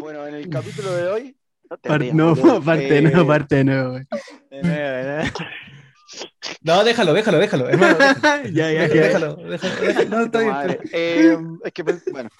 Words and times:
Bueno, 0.00 0.26
en 0.26 0.34
el 0.34 0.48
capítulo 0.48 0.92
de 0.92 1.08
hoy. 1.08 1.36
No, 1.70 1.76
te 1.76 1.88
Par- 1.88 2.00
rías, 2.00 2.14
no, 2.14 2.34
parte 2.64 2.98
Eh, 2.98 3.02
no, 3.02 3.26
parte 3.26 3.64
no. 3.64 3.90
güey. 3.90 4.04
de 4.50 4.62
nuevo, 4.62 4.96
de 4.96 5.04
nuevo. 5.04 5.28
No, 6.62 6.84
déjalo, 6.84 7.12
déjalo, 7.12 7.38
déjalo, 7.38 7.68
hermano. 7.68 7.98
Déjalo, 7.98 8.48
Ya, 8.52 8.72
ya, 8.72 8.86
ya. 8.88 8.94
déjalo, 9.02 9.36
déjalo, 9.36 9.74
déjalo. 9.82 10.08
No, 10.08 10.24
está 10.24 10.38
bien. 10.40 10.78
Eh, 10.92 11.36
es 11.64 11.72
que, 11.72 11.84
pues, 11.84 12.04
bueno. 12.10 12.30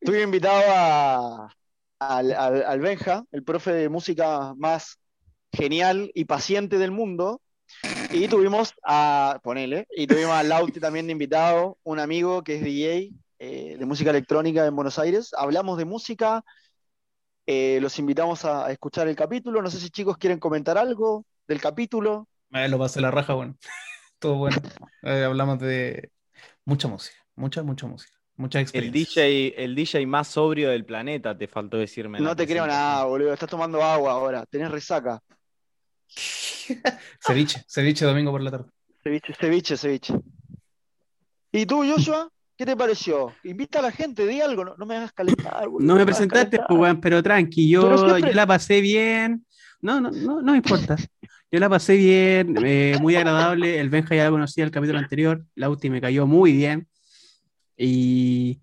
Estuve 0.00 0.22
invitado 0.22 0.62
a, 0.68 1.54
al, 1.98 2.32
al, 2.32 2.62
al 2.64 2.80
Benja, 2.80 3.24
el 3.32 3.42
profe 3.42 3.72
de 3.72 3.88
música 3.88 4.54
más 4.56 4.98
genial 5.52 6.10
y 6.14 6.24
paciente 6.24 6.78
del 6.78 6.92
mundo. 6.92 7.42
Y 8.10 8.28
tuvimos 8.28 8.72
a, 8.86 9.38
ponele, 9.42 9.86
y 9.94 10.06
tuvimos 10.06 10.32
a 10.32 10.42
Lauti 10.42 10.80
también 10.80 11.06
de 11.06 11.12
invitado, 11.12 11.76
un 11.82 11.98
amigo 12.00 12.42
que 12.42 12.54
es 12.54 12.62
DJ 12.64 13.10
eh, 13.38 13.76
de 13.78 13.86
música 13.86 14.10
electrónica 14.10 14.66
en 14.66 14.74
Buenos 14.74 14.98
Aires. 14.98 15.30
Hablamos 15.36 15.78
de 15.78 15.84
música, 15.84 16.44
eh, 17.46 17.78
los 17.80 17.98
invitamos 17.98 18.44
a, 18.44 18.66
a 18.66 18.72
escuchar 18.72 19.08
el 19.08 19.16
capítulo. 19.16 19.62
No 19.62 19.70
sé 19.70 19.78
si 19.78 19.90
chicos 19.90 20.18
quieren 20.18 20.38
comentar 20.38 20.76
algo 20.78 21.24
del 21.46 21.60
capítulo. 21.60 22.28
Eh, 22.52 22.68
lo 22.68 22.78
pasé 22.78 23.00
la 23.00 23.10
raja, 23.10 23.34
bueno. 23.34 23.56
Todo 24.18 24.36
bueno. 24.36 24.56
Eh, 25.02 25.24
hablamos 25.24 25.60
de 25.60 26.10
mucha 26.64 26.88
música, 26.88 27.16
mucha, 27.36 27.62
mucha 27.62 27.86
música, 27.86 28.18
mucha 28.36 28.58
El 28.58 28.62
experiencia. 28.64 29.22
DJ, 29.22 29.64
el 29.64 29.74
DJ 29.74 30.06
más 30.06 30.28
sobrio 30.28 30.70
del 30.70 30.84
planeta, 30.84 31.36
te 31.36 31.46
faltó 31.46 31.76
decirme. 31.76 32.20
No 32.20 32.34
te 32.34 32.46
creo 32.46 32.66
nada, 32.66 33.04
boludo. 33.04 33.32
Estás 33.32 33.48
tomando 33.48 33.82
agua 33.82 34.12
ahora, 34.12 34.44
tenés 34.46 34.70
resaca. 34.70 35.20
Ceviche, 37.20 37.64
ceviche 37.68 38.04
domingo 38.04 38.30
por 38.30 38.42
la 38.42 38.50
tarde. 38.50 38.70
Ceviche, 39.02 39.34
ceviche, 39.34 39.76
ceviche. 39.76 40.14
¿Y 41.52 41.64
tú, 41.64 41.84
Joshua? 41.88 42.28
¿Qué 42.58 42.66
te 42.66 42.76
pareció? 42.76 43.32
Invita 43.44 43.78
a 43.78 43.82
la 43.82 43.92
gente, 43.92 44.26
di 44.26 44.40
algo, 44.40 44.64
no, 44.64 44.74
no 44.76 44.84
me 44.84 44.96
hagas 44.96 45.12
calentar, 45.12 45.68
No 45.78 45.94
me 45.94 46.04
presentaste, 46.04 46.58
pues, 46.68 46.96
pero 47.00 47.22
tranqui, 47.22 47.72
Pero 47.72 47.90
yo, 47.90 47.98
siempre- 47.98 48.30
yo 48.32 48.34
la 48.34 48.46
pasé 48.48 48.80
bien. 48.80 49.46
No, 49.80 50.00
no, 50.00 50.10
no, 50.10 50.42
no 50.42 50.50
me 50.52 50.56
importa. 50.58 50.96
Yo 51.50 51.60
la 51.60 51.68
pasé 51.70 51.96
bien, 51.96 52.56
eh, 52.62 52.98
muy 53.00 53.16
agradable. 53.16 53.80
El 53.80 53.88
Benja 53.88 54.14
ya 54.14 54.24
la 54.24 54.30
conocía 54.30 54.64
el 54.64 54.70
capítulo 54.70 54.98
anterior. 54.98 55.46
La 55.54 55.70
Uti 55.70 55.88
me 55.88 55.98
cayó 55.98 56.26
muy 56.26 56.52
bien. 56.52 56.86
Y, 57.74 58.60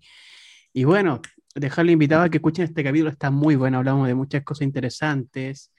y 0.72 0.84
bueno, 0.84 1.20
dejarle 1.56 1.90
invitado 1.90 2.22
a 2.22 2.28
que 2.28 2.36
escuchen 2.36 2.64
este 2.66 2.84
capítulo. 2.84 3.10
Está 3.10 3.30
muy 3.32 3.56
bueno. 3.56 3.78
Hablamos 3.78 4.06
de 4.06 4.14
muchas 4.14 4.44
cosas 4.44 4.66
interesantes. 4.66 5.72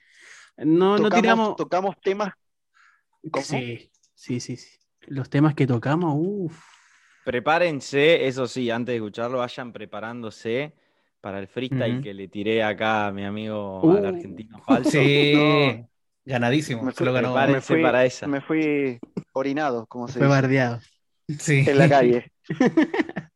No, 0.58 0.98
no 0.98 1.08
tiramos. 1.08 1.56
tocamos 1.56 1.94
temas. 2.02 2.34
¿Cómo? 3.30 3.42
Sí, 3.46 3.90
sí, 4.14 4.40
sí, 4.40 4.56
sí. 4.58 4.68
Los 5.06 5.30
temas 5.30 5.54
que 5.54 5.66
tocamos, 5.66 6.14
uff. 6.14 6.77
Prepárense, 7.32 8.26
eso 8.26 8.46
sí, 8.46 8.70
antes 8.70 8.94
de 8.94 8.96
escucharlo, 8.96 9.36
vayan 9.36 9.70
preparándose 9.70 10.72
para 11.20 11.38
el 11.38 11.46
freestyle 11.46 12.00
que 12.00 12.14
le 12.14 12.26
tiré 12.28 12.62
acá 12.62 13.08
a 13.08 13.12
mi 13.12 13.22
amigo 13.22 13.82
Uh. 13.82 13.98
al 13.98 14.06
argentino 14.06 14.58
falso. 14.66 14.88
Sí, 14.92 15.34
No. 15.36 15.88
ganadísimo. 16.24 16.82
Me 16.84 16.92
se 16.92 17.04
lo 17.04 17.10
fui- 17.12 17.20
ganó. 17.20 17.34
me 17.52 17.60
fui- 17.60 17.82
para 17.82 18.06
esa. 18.06 18.26
Me 18.26 18.40
fui 18.40 18.98
orinado, 19.34 19.84
como 19.86 20.08
se 20.08 20.14
Fue 20.20 20.26
dice, 20.26 20.40
bardeado. 20.40 20.80
Sí. 21.38 21.64
en 21.68 21.76
la 21.76 21.86
calle. 21.90 22.32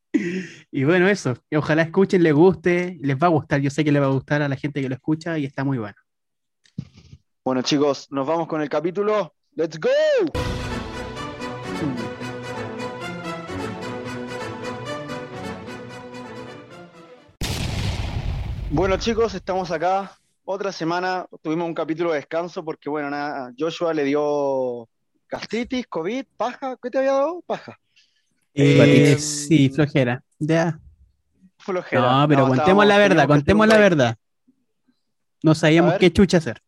Y 0.70 0.84
bueno, 0.84 1.06
eso. 1.08 1.34
Ojalá 1.54 1.82
escuchen, 1.82 2.22
les 2.22 2.32
guste, 2.34 2.96
les 3.00 3.16
va 3.16 3.26
a 3.26 3.30
gustar. 3.30 3.60
Yo 3.60 3.68
sé 3.70 3.82
que 3.84 3.92
les 3.92 4.00
va 4.00 4.06
a 4.06 4.10
gustar 4.10 4.40
a 4.42 4.48
la 4.48 4.56
gente 4.56 4.80
que 4.80 4.88
lo 4.88 4.94
escucha 4.94 5.36
y 5.38 5.44
está 5.44 5.64
muy 5.64 5.76
bueno. 5.78 5.96
Bueno, 7.44 7.60
chicos, 7.62 8.08
nos 8.10 8.26
vamos 8.26 8.46
con 8.46 8.62
el 8.62 8.68
capítulo. 8.70 9.34
¡Let's 9.54 9.78
go! 9.78 9.90
Bueno, 18.74 18.96
chicos, 18.96 19.34
estamos 19.34 19.70
acá. 19.70 20.18
Otra 20.44 20.72
semana 20.72 21.26
tuvimos 21.42 21.66
un 21.68 21.74
capítulo 21.74 22.10
de 22.10 22.16
descanso 22.16 22.64
porque, 22.64 22.88
bueno, 22.88 23.10
nada, 23.10 23.52
Joshua 23.58 23.92
le 23.92 24.02
dio 24.04 24.88
gastritis, 25.28 25.86
COVID, 25.88 26.24
paja. 26.38 26.78
¿Qué 26.82 26.88
te 26.88 26.96
había 26.96 27.12
dado? 27.12 27.42
Paja. 27.46 27.78
Eh, 28.54 29.12
Eh, 29.12 29.18
sí, 29.18 29.68
flojera. 29.68 30.24
Ya. 30.38 30.80
Flojera. 31.58 32.00
No, 32.20 32.28
pero 32.28 32.48
contemos 32.48 32.86
la 32.86 32.96
verdad, 32.96 33.26
contemos 33.28 33.66
la 33.66 33.76
verdad. 33.76 34.16
No 35.42 35.54
sabíamos 35.54 35.98
qué 35.98 36.10
chucha 36.10 36.38
hacer. 36.38 36.62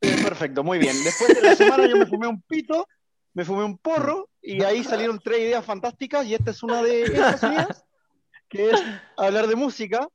Perfecto, 0.00 0.64
muy 0.64 0.78
bien. 0.78 0.96
Después 1.04 1.34
de 1.34 1.42
la 1.42 1.54
semana 1.54 1.86
yo 1.86 1.98
me 1.98 2.06
fumé 2.06 2.28
un 2.28 2.40
pito, 2.40 2.88
me 3.34 3.44
fumé 3.44 3.64
un 3.64 3.76
porro 3.76 4.30
y 4.40 4.62
ahí 4.62 4.82
salieron 4.84 5.20
tres 5.22 5.40
ideas 5.40 5.62
fantásticas 5.66 6.24
y 6.24 6.32
esta 6.32 6.50
es 6.50 6.62
una 6.62 6.82
de 6.82 7.02
esas 7.02 7.42
ideas, 7.42 7.84
que 8.48 8.70
es 8.70 8.82
hablar 9.18 9.48
de 9.48 9.54
música. 9.54 10.08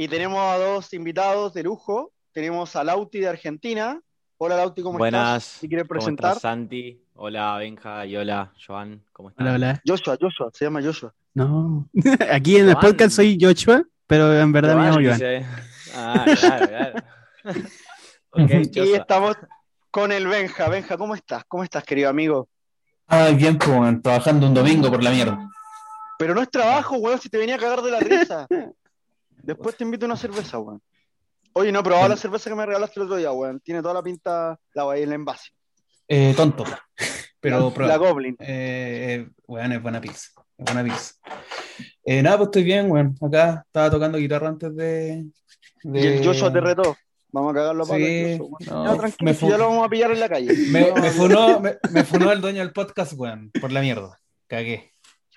Y 0.00 0.06
tenemos 0.06 0.38
a 0.38 0.56
dos 0.58 0.92
invitados 0.94 1.52
de 1.54 1.64
lujo. 1.64 2.12
Tenemos 2.32 2.76
a 2.76 2.84
Lauti 2.84 3.18
de 3.18 3.26
Argentina. 3.28 4.00
Hola 4.36 4.56
Lauti, 4.56 4.80
¿cómo 4.80 4.96
Buenas. 4.96 5.42
estás? 5.44 5.60
Si 5.60 5.66
quieres 5.68 5.88
¿Cómo 5.88 5.98
presentar. 5.98 6.28
estás, 6.36 6.42
Santi? 6.42 7.02
Hola, 7.14 7.56
Benja 7.58 8.06
y 8.06 8.16
hola, 8.16 8.52
Joan. 8.64 9.02
¿Cómo 9.12 9.30
están? 9.30 9.48
Hola, 9.48 9.56
hola. 9.56 9.82
Joshua, 9.84 10.16
Joshua, 10.20 10.50
se 10.54 10.66
llama 10.66 10.80
Joshua. 10.80 11.12
No. 11.34 11.88
Aquí 12.30 12.58
en 12.58 12.68
el 12.68 12.76
podcast 12.76 13.10
soy 13.16 13.36
Joshua, 13.40 13.82
pero 14.06 14.32
en 14.38 14.52
verdad 14.52 14.76
me 14.76 14.82
llamo 14.84 14.94
Joan 15.00 15.18
dice- 15.18 15.46
Ah, 15.96 16.24
claro, 16.38 16.68
claro. 16.68 16.94
Ok, 18.30 18.50
Y 18.50 18.78
Joshua. 18.78 18.96
estamos 18.98 19.36
con 19.90 20.12
el 20.12 20.28
Benja. 20.28 20.68
Benja, 20.68 20.96
¿cómo 20.96 21.16
estás? 21.16 21.42
¿Cómo 21.48 21.64
estás, 21.64 21.82
querido 21.82 22.08
amigo? 22.08 22.48
Ah, 23.08 23.30
bien, 23.30 23.58
pues, 23.58 24.00
trabajando 24.00 24.46
un 24.46 24.54
domingo 24.54 24.90
por 24.90 25.02
la 25.02 25.10
mierda. 25.10 25.48
Pero 26.20 26.34
no 26.36 26.42
es 26.42 26.50
trabajo, 26.50 26.96
weón, 26.98 27.18
si 27.20 27.28
te 27.28 27.38
venía 27.38 27.56
a 27.56 27.58
cagar 27.58 27.82
de 27.82 27.90
la 27.90 27.98
risa. 27.98 28.46
Después 29.48 29.76
te 29.78 29.84
invito 29.84 30.04
a 30.04 30.08
una 30.08 30.16
cerveza, 30.16 30.58
weón. 30.58 30.82
Oye, 31.54 31.72
no 31.72 31.80
he 31.80 31.82
probado 31.82 32.06
la 32.08 32.18
cerveza 32.18 32.50
que 32.50 32.56
me 32.56 32.66
regalaste 32.66 33.00
el 33.00 33.06
otro 33.06 33.16
día, 33.16 33.32
weón. 33.32 33.60
Tiene 33.60 33.80
toda 33.80 33.94
la 33.94 34.02
pinta, 34.02 34.60
la 34.74 34.94
el 34.94 35.10
envase. 35.10 35.48
Eh, 36.06 36.34
tonto. 36.36 36.64
Pero 37.40 37.72
la, 37.78 37.86
la 37.86 37.96
Goblin. 37.96 38.36
Eh, 38.40 39.24
eh, 39.26 39.28
weón, 39.46 39.72
es 39.72 39.82
buena 39.82 40.02
pizza. 40.02 40.28
Es 40.58 40.64
buena 40.66 40.84
pizza. 40.84 41.14
Eh, 42.04 42.22
nada, 42.22 42.36
pues 42.36 42.48
estoy 42.48 42.64
bien, 42.64 42.90
weón. 42.90 43.16
Acá 43.22 43.62
estaba 43.64 43.90
tocando 43.90 44.18
guitarra 44.18 44.48
antes 44.48 44.76
de. 44.76 45.24
de- 45.82 46.00
Y 46.00 46.06
el 46.06 46.26
Joshua 46.26 46.52
te 46.52 46.60
retó. 46.60 46.94
Vamos 47.32 47.52
a 47.52 47.54
cagarlo 47.54 47.84
Sí, 47.86 47.92
weón. 47.92 48.38
no, 48.66 48.84
Ya, 48.84 48.96
tranquilo, 48.98 49.16
me 49.30 49.32
si 49.32 49.40
fu- 49.40 49.48
ya 49.50 49.56
lo 49.56 49.68
vamos 49.70 49.86
a 49.86 49.88
pillar 49.88 50.10
en 50.10 50.20
la 50.20 50.28
calle. 50.28 50.52
Me, 50.70 50.90
No, 50.90 50.96
me 50.96 51.10
funó, 51.10 51.60
me, 51.60 51.78
me 51.90 52.04
funó 52.04 52.32
el 52.32 52.42
dueño 52.42 52.58
del 52.60 52.72
podcast, 52.74 53.14
weón, 53.16 53.50
por 53.58 53.72
la 53.72 53.80
mierda. 53.80 54.18
Cagué. 54.46 54.92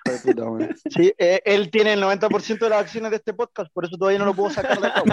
Hijo 0.06 0.17
de 0.17 0.34
puta, 0.34 0.50
weón. 0.50 0.75
Sí, 0.89 1.13
eh, 1.17 1.41
él 1.45 1.69
tiene 1.69 1.94
el 1.94 2.01
90% 2.03 2.59
de 2.59 2.69
las 2.69 2.81
acciones 2.81 3.12
de 3.12 3.17
este 3.17 3.34
podcast, 3.34 3.72
por 3.73 3.85
eso 3.85 3.97
todavía 3.97 4.19
no 4.19 4.25
lo 4.25 4.34
puedo 4.34 4.50
sacar 4.50 4.79
de 4.79 4.88
acá. 4.88 5.03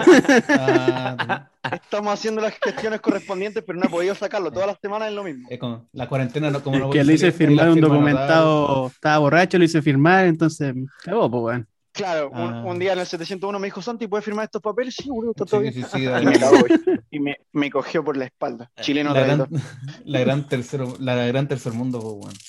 Ah, 0.49 1.49
Estamos 1.71 2.13
haciendo 2.13 2.41
las 2.41 2.53
gestiones 2.63 3.01
correspondientes, 3.01 3.63
pero 3.65 3.79
no 3.79 3.85
he 3.85 3.89
podido 3.89 4.15
sacarlo. 4.15 4.51
Todas 4.51 4.67
las 4.67 4.77
semanas 4.81 5.09
es 5.09 5.13
lo 5.15 5.23
mismo. 5.23 5.47
la 5.93 6.07
cuarentena, 6.07 6.49
no, 6.49 6.63
como 6.63 6.77
no 6.77 6.83
Es 6.85 6.87
voy 6.87 6.97
que 6.97 7.03
lo 7.03 7.11
hice 7.13 7.31
firmar 7.31 7.67
un 7.69 7.73
firma 7.75 7.87
documentado, 7.89 8.87
estaba 8.87 9.17
borracho, 9.19 9.57
lo 9.57 9.63
hice 9.65 9.81
firmar, 9.81 10.25
entonces 10.25 10.73
cagó, 11.03 11.29
pues, 11.29 11.43
weón. 11.43 11.67
Claro, 11.91 12.29
un, 12.29 12.37
Ah. 12.39 12.63
un 12.65 12.79
día 12.79 12.93
en 12.93 12.99
el 12.99 13.05
701 13.05 13.59
me 13.59 13.67
dijo, 13.67 13.81
Santi, 13.81 14.07
¿puedes 14.07 14.23
firmar 14.23 14.45
estos 14.45 14.61
papeles? 14.61 14.95
Sí, 14.95 15.09
boludo, 15.09 15.31
está 15.31 15.43
todo 15.45 15.61
Sí, 15.61 15.69
bien. 15.69 15.73
sí, 15.85 15.89
sí, 15.91 15.99
Y 16.03 16.05
dale. 16.05 16.25
me 16.27 16.39
cagó, 16.39 16.63
¿viste? 16.63 16.99
y 17.09 17.19
me, 17.19 17.35
me 17.51 17.69
cogió 17.71 18.03
por 18.05 18.15
la 18.15 18.25
espalda. 18.25 18.71
Chileno 18.79 19.13
la, 19.13 19.21
gran, 19.21 19.47
la 20.05 20.19
gran 20.19 20.47
tercero, 20.47 20.93
la 20.99 21.15
gran 21.25 21.47
tercer 21.47 21.73
mundo, 21.73 22.19
pues. 22.21 22.48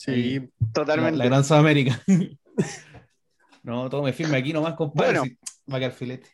Sí. 0.00 0.38
La, 0.40 0.72
Totalmente. 0.72 1.18
la 1.18 1.24
gran 1.26 1.44
Sudamérica. 1.44 2.00
No, 3.62 3.90
todo 3.90 4.02
me 4.02 4.14
firme 4.14 4.38
aquí 4.38 4.54
nomás, 4.54 4.72
compadre. 4.72 5.18
Bueno. 5.20 5.24
si- 5.24 5.38
va 5.70 5.76
a 5.76 5.80
quedar 5.80 5.92
filete. 5.92 6.30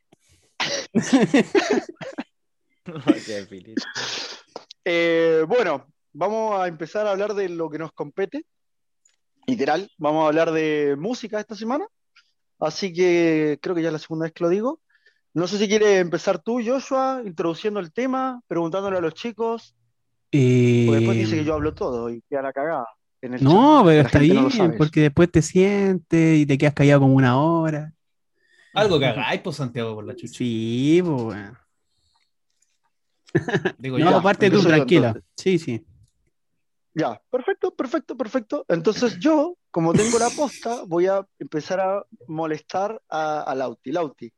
Ok, 2.88 3.48
Filip. 3.48 3.78
Eh, 4.84 5.44
bueno, 5.48 5.86
vamos 6.12 6.60
a 6.60 6.68
empezar 6.68 7.04
a 7.06 7.10
hablar 7.10 7.34
de 7.34 7.48
lo 7.48 7.68
que 7.68 7.78
nos 7.78 7.90
compete. 7.92 8.44
Literal, 9.48 9.90
vamos 9.98 10.24
a 10.24 10.28
hablar 10.28 10.52
de 10.52 10.94
música 10.96 11.40
esta 11.40 11.56
semana. 11.56 11.84
Así 12.60 12.92
que 12.92 13.58
creo 13.60 13.74
que 13.74 13.82
ya 13.82 13.88
es 13.88 13.92
la 13.92 13.98
segunda 13.98 14.24
vez 14.26 14.32
que 14.32 14.44
lo 14.44 14.50
digo. 14.50 14.80
No 15.34 15.48
sé 15.48 15.58
si 15.58 15.66
quieres 15.68 16.00
empezar 16.00 16.38
tú, 16.40 16.60
Joshua, 16.64 17.22
introduciendo 17.24 17.80
el 17.80 17.92
tema, 17.92 18.40
preguntándole 18.46 18.98
a 18.98 19.00
los 19.00 19.14
chicos, 19.14 19.74
Eh, 20.30 20.84
porque 20.86 21.00
después 21.00 21.18
dice 21.18 21.36
que 21.38 21.44
yo 21.44 21.54
hablo 21.54 21.74
todo 21.74 22.08
y 22.08 22.22
queda 22.30 22.42
la 22.42 22.52
cagada 22.52 22.86
en 23.22 23.34
el 23.34 23.42
No, 23.42 23.78
chat. 23.78 23.84
pero 23.86 23.96
La 24.02 24.02
está 24.06 24.18
gente 24.20 24.34
no 24.34 24.42
lo 24.42 24.48
bien, 24.48 24.58
sabe 24.58 24.78
porque 24.78 25.00
después 25.00 25.30
te 25.30 25.42
sientes 25.42 26.38
y 26.38 26.46
te 26.46 26.58
quedas 26.58 26.74
callado 26.74 27.00
como 27.00 27.14
una 27.14 27.40
hora. 27.40 27.92
Algo 28.74 28.98
que 28.98 29.06
hagáis, 29.06 29.40
pues, 29.40 29.56
Santiago, 29.56 29.94
por 29.94 30.04
la 30.06 30.14
chucha. 30.14 30.34
Sí, 30.36 31.00
pues, 31.04 31.22
weón. 31.22 31.58
Digo 33.78 33.98
No, 33.98 34.10
yo. 34.10 34.16
aparte 34.18 34.50
tú, 34.50 34.56
empiezo 34.56 34.68
yo, 34.68 34.74
tranquila. 34.76 35.06
entonces. 35.08 35.30
Sí, 35.36 35.58
sí. 35.58 35.86
Ya, 36.94 37.20
perfecto, 37.30 37.74
perfecto, 37.74 38.16
perfecto. 38.16 38.64
Entonces 38.68 39.18
yo, 39.18 39.56
como 39.70 39.92
tengo 39.92 40.18
la 40.18 40.30
posta, 40.30 40.82
voy 40.86 41.06
a 41.06 41.26
empezar 41.38 41.80
a 41.80 42.02
molestar 42.26 43.00
a, 43.10 43.42
a 43.42 43.54
Lauti. 43.54 43.92
Lauti. 43.92 44.32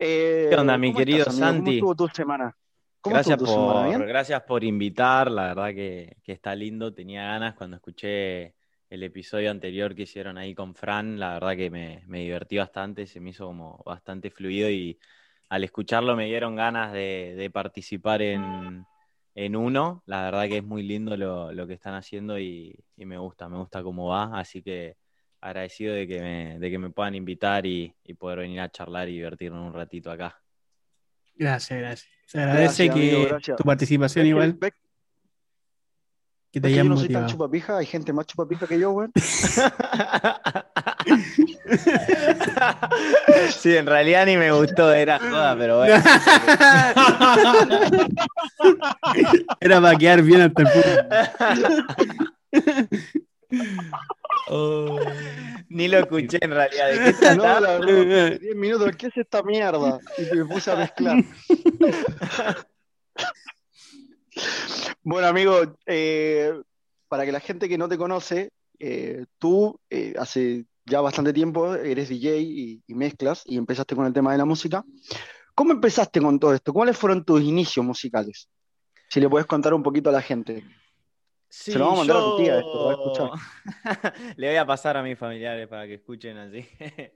eh, 0.00 0.46
¿Qué 0.50 0.56
onda, 0.56 0.76
mi 0.76 0.88
¿cómo 0.88 0.98
querido 0.98 1.18
estás, 1.20 1.34
amigo? 1.40 1.46
Santi? 1.46 1.80
¿Cómo 1.80 1.92
estuvo 1.92 2.08
tu 2.08 2.14
semana? 2.14 2.56
¿Cómo 3.00 3.14
Gracias 3.14 3.38
por, 3.38 4.06
gracias 4.06 4.42
por 4.42 4.64
invitar, 4.64 5.30
la 5.30 5.54
verdad 5.54 5.68
que, 5.74 6.16
que 6.22 6.32
está 6.32 6.54
lindo, 6.54 6.92
tenía 6.92 7.22
ganas 7.24 7.54
cuando 7.54 7.76
escuché 7.76 8.54
el 8.90 9.02
episodio 9.02 9.50
anterior 9.50 9.94
que 9.94 10.02
hicieron 10.02 10.36
ahí 10.36 10.54
con 10.54 10.74
Fran, 10.74 11.18
la 11.18 11.34
verdad 11.34 11.56
que 11.56 11.70
me, 11.70 12.02
me 12.06 12.20
divertí 12.20 12.56
bastante, 12.58 13.06
se 13.06 13.20
me 13.20 13.30
hizo 13.30 13.46
como 13.46 13.82
bastante 13.86 14.30
fluido 14.30 14.68
y 14.70 14.98
al 15.48 15.64
escucharlo 15.64 16.16
me 16.16 16.26
dieron 16.26 16.56
ganas 16.56 16.92
de, 16.92 17.34
de 17.36 17.50
participar 17.50 18.20
en, 18.22 18.86
en 19.34 19.56
uno. 19.56 20.02
La 20.06 20.22
verdad 20.24 20.46
que 20.48 20.58
es 20.58 20.64
muy 20.64 20.82
lindo 20.82 21.16
lo, 21.16 21.52
lo 21.52 21.66
que 21.66 21.74
están 21.74 21.94
haciendo 21.94 22.38
y, 22.38 22.74
y 22.96 23.04
me 23.06 23.16
gusta, 23.18 23.48
me 23.48 23.58
gusta 23.58 23.82
cómo 23.82 24.08
va, 24.08 24.38
así 24.38 24.62
que 24.62 24.96
agradecido 25.40 25.94
de 25.94 26.06
que 26.08 26.20
me, 26.20 26.58
de 26.58 26.70
que 26.70 26.78
me 26.78 26.90
puedan 26.90 27.14
invitar 27.14 27.64
y, 27.66 27.94
y 28.04 28.14
poder 28.14 28.40
venir 28.40 28.60
a 28.60 28.70
charlar 28.70 29.08
y 29.08 29.12
divertirnos 29.14 29.66
un 29.66 29.74
ratito 29.74 30.10
acá. 30.10 30.42
Gracias, 31.38 31.78
gracias. 31.78 32.08
Se 32.26 32.38
agradece 32.40 32.84
Gracias, 32.86 32.94
que 32.94 33.10
amigo, 33.16 33.28
gracias. 33.30 33.56
tu 33.56 33.64
participación 33.64 34.22
¿Ves 34.22 34.26
que- 34.26 34.28
igual, 34.30 34.52
ves- 34.60 34.72
que 36.50 36.60
te 36.62 36.68
que 36.68 36.74
yo 36.76 36.84
no 36.84 36.96
soy 36.96 37.08
tan 37.10 37.26
chupapija? 37.26 37.76
Hay 37.78 37.86
gente 37.86 38.12
más 38.12 38.26
chupapija 38.26 38.66
que 38.66 38.78
yo, 38.78 38.90
weón. 38.92 39.12
Sí, 43.50 43.76
en 43.76 43.86
realidad 43.86 44.26
ni 44.26 44.36
me 44.36 44.50
gustó, 44.52 44.92
era 44.92 45.18
joda, 45.18 45.56
pero 45.56 45.78
bueno. 45.78 45.94
Era 49.60 49.80
para 49.80 49.96
quedar 49.98 50.22
bien 50.22 50.40
hasta 50.42 50.62
el 50.62 50.68
punto. 50.68 50.88
Oh. 54.48 54.98
Ni 55.68 55.88
lo 55.88 55.98
escuché 55.98 56.38
en 56.40 56.50
realidad. 56.50 56.88
¿De 56.90 57.14
qué 57.14 57.36
No, 57.36 57.60
la 57.60 57.78
verdad, 57.78 58.40
10 58.40 58.56
minutos, 58.56 58.96
¿qué 58.96 59.08
es 59.08 59.16
esta 59.16 59.42
mierda? 59.42 59.98
Y 60.16 60.36
me 60.36 60.44
puse 60.44 60.70
a 60.70 60.76
mezclar. 60.76 61.24
Bueno, 65.02 65.26
amigo, 65.26 65.76
eh, 65.86 66.52
para 67.08 67.24
que 67.24 67.32
la 67.32 67.40
gente 67.40 67.68
que 67.68 67.78
no 67.78 67.88
te 67.88 67.98
conoce, 67.98 68.50
eh, 68.78 69.24
tú 69.38 69.80
eh, 69.90 70.14
hace 70.16 70.66
ya 70.84 71.00
bastante 71.00 71.32
tiempo 71.32 71.74
eres 71.74 72.08
DJ 72.08 72.38
y, 72.38 72.82
y 72.86 72.94
mezclas 72.94 73.42
y 73.46 73.56
empezaste 73.56 73.96
con 73.96 74.06
el 74.06 74.12
tema 74.12 74.32
de 74.32 74.38
la 74.38 74.44
música. 74.44 74.84
¿Cómo 75.54 75.72
empezaste 75.72 76.20
con 76.20 76.38
todo 76.38 76.54
esto? 76.54 76.72
¿Cuáles 76.72 76.96
fueron 76.96 77.24
tus 77.24 77.42
inicios 77.42 77.84
musicales? 77.84 78.48
Si 79.08 79.18
le 79.18 79.28
puedes 79.28 79.46
contar 79.46 79.74
un 79.74 79.82
poquito 79.82 80.10
a 80.10 80.12
la 80.12 80.22
gente. 80.22 80.62
Sí, 81.50 81.72
Se 81.72 81.78
lo 81.78 81.86
vamos 81.86 82.00
a 82.00 82.02
mandar 82.02 82.16
a 82.18 82.20
tu 82.20 82.36
tía, 82.36 82.58
esto, 82.58 82.88
a 82.88 82.92
escuchar. 82.92 83.30
Le 84.36 84.48
voy 84.48 84.56
a 84.56 84.66
pasar 84.66 84.96
a 84.98 85.02
mis 85.02 85.18
familiares 85.18 85.66
para 85.66 85.86
que 85.86 85.94
escuchen 85.94 86.36
así. 86.36 86.66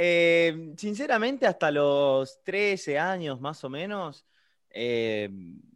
Eh, 0.00 0.74
sinceramente, 0.76 1.44
hasta 1.44 1.72
los 1.72 2.44
13 2.44 3.00
años 3.00 3.40
más 3.40 3.64
o 3.64 3.68
menos, 3.68 4.28
eh, 4.70 5.28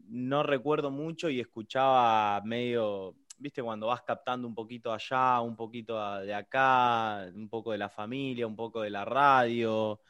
no 0.07 0.45
recuerdo 0.45 0.93
mucho 0.93 1.29
y 1.29 1.41
escuchaba 1.41 2.41
medio, 2.45 3.17
viste, 3.39 3.65
cuando 3.65 3.89
vas 3.89 4.03
captando 4.03 4.47
un 4.47 4.55
poquito 4.55 4.93
allá, 4.93 5.41
un 5.41 5.57
poquito 5.57 6.21
de 6.21 6.35
acá, 6.35 7.27
un 7.35 7.49
poco 7.49 7.73
de 7.73 7.79
la 7.79 7.89
familia, 7.89 8.47
un 8.47 8.55
poco 8.55 8.83
de 8.83 8.91
la 8.91 9.05
radio 9.05 10.01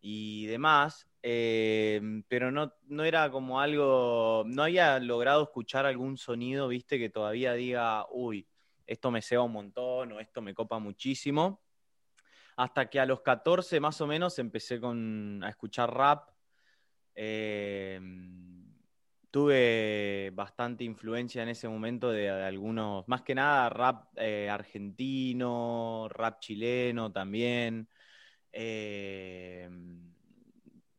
y 0.00 0.46
demás, 0.46 1.08
eh, 1.28 2.00
pero 2.28 2.52
no, 2.52 2.72
no 2.86 3.02
era 3.02 3.28
como 3.32 3.60
algo, 3.60 4.44
no 4.46 4.62
había 4.62 4.96
logrado 5.00 5.42
escuchar 5.42 5.84
algún 5.84 6.16
sonido, 6.16 6.68
viste, 6.68 7.00
que 7.00 7.10
todavía 7.10 7.54
diga, 7.54 8.06
uy, 8.12 8.46
esto 8.86 9.10
me 9.10 9.20
ceba 9.22 9.42
un 9.42 9.50
montón 9.50 10.12
o 10.12 10.20
esto 10.20 10.40
me 10.40 10.54
copa 10.54 10.78
muchísimo. 10.78 11.60
Hasta 12.54 12.88
que 12.88 13.00
a 13.00 13.06
los 13.06 13.22
14 13.22 13.80
más 13.80 14.00
o 14.00 14.06
menos 14.06 14.38
empecé 14.38 14.78
con, 14.78 15.42
a 15.42 15.48
escuchar 15.48 15.92
rap. 15.92 16.30
Eh, 17.16 18.00
tuve 19.28 20.30
bastante 20.32 20.84
influencia 20.84 21.42
en 21.42 21.48
ese 21.48 21.68
momento 21.68 22.12
de, 22.12 22.30
algunos, 22.30 23.08
más 23.08 23.22
que 23.22 23.34
nada 23.34 23.68
rap 23.68 24.16
eh, 24.16 24.48
argentino, 24.48 26.06
rap 26.08 26.38
chileno 26.38 27.10
también. 27.10 27.88
Eh, 28.52 29.68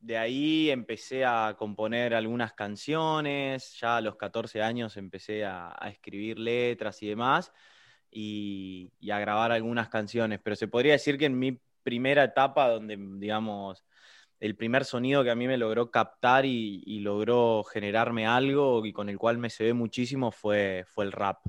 de 0.08 0.18
ahí 0.18 0.70
empecé 0.70 1.26
a 1.26 1.56
componer 1.60 2.16
algunas 2.16 2.54
canciones, 2.54 3.78
ya 3.78 3.98
a 3.98 4.02
los 4.02 4.16
14 4.16 4.62
años 4.62 4.96
empecé 4.96 5.44
a, 5.44 5.76
escribir 5.92 6.40
letras 6.40 7.04
y 7.04 7.08
demás, 7.10 7.52
y, 8.10 8.90
a 9.12 9.20
grabar 9.20 9.52
algunas 9.52 9.90
canciones, 9.90 10.40
pero 10.42 10.56
se 10.56 10.70
podría 10.70 10.94
decir 10.94 11.18
que 11.18 11.26
en 11.26 11.38
mi 11.38 11.60
primera 11.84 12.24
etapa, 12.24 12.70
donde, 12.70 12.98
digamos, 12.98 13.84
el 14.40 14.56
primer 14.56 14.86
sonido 14.86 15.26
que 15.26 15.32
a 15.32 15.36
mí 15.36 15.46
me 15.46 15.58
logró 15.58 15.92
captar 15.92 16.46
y, 16.46 16.84
y 16.86 17.00
logró 17.02 17.66
generarme 17.66 18.26
algo 18.28 18.86
y 18.86 18.94
con 18.94 19.10
el 19.10 19.18
cual 19.18 19.38
me 19.40 19.50
se 19.50 19.66
ve 19.66 19.74
muchísimo 19.74 20.32
fue, 20.32 20.86
fue 20.88 21.04
el 21.04 21.12
rap. 21.12 21.40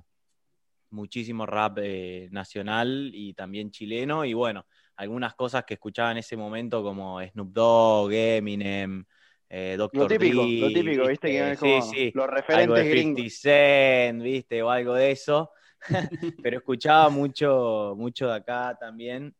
Muchísimo 0.90 1.46
rap 1.46 1.78
eh, 1.80 2.28
nacional 2.32 3.12
y 3.14 3.34
también 3.34 3.70
chileno, 3.70 4.24
y 4.24 4.34
bueno, 4.34 4.66
algunas 4.98 5.34
cosas 5.34 5.64
que 5.64 5.74
escuchaba 5.74 6.10
en 6.12 6.18
ese 6.18 6.36
momento 6.36 6.82
como 6.82 7.22
Snoop 7.22 7.52
Dogg, 7.52 8.12
Eminem, 8.12 9.04
eh, 9.48 9.76
Dr. 9.78 10.02
Lo 10.02 10.06
típico, 10.08 10.42
lo 10.42 10.72
típico, 10.72 11.06
¿viste? 11.06 11.28
Que 11.28 11.52
es 11.52 11.58
Sí, 11.58 11.80
como 11.80 11.92
sí, 11.92 12.12
los 12.14 12.26
algo 12.26 12.34
referentes 12.34 12.84
de 12.84 13.02
50 13.02 13.20
gringos. 13.20 13.40
Cent, 13.40 14.22
¿viste? 14.22 14.62
O 14.62 14.70
algo 14.70 14.94
de 14.94 15.10
eso. 15.12 15.50
Pero 16.42 16.58
escuchaba 16.58 17.08
mucho, 17.10 17.94
mucho 17.96 18.26
de 18.28 18.34
acá 18.34 18.76
también. 18.78 19.34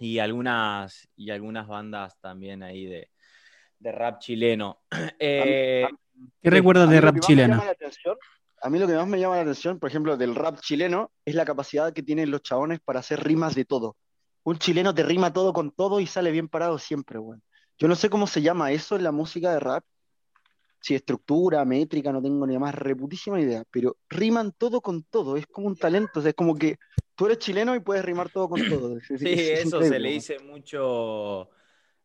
Y 0.00 0.18
algunas, 0.18 1.08
y 1.16 1.30
algunas 1.30 1.66
bandas 1.68 2.18
también 2.20 2.62
ahí 2.62 2.86
de, 2.86 3.10
de 3.78 3.92
rap 3.92 4.18
chileno. 4.18 4.80
Eh, 5.18 5.86
¿Qué 6.42 6.50
Sí, 6.50 6.56
recuerdas 6.56 6.88
a 6.88 6.90
de 6.90 7.00
mí 7.00 7.06
rap 7.06 7.20
chileno? 7.20 7.62
a 8.62 8.70
mí 8.70 8.78
lo 8.78 8.86
que 8.86 8.94
más 8.94 9.06
me 9.06 9.20
llama 9.20 9.36
la 9.36 9.42
atención, 9.42 9.78
por 9.78 9.90
ejemplo, 9.90 10.16
del 10.16 10.34
rap 10.34 10.60
chileno, 10.60 11.12
es 11.24 11.34
la 11.34 11.44
capacidad 11.44 11.92
que 11.92 12.02
tienen 12.02 12.30
los 12.30 12.42
chabones 12.42 12.80
para 12.80 13.00
hacer 13.00 13.22
rimas 13.22 13.54
de 13.54 13.64
todo. 13.64 13.96
Un 14.46 14.58
chileno 14.58 14.94
te 14.94 15.02
rima 15.02 15.32
todo 15.32 15.52
con 15.52 15.72
todo 15.72 15.98
y 15.98 16.06
sale 16.06 16.30
bien 16.30 16.46
parado 16.48 16.78
siempre, 16.78 17.18
weón. 17.18 17.42
Yo 17.78 17.88
no 17.88 17.96
sé 17.96 18.08
cómo 18.08 18.28
se 18.28 18.42
llama 18.42 18.70
eso 18.70 18.94
en 18.94 19.02
la 19.02 19.10
música 19.10 19.52
de 19.52 19.58
rap. 19.58 19.84
Si 20.80 20.94
estructura, 20.94 21.64
métrica, 21.64 22.12
no 22.12 22.22
tengo 22.22 22.46
ni 22.46 22.56
más 22.56 22.72
reputísima 22.72 23.40
idea, 23.40 23.64
pero 23.72 23.96
riman 24.08 24.52
todo 24.56 24.80
con 24.80 25.02
todo, 25.02 25.36
es 25.36 25.44
como 25.48 25.66
un 25.66 25.74
talento, 25.76 26.20
o 26.20 26.22
sea, 26.22 26.28
es 26.30 26.36
como 26.36 26.54
que 26.54 26.76
tú 27.16 27.26
eres 27.26 27.38
chileno 27.38 27.74
y 27.74 27.80
puedes 27.80 28.04
rimar 28.04 28.30
todo 28.30 28.48
con 28.48 28.68
todo. 28.68 28.96
Es- 28.96 29.06
sí, 29.08 29.16
es 29.32 29.66
eso 29.66 29.82
se 29.82 29.98
le 29.98 30.10
dice 30.10 30.38
mucho 30.38 31.50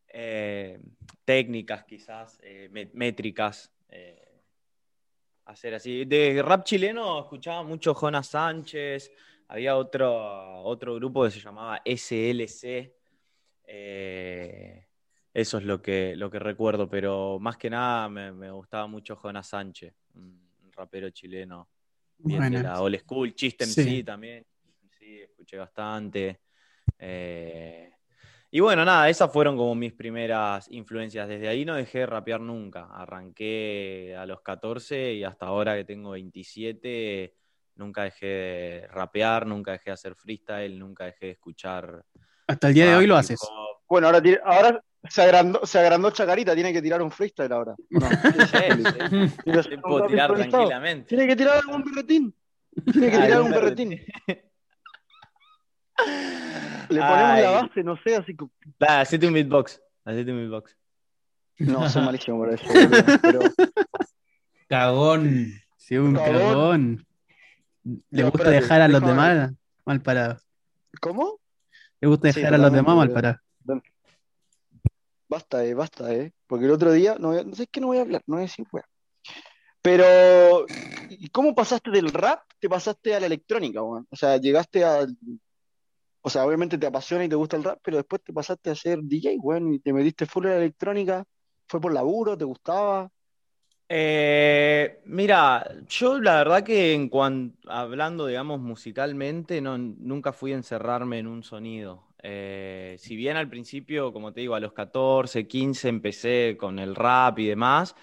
eh, 0.08 0.80
técnicas 1.24 1.84
quizás, 1.86 2.40
eh, 2.42 2.70
mé- 2.72 2.90
métricas. 2.96 3.72
eh, 3.90 4.18
hacer 5.46 5.76
así. 5.76 6.06
De 6.06 6.42
rap 6.42 6.64
chileno 6.64 7.20
escuchaba 7.20 7.62
mucho 7.62 7.94
Jonas 7.94 8.28
Sánchez, 8.30 9.12
había 9.52 9.76
otro, 9.76 10.64
otro 10.64 10.96
grupo 10.96 11.24
que 11.26 11.32
se 11.32 11.42
llamaba 11.42 11.82
SLC. 11.84 12.96
eh, 13.66 14.88
eso 15.34 15.58
es 15.58 15.64
lo 15.66 15.82
que, 15.82 16.16
lo 16.16 16.30
que 16.32 16.40
recuerdo, 16.40 16.90
pero 16.90 17.38
más 17.40 17.58
que 17.58 17.70
nada 17.70 18.08
me, 18.10 18.32
me 18.32 18.50
gustaba 18.52 18.88
mucho 18.88 19.16
Jonas 19.16 19.48
Sánchez, 19.48 19.94
un 20.16 20.72
rapero 20.74 21.10
chileno, 21.10 21.70
bien 22.18 22.40
de 22.44 22.50
Buenas. 22.50 22.64
la 22.64 22.82
old 22.82 23.00
school, 23.00 23.34
Chiste 23.34 23.66
Sí. 23.66 23.82
MC 23.82 24.04
también, 24.06 24.46
sí, 24.98 25.20
escuché 25.22 25.58
bastante. 25.58 26.40
eh, 27.00 27.94
y 28.54 28.60
bueno, 28.60 28.84
nada, 28.84 29.10
esas 29.10 29.32
fueron 29.32 29.56
como 29.56 29.74
mis 29.76 29.94
primeras 29.94 30.70
influencias. 30.72 31.30
Desde 31.30 31.48
ahí 31.48 31.64
no 31.64 31.76
dejé 31.76 32.00
de 32.00 32.06
rapear 32.06 32.42
nunca. 32.42 32.90
Arranqué 32.92 34.14
a 34.18 34.26
los 34.26 34.42
14 34.42 35.14
y 35.14 35.24
hasta 35.24 35.46
ahora 35.46 35.76
que 35.78 35.86
tengo 35.86 36.12
27, 36.12 37.34
nunca 37.82 38.04
dejé 38.04 38.26
de 38.26 38.88
rapear, 38.88 39.46
nunca 39.46 39.72
dejé 39.72 39.90
de 39.90 39.94
hacer 39.94 40.16
freestyle, 40.16 40.80
nunca 40.80 41.06
dejé 41.06 41.26
de 41.26 41.32
escuchar. 41.34 42.06
Hasta 42.48 42.68
el 42.70 42.74
día 42.74 42.86
de 42.86 42.96
hoy 42.96 43.08
lo 43.08 43.18
haces. 43.18 43.40
Bueno, 43.90 44.08
ahora, 44.08 44.22
ahora 44.46 44.84
se 45.10 45.22
agrandó, 45.22 45.66
se 45.66 45.80
agrandó 45.80 46.12
Chacarita, 46.12 46.54
tiene 46.54 46.72
que 46.72 46.82
tirar 46.82 47.02
un 47.02 47.12
freestyle 47.12 47.52
ahora. 47.52 47.74
¿o 47.74 48.00
no? 48.00 48.10
Sí, 48.10 48.18
sí, 48.18 48.94
Tiene 49.10 49.32
que 49.44 49.52
hacer 49.52 49.64
sí, 49.66 49.74
un 49.76 49.82
puedo 49.82 50.08
tirar 50.08 50.34
tranquilamente. 50.34 51.10
Tiene 51.10 51.28
que 51.28 51.36
tirar 51.36 51.58
algún 51.58 51.84
berretín. 51.84 52.36
Tiene 52.92 53.08
que 53.10 53.18
tirar 53.18 53.32
Algún 53.32 53.38
algún 53.38 53.52
berretín. 53.52 53.90
Le 56.90 57.00
ponemos 57.00 57.30
Ay. 57.30 57.42
la 57.44 57.52
base, 57.52 57.84
no 57.84 57.98
sé, 58.04 58.16
así 58.16 58.36
que. 58.36 58.46
Da, 58.80 59.02
hacete 59.02 59.28
un 59.28 59.34
beatbox. 59.34 59.82
Hacete 60.06 60.32
un 60.32 60.38
beatbox. 60.38 60.78
No, 61.60 61.90
soy 61.90 62.04
malísimo 62.04 62.38
por 62.38 62.54
eso. 62.54 62.66
Pero 63.22 63.40
Cagón. 64.68 65.54
Sí, 65.78 65.98
un 65.98 66.16
cagón. 66.16 67.06
Le 67.84 68.24
gusta 68.24 68.38
espérate, 68.44 68.62
dejar 68.62 68.82
a 68.82 68.88
los 68.88 69.02
déjame 69.02 69.24
demás 69.30 69.52
mal 69.86 70.02
parados. 70.02 70.48
¿cómo? 71.00 71.40
Le 72.00 72.08
gusta 72.08 72.32
Sí, 72.32 72.40
dejar 72.40 72.56
a 72.56 72.58
los 72.58 72.74
demás 72.74 72.96
mal 72.96 73.12
parados. 73.12 73.42
Basta, 75.28 75.64
eh, 75.64 75.74
basta, 75.74 76.14
eh. 76.14 76.34
Porque 76.46 76.66
el 76.66 76.72
otro 76.72 76.92
día, 76.92 77.16
no, 77.18 77.32
no 77.44 77.56
sé 77.56 77.68
qué 77.68 77.80
no 77.80 77.88
voy 77.88 78.00
a 78.00 78.02
hablar, 78.02 78.22
no 78.28 78.36
voy 78.36 78.44
a 78.44 78.48
decir 78.48 78.66
weá. 78.72 78.84
Pero, 79.82 80.66
¿y 81.10 81.30
cómo 81.30 81.56
pasaste 81.56 81.90
del 81.90 82.12
rap? 82.12 82.42
Te 82.60 82.70
pasaste 82.70 83.16
a 83.16 83.20
la 83.20 83.26
electrónica, 83.26 83.82
weón. 83.82 84.06
O 84.10 84.16
sea, 84.16 84.38
llegaste 84.38 84.84
a. 84.84 85.08
O 86.22 86.30
sea, 86.30 86.46
obviamente 86.46 86.78
te 86.78 86.86
apasiona 86.86 87.24
y 87.26 87.30
te 87.30 87.36
gusta 87.36 87.58
el 87.58 87.64
rap, 87.64 87.80
pero 87.82 87.98
después 87.98 88.22
te 88.24 88.32
pasaste 88.32 88.70
a 88.70 88.76
ser 88.76 89.00
DJ, 89.02 89.38
weón, 89.40 89.74
y 89.74 89.80
te 89.80 89.92
metiste 89.92 90.26
full 90.26 90.46
en 90.46 90.52
la 90.52 90.58
electrónica. 90.58 91.24
¿Fue 91.68 91.82
por 91.82 91.94
laburo? 91.94 92.38
¿Te 92.38 92.46
gustaba? 92.46 93.10
Eh, 93.94 95.02
mira, 95.04 95.66
yo 95.90 96.18
la 96.22 96.38
verdad 96.38 96.64
que 96.64 96.94
en 96.94 97.10
cuanto 97.10 97.70
hablando, 97.70 98.26
digamos, 98.26 98.62
musicalmente, 98.62 99.60
no, 99.60 99.78
nunca 99.78 100.32
fui 100.32 100.54
a 100.54 100.56
encerrarme 100.56 101.20
en 101.20 101.28
un 101.28 101.44
sonido. 101.44 102.08
Eh, 102.24 102.96
si 103.00 103.18
bien 103.18 103.36
al 103.36 103.50
principio, 103.50 104.14
como 104.14 104.32
te 104.32 104.40
digo, 104.40 104.56
a 104.56 104.62
los 104.62 104.72
14, 104.72 105.46
15 105.46 105.90
empecé 105.90 106.56
con 106.58 106.80
el 106.80 106.96
rap 106.96 107.40
y 107.40 107.48
demás, 107.48 107.94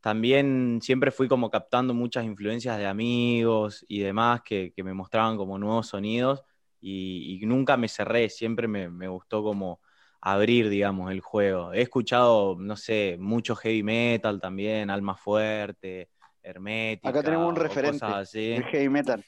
también 0.00 0.80
siempre 0.82 1.12
fui 1.12 1.28
como 1.28 1.48
captando 1.48 1.94
muchas 1.94 2.24
influencias 2.24 2.76
de 2.78 2.86
amigos 2.86 3.84
y 3.86 4.00
demás 4.00 4.42
que, 4.44 4.72
me 4.78 4.94
mostraban 4.94 5.36
como 5.36 5.58
nuevos 5.58 5.86
sonidos 5.86 6.42
y, 6.80 7.38
y 7.40 7.46
nunca 7.46 7.76
me 7.76 7.86
cerré, 7.88 8.30
siempre 8.30 8.66
me 8.66 9.06
gustó 9.08 9.44
como 9.44 9.80
abrir, 10.32 10.68
digamos, 10.68 11.12
el 11.12 11.20
juego. 11.20 11.72
He 11.72 11.82
escuchado, 11.82 12.56
no 12.58 12.76
sé, 12.76 13.16
mucho 13.20 13.54
heavy 13.54 13.84
metal 13.84 14.40
también, 14.40 14.90
Alma 14.90 15.14
Fuerte, 15.14 16.08
Hermética. 16.42 17.10
Acá 17.10 17.22
tenemos 17.22 17.48
un 17.48 17.54
referente 17.54 18.00
cosas 18.00 18.16
así. 18.16 18.52
El 18.54 18.64
heavy 18.64 18.88
metal. 18.88 19.24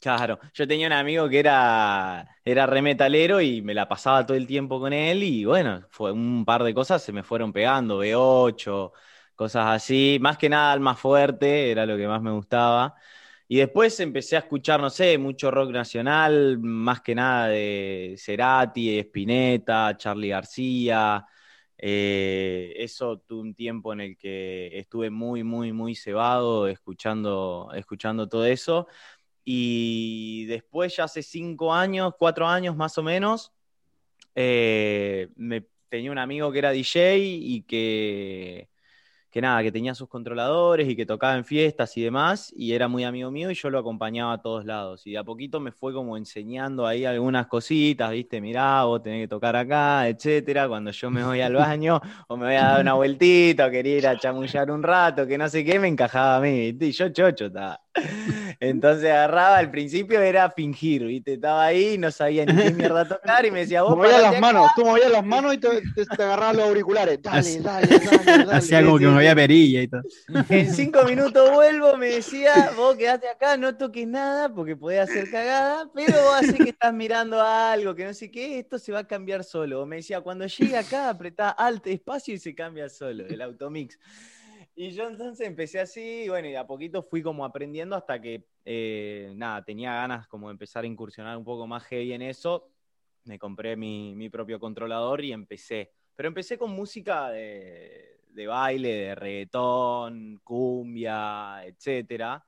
Claro, 0.00 0.38
yo 0.54 0.66
tenía 0.66 0.86
un 0.86 0.94
amigo 0.94 1.28
que 1.28 1.38
era, 1.38 2.26
era 2.42 2.64
re 2.64 2.80
metalero 2.80 3.42
y 3.42 3.60
me 3.60 3.74
la 3.74 3.88
pasaba 3.88 4.24
todo 4.24 4.38
el 4.38 4.46
tiempo 4.46 4.80
con 4.80 4.94
él 4.94 5.22
y 5.22 5.44
bueno, 5.44 5.84
fue 5.90 6.12
un 6.12 6.46
par 6.46 6.62
de 6.62 6.72
cosas 6.72 7.02
se 7.02 7.12
me 7.12 7.22
fueron 7.22 7.52
pegando, 7.52 8.02
B8, 8.02 8.92
cosas 9.34 9.66
así, 9.66 10.16
más 10.20 10.38
que 10.38 10.48
nada 10.48 10.72
Alma 10.72 10.94
Fuerte, 10.94 11.70
era 11.70 11.84
lo 11.84 11.98
que 11.98 12.08
más 12.08 12.22
me 12.22 12.30
gustaba. 12.30 12.94
Y 13.48 13.58
después 13.58 13.98
empecé 14.00 14.36
a 14.36 14.40
escuchar, 14.40 14.80
no 14.80 14.90
sé, 14.90 15.18
mucho 15.18 15.50
rock 15.50 15.70
nacional, 15.70 16.58
más 16.58 17.00
que 17.00 17.14
nada 17.14 17.48
de 17.48 18.16
Cerati, 18.18 18.98
Spinetta, 18.98 19.96
Charlie 19.96 20.28
García. 20.30 21.24
Eh, 21.78 22.74
eso 22.76 23.18
tuve 23.18 23.42
un 23.42 23.54
tiempo 23.54 23.92
en 23.92 24.00
el 24.00 24.18
que 24.18 24.76
estuve 24.78 25.10
muy, 25.10 25.44
muy, 25.44 25.72
muy 25.72 25.94
cebado 25.94 26.66
escuchando, 26.66 27.70
escuchando 27.74 28.28
todo 28.28 28.44
eso. 28.46 28.88
Y 29.44 30.46
después, 30.46 30.96
ya 30.96 31.04
hace 31.04 31.22
cinco 31.22 31.72
años, 31.72 32.14
cuatro 32.18 32.48
años 32.48 32.74
más 32.76 32.98
o 32.98 33.02
menos, 33.04 33.52
eh, 34.34 35.28
me, 35.36 35.66
tenía 35.88 36.10
un 36.10 36.18
amigo 36.18 36.50
que 36.52 36.58
era 36.58 36.72
DJ 36.72 37.18
y 37.18 37.62
que 37.62 38.68
que 39.36 39.42
nada, 39.42 39.62
que 39.62 39.70
tenía 39.70 39.94
sus 39.94 40.08
controladores 40.08 40.88
y 40.88 40.96
que 40.96 41.04
tocaba 41.04 41.36
en 41.36 41.44
fiestas 41.44 41.94
y 41.98 42.02
demás, 42.02 42.54
y 42.56 42.72
era 42.72 42.88
muy 42.88 43.04
amigo 43.04 43.30
mío 43.30 43.50
y 43.50 43.54
yo 43.54 43.68
lo 43.68 43.78
acompañaba 43.78 44.32
a 44.32 44.40
todos 44.40 44.64
lados. 44.64 45.06
Y 45.06 45.10
de 45.12 45.18
a 45.18 45.24
poquito 45.24 45.60
me 45.60 45.72
fue 45.72 45.92
como 45.92 46.16
enseñando 46.16 46.86
ahí 46.86 47.04
algunas 47.04 47.46
cositas, 47.46 48.12
viste, 48.12 48.40
mirá, 48.40 48.84
vos 48.84 49.02
tenés 49.02 49.24
que 49.24 49.28
tocar 49.28 49.54
acá, 49.54 50.08
etcétera, 50.08 50.68
cuando 50.68 50.90
yo 50.90 51.10
me 51.10 51.22
voy 51.22 51.42
al 51.42 51.52
baño 51.52 52.00
o 52.28 52.36
me 52.38 52.46
voy 52.46 52.54
a 52.54 52.62
dar 52.62 52.80
una 52.80 52.94
vueltita 52.94 53.66
o 53.66 53.70
quería 53.70 53.98
ir 53.98 54.06
a 54.06 54.18
chamullar 54.18 54.70
un 54.70 54.82
rato, 54.82 55.26
que 55.26 55.36
no 55.36 55.50
sé 55.50 55.66
qué, 55.66 55.78
me 55.78 55.88
encajaba 55.88 56.36
a 56.36 56.40
mí, 56.40 56.72
¿viste? 56.72 56.86
y 56.86 56.92
yo 56.92 57.10
chocho 57.10 57.44
estaba. 57.44 57.78
Entonces 58.60 59.10
agarraba, 59.10 59.58
al 59.58 59.70
principio 59.70 60.20
era 60.20 60.50
fingir, 60.50 61.04
¿viste? 61.04 61.34
Estaba 61.34 61.64
ahí, 61.66 61.98
no 61.98 62.10
sabía 62.10 62.44
ni 62.46 62.54
qué 62.54 62.70
mierda 62.70 63.06
tocar 63.06 63.44
y 63.44 63.50
me 63.50 63.60
decía, 63.60 63.82
vos 63.82 63.96
Movías 63.96 64.20
las 64.20 64.32
acá". 64.32 64.40
manos, 64.40 64.70
tú 64.74 64.84
movías 64.84 65.10
las 65.10 65.24
manos 65.24 65.54
y 65.54 65.58
te, 65.58 65.68
te, 65.94 66.06
te 66.06 66.22
agarrabas 66.22 66.56
los 66.56 66.68
auriculares. 66.68 67.20
Dale, 67.22 67.60
dale, 67.60 67.86
dale. 68.34 68.52
Hacía 68.52 68.84
como 68.84 68.98
que 68.98 69.06
me 69.06 69.12
había 69.30 69.42
perilla 69.42 69.82
y 69.82 69.88
todo. 69.88 70.02
En 70.48 70.72
cinco 70.72 71.04
minutos 71.04 71.50
vuelvo, 71.52 71.96
me 71.96 72.06
decía, 72.06 72.72
vos 72.76 72.96
quedate 72.96 73.28
acá, 73.28 73.56
no 73.56 73.76
toques 73.76 74.06
nada 74.06 74.52
porque 74.52 74.76
podés 74.76 75.00
hacer 75.00 75.30
cagada, 75.30 75.90
pero 75.94 76.12
vos 76.22 76.34
así 76.36 76.54
que 76.54 76.70
estás 76.70 76.92
mirando 76.94 77.42
algo, 77.42 77.94
que 77.94 78.04
no 78.04 78.14
sé 78.14 78.30
qué, 78.30 78.58
esto 78.58 78.78
se 78.78 78.92
va 78.92 79.00
a 79.00 79.06
cambiar 79.06 79.44
solo. 79.44 79.84
Me 79.86 79.96
decía, 79.96 80.20
cuando 80.20 80.46
llegue 80.46 80.76
acá, 80.76 81.08
apretá 81.08 81.50
alt 81.50 81.86
espacio 81.86 82.34
y 82.34 82.38
se 82.38 82.54
cambia 82.54 82.88
solo, 82.88 83.26
el 83.26 83.40
automix. 83.42 83.98
Y 84.78 84.90
yo 84.90 85.08
entonces 85.08 85.46
empecé 85.46 85.80
así, 85.80 86.24
y 86.24 86.28
bueno, 86.28 86.48
y 86.48 86.54
a 86.54 86.66
poquito 86.66 87.02
fui 87.02 87.22
como 87.22 87.46
aprendiendo 87.46 87.96
hasta 87.96 88.20
que, 88.20 88.44
eh, 88.64 89.32
nada, 89.34 89.64
tenía 89.64 89.94
ganas 89.94 90.28
como 90.28 90.48
de 90.48 90.52
empezar 90.52 90.84
a 90.84 90.86
incursionar 90.86 91.36
un 91.38 91.44
poco 91.44 91.66
más 91.66 91.84
heavy 91.84 92.12
en 92.12 92.20
eso. 92.20 92.68
Me 93.24 93.38
compré 93.38 93.74
mi, 93.74 94.14
mi 94.14 94.28
propio 94.28 94.60
controlador 94.60 95.24
y 95.24 95.32
empecé. 95.32 95.92
Pero 96.14 96.28
empecé 96.28 96.58
con 96.58 96.70
música 96.70 97.30
de, 97.30 98.15
de 98.36 98.46
baile, 98.46 98.88
de 98.88 99.14
reggaetón, 99.14 100.40
cumbia, 100.44 101.64
etcétera. 101.64 102.44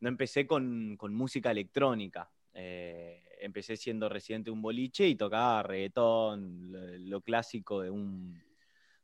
No 0.00 0.08
empecé 0.08 0.46
con, 0.46 0.96
con 0.96 1.12
música 1.12 1.50
electrónica. 1.50 2.30
Eh, 2.54 3.22
empecé 3.40 3.76
siendo 3.76 4.08
residente 4.08 4.46
de 4.46 4.52
un 4.52 4.62
boliche 4.62 5.06
y 5.08 5.16
tocaba 5.16 5.64
reggaetón, 5.64 6.70
lo, 6.70 6.98
lo 6.98 7.20
clásico 7.20 7.82
de 7.82 7.90
un, 7.90 8.40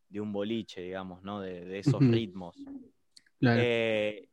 de 0.08 0.20
un 0.20 0.32
boliche, 0.32 0.80
digamos, 0.80 1.22
¿no? 1.24 1.40
De, 1.40 1.64
de 1.64 1.78
esos 1.80 2.00
ritmos. 2.00 2.56
Claro. 3.40 3.60
Eh, 3.62 4.28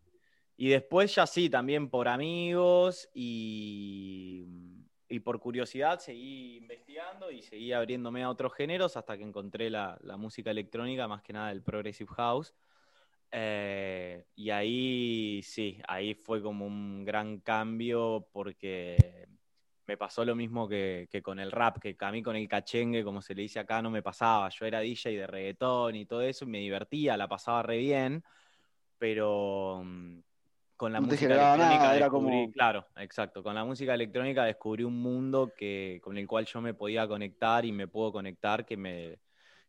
y 0.57 0.69
después 0.69 1.13
ya 1.15 1.25
sí, 1.25 1.49
también 1.49 1.89
por 1.89 2.07
amigos 2.07 3.09
y, 3.13 4.45
y 5.15 5.19
por 5.21 5.39
curiosidad 5.39 5.99
seguí 5.99 6.57
investigando 6.57 7.31
y 7.31 7.41
seguí 7.41 7.71
abriéndome 7.71 8.23
a 8.23 8.29
otros 8.29 8.53
géneros 8.53 8.97
hasta 8.97 9.17
que 9.17 9.23
encontré 9.23 9.69
la, 9.69 9.97
la 10.01 10.17
música 10.17 10.51
electrónica, 10.51 11.07
más 11.07 11.21
que 11.21 11.31
nada 11.31 11.51
el 11.51 11.63
Progressive 11.63 12.11
House. 12.15 12.53
Eh, 13.31 14.25
y 14.35 14.49
ahí 14.49 15.41
sí, 15.41 15.81
ahí 15.87 16.13
fue 16.15 16.41
como 16.41 16.65
un 16.65 17.05
gran 17.05 17.39
cambio 17.39 18.27
porque 18.33 19.27
me 19.87 19.95
pasó 19.95 20.25
lo 20.25 20.35
mismo 20.35 20.67
que, 20.67 21.07
que 21.09 21.21
con 21.21 21.39
el 21.39 21.51
rap, 21.51 21.79
que 21.79 21.95
a 21.97 22.11
mí 22.11 22.21
con 22.21 22.35
el 22.35 22.47
cachengue, 22.49 23.03
como 23.03 23.21
se 23.21 23.35
le 23.35 23.43
dice 23.43 23.59
acá, 23.59 23.81
no 23.81 23.89
me 23.89 24.03
pasaba. 24.03 24.49
Yo 24.49 24.65
era 24.65 24.81
DJ 24.81 25.11
de 25.11 25.27
reggaetón 25.27 25.95
y 25.95 26.05
todo 26.05 26.23
eso, 26.23 26.43
y 26.43 26.49
me 26.49 26.59
divertía, 26.59 27.15
la 27.15 27.29
pasaba 27.29 27.63
re 27.63 27.77
bien, 27.77 28.21
pero 28.97 29.81
mm, 29.85 30.19
con 30.77 30.91
la 30.93 30.99
No 30.99 31.07
música 31.07 31.35
electrónica 31.35 31.77
nada, 31.83 31.95
era 31.95 32.05
descubrí, 32.05 32.41
como- 32.43 32.51
claro, 32.53 32.87
exacto, 32.97 33.43
con 33.43 33.55
la 33.55 33.63
música 33.65 33.93
electrónica 33.93 34.43
descubrí 34.43 34.83
un 34.83 35.01
mundo 35.01 35.53
que, 35.57 35.99
con 36.03 36.17
el 36.17 36.27
cual 36.27 36.45
yo 36.45 36.61
me 36.61 36.73
podía 36.73 37.07
conectar 37.07 37.65
y 37.65 37.71
me 37.71 37.87
puedo 37.87 38.11
conectar, 38.11 38.65
que 38.65 38.77
me, 38.77 39.19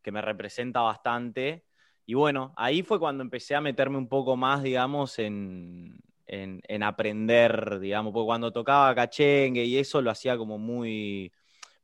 que 0.03 0.13
me 0.13 0.21
representa 0.21 0.81
bastante. 0.81 1.65
Y 2.05 2.15
bueno, 2.15 2.53
ahí 2.57 2.83
fue 2.83 2.99
cuando 2.99 3.23
empecé 3.23 3.55
a 3.55 3.61
meterme 3.61 3.99
un 3.99 4.09
poco 4.09 4.37
más, 4.37 4.63
digamos, 4.63 5.19
en, 5.19 5.99
en, 6.27 6.61
en 6.67 6.83
aprender, 6.83 7.79
digamos, 7.81 8.13
porque 8.13 8.27
cuando 8.27 8.53
tocaba 8.53 8.95
cachengue 8.95 9.65
y 9.65 9.79
eso 9.79 10.01
lo 10.03 10.11
hacía 10.11 10.37
como 10.37 10.59
muy, 10.59 11.33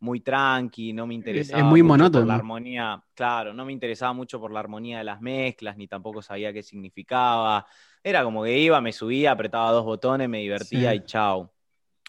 muy 0.03 0.19
tranqui, 0.19 0.93
no 0.93 1.07
me 1.07 1.15
interesaba 1.15 1.63
muy 1.63 1.81
mucho 1.81 2.11
por 2.11 2.27
la 2.27 2.35
armonía, 2.35 3.01
claro, 3.15 3.55
no 3.55 3.65
me 3.65 3.73
interesaba 3.73 4.13
mucho 4.13 4.41
por 4.41 4.51
la 4.53 4.59
armonía 4.59 4.99
de 4.99 5.05
las 5.05 5.21
mezclas, 5.21 5.77
ni 5.77 5.87
tampoco 5.87 6.21
sabía 6.21 6.53
qué 6.53 6.61
significaba. 6.61 7.65
Era 8.03 8.25
como 8.25 8.43
que 8.43 8.59
iba, 8.59 8.81
me 8.81 8.93
subía, 8.93 9.31
apretaba 9.31 9.71
dos 9.71 9.85
botones, 9.85 10.29
me 10.29 10.39
divertía 10.41 10.91
Sí. 10.91 10.97
y 10.97 11.05
chao. 11.05 11.53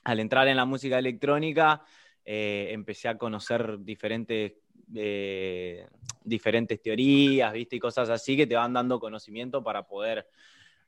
Al 0.05 0.19
entrar 0.19 0.47
en 0.47 0.57
la 0.57 0.65
música 0.65 0.97
electrónica, 0.97 1.83
eh, 2.25 2.69
empecé 2.71 3.09
a 3.09 3.17
conocer 3.17 3.77
diferentes, 3.81 4.53
eh, 4.95 5.88
diferentes 6.23 6.81
teorías, 6.81 7.53
¿viste? 7.53 7.75
Y 7.75 7.79
cosas 7.79 8.09
así 8.09 8.35
que 8.35 8.47
te 8.47 8.55
van 8.55 8.73
dando 8.73 9.00
conocimiento 9.00 9.63
para 9.63 9.85
poder 9.85 10.27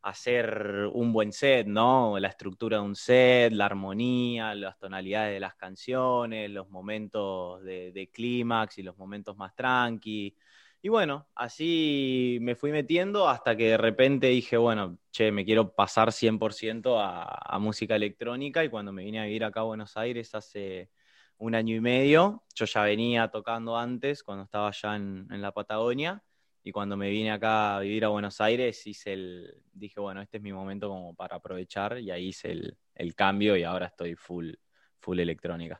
hacer 0.05 0.87
un 0.93 1.11
buen 1.11 1.31
set, 1.33 1.65
¿no? 1.65 2.19
La 2.19 2.27
estructura 2.27 2.77
de 2.77 2.83
un 2.83 2.95
set, 2.95 3.51
la 3.53 3.65
armonía, 3.65 4.53
las 4.53 4.77
tonalidades 4.77 5.33
de 5.33 5.39
las 5.39 5.55
canciones, 5.55 6.51
los 6.51 6.69
momentos 6.69 7.63
de, 7.63 8.09
clímax 8.13 8.77
y 8.77 8.83
los 8.83 8.95
momentos 8.97 9.35
más 9.35 9.55
tranqui. 9.55 10.35
Y 10.83 10.89
bueno, 10.89 11.27
así 11.33 12.37
me 12.41 12.55
fui 12.55 12.71
metiendo 12.71 13.27
hasta 13.27 13.57
que 13.57 13.69
de 13.69 13.77
repente 13.77 14.27
dije, 14.27 14.57
bueno, 14.57 14.99
che, 15.11 15.31
me 15.31 15.43
quiero 15.43 15.73
pasar 15.73 16.11
100% 16.11 16.99
a, 16.99 17.23
a 17.23 17.57
música 17.59 17.95
electrónica 17.95 18.63
y 18.63 18.69
cuando 18.69 18.93
me 18.93 19.03
vine 19.03 19.19
a 19.21 19.25
vivir 19.25 19.43
acá 19.43 19.61
a 19.61 19.63
Buenos 19.63 19.97
Aires 19.97 20.35
hace 20.35 20.91
un 21.37 21.55
año 21.55 21.75
y 21.75 21.81
medio, 21.81 22.43
yo 22.53 22.65
ya 22.65 22.83
venía 22.83 23.29
tocando 23.29 23.75
antes, 23.75 24.21
cuando 24.23 24.43
estaba 24.43 24.67
allá 24.67 24.95
en 24.95 25.41
la 25.41 25.51
Patagonia, 25.51 26.23
y 26.67 26.71
cuando 26.71 26.97
me 26.97 27.11
vine 27.11 27.29
acá 27.29 27.77
a 27.77 27.79
vivir 27.79 28.05
a 28.05 28.07
Buenos 28.07 28.41
Aires, 28.41 28.87
hice 28.87 29.13
el, 29.13 29.55
dije, 29.71 29.99
bueno, 29.99 30.19
este 30.19 30.37
es 30.37 30.43
mi 30.43 30.51
momento 30.51 30.89
como 30.89 31.13
para 31.13 31.35
aprovechar, 31.35 31.99
y 31.99 32.09
ahí 32.09 32.29
hice 32.29 32.53
el, 32.53 32.75
el 32.95 33.13
cambio 33.13 33.55
y 33.55 33.61
ahora 33.61 33.85
estoy 33.85 34.15
full, 34.15 34.51
full 34.99 35.19
electrónica. 35.19 35.79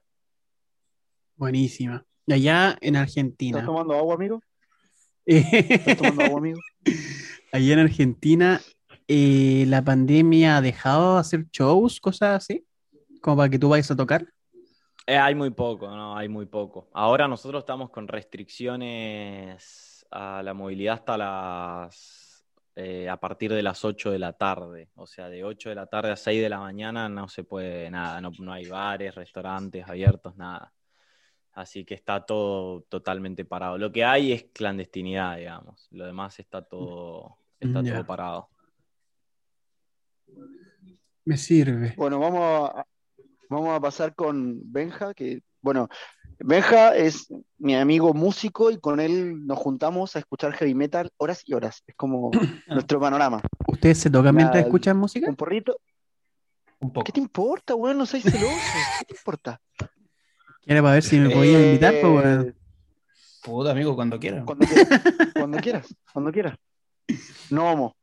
Buenísima. 1.38 2.06
Y 2.28 2.34
allá 2.34 2.78
en 2.82 2.94
¿Estás 2.94 3.02
Argentina. 3.02 3.66
tomando 3.66 3.96
agua, 3.96 4.14
amigo? 4.14 4.44
¿Estás 5.26 5.98
tomando 5.98 6.24
agua, 6.26 6.38
amigo? 6.38 6.60
allá 7.52 7.74
en 7.74 7.80
Argentina, 7.80 8.62
eh, 9.08 9.66
la 9.68 9.84
pandemia 9.84 10.58
ha 10.58 10.62
dejado 10.62 11.16
de 11.16 11.22
hacer 11.22 11.48
shows, 11.52 12.00
cosas 12.00 12.44
así, 12.44 12.64
como 13.22 13.38
para 13.38 13.50
que 13.50 13.58
tú 13.58 13.70
vayas 13.70 13.90
a 13.90 13.96
tocar. 13.96 14.28
Eh, 15.08 15.18
hay 15.18 15.34
muy 15.34 15.50
poco, 15.50 15.88
¿no? 15.90 16.16
Hay 16.16 16.30
muy 16.30 16.46
poco. 16.46 16.90
Ahora 16.94 17.28
nosotros 17.28 17.64
estamos 17.64 17.90
con 17.90 18.08
restricciones 18.08 19.95
a 20.16 20.42
la 20.44 20.54
movilidad 20.54 20.96
hasta 20.96 21.18
las... 21.18 22.46
eh, 22.76 23.10
a 23.10 23.18
partir 23.18 23.54
de 23.54 23.64
las 23.64 23.84
8 23.84 24.12
de 24.12 24.20
la 24.20 24.34
tarde. 24.34 24.90
O 24.96 25.06
sea, 25.06 25.30
de 25.30 25.44
8 25.44 25.70
de 25.70 25.76
la 25.76 25.88
tarde 25.88 26.12
a 26.12 26.16
6 26.16 26.42
de 26.42 26.50
la 26.50 26.60
mañana 26.60 27.10
no 27.10 27.28
se 27.28 27.44
puede 27.44 27.90
nada. 27.90 28.22
No, 28.22 28.32
no 28.40 28.54
hay 28.54 28.66
bares, 28.68 29.16
restaurantes 29.16 29.88
abiertos, 29.88 30.36
nada. 30.36 30.74
Así 31.54 31.86
que 31.86 31.94
está 31.94 32.26
todo 32.26 32.82
totalmente 32.90 33.46
parado. 33.46 33.78
Lo 33.78 33.92
que 33.92 34.04
hay 34.04 34.34
es 34.34 34.46
clandestinidad, 34.54 35.38
digamos. 35.38 35.88
Lo 35.92 36.06
demás 36.06 36.38
está 36.40 36.62
todo, 36.62 37.38
está 37.60 37.82
todo 37.82 38.06
parado. 38.06 38.50
Me 41.24 41.38
sirve. 41.38 41.94
Bueno, 41.96 42.20
vamos 42.20 42.70
a, 42.70 42.86
vamos 43.50 43.70
a 43.70 43.80
pasar 43.80 44.14
con 44.16 44.60
Benja, 44.70 45.14
que, 45.14 45.44
bueno, 45.62 45.88
Benja 46.40 46.96
es 46.96 47.28
mi 47.58 47.76
amigo 47.76 48.14
músico 48.14 48.70
y 48.72 48.78
con 48.78 49.00
él 49.00 49.46
nos 49.46 49.58
juntamos 49.58 50.16
a 50.16 50.20
escuchar 50.20 50.54
heavy 50.54 50.76
metal 50.76 51.10
horas 51.18 51.42
y 51.46 51.54
horas. 51.54 51.84
Es 51.88 51.96
como 51.96 52.32
nuestro 52.68 53.00
panorama. 53.00 53.42
¿Ustedes 53.68 54.00
se 54.00 54.10
tocan 54.10 54.36
mientras 54.36 54.64
escuchan 54.64 54.98
música? 54.98 55.30
Un 55.30 55.36
porrito. 55.36 55.78
Un 56.80 56.92
poco. 56.92 57.06
¿Qué 57.06 57.12
te 57.14 57.20
importa, 57.20 57.74
weón? 57.76 57.98
No 57.98 58.06
soy 58.06 58.22
celoso. 58.22 58.56
¿Qué 59.00 59.06
te 59.06 59.14
importa? 59.14 59.60
Era 60.66 60.82
para 60.82 60.96
ver 60.96 61.04
si 61.04 61.18
me 61.20 61.30
podían 61.30 61.62
Eh, 61.62 61.66
invitar, 61.68 61.94
pues, 62.02 62.14
weón. 62.14 62.56
Puta, 63.44 63.72
amigo, 63.72 63.96
cuando 63.96 64.20
quieran. 64.20 64.46
Cuando 64.46 64.66
quieras, 64.66 65.02
cuando 65.36 65.58
quieras, 65.60 65.96
cuando 66.12 66.32
quieras. 66.32 66.58
No 67.52 67.72
homo. 67.72 67.96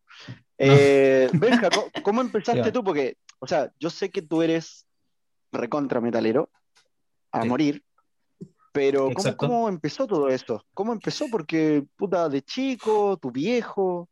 Eh, 0.57 1.29
Benja, 1.33 1.69
¿cómo, 2.03 2.21
empezaste 2.21 2.71
tú? 2.71 2.85
Porque, 2.85 3.17
o 3.41 3.47
sea, 3.47 3.73
yo 3.81 3.91
sé 3.91 4.11
que 4.11 4.23
tú 4.23 4.41
eres 4.43 4.87
recontra 5.51 6.01
metalero 6.01 6.49
a 7.33 7.43
Sí. 7.43 7.49
morir, 7.49 7.83
pero 8.73 9.11
¿cómo, 9.14 9.37
cómo 9.37 9.69
empezó 9.69 10.07
todo 10.07 10.29
esto? 10.29 10.64
¿Cómo 10.75 10.93
empezó? 10.93 11.26
Porque, 11.31 11.85
puta, 11.97 12.29
de 12.29 12.43
chico, 12.43 13.17
tu 13.19 13.31
viejo. 13.31 14.09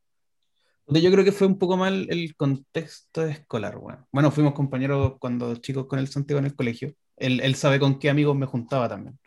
Yo 0.86 1.10
creo 1.10 1.24
que 1.24 1.32
fue 1.32 1.46
un 1.46 1.58
poco 1.58 1.76
mal 1.76 2.06
el 2.10 2.34
contexto 2.36 3.24
escolar, 3.24 3.78
weón. 3.78 4.04
Bueno, 4.12 4.30
fuimos 4.30 4.54
compañeros 4.54 5.14
cuando 5.18 5.54
chicos 5.56 5.86
con 5.86 5.98
el 5.98 6.08
Santiago 6.08 6.40
en 6.40 6.46
el 6.46 6.54
colegio. 6.54 6.94
Él, 7.16 7.40
él 7.40 7.54
sabe 7.54 7.78
con 7.78 7.98
qué 7.98 8.10
amigos 8.10 8.36
me 8.36 8.46
juntaba 8.46 8.88
también. 8.88 9.18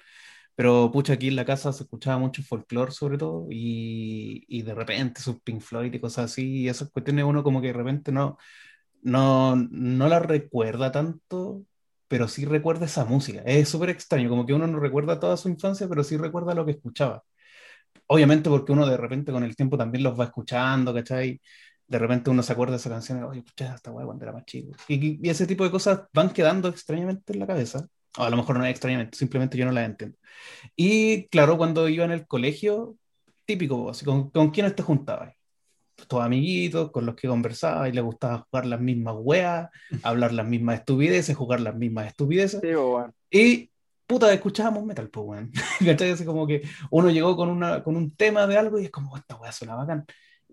Pero 0.55 0.91
pucha, 0.91 1.13
aquí 1.13 1.29
en 1.29 1.35
la 1.35 1.45
casa 1.45 1.73
se 1.73 1.83
escuchaba 1.83 2.19
mucho 2.19 2.43
folclore 2.43 2.91
sobre 2.91 3.17
todo 3.17 3.47
y, 3.49 4.43
y 4.47 4.61
de 4.61 4.75
repente 4.75 5.21
sus 5.21 5.41
Pink 5.41 5.61
Floyd 5.61 5.93
y 5.93 5.99
cosas 5.99 6.25
así, 6.31 6.61
y 6.61 6.69
esas 6.69 6.91
cuestiones 6.91 7.25
uno 7.25 7.43
como 7.43 7.59
que 7.59 7.67
de 7.67 7.73
repente 7.73 8.11
no, 8.11 8.37
no, 9.01 9.55
no 9.55 10.07
las 10.07 10.21
recuerda 10.23 10.91
tanto, 10.91 11.63
pero 12.13 12.27
sí 12.27 12.45
recuerda 12.45 12.85
esa 12.85 13.05
música. 13.05 13.41
Es 13.43 13.69
súper 13.69 13.89
extraño, 13.89 14.29
como 14.29 14.45
que 14.45 14.53
uno 14.53 14.67
no 14.67 14.79
recuerda 14.79 15.19
toda 15.19 15.35
su 15.35 15.49
infancia, 15.49 15.87
pero 15.89 16.03
sí 16.03 16.15
recuerda 16.15 16.53
lo 16.53 16.63
que 16.63 16.73
escuchaba. 16.73 17.23
Obviamente 18.07 18.49
porque 18.49 18.71
uno 18.71 18.85
de 18.87 18.97
repente 18.97 19.31
con 19.31 19.43
el 19.43 19.55
tiempo 19.55 19.77
también 19.77 20.03
los 20.03 20.19
va 20.19 20.25
escuchando, 20.25 20.93
¿cachai? 20.93 21.41
De 21.87 21.99
repente 21.99 22.29
uno 22.29 22.43
se 22.43 22.53
acuerda 22.53 22.73
de 22.73 22.77
esa 22.77 22.89
canción, 22.91 23.23
oye, 23.23 23.39
escuchaba 23.39 23.75
esta 23.75 23.91
weá 23.91 24.05
cuando 24.05 24.25
era 24.25 24.33
más 24.33 24.45
chico. 24.45 24.71
Y, 24.87 25.25
y 25.27 25.29
ese 25.31 25.47
tipo 25.47 25.63
de 25.63 25.71
cosas 25.71 26.01
van 26.13 26.31
quedando 26.33 26.69
extrañamente 26.69 27.33
en 27.33 27.39
la 27.39 27.47
cabeza. 27.47 27.87
O 28.17 28.23
a 28.23 28.29
lo 28.29 28.37
mejor 28.37 28.57
no 28.59 28.65
es 28.65 28.71
extrañamente, 28.71 29.17
simplemente 29.17 29.57
yo 29.57 29.65
no 29.65 29.71
las 29.71 29.85
entiendo. 29.85 30.17
Y 30.75 31.27
claro, 31.29 31.57
cuando 31.57 31.89
iba 31.89 32.05
en 32.05 32.11
el 32.11 32.27
colegio, 32.27 32.97
típico, 33.45 33.89
así, 33.91 34.05
¿con, 34.05 34.31
con 34.31 34.51
quiénes 34.51 34.75
te 34.75 34.83
juntabas? 34.83 35.35
Tus 36.07 36.19
amiguitos 36.21 36.91
con 36.91 37.05
los 37.05 37.15
que 37.15 37.27
conversabas 37.27 37.89
y 37.89 37.91
les 37.93 38.03
gustaba 38.03 38.45
jugar 38.49 38.65
las 38.65 38.79
mismas 38.81 39.15
weas, 39.17 39.69
hablar 40.03 40.33
las 40.33 40.47
mismas 40.47 40.79
estupideces, 40.79 41.35
jugar 41.35 41.61
las 41.61 41.75
mismas 41.75 42.07
estupideces. 42.07 42.59
Sí, 42.61 42.67
weón. 42.67 43.13
Y 43.29 43.71
puta, 44.05 44.31
escuchábamos 44.33 44.85
metal, 44.85 45.09
pues, 45.09 45.25
weón. 45.25 45.51
¿Cachai? 45.85 46.11
Así 46.11 46.25
como 46.25 46.45
que 46.47 46.61
uno 46.91 47.09
llegó 47.09 47.35
con, 47.35 47.49
una, 47.49 47.83
con 47.83 47.95
un 47.95 48.15
tema 48.15 48.47
de 48.47 48.57
algo 48.57 48.79
y 48.79 48.85
es 48.85 48.91
como, 48.91 49.11
"Oh, 49.13 49.17
esta 49.17 49.35
weá 49.35 49.51
suena 49.51 49.75
bacán. 49.75 50.05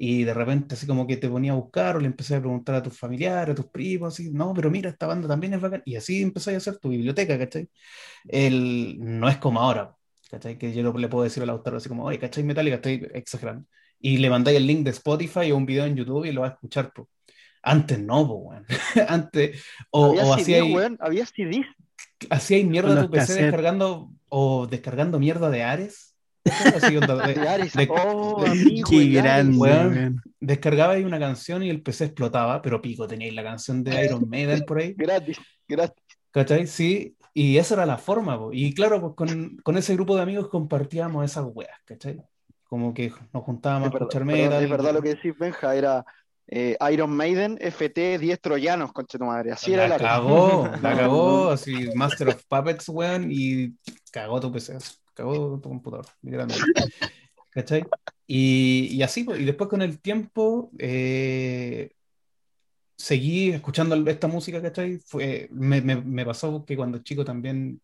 Y 0.03 0.25
de 0.25 0.33
repente, 0.33 0.75
así 0.75 0.87
como 0.87 1.07
que 1.07 1.19
te 1.19 1.29
ponía 1.29 1.53
a 1.53 1.57
buscar 1.57 1.97
o 1.97 2.01
le 2.01 2.07
empecé 2.07 2.35
a 2.37 2.41
preguntar 2.41 2.75
a 2.77 2.83
tus 2.83 2.99
familiares, 2.99 3.53
a 3.53 3.55
tus 3.55 3.67
primos, 3.67 4.15
así, 4.15 4.31
no, 4.33 4.55
pero 4.55 4.71
mira, 4.71 4.89
esta 4.89 5.07
banda 5.07 5.29
también 5.29 5.53
es 5.55 5.61
bacán. 5.61 5.83
Y 5.85 5.97
así 5.97 6.23
empecé 6.23 6.55
a 6.55 6.57
hacer 6.57 6.79
tu 6.79 6.89
biblioteca, 6.89 7.39
¿cachai? 7.39 7.69
El, 8.29 8.97
no 9.01 9.29
es 9.29 9.39
como 9.39 9.61
ahora, 9.61 9.95
¿cachai? 10.31 10.59
Que 10.59 10.73
yo 10.73 10.93
le 10.93 11.09
puedo 11.09 11.25
decir 11.25 11.43
al 11.43 11.51
autor 11.51 11.77
así 11.77 11.89
como, 11.89 12.05
oye, 12.05 12.19
¿cachai 12.19 12.45
Metallica? 12.45 12.77
Estoy 12.77 13.09
exagerando. 13.15 13.67
Y 14.01 14.17
le 14.19 14.31
mandáis 14.31 14.57
el 14.57 14.67
link 14.67 14.85
de 14.85 14.91
Spotify 14.91 15.53
o 15.53 15.57
un 15.57 15.67
video 15.67 15.85
en 15.85 15.97
YouTube 15.97 16.25
y 16.25 16.33
lo 16.33 16.41
vas 16.43 16.53
a 16.53 16.55
escuchar, 16.55 16.93
pues. 16.95 17.07
Antes 17.63 17.99
no, 18.01 18.27
pues, 18.27 18.41
weón. 18.43 18.67
Antes, 19.09 19.63
o, 19.91 20.19
Había 20.33 20.65
o 20.65 20.67
weón, 20.69 20.97
había 21.01 21.27
CDs. 21.27 21.67
hacíais 22.31 22.65
mierda 22.67 22.95
Con 22.95 23.05
tu 23.05 23.11
PC 23.11 23.21
cassettes. 23.21 23.43
descargando 23.45 24.11
o 24.29 24.67
descargando 24.67 25.19
mierda 25.19 25.51
de 25.51 25.63
Ares. 25.63 26.15
Así, 26.75 26.97
onda, 26.97 27.15
de- 27.27 27.89
oh, 27.91 28.43
de- 28.43 28.51
amigo, 28.51 28.89
Qué 28.89 29.05
grande, 29.09 29.59
weón. 29.59 30.23
descargabais 30.41 31.05
una 31.05 31.19
canción 31.19 31.63
y 31.63 31.69
el 31.69 31.83
PC 31.83 32.07
explotaba, 32.07 32.63
pero 32.63 32.81
pico, 32.81 33.07
teníais 33.07 33.35
la 33.35 33.43
canción 33.45 33.85
de 33.85 34.05
Iron 34.07 34.27
Maiden 34.29 34.65
por 34.67 34.79
ahí, 34.79 34.95
Gratis, 34.97 35.39
gratis. 35.69 36.03
¿cachai? 36.31 36.67
Sí, 36.67 37.15
y 37.35 37.59
esa 37.59 37.75
era 37.75 37.85
la 37.85 37.99
forma, 37.99 38.39
po. 38.39 38.51
Y 38.55 38.73
claro, 38.73 39.01
pues 39.03 39.13
con, 39.15 39.59
con 39.63 39.77
ese 39.77 39.95
grupo 39.95 40.17
de 40.17 40.23
amigos 40.23 40.49
compartíamos 40.49 41.25
esas 41.27 41.45
weas, 41.53 41.79
¿cachai? 41.85 42.23
Como 42.71 42.95
que 42.95 43.13
nos 43.35 43.45
juntábamos 43.45 43.89
Es 43.89 43.91
a 43.91 43.93
verdad, 43.93 44.07
escuchar 44.07 44.25
perdón, 44.29 44.37
metal. 44.49 44.63
es 44.63 44.69
verdad 44.71 44.95
lo 44.95 45.03
que 45.03 45.11
decís, 45.17 45.37
Benja, 45.39 45.75
era 45.77 46.05
eh, 46.47 46.77
Iron 46.93 47.11
Maiden, 47.17 47.59
FT, 47.61 48.19
10 48.19 48.41
troyanos, 48.41 48.93
concha 48.93 49.19
tu 49.19 49.25
madre. 49.27 49.53
Así 49.53 49.73
era 49.75 49.85
la 49.85 49.87
el 49.87 49.93
Ares. 49.93 50.09
cagó, 50.09 50.71
la 50.83 50.97
cagó, 50.97 51.51
así, 51.51 51.91
Master 51.95 52.29
of 52.29 52.45
Puppets, 52.49 52.89
weón, 52.89 53.29
y 53.31 53.77
cagó 54.13 54.41
tu 54.41 54.53
PC, 54.53 54.79
cagó 55.15 55.61
tu 55.61 55.69
computador, 55.69 56.07
literalmente. 56.23 56.73
¿Cachai? 57.51 57.85
Y, 58.27 58.89
y 58.93 59.03
así, 59.03 59.25
pues, 59.25 59.41
y 59.41 59.45
después 59.45 59.69
con 59.71 59.83
el 59.83 60.01
tiempo 60.01 60.71
eh, 60.79 61.93
seguí 62.97 63.51
escuchando 63.51 63.95
esta 64.11 64.29
música, 64.29 64.61
¿cachai? 64.63 64.99
Fue, 65.07 65.49
me, 65.53 65.81
me, 65.81 65.97
me 65.97 66.25
pasó 66.25 66.65
que 66.65 66.77
cuando 66.77 66.99
chico 66.99 67.25
también 67.25 67.81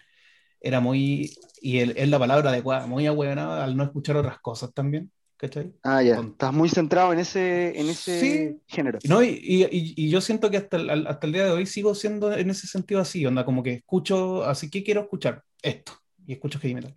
era 0.61 0.81
muy, 0.81 1.37
y 1.61 1.79
es 1.79 2.09
la 2.09 2.19
palabra 2.19 2.51
adecuada, 2.51 2.87
muy 2.87 3.07
ahueonado 3.07 3.63
al 3.63 3.77
no 3.77 3.85
escuchar 3.85 4.17
otras 4.17 4.41
cosas 4.41 4.73
también, 4.75 5.11
¿cachai? 5.37 5.73
Ah, 5.83 6.03
ya. 6.03 6.17
Con- 6.17 6.29
Estás 6.33 6.53
muy 6.53 6.69
centrado 6.69 7.13
en 7.13 7.21
ese, 7.21 7.79
en 7.79 7.91
ese 7.91 8.57
Sí. 8.57 8.61
género. 8.67 8.99
No, 9.09 9.23
y, 9.23 9.29
y- 9.43 9.65
y- 9.65 9.95
y 9.97 10.11
yo 10.11 10.21
siento 10.21 10.51
que 10.51 10.57
hasta 10.57 10.77
el, 10.79 11.07
hasta 11.07 11.27
el 11.27 11.33
día 11.33 11.45
de 11.45 11.51
hoy 11.53 11.67
sigo 11.67 11.95
siendo 11.95 12.33
en 12.33 12.51
ese 12.51 12.67
sentido 12.67 13.01
así, 13.01 13.25
onda, 13.27 13.45
como 13.45 13.63
que 13.63 13.75
escucho, 13.75 14.45
así 14.45 14.71
que 14.71 14.83
quiero 14.83 15.03
escuchar 15.03 15.45
esto, 15.63 15.93
y 16.27 16.33
escucho 16.33 16.59
heavy 16.59 16.75
metal. 16.75 16.95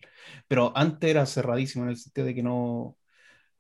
Pero 0.47 0.71
antes 0.75 1.09
era 1.09 1.25
cerradísimo 1.25 1.83
en 1.85 1.91
el 1.91 1.97
sentido 1.97 2.25
de 2.27 2.35
que 2.35 2.43
no, 2.43 2.97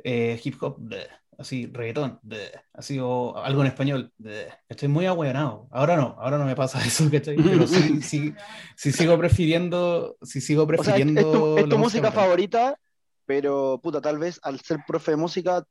eh, 0.03 0.39
hip 0.43 0.55
hop, 0.63 0.77
bleh, 0.79 1.07
así, 1.39 1.67
reggaetón, 1.67 2.19
bleh, 2.21 2.51
así, 2.73 2.99
o 2.99 3.37
algo 3.37 3.61
en 3.61 3.67
español, 3.67 4.13
bleh, 4.17 4.49
estoy 4.67 4.89
muy 4.89 5.05
ahueonado. 5.05 5.67
Ahora 5.71 5.95
no, 5.95 6.15
ahora 6.19 6.37
no 6.37 6.45
me 6.45 6.55
pasa 6.55 6.79
eso, 6.85 7.09
¿cachai? 7.09 7.37
Pero 7.37 7.65
sí, 7.65 8.01
sí, 8.01 8.33
sí 8.75 8.91
sigo 8.91 9.17
prefiriendo, 9.17 10.17
sí 10.21 10.41
sigo 10.41 10.63
O 10.63 10.67
sea, 10.67 10.77
es, 10.77 10.83
prefiriendo 10.83 11.21
es 11.21 11.31
tu, 11.31 11.57
es 11.57 11.63
la 11.63 11.69
tu 11.69 11.77
música 11.77 12.11
favorita, 12.11 12.77
pero 13.25 13.79
puta, 13.81 14.01
tal 14.01 14.19
vez 14.19 14.39
al 14.43 14.59
ser 14.59 14.79
profe 14.85 15.11
de 15.11 15.17
música, 15.17 15.65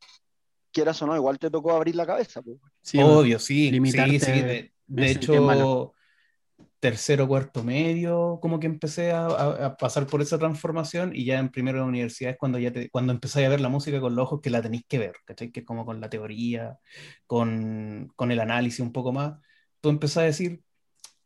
quieras 0.72 1.00
o 1.02 1.06
no, 1.06 1.14
igual 1.14 1.38
te 1.38 1.50
tocó 1.50 1.72
abrir 1.72 1.94
la 1.94 2.06
cabeza. 2.06 2.40
pues. 2.42 2.56
Obvio, 2.96 3.38
sí, 3.38 3.70
limitarte 3.70 4.18
sí, 4.18 4.26
sí. 4.26 4.42
De, 4.42 4.72
de 4.86 5.10
hecho. 5.10 5.94
Tercero, 6.80 7.26
cuarto 7.28 7.64
medio, 7.64 8.38
como 8.40 8.60
que 8.60 8.66
empecé 8.66 9.10
a, 9.12 9.26
a- 9.26 9.66
a 9.66 9.76
pasar 9.76 10.06
por 10.06 10.22
esa 10.22 10.38
transformación 10.38 11.12
y 11.14 11.24
ya 11.24 11.38
en 11.38 11.50
primero 11.50 11.78
de 11.78 11.82
la 11.84 11.88
universidad 11.88 12.32
es 12.32 12.38
cuando 12.38 12.58
ya 12.58 12.72
te, 12.72 12.90
cuando 12.90 13.12
empecé 13.12 13.44
a 13.46 13.48
ver 13.48 13.60
la 13.60 13.68
música 13.68 14.00
con 14.00 14.14
los 14.16 14.24
ojos 14.24 14.40
que 14.42 14.50
la 14.50 14.62
tenéis 14.62 14.84
que 14.88 14.98
ver, 14.98 15.14
¿cachai? 15.24 15.50
Que 15.52 15.60
es 15.60 15.66
como 15.66 15.84
con 15.86 16.00
la 16.00 16.08
teoría, 16.10 16.78
con, 17.26 18.12
con 18.16 18.30
el 18.32 18.40
análisis 18.40 18.80
un 18.80 18.92
poco 18.92 19.12
más. 19.12 19.38
Tú 19.80 19.88
empezás 19.90 20.18
a 20.18 20.22
decir, 20.22 20.62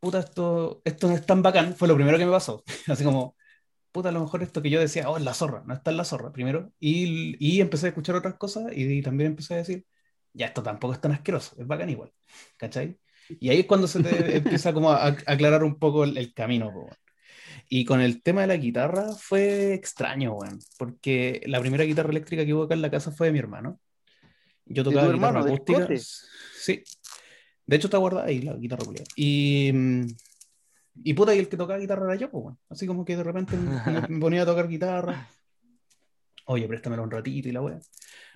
puta, 0.01 0.21
esto, 0.21 0.83
esto 0.85 1.09
no 1.09 1.15
es 1.15 1.27
tan 1.27 1.43
bacán, 1.43 1.75
fue 1.77 1.89
lo 1.89 1.95
primero 1.97 2.19
que 2.19 2.27
me 2.27 2.33
pasó. 2.33 2.65
Así 2.89 3.05
como, 3.05 3.37
puta, 3.93 4.11
a 4.11 4.13
lo 4.13 4.21
mejor 4.21 4.43
esto 4.43 4.63
que 4.63 4.71
yo 4.71 4.81
decía, 4.81 5.11
oh, 5.11 5.17
es 5.19 5.25
la 5.25 5.35
zorra, 5.35 5.65
no 5.67 5.75
está 5.75 5.91
en 5.93 5.99
la 5.99 6.05
zorra, 6.07 6.33
primero. 6.33 6.73
Y, 6.81 7.37
y 7.45 7.61
empecé 7.63 7.87
a 7.87 7.91
escuchar 7.91 8.17
otras 8.17 8.37
cosas 8.37 8.67
y, 8.75 9.03
también 9.03 9.33
empecé 9.33 9.55
a 9.55 9.59
decir, 9.59 9.87
ya, 10.35 10.47
esto 10.49 10.63
tampoco 10.65 10.95
es 10.95 11.03
tan 11.03 11.13
asqueroso, 11.13 11.57
es 11.61 11.67
bacán 11.69 11.91
igual, 11.91 12.13
¿cachai? 12.59 12.99
Y 13.29 13.51
ahí 13.51 13.61
es 13.61 13.67
cuando 13.67 13.87
se 13.87 14.03
te 14.03 14.37
empieza 14.37 14.73
como 14.73 14.91
a, 14.91 15.07
a 15.07 15.17
aclarar 15.27 15.65
un 15.65 15.79
poco 15.79 16.05
el, 16.05 16.17
el 16.17 16.33
camino, 16.35 16.73
po. 16.73 16.89
Y 17.69 17.85
con 17.85 18.01
el 18.01 18.23
tema 18.23 18.43
de 18.43 18.49
la 18.49 18.57
guitarra 18.57 19.15
fue 19.15 19.73
extraño, 19.73 20.35
weón, 20.35 20.59
porque 20.79 21.43
la 21.47 21.61
primera 21.61 21.85
guitarra 21.85 22.11
eléctrica 22.11 22.45
que 22.45 22.53
hubo 22.53 22.65
acá 22.65 22.75
en 22.75 22.83
la 22.83 22.91
casa 22.91 23.13
fue 23.13 23.29
de 23.29 23.33
mi 23.33 23.39
hermano. 23.39 23.81
Yo 24.67 24.85
¿De 24.85 24.91
tocaba 24.91 25.07
tu 25.09 25.15
guitarra 25.15 25.39
hermano, 25.41 25.55
acústica. 25.55 25.81
Cote? 25.81 25.99
Sí. 25.99 26.83
De 27.65 27.77
hecho 27.77 27.87
está 27.87 27.99
guardada 27.99 28.27
ahí 28.27 28.43
la 28.43 28.55
guitarra 28.57 28.85
culiada. 28.85 29.07
Y, 29.17 29.71
mm, 29.73 30.07
y 31.05 31.15
puta, 31.15 31.35
y 31.35 31.39
el 31.39 31.49
que 31.49 31.57
tocaba 31.57 31.79
guitarra 31.79 32.05
era 32.05 32.17
yo, 32.17 32.31
pues, 32.31 32.45
weón. 32.45 32.59
Así 32.69 32.87
como 32.87 33.05
que 33.05 33.17
de 33.17 33.23
repente 33.23 33.57
me, 33.57 34.09
me 34.09 34.21
ponía 34.21 34.43
a 34.43 34.47
tocar 34.47 34.69
guitarra. 34.69 35.27
Oye, 36.47 36.67
préstamelo 36.67 37.03
un 37.03 37.11
ratito 37.11 37.49
y 37.49 37.53
la 37.53 37.61
weá. 37.63 37.79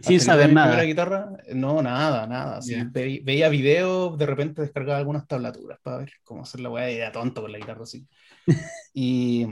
Sin 0.01 0.21
saber 0.21 0.53
nada. 0.53 0.69
primera 0.69 0.87
guitarra, 0.87 1.31
no, 1.55 1.83
nada, 1.83 2.27
nada. 2.27 2.59
así, 2.59 2.73
Ya. 2.75 2.89
ve- 2.93 3.21
veía 3.25 3.49
videos, 3.49 4.17
de 4.19 4.27
repente 4.27 4.63
descargaba 4.63 4.99
algunas 4.99 5.27
tablaturas 5.27 5.79
para 5.83 5.99
ver 5.99 6.13
cómo 6.23 6.43
hacer 6.43 6.61
la 6.61 6.71
weá, 6.71 6.91
y 6.91 6.97
era 6.97 7.11
tonto 7.13 7.43
con 7.43 7.51
la 7.53 7.59
guitarra 7.59 7.83
así. 7.85 8.07
y 8.95 9.47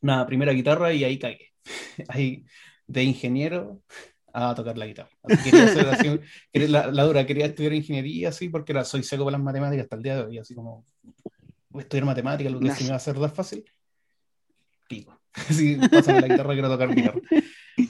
nada, 0.00 0.26
primera 0.26 0.52
guitarra 0.52 0.92
y 0.92 1.04
ahí 1.04 1.18
cagué. 1.18 1.52
Ahí 2.08 2.44
de 2.86 3.04
ingeniero 3.04 3.80
a 4.34 4.54
tocar 4.54 4.76
la 4.76 4.86
guitarra. 4.86 5.10
Quería 5.44 5.64
hacer 5.64 5.88
así, 5.88 6.20
la, 6.52 6.88
la 6.88 7.04
dura, 7.04 7.24
quería 7.24 7.46
estudiar 7.46 7.72
ingeniería 7.74 8.30
así 8.30 8.48
porque 8.48 8.72
era, 8.72 8.84
soy 8.84 9.02
seco 9.02 9.24
para 9.24 9.36
las 9.38 9.44
matemáticas 9.44 9.84
hasta 9.84 9.96
el 9.96 10.02
día 10.02 10.16
de 10.16 10.22
hoy, 10.24 10.38
así 10.38 10.54
como 10.54 10.84
estudiar 11.78 12.04
matemáticas, 12.04 12.52
lo 12.52 12.58
que 12.58 12.66
Nazi. 12.66 12.78
se 12.78 12.84
me 12.84 12.90
va 12.90 12.94
a 12.94 12.96
hacer 12.96 13.16
más 13.16 13.32
fácil. 13.32 13.64
Pico. 14.88 15.21
Así, 15.48 15.76
pásame 15.90 16.20
la 16.20 16.28
guitarra, 16.28 16.52
quiero 16.52 16.68
tocar 16.68 16.94
guitarra. 16.94 17.20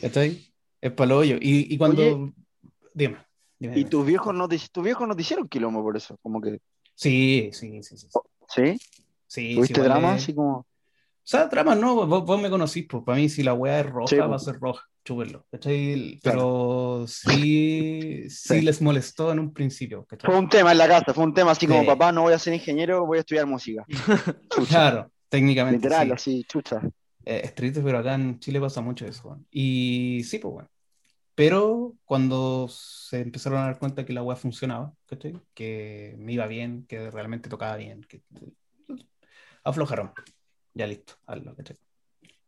¿Cachai? 0.00 0.52
Es 0.80 0.92
para 0.92 1.08
lo 1.08 1.18
hoyo. 1.18 1.36
Y, 1.40 1.72
y 1.74 1.78
cuando. 1.78 2.02
Oye. 2.02 2.32
Dime. 2.94 3.16
Dime, 3.58 3.74
Y 3.74 3.78
dime. 3.78 3.90
tus 3.90 4.04
viejos 4.04 4.34
no 4.34 4.48
te, 4.48 4.58
tus 4.70 4.82
viejos 4.84 5.06
no 5.06 5.14
te 5.14 5.22
hicieron 5.22 5.48
quilombo 5.48 5.82
por 5.82 5.96
eso, 5.96 6.18
como 6.20 6.40
que, 6.40 6.58
Sí, 6.94 7.50
sí, 7.52 7.80
sí, 7.82 7.96
sí. 7.96 8.08
sí. 8.48 8.78
¿sí? 9.28 9.54
¿Tuviste 9.54 9.80
sí, 9.80 9.86
drama? 9.86 10.14
Así 10.14 10.34
como, 10.34 10.56
O 10.58 10.66
sea, 11.22 11.46
drama 11.46 11.74
no, 11.76 12.06
vos, 12.06 12.24
vos 12.24 12.40
me 12.42 12.50
conocís, 12.50 12.86
pues 12.88 13.04
para 13.04 13.18
mí 13.18 13.28
si 13.28 13.42
la 13.44 13.54
weá 13.54 13.80
es 13.80 13.86
roja, 13.86 14.08
Sí, 14.08 14.16
va 14.16 14.34
a 14.34 14.38
ser 14.40 14.58
roja, 14.58 14.84
chúpenlo, 15.04 15.46
¿cachai? 15.52 16.18
Claro. 16.20 16.38
Pero 16.98 17.04
sí, 17.06 18.24
sí, 18.28 18.58
Sí. 18.58 18.60
les 18.62 18.82
molestó 18.82 19.30
en 19.32 19.38
un 19.38 19.52
principio, 19.52 20.04
¿cachai? 20.06 20.28
fue 20.28 20.38
un 20.40 20.48
tema 20.48 20.72
en 20.72 20.78
la 20.78 20.88
casa, 20.88 21.14
fue 21.14 21.22
un 21.24 21.32
tema 21.32 21.52
así 21.52 21.66
como, 21.68 21.86
papá, 21.86 22.10
no 22.10 22.22
voy 22.22 22.32
a 22.32 22.38
ser 22.40 22.52
ingeniero, 22.54 23.06
voy 23.06 23.18
a 23.18 23.20
estudiar 23.20 23.46
música. 23.46 23.84
Claro, 24.68 25.10
técnicamente 25.28 25.78
literal, 25.78 26.08
sí. 26.08 26.12
así, 26.12 26.44
chucha. 26.48 26.80
Eh, 27.24 27.42
es 27.44 27.54
triste, 27.54 27.80
pero 27.82 27.98
acá 27.98 28.14
en 28.14 28.38
Chile 28.40 28.60
pasa 28.60 28.80
mucho 28.80 29.06
eso, 29.06 29.28
weón. 29.28 29.46
Y 29.50 30.22
sí, 30.24 30.38
pues 30.38 30.52
bueno. 30.54 30.68
Pero 31.34 31.94
cuando 32.04 32.68
se 32.68 33.20
empezaron 33.20 33.58
a 33.60 33.62
dar 33.64 33.78
cuenta 33.78 34.04
que 34.04 34.12
la 34.12 34.22
weá 34.22 34.36
funcionaba, 34.36 34.92
¿cachai? 35.06 35.34
Que 35.54 36.14
me 36.18 36.32
iba 36.34 36.46
bien, 36.46 36.84
que 36.86 37.10
realmente 37.10 37.48
tocaba 37.48 37.76
bien, 37.76 38.02
que 38.04 38.22
aflojaron. 39.64 40.12
Ya 40.74 40.86
listo, 40.86 41.14
hazlo, 41.26 41.54
¿cachai? 41.54 41.76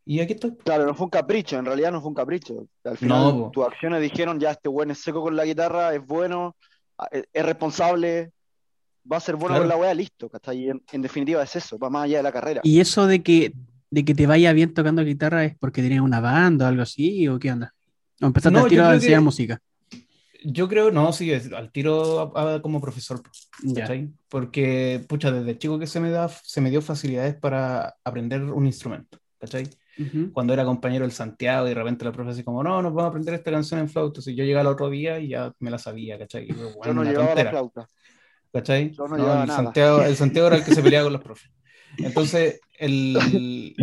Y 0.07 0.21
aquí 0.21 0.35
estoy. 0.35 0.55
Claro, 0.57 0.85
no 0.87 0.95
fue 0.95 1.05
un 1.05 1.11
capricho, 1.11 1.59
en 1.59 1.65
realidad 1.65 1.93
no 1.93 2.01
fue 2.01 2.09
un 2.11 2.15
capricho. 2.15 2.67
Al 2.85 2.99
final 2.99 3.19
No, 3.39 3.51
tus 3.51 3.65
acciones 3.65 4.03
dijeron, 4.03 4.39
ya 4.39 4.51
este 4.51 4.69
buen 4.69 4.91
es 4.91 4.99
seco 4.99 5.23
con 5.23 5.35
la 5.35 5.45
guitarra, 5.47 5.95
es 5.95 6.05
bueno, 6.07 6.57
a- 6.99 7.07
es, 7.11 7.25
es 7.33 7.47
responsable, 7.47 8.33
va 9.11 9.17
a 9.17 9.21
ser 9.21 9.37
bueno 9.37 9.55
Claro. 9.57 9.63
con 9.63 9.69
la 9.69 9.77
wea, 9.77 9.95
listo, 9.95 10.31
En, 10.49 10.83
en 10.93 11.03
definitiva 11.03 11.43
es 11.43 11.57
eso, 11.57 11.79
va 11.79 11.89
más 11.89 12.05
allá 12.05 12.19
de 12.19 12.23
la 12.23 12.33
carrera. 12.33 12.61
¿Y 12.65 12.81
eso 12.81 13.07
de 13.07 13.23
que, 13.23 13.55
de 13.95 14.05
que 14.05 14.15
te 14.15 14.27
vaya 14.27 14.53
bien 14.53 14.75
tocando 14.75 15.05
guitarra 15.05 15.45
es 15.45 15.57
porque 15.59 15.81
tenías 15.81 16.01
una 16.03 16.19
banda 16.21 16.67
o 16.67 16.69
algo 16.69 16.83
así? 16.83 17.29
¿O 17.29 17.39
qué 17.39 17.53
onda? 17.53 17.73
¿O 18.21 18.27
empezaste 18.27 18.53
No, 18.53 18.61
a 18.61 18.63
yo 18.65 18.69
tiro 18.69 18.83
a 18.83 18.87
creo 18.87 18.95
enseñar 18.97 19.21
que- 19.21 19.25
música? 19.25 19.61
Yo 20.47 20.69
creo, 20.69 20.91
no, 20.91 21.11
sí, 21.13 21.33
al 21.33 21.71
tiro 21.73 22.35
a- 22.37 22.57
a- 22.57 22.61
como 22.61 22.79
profesor. 22.81 23.23
¿cachai? 23.75 24.11
Porque, 24.29 25.03
pucha, 25.09 25.31
desde 25.33 25.57
chico 25.57 25.79
que 25.79 25.87
se 25.87 26.01
me 26.01 26.11
da, 26.11 26.29
se 26.29 26.61
me 26.61 26.71
dio 26.71 26.83
facilidades 26.83 27.35
para 27.37 27.95
aprender 28.05 28.43
un 28.43 28.67
instrumento, 28.67 29.19
¿cachai? 29.39 29.65
Ujú. 29.97 30.33
cuando 30.33 30.53
era 30.53 30.65
compañero 30.65 31.05
del 31.05 31.13
Santiago 31.13 31.67
y 31.67 31.69
de 31.69 31.75
repente 31.77 32.05
la 32.05 32.11
profe 32.11 32.33
así 32.33 32.43
como, 32.43 32.65
no, 32.65 32.83
nos 32.83 32.93
vamos 32.93 33.05
a 33.05 33.09
aprender 33.11 33.33
esta 33.35 33.53
canción 33.53 33.79
en 33.79 33.89
flauta. 33.89 34.09
Entonces 34.09 34.35
yo 34.35 34.43
llegaba 34.43 34.63
al 34.63 34.75
otro 34.75 34.91
día 34.91 35.21
y 35.21 35.29
ya 35.29 35.53
me 35.61 35.71
la 35.71 35.79
sabía, 35.79 36.19
¿cachai? 36.19 36.47
Y 36.47 36.49
yo, 36.49 36.57
Yo 36.57 36.75
bueno, 36.79 36.95
no 36.95 37.01
una 37.03 37.11
llevaba 37.13 37.35
la 37.45 37.51
flauta. 37.51 37.89
¿cachai? 38.53 38.91
yo 38.91 39.07
no 39.07 39.17
No, 39.17 39.23
llevaba 39.23 39.43
el, 39.43 39.49
nada. 39.49 39.63
Santiago, 39.63 40.03
el 40.03 40.17
Santiago 40.17 40.47
era 40.49 40.57
el 40.57 40.65
que 40.65 40.75
se 40.75 40.83
peleaba 40.83 41.05
con 41.05 41.13
los 41.13 41.23
profes. 41.23 41.49
Entonces, 41.99 42.61
el, 42.79 43.75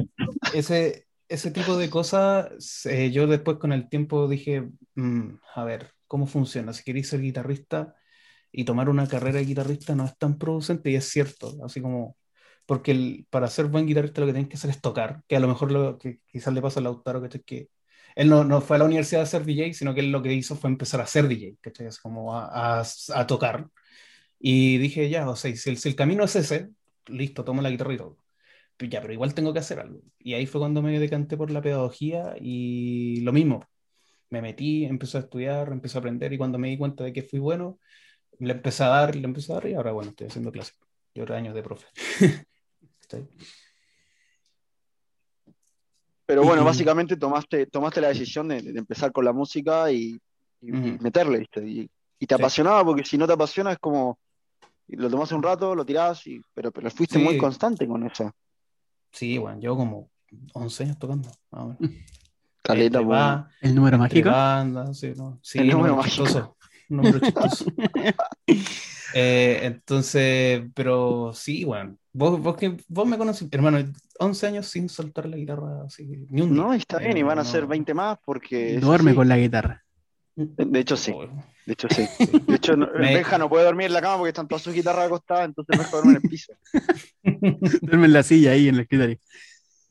ese, 0.54 1.08
ese 1.28 1.52
tipo 1.52 1.78
de 1.78 1.90
cosas, 1.90 2.86
eh, 2.86 3.12
yo 3.12 3.28
después 3.28 3.58
con 3.58 3.72
el 3.74 3.90
tiempo 3.90 4.28
dije, 4.28 4.70
"Mm, 4.96 5.36
a 5.56 5.64
ver, 5.64 5.92
¿cómo 6.08 6.28
funciona? 6.28 6.74
Si 6.74 6.84
queréis 6.84 7.10
ser 7.10 7.22
guitarrista 7.22 7.96
y 8.52 8.66
tomar 8.66 8.90
una 8.90 9.08
carrera 9.08 9.40
de 9.40 9.46
guitarrista 9.46 9.96
no 9.96 10.06
es 10.06 10.18
tan 10.18 10.38
producente 10.38 10.92
y 10.92 10.96
es 10.96 11.10
cierto, 11.10 11.58
así 11.66 11.82
como, 11.82 12.18
porque 12.66 13.26
para 13.30 13.48
ser 13.48 13.68
buen 13.68 13.88
guitarrista 13.88 14.22
lo 14.22 14.28
que 14.28 14.34
tienes 14.34 14.50
que 14.50 14.58
hacer 14.58 14.70
es 14.72 14.82
tocar, 14.82 15.24
que 15.28 15.36
a 15.38 15.40
lo 15.40 15.48
mejor 15.48 15.72
lo 15.72 15.98
que 15.98 16.20
quizás 16.28 16.54
le 16.54 16.62
pasa 16.62 16.80
a 16.80 16.84
Lautaro, 16.84 17.22
¿cachai? 17.22 17.42
Que 17.44 17.70
él 18.16 18.30
no, 18.30 18.44
no 18.44 18.62
fue 18.62 18.76
a 18.78 18.80
la 18.80 18.86
universidad 18.86 19.24
a 19.24 19.26
ser 19.26 19.46
DJ, 19.46 19.74
sino 19.74 19.94
que 19.94 20.02
él 20.02 20.12
lo 20.12 20.22
que 20.22 20.34
hizo 20.34 20.56
fue 20.56 20.70
empezar 20.70 21.02
a 21.02 21.08
ser 21.08 21.28
DJ, 21.28 21.58
¿cachai? 21.62 21.88
Es 21.88 22.00
como 22.00 22.36
a, 22.36 22.80
a- 22.82 22.86
a 23.16 23.28
tocar. 23.28 23.68
Y 24.40 24.78
dije, 24.80 25.10
ya, 25.10 25.30
o 25.30 25.36
sea, 25.36 25.56
si 25.56 25.70
el, 25.70 25.78
si 25.78 25.90
el 25.90 25.96
camino 25.96 26.24
es 26.24 26.36
ese, 26.36 26.70
listo, 27.08 27.44
tomo 27.44 27.62
la 27.62 27.70
guitarra 27.70 27.94
y 27.94 27.98
todo. 27.98 28.18
Pero 28.78 28.92
ya, 28.92 29.02
pero 29.02 29.14
igual 29.14 29.34
tengo 29.34 29.54
que 29.54 29.60
hacer 29.60 29.80
algo. 29.80 30.02
Y 30.20 30.34
ahí 30.34 30.46
fue 30.46 30.60
cuando 30.62 30.82
me 30.82 31.00
decanté 31.00 31.38
por 31.38 31.52
la 31.52 31.62
pedagogía 31.62 32.36
y 32.40 33.22
lo 33.22 33.32
mismo. 33.34 33.66
Me 34.30 34.42
metí, 34.42 34.86
empecé 34.86 35.18
a 35.18 35.22
estudiar, 35.22 35.72
empecé 35.72 35.98
a 35.98 36.00
aprender 36.00 36.32
y 36.34 36.38
cuando 36.38 36.58
me 36.58 36.70
di 36.70 36.78
cuenta 36.78 37.04
de 37.04 37.14
que 37.14 37.22
fui 37.22 37.40
bueno, 37.40 37.80
le 38.40 38.54
empecé 38.54 38.84
a 38.84 38.88
dar, 38.88 39.16
le 39.16 39.26
empecé 39.26 39.52
a 39.52 39.56
dar 39.56 39.68
y 39.68 39.74
ahora, 39.74 39.92
bueno, 39.92 40.10
estoy 40.12 40.28
haciendo 40.28 40.52
clases. 40.52 40.78
Y 41.14 41.20
ahora 41.20 41.38
años 41.38 41.54
de 41.54 41.64
profe. 41.64 41.88
Pero 46.26 46.44
bueno, 46.44 46.64
básicamente 46.64 47.18
tomaste, 47.18 47.66
tomaste 47.66 48.00
la 48.00 48.08
decisión 48.08 48.48
de, 48.48 48.62
de 48.62 48.80
empezar 48.80 49.12
con 49.12 49.26
la 49.26 49.34
música 49.34 49.92
y, 49.92 50.18
y 50.62 50.72
Ujú. 50.72 50.98
meterle, 51.04 51.40
¿viste? 51.40 51.68
Y, 51.68 51.90
y 52.20 52.26
te 52.26 52.36
Sí. 52.36 52.42
apasionaba, 52.42 52.86
porque 52.86 53.04
si 53.04 53.18
no 53.18 53.28
te 53.28 53.34
apasiona 53.34 53.74
es 53.74 53.80
como, 53.80 54.18
lo 54.96 55.10
tomás 55.10 55.32
un 55.32 55.42
rato, 55.44 55.74
lo 55.76 55.86
tirás, 55.86 56.26
y, 56.28 56.42
pero, 56.54 56.72
pero 56.72 56.90
fuiste 56.92 57.18
Sí. 57.18 57.24
muy 57.24 57.38
constante 57.38 57.88
con 57.88 58.06
eso. 58.06 58.32
Sí, 59.12 59.38
bueno, 59.38 59.60
llevo 59.60 59.78
como 59.78 60.10
11 60.54 60.84
años 60.84 61.00
tocando. 61.00 61.30
menos. 61.52 61.78
Caleta, 62.64 63.02
ba- 63.02 63.50
¿El 63.60 63.74
número 63.76 63.98
mágico? 63.98 64.30
bandas, 64.30 65.00
sí, 65.00 65.14
¿no? 65.18 65.40
Sí, 65.42 65.60
El 65.60 65.68
número 65.70 65.96
número 65.96 65.96
mágico. 65.98 66.26
chistoso, 66.26 66.58
número 66.90 67.20
chistoso. 67.22 67.66
Eh, 69.14 69.60
entonces, 69.64 70.64
pero 70.74 71.32
sí, 71.34 71.66
bueno, 71.66 71.98
vos, 72.14 72.40
vos, 72.40 72.56
que, 72.56 72.78
vos 72.88 73.06
me 73.08 73.18
conoces, 73.18 73.48
hermano, 73.52 73.80
11 74.20 74.48
años 74.48 74.68
sin 74.68 74.88
soltar 74.88 75.28
la 75.28 75.36
guitarra, 75.38 75.84
así, 75.86 76.06
ni 76.30 76.42
un 76.42 76.54
día. 76.54 76.64
No, 76.64 76.74
está 76.74 76.98
bien, 77.00 77.18
y 77.18 77.22
Eh, 77.22 77.24
van 77.24 77.40
a 77.40 77.44
no. 77.44 77.50
ser 77.50 77.66
20 77.68 77.94
más 77.94 78.20
porque... 78.24 78.80
Duerme 78.80 79.12
así. 79.12 79.18
con 79.18 79.28
la 79.28 79.38
guitarra. 79.38 79.84
De 80.58 80.80
hecho, 80.80 80.98
sí. 80.98 81.14
De 81.66 81.74
hecho, 81.74 81.88
sí. 81.90 82.08
De 82.48 82.56
hecho, 82.56 82.76
no- 82.76 82.88
Me- 82.94 83.14
Benja 83.16 83.38
no 83.38 83.50
puede 83.50 83.66
dormir 83.66 83.88
en 83.88 83.94
la 83.94 84.02
cama 84.02 84.18
porque 84.18 84.30
están 84.30 84.48
todas 84.48 84.62
sus 84.64 84.74
guitarras 84.74 85.06
acostadas, 85.08 85.46
entonces 85.46 85.78
mejor 85.78 85.92
duerme 86.04 86.12
en 86.12 86.16
el 86.24 86.30
piso. 86.30 86.54
Duerme 87.82 88.06
en 88.08 88.14
la 88.14 88.24
silla 88.24 88.52
ahí 88.52 88.68
en 88.68 88.76
el 88.76 88.82
escritorio. 88.82 89.18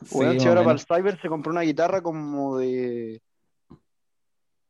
Sí, 0.05 0.41
si 0.41 0.49
ahora 0.49 0.65
para 0.65 0.79
el 0.79 0.81
cyber 0.81 1.21
se 1.21 1.29
compró 1.29 1.53
una 1.53 1.61
guitarra 1.63 2.01
como 2.03 2.59
de. 2.59 3.21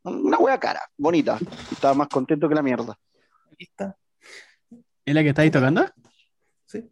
Una 0.02 0.38
wea 0.38 0.58
cara, 0.58 0.80
bonita. 0.96 1.38
Estaba 1.70 1.94
más 1.94 2.08
contento 2.08 2.48
que 2.48 2.54
la 2.54 2.62
mierda. 2.62 2.98
Aquí 3.52 3.64
está, 3.64 3.96
¿Es 5.04 5.14
la 5.14 5.22
que 5.22 5.28
estáis 5.30 5.52
tocando? 5.52 5.86
sí. 6.66 6.88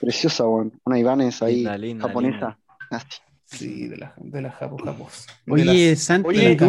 Preciosa, 0.00 0.44
weón. 0.46 0.72
Una 0.84 0.98
Ibanez 0.98 1.40
ahí, 1.42 1.56
Linda, 1.56 1.78
linda, 1.78 2.06
japonesa. 2.08 2.58
Nasty. 2.90 3.16
Sí, 3.58 3.88
de 3.88 3.96
la, 3.96 4.14
de 4.16 4.42
la 4.42 4.50
Japo 4.50 4.78
Japos. 4.78 5.26
De 5.46 5.52
Oye, 5.52 5.90
las- 5.90 6.00
Santi, 6.00 6.28
Oye, 6.28 6.38
de 6.38 6.44
la 6.44 6.50
¿y 6.52 6.56
tú? 6.56 6.66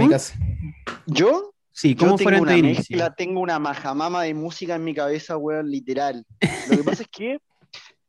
Yo, 1.08 1.52
Sí, 1.72 1.94
yo 1.94 2.00
¿cómo 2.06 2.16
tengo 2.16 2.24
fueron 2.24 2.42
una 2.42 2.58
inicios? 2.58 2.90
mezcla, 2.90 3.14
tengo 3.14 3.42
una 3.42 3.60
majamama 3.60 4.24
de 4.24 4.34
música 4.34 4.76
en 4.76 4.84
mi 4.86 4.94
cabeza, 4.94 5.36
weón, 5.38 5.70
literal. 5.70 6.26
Lo 6.66 6.78
que 6.78 6.84
pasa 6.86 7.04
es 7.04 7.10
que 7.10 7.40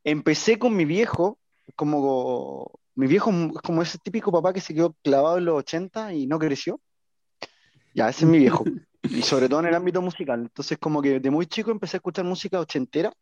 empecé 0.04 0.56
con 0.58 0.76
mi 0.76 0.84
viejo, 0.84 1.38
como 1.74 2.70
mi 2.94 3.08
viejo 3.08 3.30
es 3.30 3.60
como 3.62 3.82
ese 3.82 3.98
típico 3.98 4.30
papá 4.30 4.52
que 4.52 4.60
se 4.60 4.72
quedó 4.72 4.94
clavado 5.02 5.38
en 5.38 5.46
los 5.46 5.56
80 5.58 6.14
y 6.14 6.26
no 6.28 6.38
creció. 6.38 6.80
Ya, 7.92 8.08
ese 8.08 8.24
es 8.24 8.30
mi 8.30 8.38
viejo. 8.38 8.64
Y 9.02 9.22
sobre 9.22 9.48
todo 9.48 9.60
en 9.60 9.66
el 9.66 9.74
ámbito 9.74 10.00
musical. 10.00 10.40
Entonces, 10.42 10.78
como 10.78 11.02
que 11.02 11.18
de 11.18 11.30
muy 11.30 11.46
chico 11.46 11.70
empecé 11.72 11.96
a 11.96 11.98
escuchar 11.98 12.24
música 12.24 12.60
ochentera 12.60 13.12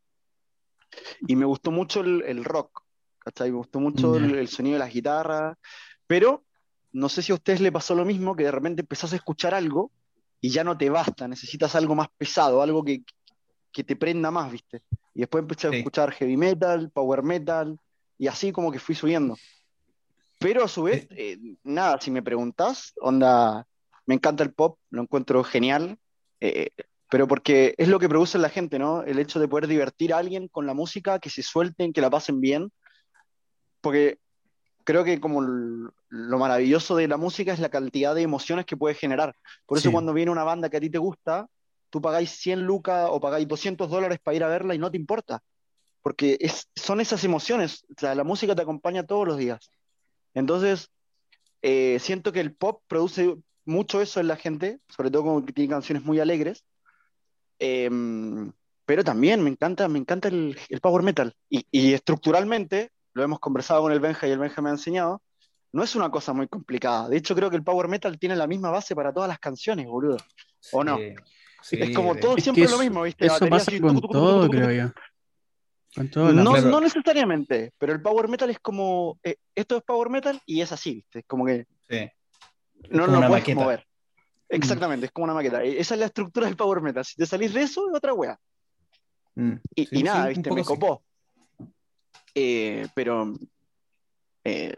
y 1.27 1.37
me 1.37 1.45
gustó 1.47 1.71
mucho 1.71 2.01
el, 2.03 2.23
el 2.27 2.45
rock, 2.45 2.84
¿cachai? 3.25 3.51
Me 3.51 3.57
gustó 3.57 3.81
mucho 3.81 4.17
el, 4.17 4.49
sonido 4.49 4.75
de 4.75 4.81
las 4.81 4.93
guitarras, 4.93 5.57
pero 6.07 6.45
no 6.93 7.09
sé 7.09 7.23
si 7.23 7.33
a 7.33 7.37
ustedes 7.37 7.61
le 7.61 7.73
pasó 7.73 7.95
lo 7.95 8.05
mismo, 8.05 8.37
que 8.37 8.45
de 8.45 8.51
repente 8.51 8.83
empezás 8.83 9.13
a 9.13 9.17
escuchar 9.17 9.55
algo 9.55 9.91
y 10.41 10.51
ya 10.51 10.63
no 10.63 10.77
te 10.77 10.91
basta, 10.91 11.27
necesitas 11.27 11.75
algo 11.75 11.95
más 11.95 12.09
pesado, 12.17 12.63
algo 12.63 12.85
que, 12.85 13.03
que 13.73 13.83
te 13.83 13.97
prenda 13.97 14.31
más, 14.31 14.53
¿viste? 14.53 14.83
Y 15.15 15.21
después 15.21 15.43
empecé 15.43 15.69
a 15.69 15.71
Sí. 15.71 15.77
escuchar 15.79 16.13
heavy 16.13 16.37
metal, 16.37 16.91
power 16.91 17.23
metal, 17.23 17.79
y 18.19 18.27
así 18.27 18.53
como 18.53 18.71
que 18.71 18.79
fui 18.79 18.95
subiendo. 18.95 19.37
Pero 20.39 20.65
a 20.65 20.69
su 20.69 20.83
vez, 20.83 21.09
eh, 21.11 21.39
nada, 21.63 22.01
si 22.01 22.11
me 22.11 22.23
preguntás, 22.23 22.93
onda, 23.01 23.67
me 24.07 24.15
encanta 24.15 24.45
el 24.45 24.53
pop, 24.53 24.79
lo 24.91 25.03
encuentro 25.03 25.43
genial, 25.43 25.99
eh, 26.41 26.71
pero 27.11 27.27
porque 27.27 27.75
es 27.79 27.89
lo 27.89 27.99
que 27.99 28.09
produce 28.09 28.39
la 28.39 28.49
gente, 28.49 28.79
¿no? 28.79 29.03
El 29.03 29.19
hecho 29.19 29.41
de 29.41 29.49
poder 29.49 29.69
divertir 29.69 30.13
a 30.13 30.19
alguien 30.19 30.49
con 30.49 30.67
la 30.67 30.75
música, 30.75 31.19
que 31.19 31.31
se 31.31 31.43
suelten, 31.43 31.93
que 31.93 32.01
la 32.01 32.11
pasen 32.11 32.41
bien, 32.41 32.71
porque 33.85 34.19
creo 34.85 35.05
que 35.05 35.21
como 35.21 35.41
lo 35.43 36.39
maravilloso 36.39 36.97
de 36.97 37.07
la 37.07 37.17
música 37.17 37.53
es 37.53 37.61
la 37.61 37.69
cantidad 37.69 38.15
de 38.15 38.23
emociones 38.23 38.67
que 38.67 38.77
puede 38.77 38.95
generar. 38.95 39.37
Por 39.67 39.79
eso 39.79 39.89
Sí. 39.89 39.93
cuando 39.93 40.13
viene 40.13 40.31
una 40.33 40.45
banda 40.45 40.69
que 40.69 40.79
a 40.79 40.81
ti 40.81 40.91
te 40.91 40.99
gusta, 40.99 41.47
tú 41.91 42.01
pagáis 42.01 42.31
100 42.31 42.63
lucas 42.65 43.09
o 43.11 43.21
pagáis 43.21 43.47
200 43.47 43.89
dólares 43.89 44.19
para 44.23 44.35
ir 44.37 44.45
a 44.45 44.49
verla 44.49 44.75
y 44.75 44.79
no 44.79 44.91
te 44.91 44.97
importa, 44.97 45.43
porque 46.03 46.37
es, 46.41 46.69
son 46.75 47.01
esas 47.01 47.23
emociones, 47.25 47.85
o 47.97 48.01
sea, 48.01 48.15
la 48.15 48.25
música 48.25 48.55
te 48.55 48.63
acompaña 48.63 49.07
todos 49.07 49.27
los 49.29 49.39
días. 49.39 49.71
Entonces, 50.35 50.89
eh, 51.63 51.99
siento 52.01 52.33
que 52.33 52.41
el 52.41 52.55
pop 52.55 52.83
produce 52.89 53.37
mucho 53.65 54.01
eso 54.03 54.21
en 54.21 54.29
la 54.29 54.37
gente, 54.37 54.81
sobre 54.89 55.11
todo 55.11 55.23
como 55.23 55.45
que 55.47 55.53
tiene 55.53 55.71
canciones 55.71 56.05
muy 56.05 56.19
alegres, 56.21 56.65
Em, 57.59 58.53
pero 58.85 59.05
también 59.05 59.43
me 59.43 59.51
encanta, 59.51 59.89
me 59.89 59.99
encanta 59.99 60.29
el, 60.29 60.59
el 60.69 60.81
power 60.81 61.03
metal. 61.03 61.35
Y, 61.49 61.65
y 61.71 61.95
estructuralmente, 61.95 62.91
lo 63.15 63.23
hemos 63.23 63.39
conversado 63.41 63.83
con 63.83 63.93
el 63.93 64.01
Benja 64.01 64.27
y 64.27 64.31
el 64.33 64.39
Benja 64.39 64.61
me 64.61 64.69
ha 64.69 64.73
enseñado, 64.73 65.23
no 65.73 65.83
es 65.83 65.95
una 65.97 66.11
cosa 66.11 66.33
muy 66.33 66.47
complicada. 66.49 67.09
De 67.09 67.17
hecho, 67.17 67.35
creo 67.35 67.49
que 67.51 67.57
el 67.57 67.65
power 67.65 67.89
metal 67.89 68.19
tiene 68.19 68.37
la 68.37 68.47
misma 68.47 68.71
base 68.71 68.95
para 68.95 69.13
todas 69.13 69.29
las 69.29 69.39
canciones, 69.39 69.87
boludo. 69.87 70.17
¿O 70.73 70.85
no? 70.85 70.99
Sí, 71.63 71.79
Es 71.81 71.97
como 71.97 72.15
todo 72.17 72.37
Es 72.37 72.43
siempre 72.45 72.65
que 72.67 72.71
lo 72.71 72.79
mismo, 72.79 73.03
¿viste? 73.03 73.27
Eso 73.27 73.47
pasa 73.49 73.71
así, 73.71 73.81
con 73.81 73.95
tucu, 73.95 74.03
tucu, 74.03 74.13
tucu, 74.13 74.13
todo, 74.13 74.41
tucu, 74.43 74.53
tucu. 74.57 74.67
creo 74.67 74.87
yo. 74.87 74.93
Con 75.97 76.11
todo. 76.11 76.33
No, 76.33 76.51
Claro. 76.53 76.69
no 76.69 76.81
necesariamente, 76.81 77.73
pero 77.79 77.93
el 77.93 78.03
power 78.03 78.29
metal 78.29 78.51
es 78.51 78.59
como, 78.59 79.19
eh, 79.23 79.37
esto 79.55 79.77
es 79.77 79.83
power 79.85 80.11
metal 80.11 80.41
y 80.47 80.61
es 80.61 80.73
así, 80.73 80.95
¿viste? 80.97 81.21
Es 81.21 81.25
como 81.27 81.47
que 81.47 81.67
sí. 81.89 82.11
no 82.91 83.05
una 83.05 83.29
puedes 83.29 83.31
maqueta. 83.31 83.61
mover. 83.61 83.87
Exactamente, 84.49 85.07
es 85.07 85.13
como 85.13 85.25
una 85.25 85.35
maqueta. 85.35 85.63
E- 85.65 85.81
Esa 85.81 85.95
es 85.95 86.01
la 86.01 86.07
estructura 86.07 86.47
del 86.47 86.55
Power 86.57 86.81
Metal. 86.83 87.05
Si 87.05 87.17
te 87.17 87.27
salís 87.27 87.53
de 87.55 87.63
eso, 87.63 87.89
es 87.91 87.97
otra 87.97 88.13
wea. 88.13 88.39
Mm. 89.35 89.55
Y, 89.75 89.87
Sí, 89.87 89.89
y 89.99 90.03
nada, 90.03 90.29
viste, 90.29 90.53
me 90.53 90.63
copó. 90.63 91.03
Eh, 92.35 92.87
pero, 92.95 93.33
eh, 94.45 94.75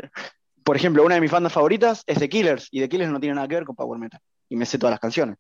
por 0.63 0.77
ejemplo, 0.77 1.05
una 1.05 1.15
de 1.15 1.21
mis 1.21 1.31
bandas 1.31 1.53
favoritas 1.53 2.03
es 2.07 2.19
The 2.19 2.29
Killers, 2.29 2.69
y 2.71 2.81
The 2.81 2.89
Killers 2.89 3.11
no 3.11 3.21
tiene 3.21 3.35
nada 3.35 3.49
que 3.49 3.55
ver 3.55 3.65
con 3.65 3.77
Power 3.77 3.99
Metal. 3.99 4.21
Y 4.49 4.57
me 4.57 4.67
sé 4.67 4.79
todas 4.79 4.93
las 4.93 5.01
canciones. 5.01 5.37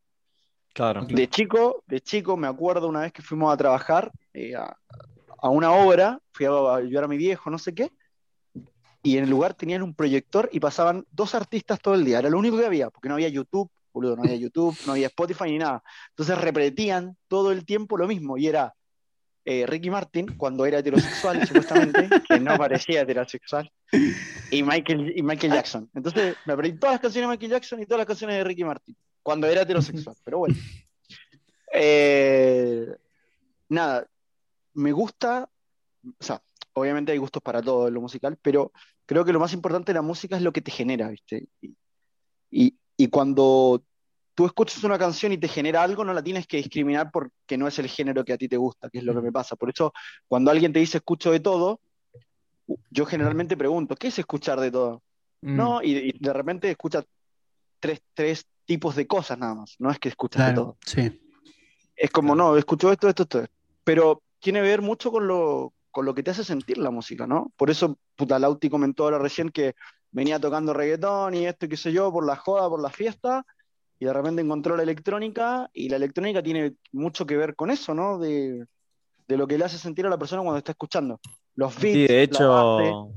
Claro. 0.73 1.05
De 1.07 1.29
chico, 1.29 1.83
de 1.87 2.01
chico 2.01 2.37
me 2.37 2.47
acuerdo 2.47 2.89
una 2.89 3.01
vez 3.01 3.13
que 3.13 3.23
fuimos 3.23 3.53
a 3.53 3.57
trabajar 3.57 4.13
eh, 4.35 4.55
a, 4.55 4.77
a 5.39 5.49
una 5.49 5.73
obra, 5.73 6.19
fui 6.33 6.47
a 6.47 6.51
ayudar 6.77 7.05
a 7.05 7.09
mi 7.09 7.17
viejo, 7.17 7.51
no 7.51 7.59
sé 7.59 7.75
qué, 7.75 7.91
y 9.03 9.17
en 9.17 9.25
el 9.25 9.31
lugar 9.31 9.55
tenían 9.55 9.83
un 9.83 9.95
proyector 9.95 10.49
y 10.53 10.61
pasaban 10.61 11.07
dos 11.13 11.35
artistas 11.35 11.81
todo 11.81 11.95
el 11.95 12.05
día, 12.05 12.19
era 12.19 12.29
lo 12.29 12.39
único 12.39 12.59
que 12.59 12.67
había, 12.67 12.91
porque 12.91 13.09
no 13.09 13.15
había 13.15 13.29
YouTube, 13.29 13.71
boludo, 13.93 14.17
no 14.17 14.23
había 14.25 14.37
YouTube, 14.37 14.77
no 14.85 14.93
había 14.93 15.07
Spotify 15.07 15.45
ni 15.45 15.59
nada. 15.59 15.83
Entonces 16.11 16.37
repetían 16.37 17.17
todo 17.29 17.53
el 17.53 17.65
tiempo 17.65 17.97
lo 17.97 18.07
mismo, 18.07 18.37
y 18.37 18.49
era 18.49 18.75
eh, 19.49 19.65
Ricky 19.67 19.89
Martin, 19.91 20.27
cuando 20.37 20.67
era 20.67 20.81
heterosexual, 20.81 21.41
supuestamente, 21.47 22.09
que 22.29 22.41
no 22.41 22.57
parecía 22.59 23.03
heterosexual, 23.03 23.71
y 24.51 24.63
Michael, 24.63 25.13
y 25.17 25.23
Michael 25.23 25.53
Jackson. 25.53 25.89
Entonces 25.95 26.37
me 26.45 26.53
aprendí 26.53 26.79
todas 26.79 26.95
las 26.95 27.01
canciones 27.01 27.29
de 27.31 27.33
Michael 27.35 27.53
Jackson 27.53 27.81
y 27.81 27.87
todas 27.87 27.99
las 28.01 28.07
canciones 28.07 28.37
de 28.37 28.45
Ricky 28.45 28.65
Martin, 28.65 28.97
cuando 29.23 29.47
era 29.47 29.63
heterosexual, 29.63 30.17
pero 30.25 30.39
bueno. 30.39 30.57
Eh, 31.73 32.87
nada, 33.69 34.07
me 34.75 34.93
gusta, 34.93 35.49
o 36.19 36.25
sea, 36.25 36.43
obviamente 36.75 37.13
hay 37.13 37.19
gustos 37.19 37.43
para 37.43 37.63
todo 37.63 37.89
en 37.89 37.95
lo 37.95 38.01
musical, 38.01 38.39
pero 38.41 38.73
creo 39.07 39.25
que 39.25 39.33
lo 39.33 39.41
más 39.41 39.53
importante 39.53 39.93
de 39.93 39.95
la 39.99 40.03
música 40.03 40.37
es 40.37 40.43
lo 40.43 40.53
que 40.53 40.61
te 40.63 40.71
genera, 40.71 41.09
¿viste? 41.09 41.49
Y, 41.61 41.75
y- 42.51 42.79
y 42.99 43.09
cuando 43.09 43.83
tú 44.37 44.45
escuchas 44.45 44.85
una 44.85 44.99
canción 44.99 45.33
y 45.33 45.39
te 45.39 45.49
genera 45.49 45.83
algo, 45.83 46.05
no 46.05 46.13
la 46.13 46.23
tienes 46.23 46.47
que 46.47 46.59
discriminar 46.59 47.11
porque 47.11 47.57
no 47.57 47.67
es 47.67 47.79
el 47.79 47.89
género 47.89 48.23
que 48.23 48.35
a 48.35 48.39
ti 48.39 48.49
te 48.49 48.59
gusta, 48.59 48.91
que 48.91 48.99
es 48.99 49.05
lo 49.05 49.15
que 49.15 49.23
me 49.23 49.33
pasa. 49.33 49.57
Por 49.57 49.71
eso, 49.71 49.93
cuando 50.29 50.51
alguien 50.51 50.75
te 50.75 50.79
dice 50.79 50.99
escucho 50.99 51.33
de 51.33 51.41
todo, 51.41 51.81
yo 52.91 53.07
generalmente 53.07 53.57
pregunto, 53.57 53.97
¿qué 53.97 54.09
es 54.09 54.19
escuchar 54.19 54.61
de 54.61 54.71
todo? 54.71 55.03
Mm. 55.41 55.57
No, 55.57 55.83
y, 55.83 55.97
y 55.97 56.19
de 56.21 56.33
repente 56.35 56.71
escuchas 56.71 57.07
tres, 57.81 58.03
tres 58.13 58.47
tipos 58.67 58.95
de 58.95 59.07
cosas 59.07 59.39
nada 59.39 59.55
más, 59.55 59.77
no 59.79 59.91
es 59.91 59.99
que 59.99 60.11
escuchas 60.11 60.49
de 60.49 60.55
todo. 60.55 60.77
Claro, 60.81 61.11
sí. 61.11 61.23
Es 61.97 62.11
como, 62.11 62.37
no, 62.37 62.59
escucho 62.59 62.93
esto, 62.93 63.09
esto, 63.09 63.23
esto. 63.23 63.45
Pero 63.85 64.23
tiene 64.39 64.61
que 64.61 64.69
ver 64.69 64.83
mucho 64.83 65.11
con 65.11 65.27
lo, 65.27 65.73
con 65.91 66.05
lo 66.05 66.15
que 66.15 66.23
te 66.23 66.33
hace 66.33 66.45
sentir 66.45 66.77
la 66.77 66.91
música, 66.91 67.27
¿no? 67.27 67.53
Por 67.57 67.71
eso, 67.71 67.97
puta, 68.17 68.39
Lauti 68.39 68.69
comentó 68.69 69.05
ahora 69.05 69.19
recién 69.19 69.49
que 69.49 69.75
venía 70.11 70.39
tocando 70.39 70.75
reggaetón 70.75 71.33
y 71.33 71.47
esto 71.47 71.69
qué 71.69 71.79
sé 71.79 71.91
yo, 71.91 72.13
por 72.13 72.27
la 72.27 72.37
joda, 72.37 72.69
por 72.69 72.83
la 72.83 72.91
fiesta, 72.91 73.47
y 73.99 74.05
de 74.07 74.13
repente 74.13 74.43
encontró 74.43 74.77
la 74.77 74.83
electrónica, 74.83 75.71
y 75.73 75.89
la 75.89 75.97
electrónica 75.97 76.43
tiene 76.43 76.75
mucho 76.93 77.27
que 77.27 77.37
ver 77.37 77.57
con 77.57 77.71
eso, 77.71 77.95
¿no? 77.95 78.19
De, 78.19 78.67
de 79.29 79.37
lo 79.37 79.47
que 79.47 79.59
le 79.59 79.65
hace 79.65 79.79
sentir 79.79 80.07
a 80.07 80.11
la 80.11 80.19
persona 80.19 80.43
cuando 80.43 80.59
está 80.59 80.73
escuchando. 80.73 81.21
Los 81.57 81.79
beats, 81.81 82.03
Sí, 82.03 82.07
de 82.07 82.23
la 82.29 82.67
hecho, 82.67 83.15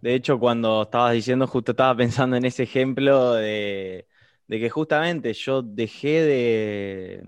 de 0.00 0.14
hecho, 0.14 0.38
cuando 0.38 0.82
estabas 0.82 1.14
diciendo, 1.14 1.46
justo 1.46 1.72
estaba 1.72 1.96
pensando 1.96 2.36
en 2.36 2.44
ese 2.44 2.64
ejemplo 2.64 3.34
de, 3.34 4.08
de 4.48 4.60
que 4.60 4.68
justamente 4.70 5.32
yo 5.32 5.62
dejé 5.62 6.22
de, 6.22 7.24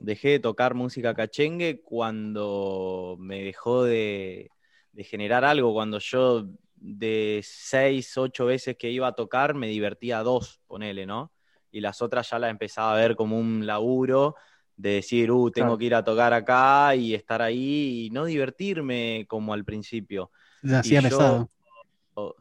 dejé 0.00 0.28
de 0.30 0.38
tocar 0.40 0.74
música 0.74 1.14
cachengue 1.14 1.80
cuando 1.82 3.16
me 3.18 3.42
dejó 3.44 3.84
de, 3.84 4.52
de 4.92 5.04
generar 5.04 5.44
algo, 5.44 5.72
cuando 5.72 5.98
yo 6.00 6.46
de 6.76 7.40
seis, 7.44 8.16
ocho 8.18 8.46
veces 8.46 8.76
que 8.76 8.90
iba 8.90 9.08
a 9.08 9.14
tocar, 9.14 9.54
me 9.54 9.68
divertía 9.68 10.22
dos, 10.22 10.60
ponele, 10.66 11.06
¿no? 11.06 11.32
Y 11.70 11.80
las 11.80 12.00
otras 12.02 12.30
ya 12.30 12.38
las 12.38 12.50
empezaba 12.50 12.92
a 12.92 12.96
ver 12.96 13.16
como 13.16 13.38
un 13.38 13.66
laburo 13.66 14.34
de 14.76 14.90
decir, 14.90 15.30
uh, 15.30 15.50
tengo 15.50 15.66
Claro. 15.68 15.78
que 15.78 15.84
ir 15.86 15.94
a 15.94 16.04
tocar 16.04 16.32
acá 16.32 16.94
y 16.94 17.14
estar 17.14 17.42
ahí 17.42 18.06
y 18.06 18.10
no 18.10 18.24
divertirme 18.24 19.26
como 19.28 19.52
al 19.52 19.64
principio. 19.64 20.30
Se 20.62 20.76
hacía 20.76 21.00
yo- 21.00 21.08
pesado. 21.08 21.50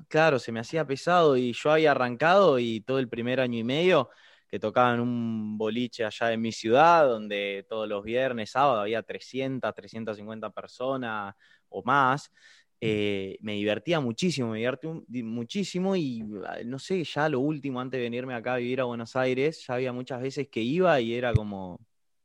Claro, 0.07 0.39
se 0.39 0.51
me 0.51 0.59
hacía 0.59 0.85
pesado 0.87 1.37
y 1.37 1.53
yo 1.53 1.71
había 1.71 1.91
arrancado 1.91 2.57
y 2.57 2.81
todo 2.81 2.97
el 2.99 3.07
primer 3.09 3.39
año 3.39 3.59
y 3.59 3.63
medio 3.63 4.09
que 4.49 4.59
tocaba 4.59 4.93
en 4.95 5.01
un 5.01 5.57
boliche 5.57 6.03
allá 6.05 6.31
en 6.31 6.41
mi 6.41 6.51
ciudad, 6.51 7.05
donde 7.07 7.65
todos 7.69 7.87
los 7.87 8.03
viernes, 8.03 8.51
sábado 8.51 8.79
había 8.81 9.03
300, 9.03 9.75
350 9.75 10.49
personas 10.49 11.35
o 11.69 11.83
más. 11.83 12.31
Eh, 12.79 13.37
me 13.41 13.53
divertía 13.53 13.99
muchísimo, 13.99 14.51
me 14.51 14.59
divertí 14.59 14.87
muchísimo 15.23 15.95
y 15.95 16.23
ah, 16.45 16.57
no 16.65 16.77
sé, 16.79 17.03
ya 17.03 17.27
lo 17.29 17.39
último, 17.39 17.81
antes 17.81 17.97
de 17.97 18.03
venirme 18.03 18.35
acá 18.35 18.55
a 18.55 18.57
vivir 18.57 18.81
a 18.81 18.85
Buenos 18.85 19.15
Aires, 19.15 19.65
ya 19.67 19.75
había 19.75 19.91
muchas 19.93 20.21
veces 20.21 20.47
que 20.49 20.61
iba 20.61 20.99
y 21.01 21.15
era 21.15 21.33
como, 21.33 21.79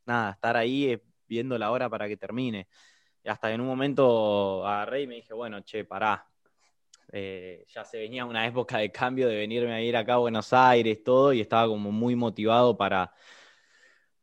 nada, 0.06 0.32
estar 0.32 0.56
ahí 0.56 0.90
eh, 0.90 1.02
viendo 1.26 1.56
la 1.58 1.70
hora 1.70 1.88
para 1.88 2.08
que 2.08 2.16
termine. 2.16 2.68
Y 3.24 3.28
hasta 3.28 3.52
en 3.52 3.60
un 3.60 3.66
momento 3.66 4.66
agarré 4.66 5.02
y 5.02 5.06
me 5.06 5.14
dije, 5.16 5.32
bueno, 5.32 5.60
che, 5.62 5.84
pará, 5.84 6.26
eh, 7.12 7.64
ya 7.68 7.84
se 7.84 7.98
venía 7.98 8.24
una 8.26 8.46
época 8.46 8.78
de 8.78 8.92
cambio 8.92 9.28
de 9.28 9.36
venirme 9.36 9.72
a 9.72 9.80
ir 9.80 9.96
acá 9.96 10.14
a 10.14 10.18
Buenos 10.18 10.52
Aires, 10.52 11.02
todo, 11.02 11.32
y 11.32 11.40
estaba 11.40 11.66
como 11.68 11.90
muy 11.92 12.14
motivado 12.16 12.76
para, 12.76 13.12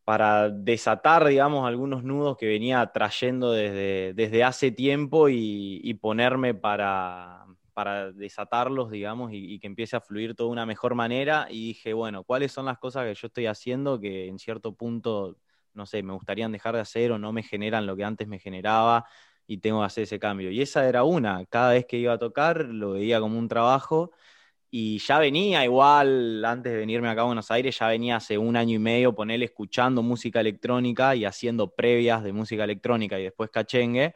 para 0.09 0.49
desatar, 0.49 1.23
digamos, 1.27 1.67
algunos 1.67 2.03
nudos 2.03 2.35
que 2.35 2.47
venía 2.47 2.83
trayendo 2.91 3.51
desde, 3.51 4.15
desde 4.15 4.43
hace 4.43 4.71
tiempo 4.71 5.29
y, 5.29 5.93
ponerme 6.01 6.55
para, 6.55 7.45
para 7.75 8.11
desatarlos, 8.11 8.89
digamos, 8.89 9.31
y, 9.31 9.53
y 9.53 9.59
que 9.59 9.67
empiece 9.67 9.95
a 9.95 10.01
fluir 10.01 10.33
todo 10.33 10.47
de 10.47 10.53
una 10.53 10.65
mejor 10.65 10.95
manera. 10.95 11.45
Y 11.51 11.67
dije, 11.67 11.93
bueno, 11.93 12.23
¿cuáles 12.23 12.51
son 12.51 12.65
las 12.65 12.79
cosas 12.79 13.05
que 13.05 13.13
yo 13.13 13.27
estoy 13.27 13.45
haciendo 13.45 13.99
que 13.99 14.25
en 14.25 14.39
cierto 14.39 14.73
punto, 14.73 15.37
no 15.75 15.85
sé, 15.85 16.01
me 16.01 16.13
gustarían 16.13 16.51
dejar 16.51 16.73
de 16.73 16.81
hacer 16.81 17.11
o 17.11 17.19
no 17.19 17.31
me 17.31 17.43
generan 17.43 17.85
lo 17.85 17.95
que 17.95 18.03
antes 18.03 18.27
me 18.27 18.39
generaba? 18.39 19.05
y 19.45 19.59
tengo 19.59 19.79
que 19.81 19.85
hacer 19.85 20.03
ese 20.05 20.19
cambio. 20.19 20.49
Y 20.51 20.61
esa 20.61 20.87
era 20.89 21.03
una, 21.03 21.45
cada 21.45 21.73
vez 21.73 21.85
que 21.85 21.97
iba 21.97 22.13
a 22.13 22.17
tocar 22.19 22.65
lo 22.65 22.93
veía 22.93 23.19
como 23.19 23.37
un 23.37 23.47
trabajo 23.47 24.11
y 24.71 24.99
ya 24.99 25.19
venía 25.19 25.63
igual, 25.65 26.43
antes 26.45 26.71
de 26.71 26.79
venirme 26.79 27.09
acá 27.09 27.21
a 27.21 27.25
Buenos 27.25 27.49
Aires, 27.51 27.77
ya 27.77 27.87
venía 27.87 28.17
hace 28.17 28.37
un 28.37 28.55
año 28.55 28.75
y 28.75 28.79
medio 28.79 29.15
ponerle 29.15 29.45
escuchando 29.45 30.03
música 30.03 30.41
electrónica 30.41 31.15
y 31.15 31.25
haciendo 31.25 31.73
previas 31.73 32.23
de 32.23 32.33
música 32.33 32.63
electrónica 32.65 33.19
y 33.19 33.23
después 33.23 33.49
cachengue. 33.49 34.15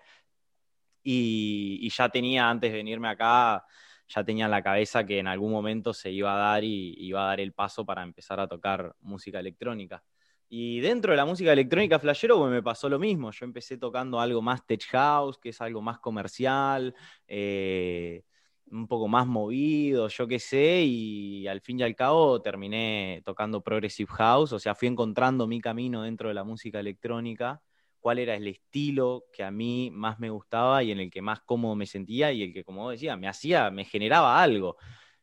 Y, 1.03 1.79
y 1.81 1.89
ya 1.89 2.09
tenía, 2.09 2.49
antes 2.49 2.71
de 2.71 2.77
venirme 2.77 3.09
acá, 3.09 3.65
ya 4.07 4.23
tenía 4.23 4.45
en 4.45 4.51
la 4.51 4.61
cabeza 4.61 5.05
que 5.05 5.19
en 5.19 5.27
algún 5.27 5.51
momento 5.51 5.93
se 5.93 6.11
iba 6.11 6.33
a 6.33 6.37
dar 6.37 6.63
y 6.63 6.95
iba 6.97 7.23
a 7.23 7.27
dar 7.27 7.39
el 7.39 7.53
paso 7.53 7.85
para 7.85 8.03
empezar 8.03 8.39
a 8.39 8.47
tocar 8.47 8.95
música 9.01 9.39
electrónica. 9.39 10.03
Y 10.49 10.81
dentro 10.81 11.11
de 11.11 11.17
la 11.17 11.25
música 11.25 11.51
electrónica 11.51 11.97
flashero 11.97 12.37
pues, 12.37 12.51
me 12.51 12.61
pasó 12.61 12.87
lo 12.87 12.99
mismo. 12.99 13.31
Yo 13.31 13.45
empecé 13.45 13.77
tocando 13.77 14.19
algo 14.19 14.41
más 14.41 14.65
tech 14.67 14.85
house, 14.91 15.39
que 15.39 15.49
es 15.49 15.59
algo 15.61 15.81
más 15.81 15.99
comercial, 15.99 16.93
eh, 17.27 18.23
un 18.71 18.87
poco 18.87 19.07
más 19.07 19.27
movido, 19.27 20.07
yo 20.07 20.27
qué 20.27 20.39
sé, 20.39 20.81
y 20.83 21.47
al 21.47 21.61
fin 21.61 21.79
y 21.79 21.83
al 21.83 21.95
cabo 21.95 22.41
terminé 22.41 23.21
tocando 23.25 23.61
progressive 23.61 24.11
house, 24.13 24.53
o 24.53 24.59
sea, 24.59 24.75
fui 24.75 24.87
encontrando 24.87 25.47
mi 25.47 25.61
camino 25.61 26.03
dentro 26.03 26.29
de 26.29 26.35
la 26.35 26.43
música 26.43 26.79
electrónica, 26.79 27.61
cuál 27.99 28.19
era 28.19 28.35
el 28.35 28.47
estilo 28.47 29.25
que 29.31 29.43
a 29.43 29.51
mí 29.51 29.89
más 29.91 30.19
me 30.19 30.29
gustaba 30.29 30.83
y 30.83 30.91
en 30.91 30.99
el 30.99 31.09
que 31.11 31.21
más 31.21 31.41
cómodo 31.41 31.75
me 31.75 31.85
sentía 31.85 32.31
y 32.31 32.43
el 32.43 32.53
que, 32.53 32.63
como 32.63 32.89
decía, 32.89 33.15
me 33.15 33.27
hacía, 33.27 33.69
me 33.71 33.85
generaba 33.85 34.41
algo. 34.41 34.77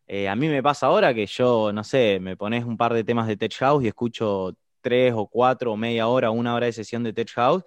Eh, 0.07 0.29
a 0.29 0.37
mí 0.37 0.49
me 0.49 0.63
pasa 0.63 0.87
ahora 0.87 1.15
que 1.15 1.27
yo, 1.27 1.73
no 1.73 1.85
sé, 1.85 2.19
me 2.21 2.37
pones 2.37 2.65
un 2.65 2.77
par 2.77 2.95
de 2.95 3.05
temas 3.05 3.29
de 3.29 3.37
tech 3.37 3.55
house 3.59 3.85
y 3.85 3.89
escucho 3.89 4.55
tres 4.81 5.13
o 5.17 5.27
cuatro 5.29 5.73
o 5.73 5.77
media 5.77 6.09
hora, 6.09 6.31
una 6.31 6.55
hora 6.55 6.67
de 6.67 6.73
sesión 6.73 7.03
de 7.03 7.13
Tech 7.13 7.31
House 7.35 7.65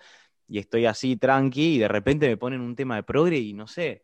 y 0.47 0.59
estoy 0.59 0.85
así 0.85 1.15
tranqui 1.17 1.75
y 1.75 1.79
de 1.79 1.87
repente 1.87 2.27
me 2.27 2.37
ponen 2.37 2.61
un 2.61 2.75
tema 2.75 2.95
de 2.95 3.03
progre 3.03 3.37
y 3.37 3.53
no 3.53 3.67
sé, 3.67 4.03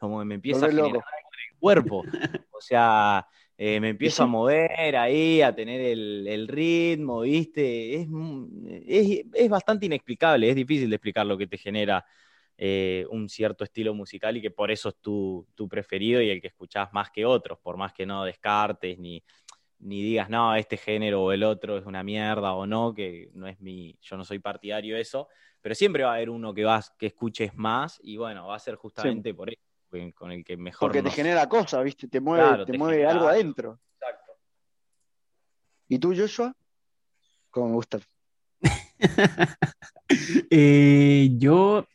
como 0.00 0.24
me 0.24 0.34
empieza 0.34 0.66
a 0.66 0.68
generar 0.68 0.90
loco. 0.90 1.06
algo 1.06 1.30
en 1.32 1.54
el 1.54 1.58
cuerpo. 1.58 2.02
O 2.60 2.62
sea, 2.62 3.26
eh, 3.56 3.80
me 3.80 3.88
empiezo 3.88 4.22
a 4.22 4.26
mover 4.26 4.94
ahí, 4.94 5.40
a 5.40 5.54
tener 5.54 5.80
el, 5.80 6.26
el 6.28 6.46
ritmo, 6.46 7.22
¿viste? 7.22 7.94
Es, 7.94 8.08
es, 8.86 9.24
es 9.32 9.48
bastante 9.48 9.86
inexplicable, 9.86 10.50
es 10.50 10.54
difícil 10.54 10.90
de 10.90 10.96
explicar 10.96 11.24
lo 11.24 11.38
que 11.38 11.46
te 11.46 11.56
genera 11.56 12.04
eh, 12.62 13.06
un 13.08 13.30
cierto 13.30 13.64
estilo 13.64 13.94
musical 13.94 14.36
y 14.36 14.42
que 14.42 14.50
por 14.50 14.70
eso 14.70 14.90
es 14.90 14.96
tu, 14.96 15.48
tu 15.54 15.66
preferido 15.66 16.20
y 16.20 16.28
el 16.28 16.42
que 16.42 16.48
escuchás 16.48 16.92
más 16.92 17.10
que 17.10 17.24
otros, 17.24 17.58
por 17.58 17.78
más 17.78 17.94
que 17.94 18.04
no 18.04 18.24
descartes 18.24 18.98
ni, 18.98 19.24
ni 19.78 20.02
digas, 20.02 20.28
no, 20.28 20.54
este 20.54 20.76
género 20.76 21.22
o 21.22 21.32
el 21.32 21.42
otro 21.42 21.78
es 21.78 21.86
una 21.86 22.02
mierda 22.02 22.52
o 22.52 22.66
no, 22.66 22.92
que 22.92 23.30
no 23.32 23.46
es 23.46 23.58
mi, 23.60 23.96
yo 24.02 24.18
no 24.18 24.24
soy 24.24 24.40
partidario 24.40 24.96
de 24.96 25.00
eso, 25.00 25.28
pero 25.62 25.74
siempre 25.74 26.04
va 26.04 26.12
a 26.12 26.14
haber 26.16 26.28
uno 26.28 26.52
que 26.52 26.64
vas, 26.64 26.90
que 26.98 27.06
escuches 27.06 27.54
más, 27.54 27.98
y 28.02 28.18
bueno, 28.18 28.46
va 28.46 28.56
a 28.56 28.58
ser 28.58 28.76
justamente 28.76 29.32
por 29.32 29.48
eso, 29.48 29.62
con 30.14 30.32
el 30.32 30.44
que 30.44 30.56
mejor 30.56 30.88
Porque 30.88 31.02
te 31.02 31.10
genera 31.10 31.48
cosas, 31.48 31.82
¿viste? 31.84 32.08
Te 32.08 32.20
mueve, 32.20 32.44
Claro, 32.46 32.64
te 32.64 32.72
te 32.72 32.78
mueve 32.78 32.96
genera 32.98 33.10
algo 33.12 33.28
adentro. 33.28 33.80
Exacto. 34.00 34.32
¿Y 35.88 35.98
tú, 35.98 36.14
Joshua? 36.16 36.54
Como 37.50 37.68
me 37.68 37.74
gusta. 37.74 37.98
Eh, 40.50 41.30
yo 41.38 41.86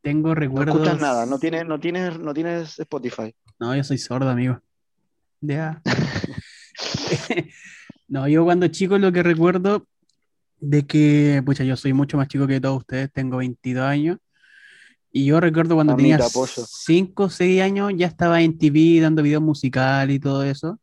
tengo 0.00 0.28
No 0.28 0.34
recuerdos. 0.34 0.74
escuchas 0.76 1.00
nada, 1.00 1.26
no 1.26 1.38
tienes, 1.38 1.66
no 1.66 1.78
tienes, 1.78 2.18
no 2.18 2.32
tienes 2.32 2.78
Spotify. 2.78 3.34
No, 3.58 3.76
yo 3.76 3.84
soy 3.84 3.98
sordo, 3.98 4.30
amigo. 4.30 4.60
Ya. 5.40 5.82
No, 8.08 8.28
yo 8.28 8.44
cuando 8.44 8.68
chico 8.68 8.98
lo 8.98 9.10
que 9.10 9.22
recuerdo 9.22 9.86
de 10.60 10.86
que, 10.86 11.42
pucha, 11.46 11.64
yo 11.64 11.76
soy 11.76 11.94
mucho 11.94 12.18
más 12.18 12.28
chico 12.28 12.46
que 12.46 12.60
todos 12.60 12.78
ustedes, 12.80 13.10
tengo 13.10 13.38
22 13.38 13.84
años. 13.84 14.18
Y 15.12 15.26
yo 15.26 15.40
recuerdo 15.40 15.74
cuando 15.74 15.92
Mamita, 15.94 16.18
tenía 16.18 16.26
apoyo. 16.26 16.64
5 16.66 17.24
o 17.24 17.30
6 17.30 17.60
años, 17.62 17.92
ya 17.96 18.06
estaba 18.06 18.40
en 18.42 18.58
TV 18.58 19.00
dando 19.00 19.22
videos 19.22 19.42
musicales 19.42 20.16
y 20.16 20.20
todo 20.20 20.42
eso. 20.44 20.78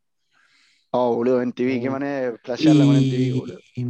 Oh, 0.92 1.14
boludo, 1.16 1.42
en 1.42 1.52
TV, 1.52 1.80
qué 1.80 1.88
Oh. 1.88 1.92
manera 1.92 2.32
de 2.32 2.38
flashearla 2.38 2.84
con 2.84 2.96
MTV, 2.96 3.22
Y, 3.22 3.30
boludo. 3.32 3.58
y- 3.76 3.84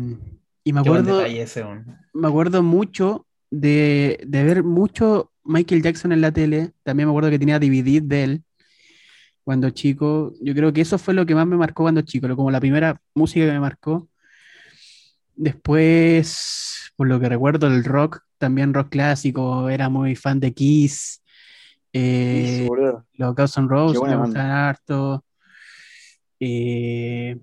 y 0.64 0.72
me 0.72 0.80
acuerdo, 0.80 1.24
ese, 1.24 1.64
me 2.12 2.28
acuerdo 2.28 2.62
mucho 2.62 3.26
de, 3.50 4.20
de 4.26 4.44
ver 4.44 4.62
mucho 4.64 5.32
Michael 5.44 5.82
Jackson 5.82 6.12
en 6.12 6.20
la 6.20 6.32
tele. 6.32 6.72
También 6.82 7.08
me 7.08 7.12
acuerdo 7.12 7.30
que 7.30 7.38
tenía 7.38 7.58
DVD 7.58 8.00
de 8.02 8.24
él 8.24 8.44
cuando 9.44 9.70
chico. 9.70 10.32
Yo 10.42 10.54
creo 10.54 10.72
que 10.72 10.82
eso 10.82 10.98
fue 10.98 11.14
lo 11.14 11.26
que 11.26 11.34
más 11.34 11.46
me 11.46 11.56
marcó 11.56 11.84
cuando 11.84 12.02
chico, 12.02 12.28
lo- 12.28 12.36
como 12.36 12.50
la 12.50 12.60
primera 12.60 13.00
música 13.14 13.46
que 13.46 13.52
me 13.52 13.60
marcó. 13.60 14.09
Después, 15.42 16.92
por 16.96 17.08
lo 17.08 17.18
que 17.18 17.30
recuerdo, 17.30 17.66
el 17.66 17.82
rock, 17.82 18.20
también 18.36 18.74
rock 18.74 18.90
clásico, 18.90 19.70
era 19.70 19.88
muy 19.88 20.14
fan 20.14 20.38
de 20.38 20.52
Kiss, 20.52 21.22
eh, 21.94 22.58
Kiss, 22.58 22.68
boludo. 22.68 23.06
los 23.14 23.34
Guns 23.34 23.56
N' 23.56 23.66
Roses 23.66 24.02
me 24.02 24.16
gustaban 24.16 24.50
harto. 24.50 25.24
Eh, 26.38 27.38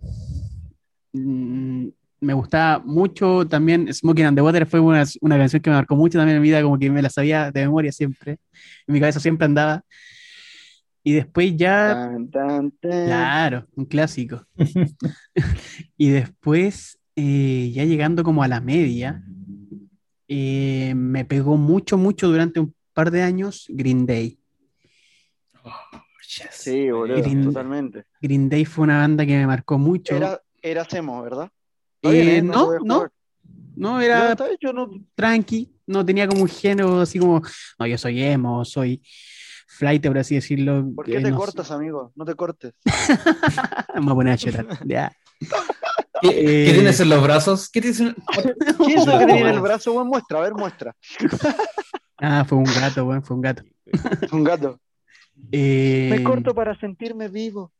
mm, 1.13 1.87
me 2.21 2.33
gustaba 2.33 2.77
mucho 2.85 3.47
también 3.47 3.91
Smoking 3.91 4.27
on 4.27 4.35
the 4.35 4.41
Water 4.41 4.67
fue 4.67 4.79
una, 4.79 5.03
una 5.21 5.37
canción 5.39 5.61
que 5.63 5.71
me 5.71 5.75
marcó 5.77 5.95
mucho 5.95 6.19
también 6.19 6.35
en 6.35 6.43
mi 6.43 6.49
vida, 6.49 6.61
como 6.61 6.77
que 6.77 6.91
me 6.91 7.01
la 7.01 7.09
sabía 7.09 7.49
de 7.51 7.61
memoria 7.61 7.91
siempre. 7.91 8.37
En 8.85 8.93
mi 8.93 8.99
cabeza 8.99 9.19
siempre 9.19 9.45
andaba. 9.45 9.83
Y 11.03 11.13
después 11.13 11.55
ya, 11.57 11.93
Tan, 11.95 12.29
tan, 12.29 12.71
tan. 12.73 13.05
claro, 13.05 13.67
un 13.75 13.85
clásico. 13.85 14.45
Y 15.97 16.09
después, 16.09 16.99
eh, 17.17 17.71
ya 17.73 17.83
llegando 17.83 18.23
como 18.23 18.43
a 18.43 18.47
la 18.47 18.61
media, 18.61 19.23
eh, 20.27 20.93
me 20.95 21.25
pegó 21.25 21.57
mucho, 21.57 21.97
mucho 21.97 22.27
durante 22.27 22.59
un 22.59 22.73
par 22.93 23.09
de 23.11 23.23
años 23.23 23.65
Green 23.69 24.05
Day. 24.05 24.39
Yes. 25.63 26.47
Sí, 26.51 26.91
boludo, 26.91 27.17
Green- 27.21 27.43
totalmente. 27.45 28.03
Green 28.21 28.47
Day 28.49 28.65
fue 28.65 28.83
una 28.83 28.99
banda 28.99 29.25
que 29.25 29.35
me 29.35 29.47
marcó 29.47 29.77
mucho. 29.79 30.15
Era, 30.15 30.39
era 30.61 30.85
Semo, 30.85 31.21
¿verdad? 31.23 31.49
Eh, 32.03 32.37
¿eh? 32.37 32.41
no, 32.43 32.53
no, 32.53 32.79
no, 32.83 33.07
No, 33.75 34.01
era 34.01 34.35
bien, 34.35 34.57
yo 34.61 34.73
no- 34.73 34.89
tranqui, 35.15 35.73
no 35.87 36.05
tenía 36.05 36.27
como 36.27 36.43
un 36.43 36.47
género 36.49 37.01
así 37.01 37.17
como, 37.17 37.41
no, 37.79 37.87
yo 37.87 37.97
soy 37.97 38.21
emo, 38.21 38.63
soy 38.65 39.01
flight, 39.67 40.05
por 40.05 40.17
así 40.19 40.35
decirlo. 40.35 40.85
¿Por 40.95 41.05
qué 41.05 41.19
te 41.19 41.31
no 41.31 41.37
cortas, 41.37 41.71
amigo? 41.71 42.11
No 42.15 42.25
te 42.25 42.35
cortes. 42.35 42.73
Me 43.95 44.01
voy 44.01 44.11
a 44.11 44.15
poner 44.15 44.33
a 44.33 44.35
llorar. 44.35 44.67
Ya. 44.85 45.11
¿Qué, 46.21 46.29
Eh, 46.29 46.65
qué 46.65 46.73
tienes 46.73 46.99
en 46.99 47.09
los 47.09 47.21
brazos? 47.23 47.69
¿Qué 47.69 47.81
tienes 47.81 47.99
en... 47.99 48.15
¿Quién 48.77 48.99
es 48.99 49.07
el 49.07 49.19
que 49.19 49.25
tenía 49.25 49.41
en 49.41 49.55
el 49.55 49.59
brazo? 49.59 49.93
Bueno, 49.93 50.09
muestra, 50.09 50.39
a 50.39 50.41
ver, 50.41 50.53
muestra. 50.53 50.95
Ah, 52.19 52.43
fue 52.45 52.57
un 52.57 52.63
gato, 52.63 53.05
weón, 53.05 53.23
fue 53.23 53.35
un 53.35 53.43
gato. 53.43 53.61
Un 54.31 54.43
gato. 54.43 54.79
Eh, 55.51 56.07
Me 56.09 56.23
corto 56.23 56.55
para 56.55 56.75
sentirme 56.79 57.27
vivo. 57.27 57.71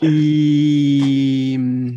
Y 0.00 1.56
mm, 1.58 1.88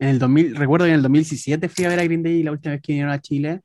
en 0.00 0.08
el 0.08 0.18
2000, 0.18 0.56
recuerdo 0.56 0.84
que 0.84 0.90
en 0.90 0.96
el 0.96 1.02
2017 1.02 1.68
fui 1.68 1.84
a 1.84 1.88
ver 1.88 2.00
a 2.00 2.04
Green 2.04 2.22
Day 2.22 2.42
la 2.42 2.52
última 2.52 2.72
vez 2.74 2.82
que 2.82 2.92
vinieron 2.92 3.12
a 3.12 3.20
Chile. 3.20 3.60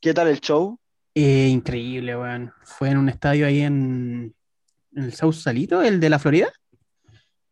¿Qué 0.00 0.12
tal 0.14 0.28
el 0.28 0.40
show? 0.40 0.78
Eh, 1.14 1.48
increíble, 1.48 2.16
weón. 2.16 2.52
Fue 2.64 2.90
en 2.90 2.98
un 2.98 3.08
estadio 3.08 3.46
ahí 3.46 3.60
en, 3.60 4.34
en 4.94 5.04
el 5.04 5.12
South 5.12 5.34
Salito, 5.34 5.82
el 5.82 6.00
de 6.00 6.10
la 6.10 6.18
Florida. 6.18 6.48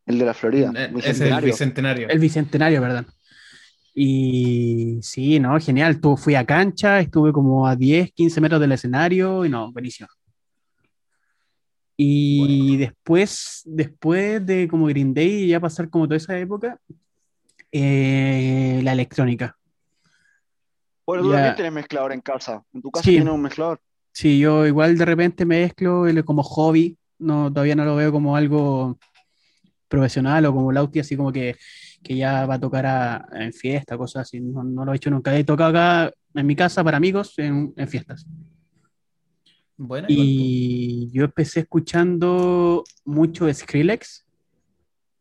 El 0.08 0.18
de 0.18 0.24
la 0.24 0.34
Florida. 0.34 0.72
Eh, 0.74 0.90
Es 1.04 1.20
el 1.20 1.40
Bicentenario. 1.42 2.08
El 2.08 2.18
Bicentenario, 2.18 2.80
perdón. 2.80 3.06
Y 3.94 4.98
sí, 5.02 5.38
no, 5.38 5.58
genial. 5.60 6.00
Tú 6.00 6.16
fui 6.16 6.34
a 6.34 6.44
cancha, 6.46 7.00
estuve 7.00 7.32
como 7.32 7.66
a 7.66 7.76
10, 7.76 8.12
15 8.12 8.40
metros 8.40 8.60
del 8.60 8.72
escenario 8.72 9.44
y 9.44 9.48
no, 9.48 9.70
buenísimo. 9.72 10.08
Y 11.96 12.76
después, 12.76 13.62
después 13.64 14.44
de 14.46 14.68
como 14.68 14.86
Green 14.86 15.12
Day 15.12 15.44
y 15.44 15.48
ya 15.48 15.60
pasar 15.60 15.90
como 15.90 16.06
toda 16.06 16.16
esa 16.16 16.38
época, 16.38 16.78
eh, 17.72 18.80
la 18.84 18.92
electrónica. 18.92 19.56
Bueno, 21.04 21.24
tú 21.24 21.30
Ya. 21.30 21.36
también 21.36 21.56
tenés 21.56 21.72
mezclador 21.72 22.12
en 22.12 22.20
casa. 22.20 22.62
En 22.72 22.82
tu 22.82 22.90
casa 22.90 23.04
Sí. 23.04 23.10
tienes 23.16 23.32
un 23.34 23.42
mezclador. 23.42 23.80
Sí, 24.12 24.38
yo 24.38 24.64
igual 24.66 24.96
de 24.96 25.04
repente 25.04 25.44
mezclo 25.44 26.04
como 26.24 26.42
hobby, 26.42 26.96
no, 27.18 27.52
todavía 27.52 27.74
no 27.74 27.84
lo 27.84 27.96
veo 27.96 28.12
como 28.12 28.36
algo 28.36 28.96
profesional 29.88 30.44
o 30.46 30.52
como 30.54 30.70
Lauti, 30.72 31.00
así 31.00 31.16
como 31.16 31.32
que, 31.32 31.56
que 32.02 32.16
ya 32.16 32.46
va 32.46 32.54
a 32.54 32.60
tocar 32.60 32.86
a- 32.86 33.28
en 33.32 33.52
fiesta, 33.52 33.96
cosas 33.98 34.22
así. 34.22 34.40
No, 34.40 34.62
no 34.62 34.84
lo 34.84 34.92
he 34.92 34.96
hecho 34.96 35.10
nunca. 35.10 35.36
He 35.36 35.44
tocado 35.44 35.70
acá 35.70 36.12
en 36.34 36.46
mi 36.46 36.54
casa 36.54 36.84
para 36.84 36.96
amigos 36.98 37.34
en, 37.38 37.72
en 37.76 37.88
fiestas. 37.88 38.26
Igual, 39.78 40.06
Y 40.08 41.08
yo 41.12 41.24
empecé 41.24 41.60
escuchando 41.60 42.82
mucho 43.04 43.52
Skrillex, 43.52 44.24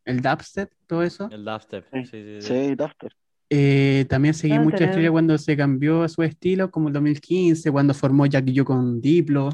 el 0.04 0.20
dubstep, 0.20 0.70
todo 0.86 1.02
eso. 1.02 1.28
El 1.30 1.44
dubstep. 1.44 1.84
Sí. 1.92 2.04
Sí, 2.04 2.10
sí, 2.10 2.40
sí. 2.40 2.68
Sí, 2.68 2.74
Dafter. 2.74 3.12
Eh, 3.50 4.04
también 4.10 4.34
seguí 4.34 4.54
Ah, 4.54 4.60
mucho 4.60 4.82
a. 4.84 4.88
Skrillex 4.88 5.10
cuando 5.12 5.38
se 5.38 5.56
cambió 5.56 6.02
a 6.02 6.08
su 6.08 6.22
estilo, 6.22 6.70
como 6.70 6.88
el 6.88 6.94
2015, 6.94 7.70
cuando 7.70 7.94
formó 7.94 8.26
Jack 8.26 8.48
y 8.48 8.52
yo 8.52 8.64
con 8.64 9.00
Diplo. 9.00 9.50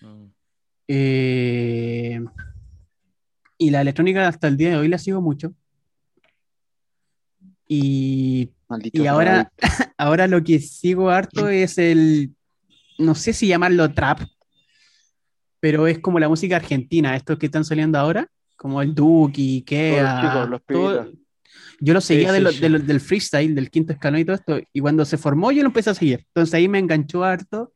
Mm. 0.00 0.24
Eh, 0.88 2.20
y 3.66 3.70
la 3.70 3.80
electrónica 3.80 4.26
hasta 4.28 4.48
el 4.48 4.56
día 4.56 4.70
de 4.70 4.76
hoy 4.76 4.88
la 4.88 4.98
sigo 4.98 5.20
mucho. 5.20 5.54
Y, 7.68 8.50
y 8.92 9.06
ahora, 9.06 9.50
ahora 9.96 10.26
lo 10.26 10.42
que 10.42 10.58
sigo 10.60 11.10
harto 11.10 11.48
es 11.48 11.78
el, 11.78 12.34
no 12.98 13.14
sé 13.14 13.32
si 13.32 13.46
llamarlo 13.46 13.92
trap, 13.92 14.20
pero 15.60 15.86
es 15.86 15.98
como 16.00 16.18
la 16.18 16.28
música 16.28 16.56
argentina, 16.56 17.16
estos 17.16 17.38
que 17.38 17.46
están 17.46 17.64
saliendo 17.64 17.98
ahora, 17.98 18.28
como 18.56 18.82
el 18.82 18.94
Duki, 18.94 19.62
Kea, 19.62 20.20
chicos, 20.20 20.48
los 20.50 20.60
yo 21.80 21.94
lo 21.94 22.00
seguía 22.00 22.32
Sí, 22.32 22.34
de 22.34 22.38
sí, 22.38 22.44
lo- 22.44 22.52
sí. 22.52 22.60
de 22.60 22.68
lo- 22.68 22.78
del 22.78 23.00
freestyle, 23.00 23.54
del 23.54 23.70
quinto 23.70 23.92
escalón 23.92 24.20
y 24.20 24.24
todo 24.24 24.36
esto, 24.36 24.58
y 24.72 24.80
cuando 24.80 25.04
se 25.04 25.16
formó 25.18 25.50
yo 25.52 25.62
lo 25.62 25.68
empecé 25.68 25.90
a 25.90 25.94
seguir, 25.94 26.24
entonces 26.28 26.54
ahí 26.54 26.68
me 26.68 26.78
enganchó 26.78 27.24
harto 27.24 27.72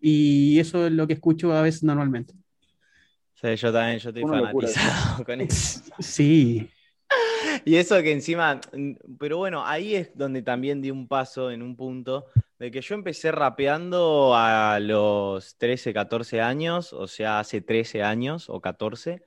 y 0.00 0.58
eso 0.58 0.86
es 0.86 0.92
lo 0.92 1.06
que 1.06 1.12
escucho 1.14 1.52
a 1.52 1.62
veces 1.62 1.82
normalmente. 1.82 2.34
Sí, 3.42 3.56
yo 3.56 3.72
también, 3.72 3.98
yo 3.98 4.10
estoy 4.10 4.24
Una 4.24 4.36
locura 4.36 4.68
fanatizado 4.68 5.24
con 5.24 5.40
eso. 5.40 5.80
Sí, 6.00 6.70
Y 7.64 7.76
eso 7.76 8.00
que 8.02 8.12
encima, 8.12 8.60
pero 9.18 9.38
bueno, 9.38 9.64
ahí 9.66 9.94
es 9.94 10.16
donde 10.16 10.42
también 10.42 10.80
di 10.82 10.90
un 10.90 11.08
paso 11.08 11.50
en 11.50 11.62
un 11.62 11.76
punto 11.76 12.26
de 12.58 12.70
que 12.70 12.80
yo 12.82 12.94
empecé 12.94 13.32
rapeando 13.32 14.34
a 14.34 14.78
los 14.80 15.56
13, 15.56 15.92
14 15.94 16.40
años, 16.40 16.92
o 16.92 17.06
sea, 17.06 17.40
hace 17.40 17.60
13 17.62 18.02
años 18.02 18.48
o 18.50 18.60
14, 18.60 19.22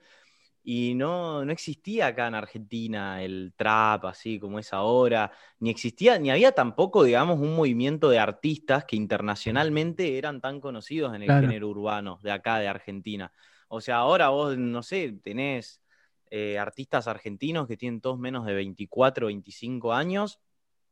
y 0.63 0.93
no, 0.95 1.43
no 1.45 1.51
existía 1.51 2.07
acá 2.07 2.27
en 2.27 2.35
Argentina 2.35 3.21
el 3.23 3.53
trap 3.57 4.05
así 4.05 4.39
como 4.39 4.59
es 4.59 4.71
ahora, 4.73 5.31
ni 5.59 5.69
existía, 5.69 6.17
ni 6.19 6.31
había 6.31 6.51
tampoco, 6.53 7.03
digamos, 7.03 7.39
un 7.39 7.55
movimiento 7.55 8.09
de 8.09 8.19
artistas 8.19 8.85
que 8.85 8.95
internacionalmente 8.95 10.17
eran 10.17 10.39
tan 10.41 10.61
conocidos 10.61 11.15
en 11.15 11.23
el 11.23 11.27
Claro. 11.27 11.47
género 11.47 11.69
urbano 11.69 12.19
de 12.23 12.31
acá 12.31 12.59
de 12.59 12.67
Argentina. 12.67 13.31
O 13.75 13.81
sea, 13.81 13.97
ahora 13.97 14.29
vos, 14.29 14.55
no 14.57 14.83
sé, 14.83 15.13
tenés 15.23 15.81
eh, 16.29 16.59
artistas 16.59 17.07
argentinos 17.07 17.67
que 17.67 17.75
tienen 17.75 18.01
todos 18.01 18.19
menos 18.19 18.45
de 18.45 18.53
24, 18.53 19.27
25 19.27 19.93
años 19.93 20.39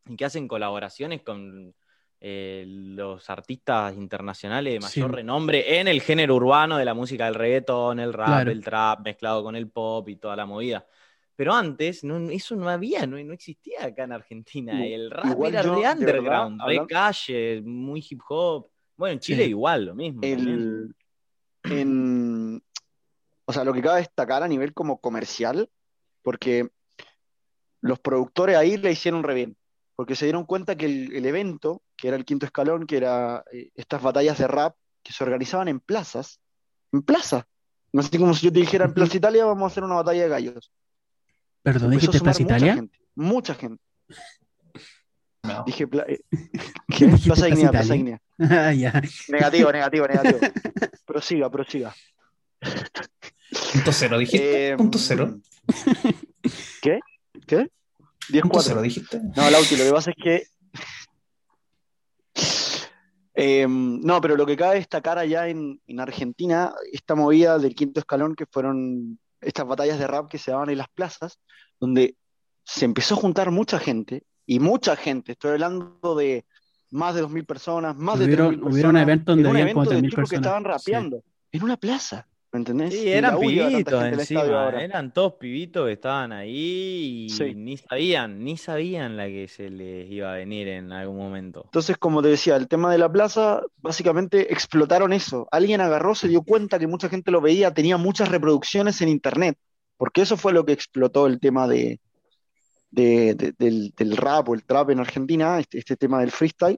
y 0.07 0.15
que 0.15 0.25
hacen 0.25 0.47
colaboraciones 0.47 1.21
con 1.21 1.75
eh, 2.19 2.65
los 2.67 3.29
artistas 3.29 3.95
internacionales 3.95 4.73
de 4.73 4.79
mayor 4.79 5.09
Sí. 5.11 5.15
renombre 5.15 5.79
en 5.79 5.87
el 5.87 6.01
género 6.01 6.35
urbano 6.35 6.77
de 6.77 6.85
la 6.85 6.93
música 6.93 7.25
del 7.25 7.35
reggaetón, 7.35 7.99
el 7.99 8.13
rap, 8.13 8.27
Claro. 8.27 8.51
el 8.51 8.63
trap 8.63 8.99
mezclado 9.05 9.43
con 9.43 9.55
el 9.55 9.69
pop 9.69 10.07
y 10.09 10.15
toda 10.15 10.35
la 10.35 10.45
movida. 10.45 10.85
Pero 11.35 11.53
antes 11.53 12.03
no, 12.03 12.17
eso 12.29 12.55
no 12.55 12.67
había, 12.69 13.05
no, 13.07 13.17
no 13.23 13.33
existía 13.33 13.85
acá 13.85 14.03
en 14.05 14.11
Argentina. 14.11 14.73
No, 14.73 14.83
El 14.83 15.09
rap 15.11 15.37
era 15.45 15.61
yo, 15.63 15.75
de 15.75 15.81
verdad, 15.81 15.97
underground, 15.99 16.61
hablan- 16.61 16.87
calle, 16.87 17.61
muy 17.63 18.03
hip 18.07 18.21
hop. 18.29 18.67
Bueno, 18.97 19.13
en 19.13 19.19
Chile 19.19 19.43
Sí. 19.45 19.49
igual, 19.51 19.85
lo 19.85 19.95
mismo. 19.95 20.21
el, 20.23 20.93
en, 21.63 22.61
o 23.45 23.53
sea, 23.53 23.63
lo 23.63 23.73
que 23.73 23.81
cabe 23.81 23.99
destacar 24.01 24.43
a 24.43 24.47
nivel 24.47 24.73
como 24.73 24.99
comercial, 24.99 25.69
porque 26.21 26.69
los 27.81 27.99
productores 27.99 28.55
ahí 28.57 28.77
le 28.77 28.91
hicieron 28.91 29.23
re 29.23 29.33
bien, 29.33 29.57
porque 29.95 30.15
se 30.15 30.25
dieron 30.25 30.45
cuenta 30.45 30.75
que 30.75 30.85
el, 30.85 31.15
el 31.15 31.25
evento, 31.25 31.81
que 31.97 32.07
era 32.09 32.17
el 32.17 32.25
quinto 32.25 32.45
escalón, 32.45 32.85
que 32.85 32.97
era 32.97 33.43
eh, 33.51 33.69
estas 33.75 34.01
batallas 34.01 34.37
de 34.37 34.47
rap 34.47 34.75
que 35.03 35.13
se 35.13 35.23
organizaban 35.23 35.67
en 35.67 35.79
plazas, 35.79 36.39
en 36.91 37.01
plaza. 37.01 37.47
No 37.93 38.01
sé 38.03 38.17
como 38.17 38.33
si 38.33 38.45
yo 38.45 38.53
te 38.53 38.59
dijera 38.59 38.85
en 38.85 38.93
Plaza 38.93 39.17
Italia 39.17 39.43
vamos 39.45 39.63
a 39.63 39.67
hacer 39.67 39.83
una 39.83 39.95
batalla 39.95 40.23
de 40.23 40.29
gallos. 40.29 40.71
perdón, 41.61 41.91
dijiste 41.91 42.19
Plaza 42.19 42.41
mucha 42.43 42.55
Italia. 42.55 42.75
gente, 42.75 42.99
mucha 43.15 43.53
gente. 43.55 43.83
No. 45.43 45.63
Dije, 45.65 45.87
pla- 45.87 46.05
eh, 46.07 46.21
Plaza 47.25 47.45
Dignidad, 47.47 47.71
Plaza. 47.71 47.93
Dignidad. 47.93 48.19
Ah. 48.39 49.01
Negativo, 49.27 49.71
negativo, 49.71 50.07
negativo. 50.07 50.39
Prosiga, 51.05 51.49
prosiga. 51.49 51.93
Punto 53.73 53.91
cero, 53.91 54.17
dijiste. 54.17 54.69
Eh, 54.71 54.77
Punto 54.77 54.97
cero. 54.97 55.39
¿Qué? 56.81 56.99
¿Qué? 57.47 57.67
10 58.29 58.41
Punto 58.43 58.49
4. 58.55 58.61
cero, 58.63 58.81
dijiste. 58.81 59.19
No, 59.35 59.49
Lauti, 59.49 59.75
lo 59.75 59.83
que 59.83 59.91
pasa 59.91 60.11
es 60.11 60.17
que. 60.23 60.43
Eh, 63.33 63.65
no, 63.67 64.19
pero 64.21 64.35
lo 64.35 64.45
que 64.45 64.57
cabe 64.57 64.75
destacar 64.75 65.17
allá 65.17 65.47
en, 65.47 65.81
en 65.87 65.99
Argentina, 65.99 66.73
esta 66.91 67.15
movida 67.15 67.57
del 67.59 67.75
quinto 67.75 67.99
escalón, 67.99 68.35
que 68.35 68.45
fueron 68.45 69.19
estas 69.39 69.65
batallas 69.65 69.97
de 69.99 70.07
rap 70.07 70.29
que 70.29 70.37
se 70.37 70.51
daban 70.51 70.69
en 70.69 70.77
las 70.77 70.89
plazas, 70.89 71.39
donde 71.79 72.15
se 72.63 72.85
empezó 72.85 73.15
a 73.15 73.17
juntar 73.17 73.49
mucha 73.51 73.79
gente, 73.79 74.23
y 74.45 74.59
mucha 74.59 74.95
gente, 74.95 75.31
estoy 75.33 75.51
hablando 75.51 76.15
de 76.15 76.45
más 76.91 77.15
de 77.15 77.23
2.000 77.23 77.45
personas, 77.45 77.95
más 77.95 78.19
de 78.19 78.25
Hubieron- 78.25 78.49
3.000 78.49 78.51
personas, 78.55 78.73
hubieron 78.73 78.97
eventos 78.97 79.25
donde 79.35 79.41
en 79.43 79.47
un 79.49 79.55
habían 79.55 79.67
evento 79.69 79.79
como 79.79 79.89
de 79.89 79.95
3.000 80.01 80.09
chicos 80.11 80.29
que 80.29 80.35
personas. 80.35 80.45
estaban 80.45 80.63
Sí. 80.63 80.91
rapeando, 80.91 81.23
en 81.53 81.63
una 81.63 81.77
plaza, 81.77 82.27
¿me 82.53 82.59
entendés? 82.59 82.93
Sí, 82.93 83.09
eran 83.09 83.39
pibitos 83.39 84.03
encima, 84.03 84.69
eran 84.81 85.13
todos 85.13 85.33
pibitos 85.33 85.87
que 85.87 85.93
estaban 85.93 86.31
ahí 86.33 87.25
y 87.25 87.29
Sí. 87.29 87.55
ni 87.55 87.77
sabían, 87.77 88.43
ni 88.43 88.57
sabían 88.57 89.15
la 89.15 89.27
que 89.27 89.47
se 89.47 89.69
les 89.69 90.11
iba 90.11 90.33
a 90.33 90.35
venir 90.35 90.67
en 90.67 90.91
algún 90.91 91.17
momento. 91.17 91.63
Entonces, 91.65 91.97
como 91.97 92.21
te 92.21 92.27
decía, 92.27 92.57
el 92.57 92.67
tema 92.67 92.91
de 92.91 92.97
la 92.97 93.11
plaza, 93.11 93.61
básicamente 93.77 94.51
explotaron 94.51 95.13
eso. 95.13 95.47
Alguien 95.51 95.79
agarró, 95.81 96.13
se 96.13 96.27
dio 96.27 96.41
cuenta 96.41 96.77
que 96.77 96.87
mucha 96.87 97.07
gente 97.07 97.31
lo 97.31 97.39
veía, 97.41 97.73
tenía 97.73 97.97
muchas 97.97 98.29
reproducciones 98.29 99.01
en 99.01 99.09
internet, 99.09 99.57
porque 99.97 100.21
eso 100.21 100.35
fue 100.35 100.51
lo 100.51 100.65
que 100.65 100.73
explotó 100.73 101.27
el 101.27 101.39
tema 101.39 101.67
de, 101.67 101.99
de- 102.89 103.35
de- 103.35 103.53
del, 103.57 103.93
del 103.95 104.17
rap 104.17 104.49
o 104.49 104.53
el 104.55 104.65
trap 104.65 104.89
en 104.89 104.99
Argentina, 104.99 105.57
este, 105.59 105.77
este 105.77 105.95
tema 105.95 106.19
del 106.19 106.31
freestyle. 106.31 106.77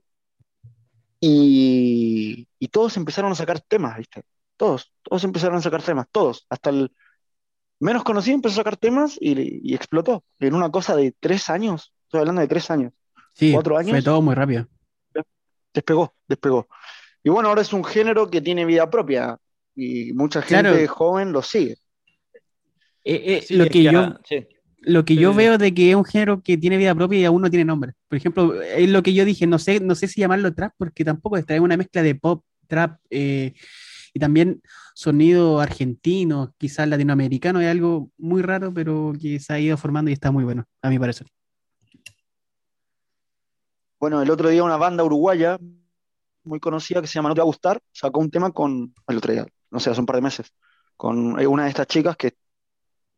Y, 1.20 2.48
y 2.60 2.68
todos 2.68 2.98
empezaron 2.98 3.32
a 3.32 3.36
sacar 3.36 3.62
temas, 3.62 3.98
¿viste? 3.98 4.24
Todos, 4.64 4.94
todos 5.02 5.22
empezaron 5.26 5.58
a 5.58 5.62
sacar 5.62 5.84
temas, 5.84 6.08
todos. 6.10 6.46
Hasta 6.50 6.70
el 6.70 6.90
menos 7.82 8.06
conocido 8.06 8.36
empezó 8.36 8.54
a 8.54 8.64
sacar 8.64 8.78
temas 8.78 9.18
y, 9.20 9.60
y 9.70 9.76
explotó. 9.76 10.24
En 10.40 10.56
una 10.56 10.72
cosa 10.72 10.96
de 10.96 11.14
tres 11.20 11.50
años, 11.50 11.94
estoy 12.06 12.22
hablando 12.22 12.40
de 12.40 12.48
tres 12.48 12.72
años 12.72 12.94
Sí, 13.34 13.52
¿Cuatro 13.52 13.76
fue 13.76 13.84
años? 13.84 14.04
todo 14.06 14.22
muy 14.22 14.34
rápido. 14.36 14.66
despegó, 15.74 16.16
despegó. 16.30 16.70
Y 17.26 17.30
bueno, 17.30 17.50
ahora 17.50 17.60
es 17.62 17.74
un 17.74 17.84
género 17.84 18.30
que 18.30 18.40
tiene 18.40 18.64
vida 18.64 18.90
propia 18.90 19.38
y 19.76 20.14
mucha 20.14 20.42
gente 20.42 20.70
Claro. 20.70 20.88
joven 20.88 21.34
lo 21.34 21.42
sigue. 21.42 21.76
Eh, 23.04 23.22
eh, 23.26 23.42
Sí, 23.46 23.58
lo 23.58 23.68
que 23.68 23.84
yo, 23.84 24.16
sí. 24.24 24.48
lo 24.78 25.04
que 25.04 25.16
Sí, 25.16 25.20
yo 25.20 25.34
veo 25.34 25.58
de 25.58 25.74
que 25.74 25.90
es 25.90 25.96
un 25.98 26.06
género 26.06 26.42
que 26.42 26.56
tiene 26.58 26.78
vida 26.78 26.96
propia 26.96 27.20
y 27.20 27.26
aún 27.26 27.42
no 27.42 27.50
tiene 27.50 27.66
nombre. 27.66 27.92
Por 28.08 28.18
ejemplo, 28.18 28.62
es 28.62 28.90
lo 28.90 29.04
que 29.04 29.14
yo 29.14 29.26
dije, 29.26 29.46
no 29.46 29.60
sé, 29.60 29.82
no 29.82 29.94
sé 29.94 30.08
si 30.08 30.22
llamarlo 30.22 30.54
trap 30.54 30.72
porque 30.78 31.04
tampoco 31.04 31.36
está, 31.36 31.54
es 31.54 31.60
una 31.60 31.76
mezcla 31.76 32.02
de 32.02 32.16
pop, 32.16 32.46
trap 32.68 32.98
eh, 33.10 33.54
y 34.14 34.20
también 34.20 34.62
sonido 34.94 35.60
argentino, 35.60 36.54
quizás 36.58 36.88
latinoamericano, 36.88 37.60
es 37.62 37.70
algo 37.70 38.12
muy 38.18 38.42
raro, 38.42 38.74
pero 38.74 39.14
que 39.20 39.40
se 39.40 39.54
ha 39.54 39.60
ido 39.60 39.76
formando 39.76 40.12
y 40.12 40.14
está 40.14 40.32
muy 40.32 40.44
bueno, 40.44 40.66
a 40.82 40.90
mi 40.90 41.00
parecer. 41.00 41.28
Bueno, 44.00 44.22
el 44.22 44.30
otro 44.30 44.50
día 44.50 44.64
una 44.64 44.78
banda 44.78 45.04
uruguaya 45.04 45.58
muy 46.44 46.60
conocida 46.60 47.02
que 47.02 47.08
se 47.08 47.14
llama 47.14 47.30
No 47.30 47.36
Te 47.36 47.42
Va 47.42 47.44
a 47.44 47.46
Gustar 47.46 47.80
sacó 47.92 48.20
un 48.20 48.30
tema 48.30 48.52
con, 48.52 48.94
el 49.08 49.18
otro 49.18 49.34
día, 49.34 49.48
no 49.72 49.80
sé, 49.80 49.90
hace 49.90 50.00
un 50.00 50.06
par 50.06 50.18
de 50.18 50.22
meses, 50.22 50.54
con 50.96 51.40
eh, 51.40 51.48
una 51.48 51.64
de 51.64 51.70
estas 51.70 51.88
chicas 51.88 52.16
que 52.16 52.34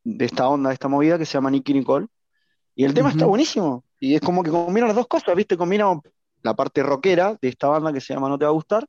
de 0.03 0.25
esta 0.25 0.47
onda, 0.47 0.69
de 0.69 0.75
esta 0.75 0.87
movida 0.87 1.17
que 1.17 1.25
se 1.25 1.33
llama 1.33 1.49
Nicky 1.49 1.73
Nicole. 1.73 2.07
Y 2.75 2.83
el 2.85 2.93
tema 2.93 3.09
está 3.09 3.25
buenísimo. 3.25 3.83
Y 3.99 4.15
es 4.15 4.21
como 4.21 4.43
que 4.43 4.51
combina 4.51 4.85
las 4.85 4.95
dos 4.95 5.07
cosas, 5.07 5.35
¿viste? 5.35 5.57
Combina 5.57 5.99
la 6.43 6.55
parte 6.55 6.83
rockera 6.83 7.35
de 7.41 7.47
esta 7.47 7.67
banda 7.67 7.91
que 7.91 8.01
se 8.01 8.13
llama 8.13 8.29
No 8.29 8.37
Te 8.37 8.45
Va 8.45 8.51
a 8.51 8.53
Gustar 8.53 8.85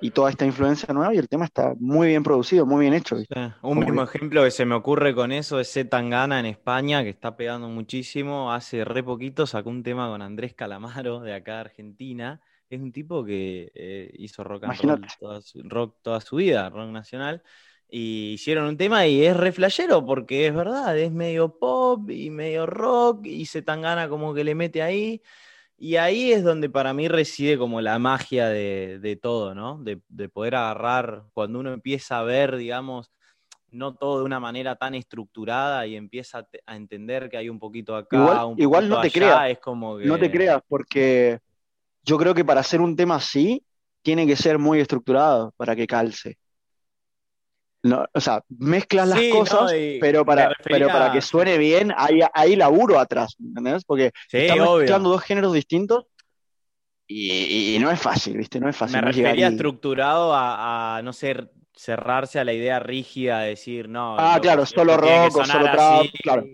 y 0.00 0.10
toda 0.10 0.30
esta 0.30 0.44
influencia 0.44 0.92
nueva 0.92 1.14
y 1.14 1.18
el 1.18 1.28
tema 1.28 1.44
está 1.44 1.74
muy 1.78 2.08
bien 2.08 2.22
producido, 2.22 2.66
muy 2.66 2.82
bien 2.82 2.94
hecho, 2.94 3.16
¿viste? 3.16 3.52
Un 3.62 3.78
mismo 3.78 4.06
que- 4.06 4.18
ejemplo 4.18 4.44
que 4.44 4.50
se 4.50 4.64
me 4.64 4.74
ocurre 4.74 5.14
con 5.14 5.32
eso 5.32 5.60
es 5.60 5.72
Z 5.72 5.88
Tangana 5.88 6.40
en 6.40 6.46
España, 6.46 7.02
que 7.02 7.10
está 7.10 7.36
pegando 7.36 7.68
muchísimo. 7.68 8.52
Hace 8.52 8.84
re 8.84 9.02
poquito 9.02 9.46
sacó 9.46 9.70
un 9.70 9.82
tema 9.82 10.08
con 10.08 10.22
Andrés 10.22 10.54
Calamaro 10.54 11.20
de 11.20 11.34
acá 11.34 11.54
de 11.54 11.60
Argentina. 11.60 12.40
Es 12.68 12.80
un 12.80 12.92
tipo 12.92 13.24
que 13.24 13.70
eh, 13.74 14.10
hizo 14.18 14.42
rock 14.44 14.64
and 14.64 14.80
roll 14.82 15.00
toda 15.20 15.40
su, 15.40 15.62
rock 15.62 15.96
toda 16.02 16.20
su 16.20 16.36
vida, 16.36 16.68
rock 16.70 16.90
nacional. 16.90 17.42
Y 17.88 18.32
hicieron 18.32 18.64
un 18.66 18.76
tema 18.76 19.06
y 19.06 19.24
es 19.24 19.36
re 19.36 19.52
flashero 19.52 20.04
porque 20.04 20.46
es 20.48 20.54
verdad, 20.54 20.98
es 20.98 21.12
medio 21.12 21.58
pop 21.58 22.10
y 22.10 22.30
medio 22.30 22.66
rock 22.66 23.26
y 23.26 23.46
Z 23.46 23.64
Tangana 23.64 24.08
como 24.08 24.34
que 24.34 24.42
le 24.44 24.54
mete 24.54 24.82
ahí. 24.82 25.22
Y 25.76 25.96
ahí 25.96 26.32
es 26.32 26.44
donde 26.44 26.70
para 26.70 26.94
mí 26.94 27.08
reside 27.08 27.58
como 27.58 27.80
la 27.80 27.98
magia 27.98 28.48
de, 28.48 28.98
de 29.00 29.16
todo, 29.16 29.54
¿no? 29.54 29.78
De, 29.82 30.00
de 30.08 30.28
poder 30.28 30.54
agarrar, 30.54 31.24
cuando 31.34 31.58
uno 31.60 31.72
empieza 31.72 32.18
a 32.20 32.22
ver, 32.22 32.56
digamos, 32.56 33.10
no 33.70 33.94
todo 33.96 34.18
de 34.20 34.24
una 34.26 34.40
manera 34.40 34.76
tan 34.76 34.94
estructurada 34.94 35.86
y 35.86 35.96
empieza 35.96 36.38
a, 36.38 36.42
te- 36.44 36.62
a 36.66 36.76
entender 36.76 37.30
que 37.30 37.38
hay 37.38 37.48
un 37.50 37.58
poquito 37.60 37.96
acá, 37.96 38.44
Igual- 38.44 38.46
un 38.46 38.56
igual 38.56 38.88
poquito 38.88 38.88
no 38.88 38.98
te 39.00 39.10
allá, 39.10 39.10
creas, 39.10 39.50
es 39.50 39.58
como 39.60 39.98
que... 39.98 40.04
No 40.04 40.18
te 40.18 40.30
creas, 40.30 40.62
porque 40.68 41.40
yo 42.04 42.18
creo 42.18 42.34
que 42.34 42.44
para 42.44 42.60
hacer 42.60 42.80
un 42.82 42.96
tema 42.96 43.16
así, 43.16 43.64
tiene 44.02 44.26
que 44.26 44.36
ser 44.36 44.58
muy 44.58 44.80
estructurado 44.80 45.52
para 45.58 45.76
que 45.76 45.86
calce. 45.88 46.38
No, 47.84 48.06
o 48.14 48.20
sea, 48.20 48.42
mezclas 48.48 49.08
las 49.08 49.20
Sí, 49.20 49.28
cosas, 49.28 49.72
pero 49.98 50.24
para, 50.24 50.50
pero 50.70 50.90
para 50.90 51.10
que 51.10 51.20
suene 51.20 51.58
bien, 51.58 51.92
hay, 51.96 52.20
hay 52.32 52.56
laburo 52.56 52.98
atrás, 52.98 53.36
¿entendés? 53.38 53.84
Porque 53.84 54.12
Sí, 54.26 54.38
estás 54.38 54.56
mezclando 54.58 55.10
dos 55.10 55.22
géneros 55.22 55.52
distintos 55.52 56.06
y, 57.06 57.74
y 57.76 57.78
no 57.78 57.90
es 57.90 58.00
fácil, 58.00 58.36
¿viste? 58.38 58.60
No 58.60 58.68
es 58.68 58.76
fácil. 58.76 58.94
Me 58.94 59.00
no 59.00 59.08
refería 59.12 59.48
y- 59.48 59.48
estructurado 59.48 60.34
a, 60.34 60.96
a 60.98 61.02
no 61.02 61.12
ser 61.12 61.52
cerrarse 61.74 62.38
a 62.38 62.44
la 62.44 62.52
idea 62.52 62.78
rígida 62.80 63.40
de 63.40 63.48
decir, 63.50 63.88
no, 63.88 64.22
Ah, 64.24 64.38
claro, 64.40 64.64
solo 64.66 64.96
rock 64.96 65.36
o 65.38 65.44
solo 65.44 65.68
trap, 65.70 66.06
claro, 66.22 66.48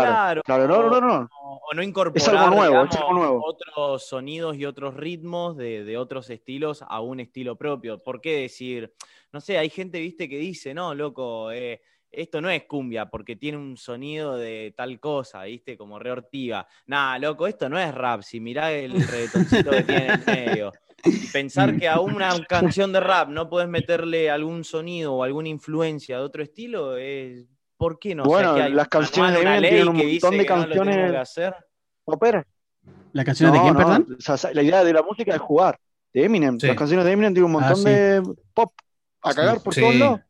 Claro, 0.00 0.42
claro, 0.42 0.66
no, 0.66 0.82
no, 0.82 1.00
no, 1.00 1.00
no. 1.00 1.30
o, 1.32 1.74
no 1.74 1.82
incorporar 1.82 2.48
nuevo, 2.50 2.64
digamos, 2.64 2.94
es 2.94 3.00
algo 3.00 3.12
nuevo. 3.12 3.44
otros 3.44 4.06
sonidos 4.06 4.56
y 4.56 4.64
otros 4.64 4.94
ritmos 4.94 5.56
de, 5.56 5.84
de 5.84 5.98
otros 5.98 6.30
estilos 6.30 6.84
a 6.88 7.00
un 7.00 7.20
estilo 7.20 7.56
propio. 7.56 7.98
¿Por 7.98 8.20
qué 8.20 8.38
decir? 8.38 8.94
No 9.32 9.40
sé, 9.40 9.58
hay 9.58 9.70
gente, 9.70 10.00
viste, 10.00 10.28
que 10.28 10.38
dice, 10.38 10.74
no, 10.74 10.94
loco, 10.94 11.50
eh, 11.52 11.80
esto 12.12 12.40
no 12.40 12.50
es 12.50 12.64
cumbia 12.64 13.06
porque 13.06 13.36
tiene 13.36 13.56
un 13.56 13.76
sonido 13.76 14.36
de 14.36 14.74
tal 14.76 15.00
cosa, 15.00 15.44
viste, 15.44 15.76
como 15.76 15.98
re 15.98 16.12
ortiga. 16.12 16.66
Nah, 16.86 17.18
loco, 17.18 17.46
esto 17.46 17.68
no 17.68 17.78
es 17.78 17.92
rap, 17.94 18.22
si 18.22 18.38
mirá 18.38 18.72
el 18.72 18.92
reggaetoncito 19.08 19.70
que 19.70 19.82
tiene 19.82 20.06
en 20.06 20.10
el 20.10 20.26
medio. 20.26 20.72
Y 21.04 21.26
pensar 21.28 21.78
que 21.78 21.88
a 21.88 22.00
una 22.00 22.30
canción 22.48 22.92
de 22.92 23.00
rap 23.00 23.28
no 23.28 23.48
puedes 23.48 23.68
meterle 23.68 24.30
algún 24.30 24.62
sonido 24.62 25.14
o 25.14 25.22
alguna 25.22 25.48
influencia 25.48 26.18
de 26.18 26.22
otro 26.22 26.42
estilo, 26.42 26.96
es... 26.96 27.46
¿por 27.82 27.98
qué 27.98 28.14
no? 28.14 28.22
O 28.22 28.26
sea, 28.26 28.32
Bueno, 28.34 28.54
que 28.54 28.62
hay 28.62 28.72
las 28.72 28.86
canciones 28.88 29.34
de 29.34 29.40
Eminem 29.42 29.60
tienen 29.62 29.88
un 29.88 29.96
montón 29.96 30.30
de 30.30 30.38
no 30.38 30.46
canciones- 30.46 31.10
que 31.10 31.16
hacer. 31.16 31.54
Popera. 32.04 32.46
¿Las 33.12 33.24
canciones 33.24 33.52
de 33.52 33.58
No, 33.58 33.64
quién, 33.64 33.74
no, 33.74 33.78
perdón? 33.80 34.16
o 34.18 34.36
sea, 34.36 34.52
la 34.52 34.62
idea 34.62 34.84
de 34.84 34.92
la 34.92 35.02
música 35.02 35.34
es 35.34 35.40
jugar. 35.40 35.78
De 36.12 36.24
Eminem. 36.24 36.60
Sí. 36.60 36.66
Las 36.68 36.76
canciones 36.76 37.04
de 37.04 37.12
Eminem 37.12 37.32
tienen 37.34 37.46
un 37.46 37.52
montón 37.52 37.72
Ah, 37.72 37.74
sí. 37.76 37.84
de 37.84 38.22
pop 38.54 38.72
a 39.22 39.34
cagar 39.34 39.60
por 39.60 39.74
Sí. 39.74 39.80
todos 39.80 39.94
lados. 39.96 40.20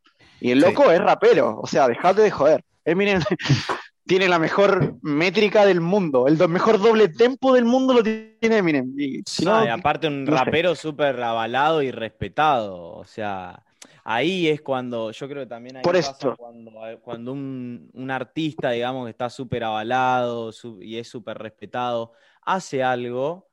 Y 0.41 0.51
el 0.51 0.61
Sí. 0.61 0.67
loco 0.67 0.91
es 0.91 0.99
rapero. 1.01 1.61
O 1.61 1.67
sea, 1.67 1.89
dejate 1.89 2.23
de 2.23 2.31
joder. 2.31 2.65
Eminem 2.85 3.21
tiene 4.07 4.29
la 4.29 4.39
mejor 4.39 4.97
métrica 5.03 5.65
del 5.65 5.81
mundo. 5.81 6.27
El 6.27 6.37
do- 6.39 6.49
mejor 6.49 6.79
doble 6.81 7.09
tempo 7.09 7.55
del 7.55 7.65
mundo 7.65 7.95
lo 7.95 8.03
tiene 8.03 8.39
Eminem. 8.57 8.93
Y 8.99 9.23
si 9.27 9.45
No, 9.45 9.61
no, 9.61 9.65
y 9.65 9.69
aparte 9.69 10.09
un 10.09 10.25
no 10.25 10.33
rapero 10.37 10.75
súper 10.75 11.21
avalado 11.23 11.83
y 11.83 11.91
respetado. 11.91 12.95
O 12.97 13.05
sea, 13.05 13.63
ahí 14.05 14.49
es 14.49 14.61
cuando, 14.63 15.11
yo 15.13 15.29
creo 15.29 15.43
que 15.43 15.49
también 15.49 15.77
ahí 15.77 15.83
Por 15.85 15.95
pasa 15.95 16.09
esto. 16.11 16.37
cuando, 16.37 16.73
cuando 17.03 17.33
un, 17.33 17.91
un 17.95 18.11
artista, 18.11 18.71
digamos, 18.71 19.07
que 19.07 19.11
está 19.11 19.31
súper 19.31 19.65
avalado 19.65 20.53
su- 20.53 20.83
y 20.83 20.97
es 20.99 21.09
súper 21.09 21.39
respetado, 21.39 22.13
hace 22.43 22.83
algo, 22.83 23.49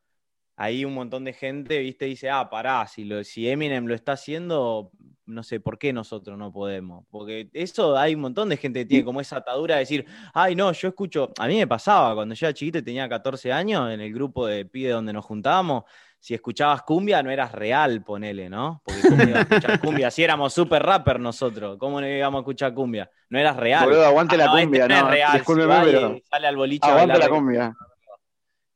ahí 0.56 0.84
un 0.86 0.94
montón 0.94 1.24
de 1.24 1.34
gente, 1.34 1.80
viste, 1.80 2.06
dice, 2.06 2.30
ah, 2.30 2.50
pará, 2.50 2.86
si, 2.88 3.06
lo, 3.06 3.24
si 3.24 3.48
Eminem 3.50 3.86
lo 3.86 3.96
está 3.96 4.14
haciendo, 4.14 4.92
no 5.26 5.44
sé, 5.44 5.60
¿por 5.60 5.78
qué 5.80 5.94
nosotros 5.94 6.38
no 6.38 6.52
podemos? 6.52 7.06
Porque 7.10 7.50
eso 7.54 7.98
hay 7.98 8.16
un 8.16 8.22
montón 8.22 8.50
de 8.50 8.58
gente 8.58 8.80
que 8.82 8.86
tiene 8.86 9.06
como 9.06 9.22
esa 9.22 9.38
atadura 9.38 9.76
de 9.76 9.82
decir, 9.82 10.06
ay, 10.34 10.56
no, 10.56 10.72
yo 10.74 10.90
escucho, 10.90 11.32
a 11.40 11.48
mí 11.48 11.56
me 11.58 11.68
pasaba 11.68 12.14
cuando 12.16 12.36
yo 12.36 12.48
era 12.48 12.54
chiquito 12.54 12.80
y 12.80 12.82
tenía 12.84 13.08
14 13.08 13.52
años, 13.54 13.90
en 13.92 14.02
el 14.02 14.14
grupo 14.14 14.46
de 14.48 14.66
pibes 14.66 14.94
donde 14.94 15.14
nos 15.14 15.24
juntábamos, 15.26 15.84
si 16.20 16.34
escuchabas 16.34 16.82
cumbia 16.84 17.24
no 17.24 17.32
eras 17.32 17.52
real, 17.54 18.04
ponele, 18.04 18.50
¿no? 18.50 18.82
Porque 18.84 19.02
¿cómo 19.08 19.24
iba 19.24 19.40
a 19.40 19.42
escuchar 19.44 19.80
cumbia? 19.82 20.12
Si 20.12 20.24
éramos 20.24 20.54
super 20.54 20.84
rapper 20.84 21.20
nosotros, 21.20 21.78
¿cómo 21.78 22.02
no 22.02 22.08
íbamos 22.08 22.40
a 22.40 22.42
escuchar 22.42 22.74
cumbia? 22.74 23.10
No 23.30 23.40
eras 23.40 23.56
real. 23.56 23.86
boludo, 23.86 24.06
aguante 24.06 24.36
Ah, 24.36 24.38
la 24.40 24.46
no, 24.48 24.58
este 24.58 24.66
cumbia, 24.66 24.88
no 24.88 24.96
es 24.96 25.02
no. 25.04 25.10
real, 25.10 25.34
discúlpeme, 25.38 25.74
si 25.74 25.80
va 25.80 25.84
y 25.84 25.92
pero 25.94 26.18
sale 26.30 26.48
al 26.48 26.56
boliche 26.58 26.88
aguante 26.90 27.20
la 27.20 27.30
cumbia. 27.30 27.74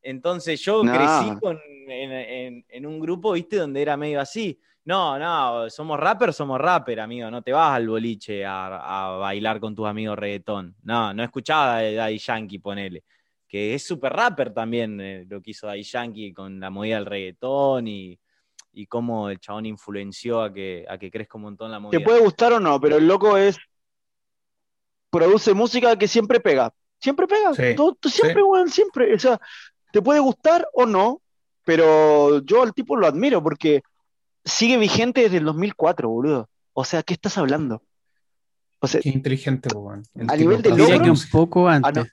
Entonces 0.02 0.60
yo 0.62 0.84
No. 0.84 0.92
crecí 0.92 1.40
con, 1.40 1.58
en, 1.88 2.12
en- 2.12 2.64
en 2.68 2.86
un 2.86 3.00
grupo, 3.00 3.32
viste, 3.32 3.56
donde 3.56 3.80
era 3.82 3.96
medio 3.96 4.20
así. 4.20 4.58
No, 4.86 5.18
no, 5.18 5.70
somos 5.70 5.98
rappers, 5.98 6.36
somos 6.36 6.60
rapper, 6.60 7.00
amigo. 7.00 7.30
No 7.30 7.40
te 7.40 7.52
vas 7.52 7.74
al 7.74 7.88
boliche 7.88 8.44
a, 8.44 9.06
a 9.06 9.16
bailar 9.16 9.58
con 9.60 9.74
tus 9.74 9.86
amigos 9.86 10.18
reggaetón. 10.18 10.76
No, 10.82 11.14
no 11.14 11.22
escuchaba 11.22 11.82
Daddy 11.82 12.18
Yankee, 12.18 12.58
ponele. 12.58 13.02
Que 13.54 13.72
es 13.76 13.86
súper 13.86 14.12
rapper 14.12 14.52
también 14.52 15.00
eh, 15.00 15.24
lo 15.28 15.40
que 15.40 15.52
hizo 15.52 15.68
Daddy 15.68 15.84
Yankee 15.84 16.32
con 16.32 16.58
la 16.58 16.70
movida 16.70 16.96
del 16.96 17.06
reggaetón 17.06 17.86
y, 17.86 18.18
y 18.72 18.86
cómo 18.86 19.30
el 19.30 19.38
chabón 19.38 19.64
influenció 19.64 20.42
a 20.42 20.52
que, 20.52 20.84
a 20.88 20.98
que 20.98 21.08
crezca 21.08 21.36
un 21.38 21.42
montón 21.42 21.70
la 21.70 21.78
movida. 21.78 21.96
Te 22.00 22.04
puede 22.04 22.18
gustar 22.18 22.52
o 22.52 22.58
no, 22.58 22.80
pero 22.80 22.96
el 22.96 23.06
loco 23.06 23.36
es 23.36 23.56
produce 25.08 25.54
música 25.54 25.96
que 25.96 26.08
siempre 26.08 26.40
pega. 26.40 26.72
Siempre 26.98 27.28
pega. 27.28 27.54
Sí, 27.54 27.76
Todo- 27.76 27.96
siempre, 28.08 28.42
sí. 28.42 28.48
weón, 28.48 28.68
siempre. 28.70 29.14
O 29.14 29.18
sea, 29.20 29.40
te 29.92 30.02
puede 30.02 30.18
gustar 30.18 30.66
o 30.72 30.84
no, 30.84 31.22
pero 31.64 32.40
yo 32.44 32.60
al 32.60 32.74
tipo 32.74 32.96
lo 32.96 33.06
admiro 33.06 33.40
porque 33.40 33.82
sigue 34.44 34.78
vigente 34.78 35.20
desde 35.22 35.36
el 35.36 35.44
2004, 35.44 36.08
boludo. 36.08 36.48
O 36.72 36.84
sea, 36.84 37.04
¿qué 37.04 37.14
estás 37.14 37.38
hablando? 37.38 37.84
O 38.80 38.88
sea, 38.88 39.00
Qué 39.00 39.10
inteligente, 39.10 39.68
weón. 39.72 40.02
A 40.26 40.34
nivel 40.34 40.60
de 40.60 40.70
logros- 40.70 41.02
que 41.04 41.10
un 41.10 41.30
poco 41.30 41.68
antes. 41.68 41.94
no. 41.94 42.04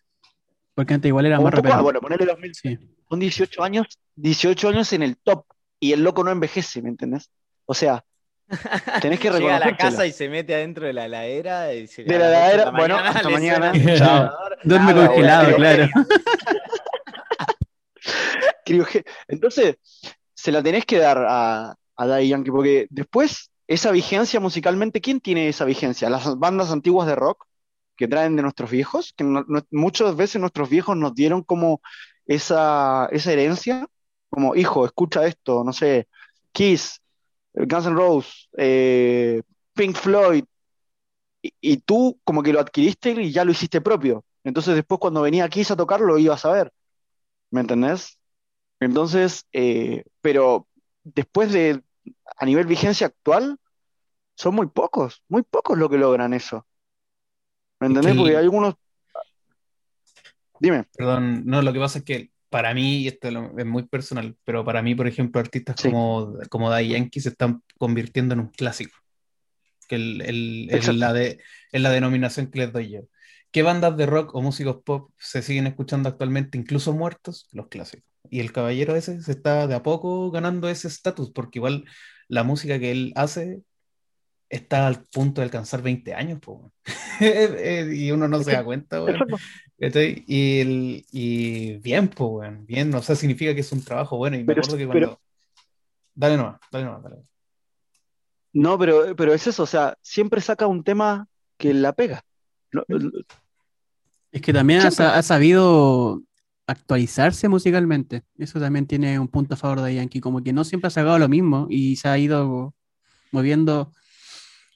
Porque 0.73 0.93
antes 0.93 1.09
igual 1.09 1.25
era 1.25 1.39
un 1.39 1.45
más 1.45 1.53
ah, 1.65 1.81
bueno, 1.81 1.99
ponele 1.99 2.25
2000. 2.25 2.55
Sí. 2.55 2.79
Son 3.09 3.19
18 3.19 3.63
años, 3.63 3.87
18 4.15 4.69
años 4.69 4.93
en 4.93 5.03
el 5.03 5.17
top 5.17 5.45
y 5.79 5.91
el 5.93 6.03
loco 6.03 6.23
no 6.23 6.31
envejece, 6.31 6.81
¿me 6.81 6.89
entendés? 6.89 7.29
O 7.65 7.73
sea, 7.73 8.03
tenés 9.01 9.19
que 9.19 9.29
Llega 9.31 9.57
a 9.57 9.59
la 9.59 9.77
casa 9.77 10.05
y 10.05 10.11
se 10.11 10.29
mete 10.29 10.55
adentro 10.55 10.85
de 10.85 10.93
la 10.93 11.05
heladera. 11.05 11.73
Y 11.73 11.87
se- 11.87 12.03
De 12.03 12.15
a 12.15 12.19
la 12.19 12.27
heladera, 12.27 12.71
bueno, 12.71 12.97
hasta 12.97 13.29
mañana. 13.29 13.73
Chao. 13.97 14.31
Duerme 14.63 14.93
Nada, 14.93 15.07
congelado, 15.07 15.47
weón. 15.47 15.57
claro. 15.57 15.89
Entonces, 19.27 19.75
se 20.33 20.51
la 20.51 20.63
tenés 20.63 20.85
que 20.85 20.97
dar 20.97 21.17
a, 21.27 21.75
a 21.95 22.07
Daddy 22.07 22.29
Yankee, 22.29 22.51
porque 22.51 22.87
después, 22.89 23.51
esa 23.67 23.91
vigencia 23.91 24.39
musicalmente, 24.39 25.01
¿quién 25.01 25.19
tiene 25.19 25.49
esa 25.49 25.65
vigencia? 25.65 26.09
Las 26.09 26.37
bandas 26.37 26.71
antiguas 26.71 27.07
de 27.07 27.15
rock 27.15 27.45
que 28.01 28.07
traen 28.07 28.35
de 28.35 28.41
nuestros 28.41 28.71
viejos, 28.71 29.13
que 29.15 29.23
muchas 29.69 30.15
veces 30.15 30.41
nuestros 30.41 30.67
viejos 30.71 30.97
nos 30.97 31.13
dieron 31.13 31.43
como 31.43 31.81
esa, 32.25 33.07
esa 33.11 33.31
herencia, 33.31 33.87
como, 34.27 34.55
hijo, 34.55 34.87
escucha 34.87 35.27
esto, 35.27 35.63
no 35.63 35.71
sé, 35.71 36.07
Kiss, 36.51 36.99
Guns 37.53 37.85
N' 37.85 37.93
Roses, 37.93 38.49
eh, 38.57 39.43
Pink 39.73 39.95
Floyd, 39.95 40.43
y, 41.43 41.77
tú 41.77 42.19
como 42.23 42.41
que 42.41 42.53
lo 42.53 42.59
adquiriste 42.59 43.11
y 43.11 43.31
ya 43.31 43.45
lo 43.45 43.51
hiciste 43.51 43.81
propio. 43.81 44.25
Entonces 44.43 44.73
después 44.73 44.99
cuando 44.99 45.21
venía 45.21 45.47
Kiss 45.47 45.69
a 45.69 45.75
tocarlo, 45.75 46.07
lo 46.07 46.17
ibas 46.17 46.43
a 46.45 46.51
ver. 46.51 46.73
¿Me 47.51 47.61
entendés? 47.61 48.17
Entonces, 48.79 49.45
eh, 49.53 50.05
pero 50.21 50.67
después 51.03 51.51
de, 51.53 51.83
a 52.35 52.45
nivel 52.45 52.65
vigencia 52.65 53.05
actual, 53.05 53.59
son 54.35 54.55
muy 54.55 54.65
pocos, 54.65 55.21
muy 55.27 55.43
pocos 55.43 55.77
lo 55.77 55.87
que 55.87 55.99
logran 55.99 56.33
eso. 56.33 56.65
¿Me 57.81 57.87
entendés? 57.87 58.05
que 58.05 58.11
el- 58.11 58.17
Porque 58.17 58.37
hay 58.37 58.43
algunos... 58.43 58.75
Dime, 60.59 60.85
Perdón, 60.95 61.43
no, 61.45 61.61
lo 61.61 61.73
que 61.73 61.79
pasa 61.79 61.99
es 61.99 62.05
que 62.05 62.31
para 62.49 62.73
mí, 62.73 62.99
y 62.99 63.07
esto 63.07 63.27
es 63.57 63.65
muy 63.65 63.83
personal, 63.83 64.35
pero 64.43 64.63
para 64.63 64.81
mí, 64.81 64.93
por 64.93 65.07
ejemplo, 65.07 65.39
artistas 65.41 65.75
Sí. 65.79 65.89
como, 65.89 66.37
como 66.49 66.69
Daddy 66.69 66.89
Yankee 66.89 67.19
se 67.19 67.29
están 67.29 67.63
convirtiendo 67.77 68.33
en 68.33 68.41
un 68.41 68.47
clásico. 68.49 68.95
Que 69.87 69.95
el, 69.95 70.21
el- 70.21 70.67
Exacto. 70.71 70.93
la 70.99 71.13
de, 71.13 71.39
es 71.71 71.81
la 71.81 71.89
denominación 71.89 72.47
que 72.47 72.59
les 72.59 72.71
doy 72.73 72.91
yo. 72.91 73.01
¿Qué 73.51 73.63
bandas 73.63 73.97
de 73.97 74.05
rock 74.05 74.35
o 74.35 74.41
músicos 74.41 74.77
pop 74.85 75.11
se 75.17 75.41
siguen 75.41 75.67
escuchando 75.67 76.07
actualmente, 76.07 76.57
incluso 76.57 76.93
muertos? 76.93 77.47
Los 77.51 77.67
clásicos. 77.67 78.05
Y 78.29 78.39
el 78.39 78.51
caballero 78.53 78.95
ese 78.95 79.21
se 79.21 79.31
está 79.31 79.65
de 79.67 79.75
a 79.75 79.83
poco 79.83 80.29
ganando 80.31 80.69
ese 80.69 80.87
estatus, 80.87 81.31
porque 81.31 81.59
igual 81.59 81.85
la 82.27 82.43
música 82.43 82.79
que 82.79 82.91
él 82.91 83.11
hace 83.15 83.61
está 84.51 84.85
al 84.87 85.03
punto 85.05 85.41
de 85.41 85.45
alcanzar 85.45 85.81
20 85.81 86.13
años, 86.13 86.39
po. 86.39 86.71
Eh, 87.23 87.91
y 87.93 88.09
uno 88.11 88.27
no 88.27 88.41
se 88.43 88.51
da 88.51 88.63
cuenta. 88.63 88.99
Y, 89.83 90.59
el- 90.59 91.05
y 91.11 91.77
bien, 91.77 92.07
pues, 92.09 92.65
bien, 92.67 92.93
o 92.93 93.01
sea, 93.01 93.15
significa 93.15 93.55
que 93.55 93.61
es 93.61 93.71
un 93.71 93.83
trabajo 93.83 94.15
bueno. 94.17 94.35
Y 94.35 94.39
me 94.41 94.45
Pero- 94.45 94.61
acuerdo 94.61 94.77
que 94.77 94.87
pero- 94.87 95.07
cuando. 95.07 95.21
Dale 96.13 96.37
nomás, 96.37 96.59
dale 96.71 96.85
nomás, 96.85 97.03
dale. 97.03 97.15
No, 98.53 98.77
pero, 98.77 99.15
pero 99.15 99.33
es 99.33 99.47
eso, 99.47 99.63
o 99.63 99.65
sea, 99.65 99.97
siempre 100.01 100.39
saca 100.41 100.67
un 100.67 100.83
tema 100.83 101.27
que 101.57 101.73
la 101.73 101.93
pega. 101.93 102.21
No- 102.71 102.83
Es 104.31 104.41
que 104.41 104.53
también 104.53 104.81
ha, 104.81 104.87
ha 104.87 105.23
sabido 105.23 106.21
actualizarse 106.67 107.47
musicalmente. 107.49 108.21
Eso 108.37 108.59
también 108.59 108.85
tiene 108.85 109.17
un 109.19 109.27
punto 109.29 109.55
a 109.55 109.57
favor 109.57 109.81
de 109.81 109.95
Yankee, 109.95 110.19
como 110.21 110.43
que 110.43 110.53
no 110.53 110.63
siempre 110.63 110.87
ha 110.89 110.91
sacado 110.91 111.17
lo 111.17 111.27
mismo 111.27 111.65
y 111.69 111.95
se 111.95 112.07
ha 112.07 112.17
ido 112.19 112.75
moviendo 113.31 113.91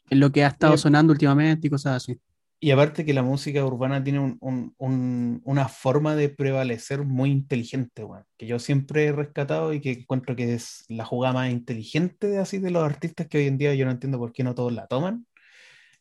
en 0.10 0.20
lo 0.20 0.32
que 0.32 0.44
ha 0.44 0.48
estado 0.48 0.78
sonando 0.78 1.14
últimamente 1.14 1.68
y 1.68 1.70
cosas 1.70 2.04
así. 2.04 2.20
Y 2.60 2.72
aparte 2.72 3.06
que 3.06 3.14
la 3.14 3.22
música 3.22 3.64
urbana 3.66 4.04
tiene 4.04 4.20
un- 4.20 4.38
un- 4.40 4.74
un- 4.78 5.42
una 5.44 5.68
forma 5.68 6.16
de 6.16 6.30
prevalecer 6.30 7.04
muy 7.04 7.30
inteligente, 7.30 8.04
weón, 8.04 8.24
que 8.38 8.48
yo 8.48 8.60
siempre 8.60 9.06
he 9.06 9.12
rescatado 9.12 9.74
y 9.74 9.82
que 9.82 9.92
encuentro 9.92 10.36
que 10.36 10.54
es 10.56 10.86
la 10.88 11.06
jugada 11.06 11.34
más 11.34 11.52
inteligente 11.52 12.28
de, 12.28 12.40
así 12.40 12.58
de 12.60 12.72
los 12.72 12.84
artistas 12.84 13.28
que 13.28 13.38
hoy 13.40 13.48
en 13.48 13.58
día 13.58 13.76
yo 13.76 13.86
no 13.86 13.92
entiendo 13.92 14.18
por 14.18 14.32
qué 14.32 14.44
no 14.44 14.56
todos 14.56 14.74
la 14.74 14.88
toman. 14.88 15.28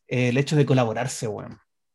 Eh, 0.07 0.29
el 0.29 0.37
hecho 0.37 0.55
de 0.55 0.65
colaborarse. 0.65 1.27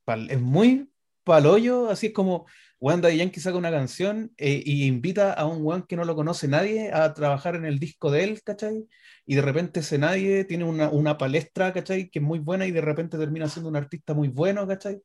Pal- 0.04 0.30
es 0.30 0.40
muy 0.40 0.90
palollo, 1.24 1.90
así 1.90 2.12
como, 2.12 2.46
Daddy 2.80 3.18
Yankee 3.18 3.40
saca 3.40 3.58
una 3.58 3.70
canción 3.70 4.32
eh, 4.38 4.62
y 4.64 4.86
invita 4.86 5.32
a 5.34 5.44
un 5.46 5.62
weón 5.62 5.82
que 5.86 5.96
no 5.96 6.04
lo 6.04 6.16
conoce 6.16 6.48
nadie 6.48 6.90
a 6.92 7.12
trabajar 7.14 7.54
en 7.56 7.66
el 7.66 7.78
disco 7.78 8.10
de 8.10 8.24
él, 8.24 8.42
¿cachai? 8.42 8.86
Y 9.26 9.34
de 9.34 9.42
repente 9.42 9.80
ese 9.80 9.98
nadie 9.98 10.44
tiene 10.44 10.64
una, 10.64 10.88
una 10.88 11.18
palestra, 11.18 11.72
¿cachai? 11.72 12.08
Que 12.08 12.18
es 12.20 12.24
muy 12.24 12.38
buena 12.38 12.66
y 12.66 12.70
de 12.70 12.80
repente 12.80 13.18
termina 13.18 13.48
siendo 13.48 13.68
un 13.68 13.76
artista 13.76 14.14
muy 14.14 14.28
bueno, 14.28 14.66
¿cachai? 14.66 15.00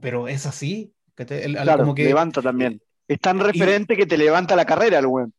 Pero 0.00 0.28
es 0.28 0.46
así, 0.46 0.92
¿cachai? 1.14 1.42
El- 1.42 1.54
Claro, 1.56 1.78
como 1.80 1.94
que, 1.94 2.04
levanta 2.04 2.40
también. 2.42 2.80
Es 3.08 3.20
tan 3.20 3.38
y- 3.38 3.42
referente 3.42 3.96
que 3.96 4.06
te 4.06 4.16
levanta 4.18 4.54
la 4.56 4.64
carrera 4.64 4.98
el 4.98 5.06
weón. 5.06 5.32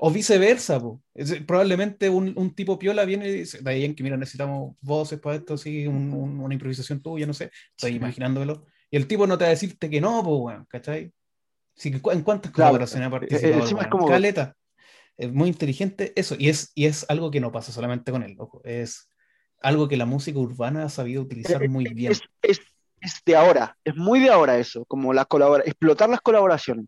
o 0.00 0.10
viceversa, 0.12 0.78
po. 0.80 1.02
Es- 1.14 1.42
probablemente 1.42 2.08
un, 2.08 2.32
un 2.36 2.54
tipo 2.54 2.78
piola 2.78 3.04
viene 3.04 3.28
y 3.28 3.32
dice, 3.40 3.58
Daddy 3.62 3.82
Yankee, 3.82 4.02
mira, 4.04 4.16
necesitamos 4.16 4.76
voces 4.80 5.18
para 5.20 5.36
esto, 5.36 5.56
sí, 5.56 5.86
un- 5.86 6.12
un- 6.12 6.40
una 6.40 6.54
improvisación 6.54 7.02
tuya, 7.02 7.26
no 7.26 7.34
sé, 7.34 7.50
estoy 7.76 7.90
Sí. 7.92 7.96
imaginándomelo. 7.96 8.66
Y 8.90 8.96
el 8.96 9.06
tipo 9.06 9.26
no 9.26 9.36
te 9.36 9.44
va 9.44 9.48
a 9.48 9.50
decirte 9.50 9.90
que 9.90 10.00
no, 10.00 10.22
pues, 10.22 10.36
weón, 10.40 10.66
¿cachai? 10.66 11.12
Sí, 11.74 11.90
que 11.90 11.96
¿En 12.12 12.22
cuántas 12.22 12.52
Claro. 12.52 12.70
colaboraciones 12.70 13.04
ha 13.04 13.08
Eh, 13.08 13.10
participado? 13.10 13.54
el 13.54 13.60
encima 13.60 13.82
es 13.82 13.88
como- 13.88 14.06
Caleta. 14.08 14.54
Es 15.16 15.32
muy 15.32 15.48
inteligente 15.48 16.12
eso, 16.14 16.36
y 16.38 16.48
es, 16.48 16.70
y 16.76 16.86
es 16.86 17.04
algo 17.08 17.30
que 17.32 17.40
no 17.40 17.50
pasa 17.50 17.72
solamente 17.72 18.12
con 18.12 18.22
él, 18.22 18.36
ojo, 18.38 18.60
es 18.64 19.08
algo 19.60 19.88
que 19.88 19.96
la 19.96 20.06
música 20.06 20.38
urbana 20.38 20.84
ha 20.84 20.88
sabido 20.88 21.22
utilizar 21.22 21.60
Eh, 21.60 21.68
muy 21.68 21.84
bien. 21.92 22.12
Es, 22.12 22.20
es, 22.40 22.60
es 23.00 23.20
de 23.26 23.34
ahora, 23.34 23.76
es 23.82 23.96
muy 23.96 24.20
de 24.20 24.30
ahora 24.30 24.58
eso, 24.58 24.84
como 24.84 25.12
las 25.12 25.26
colabora 25.26 25.64
explotar 25.66 26.08
las 26.08 26.20
colaboraciones. 26.20 26.86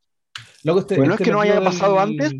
Loco, 0.62 0.78
este- 0.80 0.94
Pero 0.94 1.06
no 1.08 1.14
este 1.14 1.24
es 1.24 1.28
que 1.28 1.32
no 1.32 1.40
haya 1.40 1.60
pasado 1.62 1.98
antes. 1.98 2.32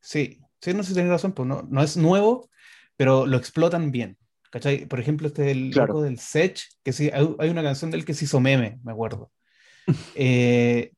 Sí, 0.00 0.38
sí, 0.60 0.74
no 0.74 0.82
sé 0.82 0.90
si 0.90 0.94
tenés 0.96 1.10
razón, 1.10 1.32
pues 1.32 1.48
no, 1.48 1.62
no 1.66 1.82
es 1.82 1.96
nuevo, 1.96 2.50
pero 2.98 3.24
lo 3.26 3.38
explotan 3.38 3.90
bien. 3.90 4.18
¿Cachai? 4.56 4.86
Por 4.86 4.98
ejemplo, 5.00 5.26
este 5.26 5.50
es 5.50 5.56
el 5.56 5.70
Claro. 5.70 5.88
loco 5.88 6.02
del 6.02 6.18
Sech, 6.18 6.58
que 6.82 6.94
sí, 6.94 7.10
hay, 7.12 7.50
una 7.50 7.62
canción 7.62 7.90
de 7.90 7.98
él 7.98 8.06
que 8.06 8.14
se 8.14 8.24
hizo 8.24 8.40
meme, 8.40 8.78
me 8.82 8.92
acuerdo. 8.92 9.30
Eh, 10.14 10.92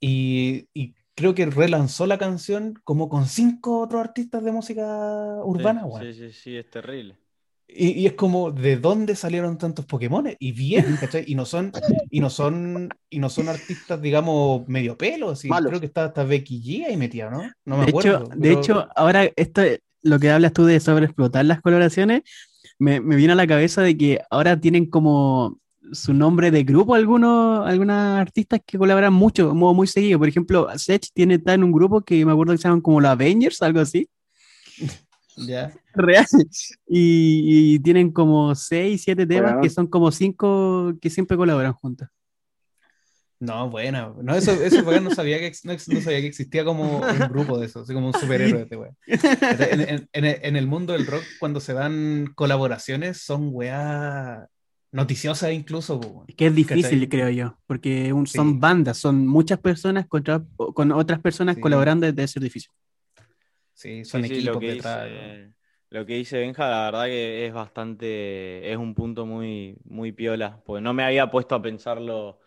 y, 0.00 0.66
y 0.72 0.94
creo 1.14 1.34
que 1.34 1.44
relanzó 1.46 2.06
la 2.06 2.16
canción 2.16 2.74
como 2.84 3.10
con 3.10 3.26
cinco 3.26 3.80
otros 3.80 4.00
artistas 4.00 4.42
de 4.42 4.50
música 4.50 4.82
urbana, 5.44 5.82
Sí, 5.82 5.86
weón. 5.88 6.02
sí, 6.02 6.12
sí, 6.14 6.32
sí, 6.32 6.56
es 6.56 6.70
terrible. 6.70 7.18
Y, 7.68 7.90
y 8.00 8.06
es 8.06 8.14
como, 8.14 8.50
¿de 8.50 8.76
dónde 8.78 9.14
salieron 9.14 9.58
tantos 9.58 9.84
Pokémones? 9.84 10.36
Y 10.40 10.52
bien, 10.52 10.84
¿cachai? 11.00 11.24
Y 11.26 11.34
no 11.34 11.44
son, 11.44 11.70
y 12.10 12.18
no 12.20 12.30
son, 12.30 12.88
y 13.10 13.18
no 13.18 13.28
son 13.28 13.48
artistas, 13.50 14.00
digamos, 14.00 14.66
medio 14.68 14.96
pelo, 14.96 15.30
así. 15.30 15.48
Malos. 15.48 15.68
Creo 15.68 15.80
que 15.80 15.86
está 15.86 16.06
hasta 16.06 16.24
Becky 16.24 16.62
G 16.62 16.86
ahí 16.86 16.96
metida, 16.96 17.28
¿no? 17.30 17.42
No 17.66 17.76
me 17.76 17.84
de 17.84 17.90
acuerdo. 17.90 18.24
hecho, 18.24 18.28
de 18.34 18.48
pero- 18.48 18.58
hecho, 18.60 18.88
ahora 18.96 19.30
esto, 19.36 19.60
lo 20.02 20.18
que 20.18 20.30
hablas 20.30 20.52
tú 20.54 20.64
de 20.64 20.80
sobreexplotar 20.80 21.44
las 21.44 21.60
colaboraciones, 21.60 22.22
me, 22.78 23.00
me 23.00 23.16
viene 23.16 23.32
a 23.32 23.36
la 23.36 23.46
cabeza 23.46 23.82
de 23.82 23.96
que 23.96 24.20
ahora 24.30 24.60
tienen 24.60 24.86
como 24.86 25.58
su 25.92 26.14
nombre 26.14 26.50
de 26.50 26.64
grupo 26.64 26.94
algunos, 26.94 27.66
algunas 27.66 28.20
artistas 28.20 28.60
que 28.66 28.78
colaboran 28.78 29.12
mucho, 29.12 29.48
como 29.48 29.74
muy 29.74 29.86
seguido. 29.86 30.18
Por 30.18 30.28
ejemplo, 30.28 30.68
Sech 30.76 31.08
tiene 31.12 31.34
está 31.34 31.54
en 31.54 31.64
un 31.64 31.72
grupo 31.72 32.00
que 32.02 32.24
me 32.24 32.32
acuerdo 32.32 32.52
que 32.52 32.58
se 32.58 32.64
llaman 32.64 32.80
como 32.80 33.00
los 33.00 33.10
Avengers, 33.10 33.60
algo 33.62 33.80
así. 33.80 34.08
Ya. 35.34 35.72
Real. 35.94 36.26
Y, 36.86 37.74
y 37.74 37.78
tienen 37.78 38.12
como 38.12 38.54
seis, 38.54 39.00
siete 39.02 39.26
temas 39.26 39.52
Bueno. 39.52 39.62
que 39.62 39.70
son 39.70 39.86
como 39.86 40.12
cinco 40.12 40.92
que 41.00 41.08
siempre 41.08 41.38
colaboran 41.38 41.72
juntos. 41.72 42.06
No, 43.44 43.68
buena. 43.68 44.12
No, 44.22 44.36
eso, 44.36 44.52
eso 44.52 44.84
porque 44.84 45.00
no 45.00 45.10
sabía 45.10 45.38
que, 45.40 45.50
no, 45.64 45.72
no 45.72 46.00
sabía 46.00 46.20
que 46.20 46.28
existía 46.28 46.64
como 46.64 46.98
un 47.00 47.18
grupo 47.28 47.58
de 47.58 47.66
eso, 47.66 47.80
así 47.80 47.92
como 47.92 48.06
un 48.06 48.12
superhéroe 48.14 48.62
este 48.62 48.76
weón. 48.76 48.96
En, 49.06 49.80
en- 49.80 50.08
en- 50.12 50.24
en 50.44 50.56
el 50.56 50.66
mundo 50.68 50.92
del 50.92 51.06
rock, 51.06 51.24
cuando 51.40 51.58
se 51.58 51.72
dan 51.72 52.32
colaboraciones, 52.36 53.18
son 53.20 53.48
weá 53.52 54.46
noticiosas 54.92 55.52
incluso, 55.52 55.96
weón. 55.96 56.26
Que 56.36 56.46
es 56.46 56.54
difícil, 56.54 56.82
¿Cachai? 57.00 57.08
creo 57.08 57.30
yo, 57.30 57.58
porque 57.66 58.12
un- 58.12 58.28
Sí. 58.28 58.36
son 58.38 58.60
bandas, 58.60 58.98
son 58.98 59.26
muchas 59.26 59.58
personas 59.58 60.06
contra, 60.06 60.40
con 60.56 60.92
otras 60.92 61.18
personas 61.20 61.56
Sí. 61.56 61.60
colaborando, 61.60 62.06
debe 62.06 62.28
ser 62.28 62.42
difícil. 62.44 62.70
Sí, 63.74 64.04
son 64.04 64.22
Sí, 64.22 64.28
sí, 64.28 64.34
equipos 64.34 64.54
lo 64.54 64.60
que 64.60 64.66
detrás. 64.74 65.08
¿no? 65.10 65.14
dice, 65.16 65.52
lo 65.90 66.06
que 66.06 66.14
dice 66.14 66.38
Benja, 66.38 66.68
la 66.70 66.84
verdad 66.84 67.04
que 67.06 67.46
es 67.46 67.52
bastante, 67.52 68.70
es 68.70 68.76
un 68.76 68.94
punto 68.94 69.26
muy, 69.26 69.76
muy 69.84 70.12
piola, 70.12 70.60
porque 70.64 70.80
no 70.80 70.94
me 70.94 71.02
había 71.02 71.30
puesto 71.30 71.54
a 71.56 71.60
pensarlo, 71.62 72.38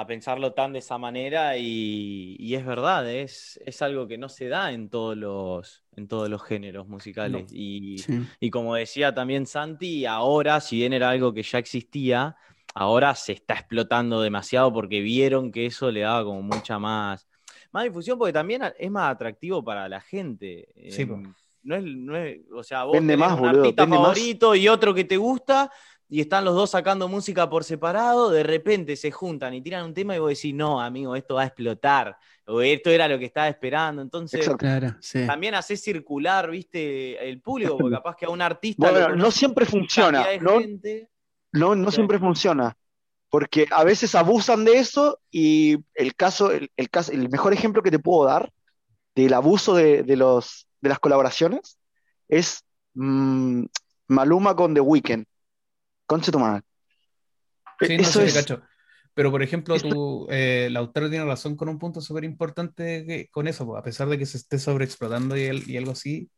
a 0.00 0.06
pensarlo 0.06 0.52
tan 0.52 0.72
de 0.72 0.78
esa 0.78 0.96
manera 0.96 1.56
y, 1.56 2.36
y 2.38 2.54
es 2.54 2.64
verdad, 2.64 3.10
es, 3.10 3.58
es 3.66 3.82
algo 3.82 4.06
que 4.06 4.16
no 4.16 4.28
se 4.28 4.46
da 4.48 4.70
en 4.72 4.88
todos 4.90 5.16
los, 5.16 5.82
en 5.96 6.06
todos 6.06 6.28
los 6.28 6.40
géneros 6.42 6.86
musicales. 6.86 7.52
Y, 7.52 7.96
Sí. 7.98 8.12
y 8.38 8.50
como 8.50 8.76
decía 8.76 9.12
también 9.12 9.44
Santi, 9.46 10.06
ahora, 10.06 10.60
si 10.60 10.76
bien 10.76 10.92
era 10.92 11.10
algo 11.10 11.34
que 11.34 11.42
ya 11.42 11.58
existía, 11.58 12.36
ahora 12.74 13.12
se 13.16 13.32
está 13.32 13.54
explotando 13.54 14.20
demasiado 14.20 14.72
porque 14.72 15.00
vieron 15.00 15.50
que 15.50 15.66
eso 15.66 15.90
le 15.90 16.00
daba 16.00 16.22
como 16.24 16.42
mucha 16.42 16.78
más, 16.78 17.28
más 17.72 17.82
difusión, 17.84 18.18
porque 18.18 18.32
también 18.32 18.62
es 18.78 18.90
más 18.92 19.10
atractivo 19.12 19.64
para 19.64 19.88
la 19.88 20.00
gente. 20.00 20.68
Sí, 20.88 21.02
Em, 21.06 21.34
no 21.64 21.74
es, 21.76 21.82
no 21.84 22.16
es- 22.16 22.38
o 22.54 22.62
sea, 22.62 22.84
vos 22.84 22.94
Vende 22.94 23.14
tenés 23.14 23.26
más, 23.28 23.32
un 23.32 23.40
boludo, 23.40 23.62
artista 23.62 23.82
vende 23.82 23.96
más. 23.98 24.06
favorito 24.18 24.54
y 24.54 24.68
otro 24.68 24.94
que 24.94 25.04
te 25.04 25.16
gusta, 25.16 25.70
y 26.08 26.20
están 26.20 26.44
los 26.44 26.54
dos 26.54 26.70
sacando 26.70 27.06
música 27.08 27.48
por 27.50 27.64
separado, 27.64 28.30
de 28.30 28.42
repente 28.42 28.96
se 28.96 29.10
juntan 29.10 29.52
y 29.54 29.60
tiran 29.60 29.84
un 29.84 29.94
tema 29.94 30.16
y 30.16 30.18
vos 30.18 30.30
decís, 30.30 30.54
no, 30.54 30.80
amigo, 30.80 31.14
esto 31.16 31.34
va 31.34 31.42
a 31.42 31.46
explotar, 31.46 32.16
o 32.46 32.62
esto 32.62 32.90
era 32.90 33.06
lo 33.08 33.18
que 33.18 33.26
estaba 33.26 33.48
esperando. 33.48 34.00
Entonces, 34.00 34.40
Exacto. 34.40 34.58
Claro, 34.58 34.96
sí. 35.00 35.26
también 35.26 35.54
haces 35.54 35.82
circular, 35.82 36.50
viste, 36.50 37.28
el 37.28 37.40
público, 37.42 37.76
porque 37.76 37.96
capaz 37.96 38.16
que 38.16 38.26
a 38.26 38.30
un 38.30 38.40
artista. 38.40 38.90
Bueno, 38.90 39.16
no 39.16 39.30
siempre 39.30 39.66
funciona, 39.66 40.24
¿no? 40.40 40.60
gente. 40.60 41.10
No, 41.52 41.74
no 41.74 41.90
Sí. 41.90 41.96
siempre 41.96 42.18
funciona. 42.18 42.76
Porque 43.30 43.66
a 43.70 43.84
veces 43.84 44.14
abusan 44.14 44.64
de 44.64 44.78
eso 44.78 45.20
y 45.30 45.76
el 45.94 46.14
caso, 46.14 46.50
el, 46.50 46.70
el 46.78 46.88
caso, 46.88 47.12
el 47.12 47.28
mejor 47.28 47.52
ejemplo 47.52 47.82
que 47.82 47.90
te 47.90 47.98
puedo 47.98 48.24
dar 48.24 48.50
del 49.14 49.34
abuso 49.34 49.74
de, 49.74 50.02
de 50.02 50.16
los, 50.16 50.66
de 50.80 50.88
las 50.88 50.98
colaboraciones 50.98 51.78
es 52.28 52.64
mm, 52.94 53.64
Maluma 54.06 54.56
con 54.56 54.72
The 54.72 54.80
Weeknd. 54.80 55.26
Conche 56.08 56.32
tu 56.32 56.38
madre. 56.40 56.62
Sí, 57.80 57.96
no 57.96 58.02
Eso 58.02 58.12
sé, 58.12 58.18
te 58.20 58.26
es, 58.26 58.34
cacho. 58.34 58.62
Pero, 59.14 59.30
por 59.30 59.42
ejemplo, 59.42 59.76
Esto- 59.76 59.88
tú, 59.88 60.26
eh, 60.30 60.68
Lautaro 60.72 61.08
tiene 61.10 61.24
razón 61.24 61.54
con 61.56 61.68
un 61.68 61.78
punto 61.78 62.00
súper 62.00 62.24
importante 62.24 63.28
con 63.30 63.46
eso, 63.46 63.76
a 63.76 63.82
pesar 63.82 64.08
de 64.08 64.18
que 64.18 64.26
se 64.26 64.36
esté 64.38 64.58
sobreexplotando 64.58 65.36
y, 65.36 65.42
el- 65.44 65.68
y 65.70 65.76
algo 65.76 65.92
así, 65.92 66.28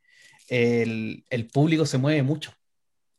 el, 0.48 1.24
el 1.30 1.46
público 1.48 1.86
se 1.86 1.98
mueve 1.98 2.22
mucho. 2.22 2.52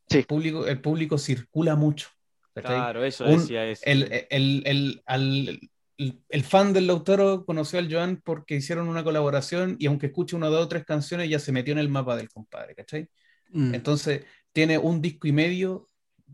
Sí. 0.09 0.19
El 0.19 0.25
público, 0.25 0.67
el 0.67 0.81
público 0.81 1.17
circula 1.17 1.75
mucho. 1.75 2.09
¿cachai? 2.53 2.75
Claro, 2.75 3.05
eso 3.05 3.23
Un- 3.25 3.39
decía 3.39 3.65
eso. 3.65 3.81
El, 3.85 4.25
el, 4.29 4.63
el, 4.65 5.01
al- 5.05 5.59
el- 5.97 6.19
el 6.27 6.43
fan 6.43 6.73
del 6.73 6.87
Lautaro 6.87 7.45
conoció 7.45 7.79
al 7.79 7.89
Joan 7.91 8.19
porque 8.23 8.55
hicieron 8.55 8.89
una 8.89 9.03
colaboración 9.05 9.77
y 9.79 9.85
aunque 9.85 10.07
escuche 10.07 10.35
una, 10.35 10.47
dos 10.47 10.65
o 10.65 10.67
tres 10.67 10.83
canciones 10.83 11.29
ya 11.29 11.39
se 11.39 11.51
metió 11.53 11.71
en 11.71 11.79
el 11.79 11.87
mapa 11.89 12.17
del 12.17 12.29
compadre, 12.29 12.75
¿cachai? 12.75 13.07
Mm. 13.51 13.73
Entonces, 13.75 14.25
tiene 14.51 14.77
un 14.77 15.01
disco 15.01 15.27
y 15.27 15.31
medio 15.31 15.87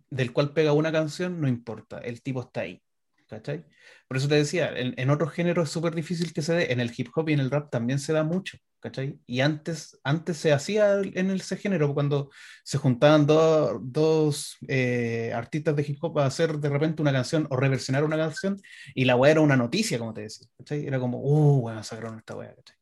del 0.10 0.34
cual 0.34 0.54
pega 0.54 0.74
una 0.74 0.92
canción, 0.92 1.40
no 1.42 1.48
importa, 1.48 2.00
el 2.00 2.22
tipo 2.22 2.42
está 2.42 2.62
ahí, 2.62 2.82
¿cachai? 3.28 3.66
Por 4.08 4.18
eso 4.18 4.28
te 4.28 4.36
decía, 4.36 4.70
en, 4.78 4.94
en 4.98 5.10
otros 5.10 5.32
géneros 5.34 5.68
es 5.68 5.74
súper 5.74 5.94
difícil 5.96 6.34
que 6.34 6.42
se 6.42 6.54
dé, 6.54 6.72
en 6.72 6.80
el 6.80 6.92
hip 6.96 7.10
hop 7.16 7.30
y 7.30 7.34
en 7.34 7.40
el 7.40 7.52
rap 7.52 7.70
también 7.72 8.00
se 8.00 8.14
da 8.14 8.24
mucho, 8.24 8.58
¿cachai? 8.80 9.20
Y 9.26 9.42
antes, 9.42 10.00
antes 10.04 10.38
se 10.38 10.54
hacía 10.54 10.96
en 11.02 11.32
ese 11.32 11.58
género, 11.58 11.94
cuando 11.94 12.30
se 12.64 12.78
juntaban 12.78 13.26
do- 13.26 13.80
dos 13.84 14.58
eh, 14.68 15.32
artistas 15.36 15.76
de 15.76 15.84
hip 15.88 15.98
hop 16.02 16.20
a 16.20 16.26
hacer 16.26 16.58
de 16.60 16.70
repente 16.70 17.02
una 17.02 17.12
canción 17.14 17.48
o 17.50 17.56
reversionar 17.58 18.04
una 18.04 18.18
canción, 18.18 18.58
y 18.96 19.06
la 19.06 19.16
weá 19.16 19.32
era 19.32 19.42
una 19.42 19.58
noticia, 19.58 20.00
como 20.00 20.14
te 20.14 20.22
decía, 20.22 20.48
¿cachai? 20.58 20.86
Era 20.88 21.00
como, 21.00 21.20
uh, 21.20 21.62
bueno, 21.62 21.84
sacaron 21.84 22.18
esta 22.20 22.36
weá, 22.36 22.56
¿cachai? 22.56 22.77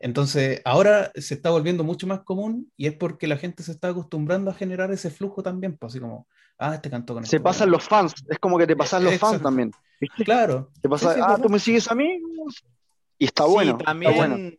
Entonces, 0.00 0.62
ahora 0.64 1.10
se 1.14 1.34
está 1.34 1.50
volviendo 1.50 1.82
mucho 1.82 2.06
más 2.06 2.20
común 2.20 2.70
y 2.76 2.86
es 2.86 2.94
porque 2.94 3.26
la 3.26 3.36
gente 3.36 3.62
se 3.62 3.72
está 3.72 3.88
acostumbrando 3.88 4.50
a 4.50 4.54
generar 4.54 4.92
ese 4.92 5.10
flujo 5.10 5.42
también, 5.42 5.76
pues 5.76 5.92
así 5.92 6.00
como, 6.00 6.28
ah, 6.58 6.74
este 6.74 6.88
cantó 6.88 7.14
con 7.14 7.24
se 7.24 7.36
este 7.36 7.40
pasan 7.42 7.70
los 7.70 7.84
fans. 7.84 8.14
Es 8.28 8.38
como 8.38 8.58
que 8.58 8.66
te 8.66 8.76
pasan 8.76 9.04
los 9.04 9.18
fans 9.18 9.42
también. 9.42 9.72
¿viste? 10.00 10.24
Claro. 10.24 10.70
Te 10.80 10.88
pasa, 10.88 11.08
Sí, 11.08 11.14
sí, 11.14 11.20
es 11.20 11.26
ah, 11.28 11.38
tú 11.42 11.48
me 11.48 11.58
sigues 11.58 11.90
a 11.90 11.94
mí. 11.94 12.20
Y 13.18 13.24
está 13.24 13.44
Sí, 13.44 13.50
bueno. 13.50 13.78
también, 13.78 14.12
Está 14.12 14.26
bueno. 14.28 14.50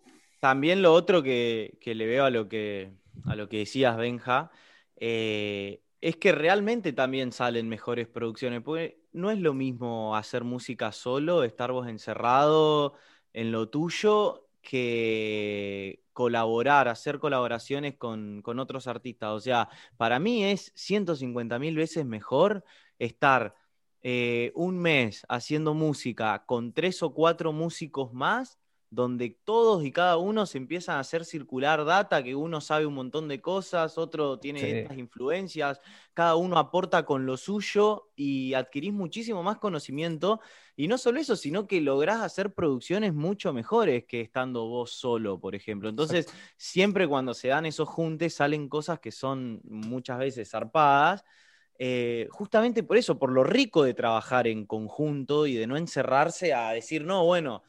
también 0.42 0.82
lo 0.82 0.94
otro 0.94 1.24
que, 1.24 1.78
que 1.80 1.96
le 1.96 2.06
veo 2.06 2.26
a 2.26 2.30
lo 2.30 2.50
que, 2.50 2.92
a 3.26 3.36
lo 3.36 3.48
que 3.48 3.60
decías, 3.60 3.96
Benja, 3.96 4.52
eh, 4.98 5.82
es 6.02 6.18
que 6.18 6.34
realmente 6.34 6.92
también 6.92 7.32
salen 7.32 7.70
mejores 7.70 8.08
producciones, 8.08 8.62
porque 8.62 9.00
no 9.14 9.32
es 9.32 9.40
lo 9.40 9.54
mismo 9.54 10.16
hacer 10.18 10.44
música 10.44 10.92
solo, 10.92 11.44
estar 11.44 11.72
vos 11.72 11.88
encerrado 11.88 12.94
en 13.34 13.52
lo 13.54 13.70
tuyo, 13.70 14.49
que 14.70 16.03
colaborar, 16.13 16.88
hacer 16.89 17.17
colaboraciones 17.17 17.95
con, 17.97 18.43
con 18.43 18.59
otros 18.59 18.86
artistas. 18.88 19.32
O 19.32 19.39
sea, 19.39 19.67
para 19.97 20.20
mí 20.20 20.43
es 20.43 20.72
150 20.76 21.57
mil 21.57 21.76
veces 21.76 22.05
mejor 22.05 22.63
estar 22.99 23.55
eh, 24.03 24.51
un 24.53 24.78
mes 24.78 25.26
haciendo 25.28 25.74
música 25.74 26.43
con 26.45 26.72
tres 26.72 27.01
o 27.01 27.15
cuatro 27.15 27.51
músicos 27.51 28.13
más, 28.13 28.59
donde 28.92 29.38
todos 29.44 29.86
y 29.86 29.92
cada 29.92 30.18
uno 30.18 30.46
se 30.48 30.58
empiezan 30.58 30.98
a 30.98 31.02
hacer 31.02 31.24
circular 31.26 31.86
data, 31.86 32.24
que 32.24 32.36
uno 32.36 32.60
sabe 32.60 32.86
un 32.88 32.96
montón 32.96 33.28
de 33.28 33.40
cosas, 33.42 33.98
otro 34.00 34.40
tiene 34.40 34.60
Sí. 34.62 34.72
estas 34.72 34.98
influencias, 34.98 35.80
cada 36.14 36.36
uno 36.36 36.58
aporta 36.58 37.06
con 37.06 37.26
lo 37.26 37.38
suyo 37.38 38.10
y 38.16 38.54
adquirís 38.56 38.92
muchísimo 38.94 39.44
más 39.44 39.58
conocimiento. 39.60 40.40
Y 40.76 40.88
no 40.88 40.98
solo 40.98 41.20
eso, 41.20 41.36
sino 41.36 41.68
que 41.68 41.82
lográs 41.82 42.22
hacer 42.22 42.54
producciones 42.54 43.14
mucho 43.14 43.54
mejores 43.54 44.06
que 44.06 44.22
estando 44.22 44.68
vos 44.68 44.92
solo, 44.92 45.40
por 45.40 45.56
ejemplo. 45.56 45.90
Entonces, 45.90 46.28
siempre 46.58 47.08
cuando 47.08 47.34
se 47.34 47.50
dan 47.50 47.66
esos 47.66 47.88
juntes 47.90 48.34
salen 48.36 48.70
cosas 48.70 49.00
que 49.00 49.12
son 49.12 49.62
muchas 49.64 50.18
veces 50.20 50.50
zarpadas. 50.50 51.24
eh, 51.82 52.28
justamente 52.32 52.84
por 52.84 52.98
eso, 52.98 53.18
por 53.20 53.32
lo 53.32 53.44
rico 53.44 53.84
de 53.84 53.94
trabajar 53.94 54.48
en 54.48 54.66
conjunto 54.66 55.48
y 55.48 55.56
de 55.56 55.66
no 55.68 55.78
encerrarse 55.78 56.54
a 56.54 56.72
decir, 56.72 57.06
no, 57.06 57.26
bueno, 57.26 57.64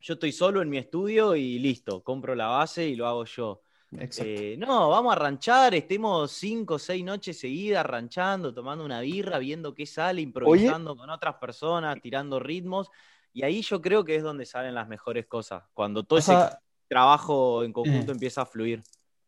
yo 0.00 0.14
estoy 0.14 0.32
solo 0.32 0.62
en 0.62 0.68
mi 0.70 0.78
estudio 0.78 1.36
y 1.36 1.58
listo, 1.58 2.02
compro 2.02 2.34
la 2.34 2.46
base 2.48 2.86
y 2.88 2.96
lo 2.96 3.06
hago 3.06 3.24
yo. 3.24 3.62
Exacto. 3.92 4.30
Eh, 4.32 4.56
no, 4.56 4.88
vamos 4.88 5.12
a 5.12 5.18
ranchar, 5.18 5.74
estemos 5.74 6.30
cinco 6.30 6.74
o 6.74 6.78
seis 6.78 7.04
noches 7.04 7.38
seguidas 7.38 7.84
ranchando, 7.84 8.54
tomando 8.54 8.84
una 8.84 9.00
birra, 9.00 9.38
viendo 9.38 9.74
qué 9.74 9.84
sale, 9.84 10.20
improvisando 10.20 10.96
con 10.96 11.10
otras 11.10 11.34
personas, 11.36 12.00
tirando 12.00 12.38
ritmos. 12.38 12.88
Y 13.32 13.42
ahí 13.42 13.62
yo 13.62 13.80
creo 13.80 14.04
que 14.04 14.16
es 14.16 14.22
donde 14.22 14.46
salen 14.46 14.74
las 14.74 14.88
mejores 14.88 15.26
cosas, 15.26 15.64
cuando 15.74 16.04
todo 16.04 16.18
O 16.18 16.22
sea, 16.22 16.46
ese 16.46 16.56
trabajo 16.88 17.62
en 17.64 17.72
conjunto 17.72 18.12
eh. 18.12 18.14
empieza 18.14 18.42
a 18.42 18.46
fluir. 18.46 18.82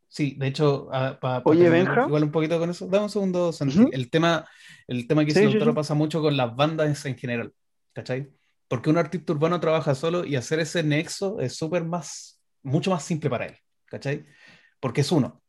Sí, 0.08 0.34
de 0.38 0.48
hecho, 0.48 0.88
ah, 0.92 1.18
pa- 1.18 1.40
Oye, 1.44 1.70
Benja. 1.70 2.04
igual 2.06 2.24
un 2.24 2.30
poquito 2.30 2.58
con 2.58 2.68
eso. 2.68 2.86
Dame 2.86 3.04
un 3.04 3.10
segundo, 3.10 3.50
Santi. 3.50 3.78
Ujú. 3.80 3.88
El 3.92 4.10
tema, 4.10 4.46
el 4.86 5.06
tema 5.06 5.24
que 5.24 5.30
Sí, 5.32 5.50
sí. 5.50 5.58
pasa 5.74 5.94
mucho 5.94 6.20
con 6.20 6.36
las 6.36 6.54
bandas 6.54 7.06
en 7.06 7.16
general, 7.16 7.52
¿cachai? 7.94 8.30
Porque 8.72 8.88
un 8.88 8.96
artista 8.96 9.34
urbano 9.34 9.60
trabaja 9.60 9.94
solo 9.94 10.24
y 10.24 10.34
hacer 10.34 10.58
ese 10.58 10.82
nexo 10.82 11.40
es 11.40 11.54
súper 11.54 11.84
más, 11.84 12.40
mucho 12.62 12.90
más 12.90 13.04
simple 13.04 13.28
para 13.28 13.44
él, 13.44 13.58
¿cachai? 13.84 14.24
Porque 14.80 15.02
es 15.02 15.12
uno. 15.12 15.41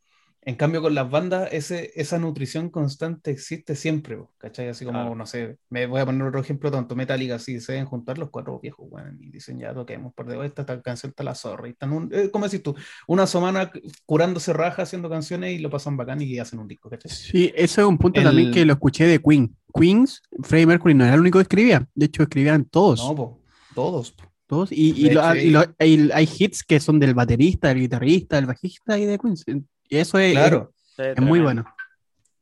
En 0.45 0.55
cambio, 0.55 0.81
con 0.81 0.93
las 0.93 1.09
bandas, 1.09 1.47
ese, 1.53 1.91
esa 1.95 2.19
nutrición 2.19 2.69
constante 2.69 3.31
existe 3.31 3.75
siempre, 3.75 4.17
¿cachai? 4.37 4.67
Así 4.67 4.83
como, 4.83 4.99
Claro. 4.99 5.15
no 5.15 5.25
sé, 5.25 5.57
me 5.69 5.85
voy 5.87 6.01
a 6.01 6.05
poner 6.05 6.27
otro 6.27 6.41
ejemplo 6.41 6.69
tonto, 6.69 6.95
Metallica, 6.97 7.35
así, 7.35 7.61
se 7.61 7.71
deben 7.73 7.87
juntar 7.87 8.17
los 8.17 8.29
cuatro 8.29 8.59
viejos, 8.59 8.85
weón, 8.89 9.17
y 9.21 9.29
dicen, 9.29 9.57
ya 9.57 9.73
toquemos 9.73 10.13
por 10.13 10.25
debajo, 10.27 10.43
esta, 10.45 10.63
esta 10.63 10.81
canción 10.81 11.11
está 11.11 11.23
la 11.23 11.33
zorra, 11.33 11.69
y 11.69 11.71
están, 11.71 11.93
un, 11.93 12.09
eh, 12.13 12.29
¿cómo 12.29 12.43
decís 12.45 12.61
tú? 12.61 12.75
Una 13.07 13.25
semana 13.25 13.71
curándose 14.05 14.51
raja 14.51 14.81
haciendo 14.81 15.09
canciones 15.09 15.53
y 15.53 15.59
lo 15.59 15.69
pasan 15.69 15.95
bacán 15.95 16.21
y 16.21 16.37
hacen 16.39 16.59
un 16.59 16.67
disco, 16.67 16.89
¿cachai? 16.89 17.09
Sí, 17.09 17.51
eso 17.55 17.79
es 17.81 17.87
un 17.87 17.97
punto 17.97 18.19
El- 18.19 18.25
también 18.25 18.51
que 18.51 18.65
lo 18.65 18.73
escuché 18.73 19.05
de 19.07 19.19
Queen. 19.21 19.55
Queens, 19.73 20.21
Freddie 20.41 20.67
Mercury 20.67 20.93
no 20.93 21.05
era 21.05 21.13
el 21.13 21.21
único 21.21 21.39
que 21.39 21.43
escribía, 21.43 21.87
de 21.95 22.05
hecho 22.07 22.21
escribían 22.23 22.65
todos. 22.65 22.99
No, 23.03 23.15
po, 23.15 23.41
todos, 23.73 24.11
po. 24.11 24.25
todos 24.45 24.71
y, 24.73 24.91
y 24.91 25.09
lo- 25.09 25.21
hecho, 25.31 25.35
y 25.37 25.49
lo- 25.51 25.63
y 25.79 26.11
hay 26.11 26.29
hits 26.37 26.63
que 26.63 26.79
son 26.81 26.99
del 26.99 27.13
baterista, 27.15 27.69
del 27.69 27.79
guitarrista, 27.79 28.35
del 28.35 28.45
bajista 28.45 28.99
y 28.99 29.05
de 29.05 29.17
Queens. 29.17 29.45
Y 29.89 29.97
eso 29.97 30.17
es, 30.19 30.33
Claro. 30.33 30.73
es, 30.97 31.17
es 31.17 31.21
muy 31.21 31.39
bueno. 31.39 31.65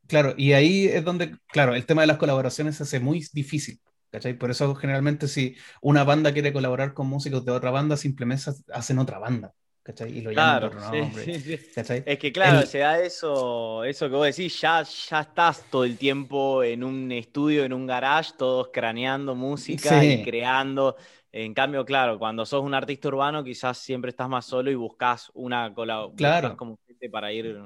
Claro, 0.06 0.34
y 0.36 0.52
ahí 0.52 0.86
es 0.86 1.04
donde, 1.04 1.36
claro, 1.48 1.74
el 1.74 1.86
tema 1.86 2.02
de 2.02 2.06
las 2.08 2.18
colaboraciones 2.18 2.76
se 2.76 2.82
hace 2.82 3.00
muy 3.00 3.24
difícil, 3.32 3.80
¿cachai? 4.10 4.34
Por 4.34 4.50
eso 4.50 4.74
generalmente 4.74 5.26
si 5.28 5.56
una 5.80 6.04
banda 6.04 6.32
quiere 6.32 6.52
colaborar 6.52 6.92
con 6.92 7.06
músicos 7.06 7.44
de 7.44 7.52
otra 7.52 7.70
banda, 7.70 7.96
simplemente 7.96 8.50
hacen 8.74 8.98
otra 8.98 9.18
banda, 9.18 9.54
¿cachai? 9.82 10.18
Y 10.18 10.20
lo 10.20 10.30
llaman 10.32 10.58
Claro, 10.60 10.68
por 10.70 10.78
otro 10.78 10.90
sí, 10.92 10.98
nombre, 11.00 11.24
sí, 11.24 11.40
sí. 11.40 11.58
¿cachai? 11.74 12.02
Es 12.04 12.18
que 12.18 12.30
claro, 12.32 12.60
El- 12.60 12.66
se 12.66 12.78
da 12.78 13.00
eso, 13.00 13.84
eso 13.84 14.08
que 14.10 14.14
vos 14.16 14.26
decís, 14.26 14.60
ya, 14.60 14.82
ya 14.82 15.20
estás 15.20 15.64
todo 15.70 15.84
el 15.84 15.96
tiempo 15.96 16.62
en 16.62 16.84
un 16.84 17.10
estudio, 17.12 17.64
en 17.64 17.72
un 17.72 17.86
garage, 17.86 18.32
todos 18.36 18.68
craneando 18.72 19.34
música 19.34 19.98
Sí. 20.00 20.06
y 20.12 20.22
creando. 20.22 20.96
En 21.34 21.54
cambio, 21.54 21.82
claro, 21.86 22.18
cuando 22.18 22.44
sos 22.44 22.62
un 22.62 22.74
artista 22.74 23.08
urbano, 23.08 23.42
quizás 23.42 23.78
siempre 23.78 24.10
estás 24.10 24.28
más 24.28 24.44
solo 24.44 24.70
y 24.70 24.74
buscas 24.74 25.30
una 25.32 25.72
colaboración 25.72 26.16
Claro. 26.18 26.56
como 26.58 26.78
gente 27.02 27.10
para 27.10 27.32
ir. 27.32 27.58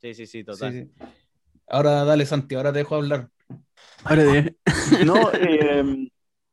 Sí, 0.00 0.14
sí, 0.14 0.26
sí, 0.26 0.38
Sí, 0.40 0.44
total. 0.44 0.72
sí. 0.72 0.90
Ahora 1.68 2.04
dale, 2.04 2.26
Santi, 2.26 2.54
ahora 2.54 2.72
te 2.72 2.80
dejo 2.80 2.96
hablar. 2.96 3.28
Ahora 4.04 4.22
de- 4.24 4.56
No, 5.06 5.30
eh, 5.32 6.08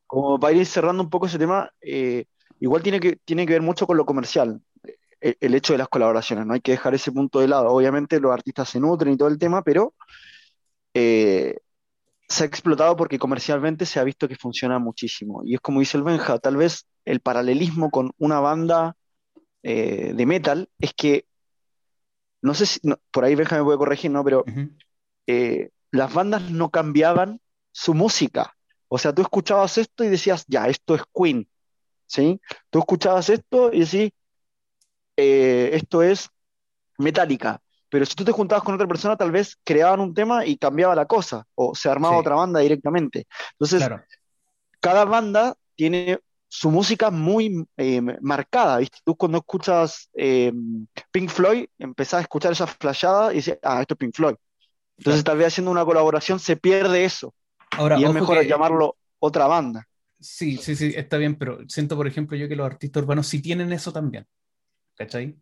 como 0.08 0.40
para 0.40 0.54
ir 0.54 0.66
cerrando 0.66 1.04
un 1.04 1.10
poco 1.10 1.26
ese 1.26 1.38
tema, 1.38 1.70
eh, 1.82 2.26
igual 2.60 2.82
tiene 2.82 3.00
que, 3.00 3.18
tiene 3.18 3.46
que 3.46 3.54
ver 3.54 3.62
mucho 3.62 3.86
con 3.86 3.98
lo 3.98 4.06
comercial, 4.06 4.62
el, 5.20 5.38
el 5.40 5.56
hecho 5.56 5.74
de 5.74 5.80
las 5.80 5.90
colaboraciones, 5.90 6.46
no 6.46 6.54
hay 6.54 6.62
que 6.62 6.72
dejar 6.72 6.94
ese 6.96 7.12
punto 7.12 7.40
de 7.40 7.48
lado. 7.48 7.68
Obviamente 7.70 8.20
los 8.20 8.32
artistas 8.32 8.70
se 8.70 8.80
nutren 8.80 9.14
y 9.14 9.18
todo 9.18 9.28
el 9.28 9.38
tema, 9.38 9.62
pero 9.64 9.94
eh, 10.94 11.58
se 12.28 12.44
ha 12.44 12.48
explotado 12.48 12.96
porque 12.96 13.20
comercialmente 13.20 13.86
se 13.86 14.00
ha 14.00 14.04
visto 14.04 14.28
que 14.28 14.36
funciona 14.36 14.80
muchísimo. 14.80 15.42
Y 15.44 15.56
es 15.56 15.60
como 15.62 15.80
dice 15.80 15.98
el 15.98 16.04
Benja, 16.04 16.40
tal 16.40 16.58
vez 16.58 16.86
el 17.06 17.20
paralelismo 17.20 17.90
con 17.90 18.12
una 18.20 18.40
banda 18.40 18.96
eh, 19.64 20.14
de 20.16 20.26
metal 20.26 20.70
es 20.80 20.94
que, 20.94 21.26
no 22.42 22.54
sé 22.54 22.66
si, 22.66 22.80
no, 22.84 22.98
por 23.12 23.24
ahí 23.26 23.36
Benja 23.36 23.58
me 23.58 23.64
puede 23.64 23.78
corregir, 23.78 24.12
¿no? 24.12 24.24
Pero 24.24 24.44
eh, 25.28 25.70
las 25.92 26.14
bandas 26.14 26.50
no 26.50 26.70
cambiaban 26.70 27.40
su 27.72 27.94
música. 27.94 28.56
O 28.88 28.98
sea, 28.98 29.14
tú 29.14 29.22
escuchabas 29.22 29.78
esto 29.78 30.04
y 30.04 30.08
decías, 30.10 30.46
ya, 30.48 30.68
esto 30.68 30.96
es 30.96 31.04
Queen, 31.14 31.48
¿sí? 32.06 32.40
Tú 32.70 32.80
escuchabas 32.80 33.30
esto 33.30 33.72
y 33.72 33.82
decís, 33.82 34.12
eh, 35.18 35.72
esto 35.74 36.02
es 36.02 36.30
Metallica. 36.98 37.62
Pero 37.90 38.06
si 38.06 38.16
tú 38.16 38.24
te 38.24 38.32
juntabas 38.32 38.64
con 38.64 38.76
otra 38.76 38.88
persona, 38.88 39.16
tal 39.18 39.32
vez 39.32 39.58
creaban 39.64 40.00
un 40.00 40.14
tema 40.14 40.46
y 40.46 40.58
cambiaba 40.58 40.96
la 40.96 41.06
cosa, 41.06 41.46
o 41.56 41.74
se 41.74 41.90
armaba 41.90 42.16
Sí. 42.16 42.22
otra 42.22 42.36
banda 42.36 42.60
directamente. 42.60 43.26
Entonces, 43.54 43.80
Claro. 43.80 44.04
cada 44.80 45.06
banda 45.06 45.56
tiene 45.76 46.20
su 46.50 46.72
música 46.72 47.12
muy 47.12 47.66
eh, 47.78 48.02
marcada, 48.22 48.80
¿viste? 48.80 48.97
Tú 49.06 49.16
cuando 49.16 49.38
escuchas 49.38 50.10
eh, 50.14 50.52
Pink 51.12 51.30
Floyd, 51.30 51.68
empezás 51.78 52.20
a 52.20 52.22
escuchar 52.22 52.52
esa 52.52 52.68
flashada 52.68 53.32
y 53.32 53.38
dices, 53.38 53.60
ah, 53.64 53.82
esto 53.82 53.93
es 53.93 53.97
Pink 54.00 54.16
Floyd. 54.16 54.36
Entonces, 54.97 55.24
tal 55.24 55.38
vez 55.38 55.47
haciendo 55.47 55.72
una 55.72 55.86
colaboración 55.86 56.39
se 56.39 56.58
pierde 56.58 57.06
eso, 57.06 57.34
Ahora, 57.72 57.97
y 57.97 58.04
es 58.04 58.14
mejor 58.14 58.39
que- 58.39 58.47
llamarlo 58.47 58.97
otra 59.20 59.47
banda. 59.47 59.88
Sí, 60.20 60.58
sí, 60.58 60.76
sí, 60.76 60.93
está 60.95 61.18
bien, 61.18 61.38
pero 61.38 61.60
siento, 61.70 61.95
por 61.95 62.06
ejemplo, 62.06 62.36
yo 62.36 62.50
que 62.50 62.56
los 62.58 62.66
artistas 62.66 63.04
urbanos 63.04 63.28
sí 63.28 63.41
tienen 63.41 63.72
eso 63.72 63.93
también. 63.93 64.26
¿Cachai? 64.95 65.38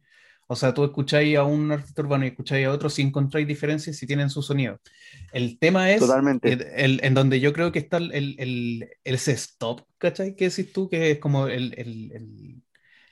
O 0.49 0.55
sea, 0.55 0.73
tú 0.73 0.85
escucháis 0.85 1.37
a 1.37 1.43
un 1.43 1.71
artista 1.71 2.01
urbano 2.01 2.23
y 2.25 2.29
escucháis 2.29 2.65
a 2.67 2.71
otro 2.71 2.89
si 2.89 3.01
encontráis 3.01 3.45
diferencias, 3.47 3.97
si 3.97 4.07
tienen 4.07 4.29
su 4.29 4.41
sonido. 4.41 4.79
El 5.33 5.59
tema 5.59 5.91
es 5.91 5.99
Totalmente. 5.99 6.53
el- 6.53 6.61
el- 6.75 6.99
en 7.03 7.13
donde 7.13 7.39
yo 7.41 7.51
creo 7.51 7.71
que 7.71 7.79
está 7.79 7.97
el, 7.97 8.11
el, 8.13 8.35
el- 8.39 8.89
ese 9.03 9.33
stop, 9.33 9.81
¿cachai? 9.97 10.35
¿Qué 10.35 10.49
decís 10.49 10.71
tú? 10.71 10.89
Que 10.89 11.11
es 11.11 11.19
como 11.19 11.47
el, 11.47 11.73
el- 11.77 12.11
el- 12.13 12.63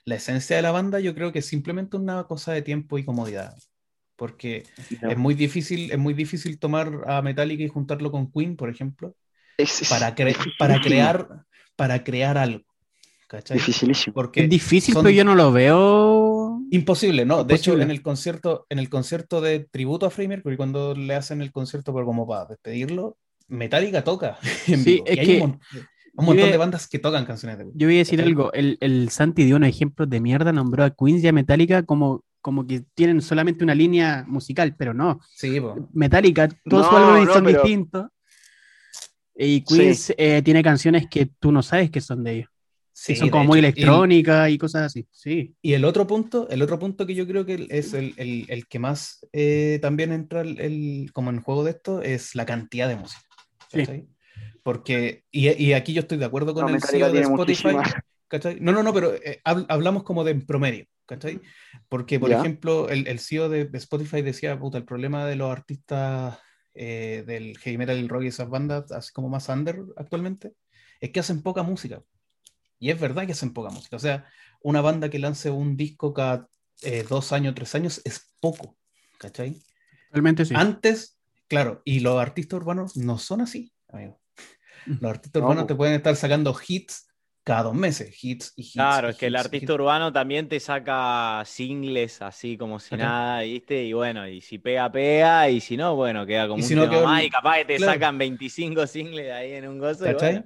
la 0.06 0.16
esencia 0.16 0.56
de 0.56 0.62
la 0.62 0.72
banda, 0.72 1.00
yo 1.00 1.14
creo 1.14 1.32
que 1.34 1.40
es 1.40 1.46
simplemente 1.46 1.98
una 1.98 2.24
cosa 2.24 2.54
de 2.54 2.62
tiempo 2.62 2.98
y 2.98 3.04
comodidad. 3.04 3.56
Porque 4.16 4.64
es 5.02 5.18
muy 5.18 5.34
difícil, 5.34 5.92
es 5.92 5.98
muy 5.98 6.14
difícil 6.14 6.58
tomar 6.58 7.02
a 7.06 7.22
Metallica 7.22 7.64
y 7.64 7.68
juntarlo 7.68 8.12
con 8.12 8.32
Queen, 8.32 8.56
por 8.56 8.70
ejemplo, 8.70 9.14
es 9.58 9.90
para, 9.90 10.16
cre- 10.16 10.38
para 10.58 10.80
crear, 10.80 11.44
para 11.76 12.02
crear 12.04 12.38
algo. 12.38 12.64
¿Cachai? 13.28 13.58
dificilísimo. 13.58 14.14
Porque 14.14 14.44
Es 14.44 14.50
difícil, 14.50 14.94
son- 14.94 15.04
pero 15.04 15.16
yo 15.16 15.26
no 15.26 15.36
lo 15.36 15.52
veo. 15.52 16.35
Imposible, 16.76 17.26
¿no? 17.26 17.44
De 17.44 17.56
hecho, 17.56 17.80
en 17.80 17.92
el 17.92 18.02
concierto, 18.02 18.66
en 18.70 18.80
el 18.80 18.90
concierto 18.90 19.40
de 19.42 19.60
tributo 19.72 20.06
a 20.06 20.10
Freddie 20.10 20.30
Mercury, 20.30 20.58
cuando 20.58 20.94
le 20.96 21.16
hacen 21.16 21.42
el 21.42 21.52
concierto 21.52 21.94
por 21.94 22.06
como 22.06 22.28
para 22.28 22.46
despedirlo, 22.46 23.18
Metallica 23.48 24.04
toca 24.04 24.38
en 24.68 24.80
Sí, 24.84 24.96
vivo. 24.96 25.06
es 25.08 25.16
y 25.16 25.20
hay 25.20 25.26
que 25.28 25.34
un, 25.36 25.40
mon- 25.50 25.60
un 26.18 26.26
montón 26.26 26.46
yo- 26.46 26.52
de 26.52 26.58
bandas 26.58 26.88
que 26.88 27.00
tocan 27.00 27.26
canciones 27.26 27.58
de. 27.60 27.66
Yo 27.74 27.88
voy 27.88 27.96
a 27.96 28.00
decir 28.00 28.22
algo. 28.22 28.52
El, 28.54 28.78
el 28.82 29.10
Santi 29.10 29.44
dio 29.44 29.56
unos 29.58 29.70
ejemplos 29.70 30.10
de 30.10 30.20
mierda, 30.20 30.52
nombró 30.52 30.84
a 30.84 30.90
Queens 30.90 31.24
y 31.24 31.28
a 31.28 31.32
Metallica 31.34 31.84
como, 31.84 32.24
como 32.42 32.66
que 32.66 32.82
tienen 32.96 33.22
solamente 33.22 33.64
una 33.64 33.76
línea 33.76 34.26
musical, 34.28 34.76
pero 34.78 34.94
no. 34.94 35.20
Sí, 35.36 35.60
po. 35.62 35.90
Metallica, 35.94 36.48
todos 36.70 36.86
sus 36.88 36.92
No, 36.94 36.98
álbumes 36.98 37.28
no, 37.28 37.34
son 37.34 37.44
pero- 37.46 37.62
distintos. 37.62 38.06
Y 39.38 39.64
Queens 39.66 40.14
eh, 40.18 40.42
tiene 40.44 40.64
canciones 40.64 41.08
que 41.10 41.26
tú 41.40 41.52
no 41.52 41.62
sabes 41.62 41.92
que 41.92 42.00
son 42.02 42.24
de 42.24 42.32
ellos. 42.38 42.50
Sí, 42.98 43.14
son 43.18 43.30
como 43.30 43.43
muy 43.43 43.60
hecho. 43.60 43.68
Electrónicas 43.68 44.50
y, 44.50 44.58
cosas 44.58 44.84
así. 44.84 45.06
Sí. 45.12 45.54
Y, 45.62 45.74
el 45.74 45.84
otro 45.84 46.08
punto, 46.08 46.48
el 46.50 46.62
otro 46.62 46.80
punto 46.80 47.06
que 47.06 47.14
yo 47.14 47.28
creo 47.28 47.46
que 47.46 47.68
es 47.70 47.93
el, 47.93 48.14
el- 48.16 48.46
el 48.48 48.68
que 48.68 48.80
más 48.80 49.20
eh, 49.34 49.80
también 49.82 50.14
entra 50.14 50.39
el, 50.41 50.60
el- 50.62 51.12
como 51.12 51.30
en 51.30 51.41
juego 51.41 51.66
de 51.66 51.72
esto 51.72 52.02
es 52.02 52.36
la 52.36 52.46
cantidad 52.46 52.88
de 52.88 52.96
música. 52.96 53.22
Sí. 53.72 54.08
Porque, 54.64 55.24
y, 55.30 55.50
y 55.62 55.74
aquí 55.74 55.91
yo 55.93 56.00
estoy 56.02 56.18
de 56.18 56.26
acuerdo 56.26 56.54
con 56.54 56.68
No, 56.68 56.74
el 56.76 56.82
CEO 56.82 57.12
de 57.12 57.20
Spotify. 57.22 57.76
No, 58.62 58.72
no, 58.72 58.82
no, 58.82 58.93
pero 58.93 59.14
eh, 59.14 59.41
hab- 59.43 59.66
hablamos 59.68 60.04
como 60.04 60.24
de 60.24 60.32
en 60.32 60.46
promedio, 60.46 60.86
¿cachai? 61.06 61.41
Porque, 61.89 62.18
por 62.18 62.30
Ya. 62.30 62.39
ejemplo, 62.39 62.88
el, 62.89 63.08
el 63.08 63.20
CEO 63.20 63.50
de, 63.50 63.66
de 63.66 63.78
Spotify 63.78 64.22
decía, 64.22 64.58
puta, 64.58 64.78
el 64.78 64.86
problema 64.86 65.26
de 65.26 65.36
los 65.36 65.52
artistas 65.52 66.39
eh, 66.74 67.24
del 67.28 67.58
heavy 67.58 67.78
metal, 67.78 67.98
el 67.98 68.08
rock 68.10 68.24
y 68.24 68.28
esas 68.28 68.50
bandas, 68.50 68.89
así 68.93 69.12
como 69.12 69.28
más 69.28 69.50
under 69.50 69.80
actualmente, 69.98 70.54
es 71.02 71.12
que 71.12 71.20
hacen 71.20 71.43
poca 71.43 71.62
música. 71.62 72.02
Y 72.86 72.92
es 72.92 73.00
verdad 73.00 73.26
que 73.26 73.32
hacen 73.34 73.54
poca 73.54 73.70
música. 73.72 73.96
O 73.96 74.00
sea, 74.00 74.26
una 74.62 74.82
banda 74.82 75.10
que 75.10 75.20
lance 75.20 75.50
un 75.50 75.76
disco 75.78 76.14
cada 76.14 76.48
eh, 76.84 77.04
dos 77.10 77.32
años, 77.34 77.56
tres 77.56 77.74
años, 77.76 78.02
es 78.06 78.36
poco, 78.40 78.78
¿cachai? 79.20 79.62
Realmente 80.12 80.46
sí. 80.46 80.68
Antes, 80.68 81.20
claro, 81.48 81.82
y 81.86 82.00
los 82.02 82.20
artistas 82.22 82.58
urbanos 82.60 82.98
no 82.98 83.18
son 83.20 83.42
así, 83.42 83.74
amigo. 83.90 84.22
Los 85.00 85.12
artistas 85.12 85.42
No, 85.42 85.44
urbanos 85.44 85.68
te 85.68 85.76
pueden 85.76 85.96
estar 85.96 86.16
sacando 86.16 86.56
hits 86.68 87.08
cada 87.44 87.64
dos 87.64 87.76
meses, 87.76 88.16
hits 88.24 88.54
y 88.56 88.70
hits. 88.74 89.00
Claro, 89.00 89.08
y 89.08 89.12
es 89.12 89.16
que 89.16 89.28
el 89.28 89.38
artista 89.38 89.74
hits. 89.74 89.74
urbano 89.74 90.12
también 90.12 90.50
te 90.50 90.60
saca 90.60 91.42
singles 91.46 92.22
así 92.22 92.58
como 92.58 92.78
si 92.82 92.98
nada, 92.98 93.40
¿viste? 93.42 93.86
Y 93.86 93.94
bueno, 93.94 94.28
y 94.28 94.42
si 94.42 94.58
pega, 94.60 94.92
pega, 94.92 95.50
y 95.50 95.62
si 95.62 95.78
no, 95.78 95.96
bueno, 95.96 96.26
queda 96.26 96.46
como 96.50 96.62
Y 96.62 96.64
un 96.66 96.74
si 96.74 96.76
no, 96.76 96.90
tema 96.90 96.90
queda 96.90 97.06
un- 97.06 97.20
más, 97.20 97.24
y 97.24 97.30
capaz 97.30 97.60
que 97.60 97.66
te 97.66 97.80
claro. 97.80 97.80
sacan 97.80 98.18
25 98.18 98.86
singles 98.86 99.32
ahí 99.32 99.54
en 99.54 99.70
un 99.70 99.80
gozo. 99.80 100.10
y 100.10 100.14
¿Cachai? 100.14 100.36
bueno, 100.40 100.46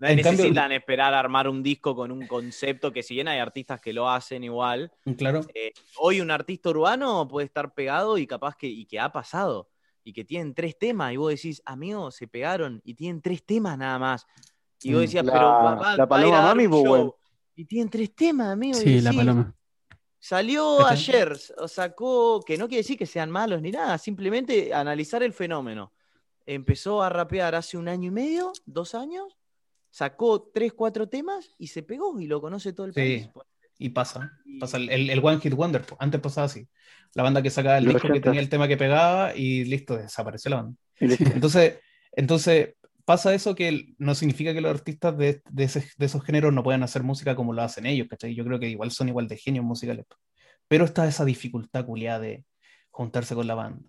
no 0.00 0.08
En 0.08 0.16
cambio- 0.22 0.32
necesitan 0.44 0.72
esperar 0.72 1.14
a 1.14 1.18
armar 1.20 1.46
un 1.48 1.62
disco 1.62 1.94
con 1.94 2.10
un 2.10 2.26
concepto 2.26 2.90
que 2.92 3.02
si 3.02 3.14
bien 3.14 3.28
hay 3.28 3.38
artistas 3.38 3.80
que 3.80 3.92
lo 3.92 4.08
hacen 4.10 4.42
igual, 4.42 4.90
Claro, 5.18 5.42
eh, 5.54 5.72
hoy 5.98 6.20
un 6.20 6.30
artista 6.30 6.70
urbano 6.70 7.28
puede 7.28 7.46
estar 7.46 7.72
pegado 7.74 8.16
y 8.18 8.26
capaz 8.26 8.56
que, 8.56 8.66
y 8.66 8.86
que 8.86 8.98
ha 8.98 9.12
pasado, 9.12 9.68
y 10.02 10.12
que 10.14 10.24
tienen 10.24 10.54
tres 10.54 10.78
temas, 10.78 11.12
y 11.12 11.16
vos 11.18 11.30
decís, 11.30 11.62
amigo, 11.66 12.10
se 12.10 12.26
pegaron, 12.26 12.80
y 12.82 12.94
tienen 12.94 13.20
tres 13.20 13.44
temas 13.44 13.76
nada 13.76 13.98
más. 13.98 14.26
Y 14.82 14.92
vos 14.92 15.00
Mm. 15.00 15.04
decías, 15.04 15.24
La- 15.26 15.32
pero 15.32 15.44
va- 15.44 15.94
la 15.96 16.02
a 16.02 16.04
a 16.04 16.08
Paloma 16.08 16.36
dar 16.38 16.56
Mami, 16.56 16.64
show. 16.64 17.14
Y 17.54 17.64
tienen 17.66 17.90
tres 17.90 18.14
temas, 18.14 18.48
amigo. 18.48 18.78
y 18.78 18.82
Sí, 18.82 19.00
la 19.02 19.12
paloma. 19.12 19.54
Salió 20.18 20.86
ayer, 20.86 21.36
o 21.58 21.68
sacó, 21.68 22.42
que 22.46 22.56
no 22.58 22.68
quiere 22.68 22.80
decir 22.82 22.96
que 22.98 23.06
sean 23.06 23.30
malos 23.30 23.60
ni 23.62 23.70
nada, 23.70 23.96
simplemente 23.98 24.72
analizar 24.72 25.22
el 25.22 25.32
fenómeno. 25.34 25.92
Empezó 26.46 27.02
a 27.02 27.08
rapear 27.10 27.54
hace 27.54 27.76
un 27.76 27.88
año 27.88 28.08
y 28.08 28.10
medio, 28.10 28.52
dos 28.66 28.94
años, 28.94 29.36
sacó 29.90 30.42
tres, 30.54 30.72
cuatro 30.72 31.08
temas 31.08 31.54
y 31.58 31.66
se 31.68 31.82
pegó 31.82 32.18
y 32.20 32.26
lo 32.26 32.40
conoce 32.40 32.72
todo 32.72 32.86
el 32.86 32.94
Sí. 32.94 33.00
país. 33.00 33.28
y 33.82 33.88
pasa. 33.90 34.30
Pasa 34.60 34.76
el, 34.76 34.90
el- 34.90 35.08
el 35.08 35.20
One 35.24 35.40
Hit 35.40 35.54
Wonder. 35.54 35.82
po. 35.82 35.96
Antes 35.98 36.20
pasaba 36.20 36.44
así. 36.44 36.68
La 37.14 37.22
banda 37.22 37.40
que 37.40 37.48
sacaba 37.48 37.78
el 37.78 37.84
Los 37.84 37.94
disco 37.94 38.08
que 38.08 38.12
80. 38.12 38.28
tenía 38.28 38.40
el 38.42 38.50
tema 38.50 38.68
que 38.68 38.76
pegaba 38.76 39.34
y 39.34 39.64
listo, 39.64 39.96
desapareció 39.96 40.50
la 40.50 40.56
banda. 40.56 40.76
Entonces, 41.42 41.78
entonces 42.12 42.74
pasa 43.06 43.32
eso 43.34 43.54
que 43.54 43.94
no 43.96 44.14
significa 44.14 44.52
que 44.52 44.60
los 44.60 44.70
artistas 44.70 45.16
de, 45.16 45.40
de, 45.50 45.64
ese- 45.64 45.90
de 45.96 46.06
esos 46.06 46.22
géneros 46.22 46.52
no 46.52 46.62
puedan 46.62 46.82
hacer 46.82 47.02
música 47.02 47.34
como 47.34 47.54
lo 47.54 47.62
hacen 47.62 47.86
ellos, 47.86 48.06
¿cachai? 48.08 48.34
Yo 48.34 48.44
creo 48.44 48.60
que 48.60 48.68
igual 48.68 48.90
son 48.90 49.08
igual 49.08 49.28
de 49.28 49.38
genios 49.38 49.64
musicales. 49.64 50.04
Pero 50.68 50.84
está 50.84 51.08
esa 51.08 51.24
dificultad 51.24 51.86
culiada 51.86 52.18
de 52.20 52.44
juntarse 52.90 53.34
con 53.34 53.46
la 53.46 53.54
banda, 53.54 53.80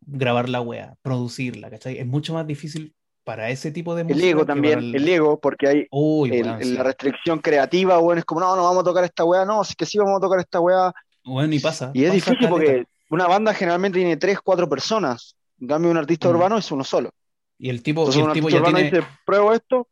grabar 0.00 0.48
la 0.48 0.62
wea, 0.62 0.96
producirla, 1.02 1.68
¿cachai? 1.70 1.98
Es 1.98 2.06
mucho 2.06 2.32
más 2.32 2.46
difícil 2.46 2.94
para 3.24 3.50
ese 3.50 3.70
tipo 3.72 3.94
de 3.94 4.02
El 4.02 4.08
música. 4.08 4.26
ego 4.28 4.40
que 4.40 4.46
también, 4.46 4.78
el- 4.78 4.94
el 4.94 5.08
ego, 5.08 5.40
porque 5.40 5.66
hay 5.68 5.86
Uy, 5.90 6.30
el- 6.36 6.46
el- 6.46 6.64
sí. 6.64 6.72
la 6.74 6.82
restricción 6.84 7.38
creativa, 7.40 7.96
bueno, 7.98 8.18
es 8.18 8.24
como, 8.24 8.40
no, 8.40 8.54
no 8.54 8.62
vamos 8.64 8.82
a 8.82 8.84
tocar 8.84 9.04
esta 9.04 9.24
weá, 9.24 9.44
no, 9.44 9.64
sí 9.64 9.74
que 9.76 9.86
sí 9.86 9.98
vamos 9.98 10.18
a 10.18 10.20
tocar 10.20 10.38
esta 10.40 10.60
weá. 10.60 10.92
Bueno, 11.24 11.54
y 11.54 11.58
pasa. 11.58 11.90
Y 11.94 12.04
es 12.04 12.10
pasa 12.12 12.30
difícil 12.32 12.48
porque 12.50 12.84
una 13.10 13.26
banda 13.26 13.54
generalmente 13.54 13.98
tiene 13.98 14.16
tres, 14.16 14.38
cuatro 14.42 14.68
personas. 14.68 15.36
En 15.60 15.68
cambio, 15.68 15.90
un 15.90 15.96
artista 15.96 16.28
Mm. 16.28 16.30
urbano 16.32 16.58
es 16.58 16.70
uno 16.70 16.84
solo. 16.84 17.10
Y 17.58 17.70
el 17.70 17.82
tipo, 17.82 18.02
Entonces, 18.02 18.20
y 18.20 18.22
un 18.24 18.28
el 18.30 18.34
tipo 18.34 18.46
artista 18.48 18.58
ya 18.58 18.68
urbano 18.68 18.78
tiene. 18.88 18.96
dice, 18.98 19.12
pruebo 19.24 19.52
esto, 19.54 19.88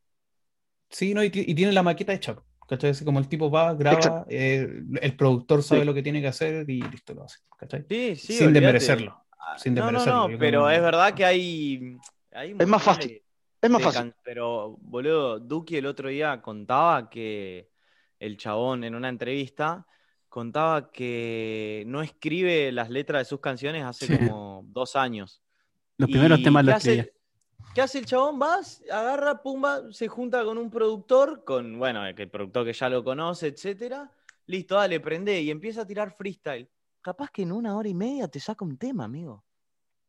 Sí, 0.90 1.14
no, 1.14 1.24
y, 1.24 1.30
ti- 1.30 1.44
y 1.46 1.54
tiene 1.54 1.72
la 1.72 1.82
maqueta 1.82 2.12
hecha. 2.12 2.36
¿Cachai? 2.68 2.92
Como 3.04 3.18
el 3.18 3.28
tipo 3.28 3.50
va, 3.50 3.74
graba, 3.74 4.24
eh, 4.28 4.66
el 5.00 5.16
productor 5.16 5.62
sabe 5.62 5.80
Sí. 5.82 5.86
lo 5.86 5.94
que 5.94 6.02
tiene 6.02 6.20
que 6.20 6.28
hacer 6.28 6.68
y 6.68 6.80
listo, 6.82 7.12
lo 7.14 7.24
hace. 7.24 7.38
¿cachai? 7.58 7.84
Sí, 7.88 8.16
sí, 8.16 8.32
Sin 8.34 8.46
olvídate. 8.48 8.60
desmerecerlo. 8.60 9.24
Ah, 9.38 9.58
sin 9.58 9.74
no, 9.74 9.80
no, 9.82 9.86
desmerecerlo, 9.98 10.28
no, 10.28 10.38
pero 10.38 10.70
es 10.70 10.80
verdad 10.80 11.14
que 11.14 11.24
hay. 11.24 11.96
Hay 12.32 12.54
Es 12.58 12.66
más 12.66 12.82
fácil. 12.82 13.08
de- 13.08 13.22
es 13.60 13.70
más 13.70 13.82
fácil. 13.82 14.00
can- 14.02 14.14
Pero, 14.24 14.76
boludo, 14.80 15.38
Duki 15.38 15.76
el 15.76 15.86
otro 15.86 16.08
día 16.08 16.40
contaba 16.42 17.08
que 17.08 17.70
el 18.18 18.36
chabón 18.36 18.84
en 18.84 18.94
una 18.94 19.08
entrevista 19.08 19.86
contaba 20.28 20.90
que 20.90 21.84
no 21.86 22.02
escribe 22.02 22.72
las 22.72 22.88
letras 22.90 23.20
de 23.20 23.24
sus 23.26 23.40
canciones 23.40 23.84
hace 23.84 24.06
Sí. 24.06 24.16
como 24.18 24.62
dos 24.66 24.96
años. 24.96 25.42
Los 25.98 26.10
primeros 26.10 26.38
¿Y 26.40 26.42
temas 26.44 26.64
los 26.64 26.74
hace, 26.76 26.92
escribía. 27.00 27.18
¿Qué 27.74 27.80
hace 27.82 27.98
el 28.00 28.06
chabón? 28.06 28.38
Vas, 28.38 28.82
agarra, 28.90 29.42
pumba, 29.42 29.92
se 29.92 30.08
junta 30.08 30.44
con 30.44 30.58
un 30.58 30.70
productor, 30.70 31.44
con, 31.44 31.78
bueno, 31.78 32.06
el 32.06 32.14
productor 32.30 32.64
que 32.64 32.72
ya 32.72 32.88
lo 32.88 33.04
conoce, 33.04 33.48
etcétera. 33.48 34.10
Listo, 34.46 34.74
dale, 34.74 34.98
prende 35.00 35.40
y 35.40 35.50
empieza 35.50 35.82
a 35.82 35.86
tirar 35.86 36.10
freestyle. 36.16 36.68
Capaz 37.00 37.30
que 37.30 37.42
en 37.42 37.52
una 37.52 37.76
hora 37.76 37.88
y 37.88 37.94
media 37.94 38.26
te 38.28 38.40
saca 38.40 38.64
un 38.64 38.76
tema, 38.76 39.04
amigo. 39.04 39.44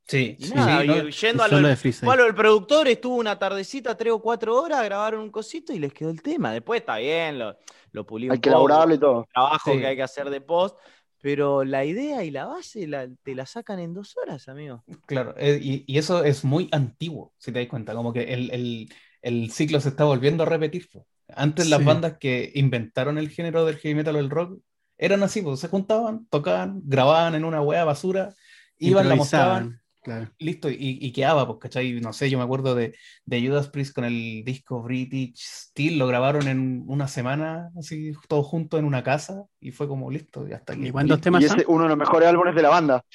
Sí, 0.05 0.35
Y 0.37 0.45
sí, 0.47 0.53
nada, 0.53 0.79
sí, 0.81 0.85
y 0.85 0.87
no, 0.87 1.09
yendo 1.09 1.43
a 1.43 1.47
Solo 1.49 1.61
lo, 1.61 1.67
de 1.69 1.75
freestyle. 1.77 2.05
bueno, 2.07 2.25
el 2.25 2.35
productor 2.35 2.87
estuvo 2.89 3.15
una 3.15 3.39
tardecita, 3.39 3.95
tres 3.95 4.11
o 4.13 4.21
cuatro 4.21 4.61
horas, 4.61 4.83
grabaron 4.83 5.21
un 5.21 5.31
cosito 5.31 5.71
y 5.73 5.79
les 5.79 5.93
quedó 5.93 6.09
el 6.09 6.21
tema. 6.21 6.51
Después 6.51 6.81
está 6.81 6.97
bien, 6.97 7.39
lo, 7.39 7.55
lo 7.93 8.05
pulí 8.05 8.25
Hay 8.25 8.31
un 8.35 8.41
que 8.41 8.49
poco, 8.49 8.67
elaborarlo 8.67 8.95
y 8.95 8.99
todo. 8.99 9.27
trabajo 9.33 9.71
Sí. 9.71 9.79
que 9.79 9.87
hay 9.87 9.95
que 9.95 10.03
hacer 10.03 10.29
de 10.29 10.41
post, 10.41 10.77
pero 11.21 11.63
la 11.63 11.85
idea 11.85 12.23
y 12.25 12.31
la 12.31 12.45
base 12.45 12.85
la- 12.85 13.07
te 13.23 13.33
la 13.33 13.45
sacan 13.45 13.79
en 13.79 13.93
dos 13.93 14.17
horas, 14.17 14.49
amigo. 14.49 14.83
claro. 15.05 15.35
eh, 15.37 15.57
y, 15.61 15.85
y 15.87 15.97
eso 15.97 16.23
es 16.25 16.43
muy 16.43 16.67
antiguo, 16.73 17.33
si 17.37 17.51
te 17.53 17.59
das 17.59 17.69
cuenta. 17.69 17.93
Como 17.95 18.11
que 18.11 18.33
el, 18.33 18.51
el- 18.51 18.93
el 19.21 19.51
ciclo 19.51 19.79
se 19.79 19.87
está 19.89 20.03
volviendo 20.03 20.43
a 20.43 20.45
repetir. 20.47 20.89
Antes 21.29 21.69
las 21.69 21.83
bandas 21.83 22.17
que 22.19 22.51
inventaron 22.55 23.17
el 23.17 23.29
género 23.29 23.65
del 23.65 23.77
heavy 23.77 23.95
metal 23.95 24.17
o 24.17 24.19
el 24.19 24.29
rock 24.29 24.59
eran 24.97 25.23
así, 25.23 25.41
pues, 25.41 25.61
se 25.61 25.69
juntaban, 25.69 26.27
tocaban, 26.29 26.81
grababan 26.83 27.33
en 27.35 27.45
una 27.45 27.61
wea 27.61 27.85
basura, 27.85 28.33
iban, 28.77 29.07
la 29.07 29.15
mostraban. 29.15 29.79
Claro. 30.03 30.29
listo, 30.37 30.69
y, 30.69 30.75
y 31.01 31.11
quedaba, 31.13 31.47
pues, 31.47 31.59
¿cachai? 31.59 31.99
No 32.01 32.11
sé, 32.13 32.29
yo 32.29 32.37
me 32.37 32.43
acuerdo 32.43 32.75
de, 32.75 32.95
de 33.25 33.47
Judas 33.47 33.69
Priest 33.69 33.95
con 33.95 34.03
el 34.05 34.43
disco 34.45 34.81
British 34.83 35.39
Steel, 35.69 35.97
lo 35.97 36.07
grabaron 36.07 36.47
en 36.47 36.83
una 36.87 37.07
semana, 37.07 37.71
así, 37.79 38.11
todos 38.27 38.45
juntos 38.45 38.79
en 38.79 38.85
una 38.85 39.01
casa, 39.03 39.45
y 39.61 39.71
fue 39.71 39.87
como 39.87 40.11
listo, 40.11 40.45
ya 40.47 40.57
está 40.57 40.73
aquí. 40.73 40.87
¿Y 40.87 40.91
cuántos 40.91 41.19
Y 41.19 41.21
temas 41.21 41.45
son? 41.45 41.59
es 41.61 41.65
uno 41.67 41.83
de 41.83 41.89
los 41.89 41.97
mejores 41.97 42.27
álbumes 42.27 42.53
de 42.53 42.61
la 42.61 42.69
banda. 42.69 43.05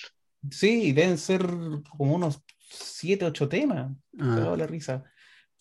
Sí, 0.51 0.93
deben 0.93 1.19
ser 1.19 1.45
como 1.97 2.15
unos 2.15 2.43
7, 2.71 3.25
8 3.27 3.49
temas, 3.49 3.93
Ah. 4.19 4.55
la 4.57 4.67
risa, 4.67 5.05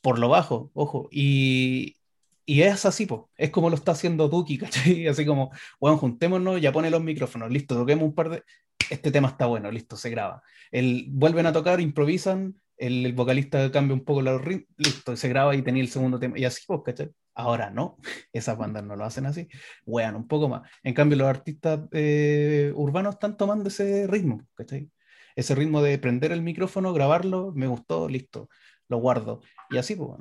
por 0.01 0.19
lo 0.19 0.29
bajo, 0.29 0.71
ojo, 0.73 1.09
y, 1.11 1.97
y 2.45 2.61
es 2.61 2.85
así, 2.85 3.05
pues, 3.05 3.21
es 3.35 3.49
como 3.49 3.69
lo 3.69 3.75
está 3.75 3.91
haciendo 3.91 4.29
Duki, 4.29 4.57
¿cachai? 5.03 5.07
Así 5.07 5.25
como, 5.25 5.51
bueno, 5.79 5.97
juntémonos, 5.97 6.61
ya 6.61 6.71
pone 6.71 6.89
los 6.89 7.03
micrófonos, 7.03 7.51
listo, 7.51 7.75
toquemos 7.75 8.05
un 8.05 8.15
par 8.15 8.29
de... 8.29 8.43
Este 8.89 9.11
tema 9.11 9.29
está 9.29 9.45
bueno, 9.47 9.69
listo, 9.71 9.97
se 9.97 10.09
graba. 10.09 10.41
El, 10.71 11.07
vuelven 11.09 11.45
a 11.45 11.53
tocar, 11.53 11.81
improvisan, 11.81 12.55
el, 12.77 13.05
el 13.05 13.13
vocalista 13.13 13.71
cambia 13.71 13.93
un 13.95 14.03
poco 14.05 14.21
los 14.21 14.41
ritmos, 14.41 14.67
listo, 14.77 15.15
se 15.15 15.27
graba 15.29 15.55
y 15.55 15.61
tenía 15.61 15.81
el 15.83 15.89
segundo 15.89 16.19
tema, 16.19 16.37
y 16.37 16.45
así, 16.45 16.61
pues, 16.67 16.81
¿cachai? 16.85 17.09
Ahora 17.35 17.69
no, 17.69 17.97
esas 18.33 18.57
bandas 18.57 18.83
no 18.83 18.95
lo 18.95 19.03
hacen 19.03 19.25
así, 19.25 19.47
wean 19.85 20.15
un 20.15 20.27
poco 20.27 20.47
más. 20.49 20.69
En 20.83 20.93
cambio, 20.93 21.17
los 21.17 21.27
artistas 21.27 21.81
eh, 21.91 22.71
urbanos 22.75 23.15
están 23.15 23.35
tomando 23.37 23.69
ese 23.69 24.07
ritmo, 24.07 24.41
¿cachai? 24.53 24.89
Ese 25.35 25.53
ritmo 25.53 25.81
de 25.81 25.97
prender 25.99 26.31
el 26.31 26.41
micrófono, 26.41 26.93
grabarlo, 26.93 27.51
me 27.55 27.67
gustó, 27.67 28.07
listo, 28.09 28.49
lo 28.87 28.97
guardo. 28.97 29.41
Y 29.69 29.77
así, 29.77 29.95
pues, 29.95 30.11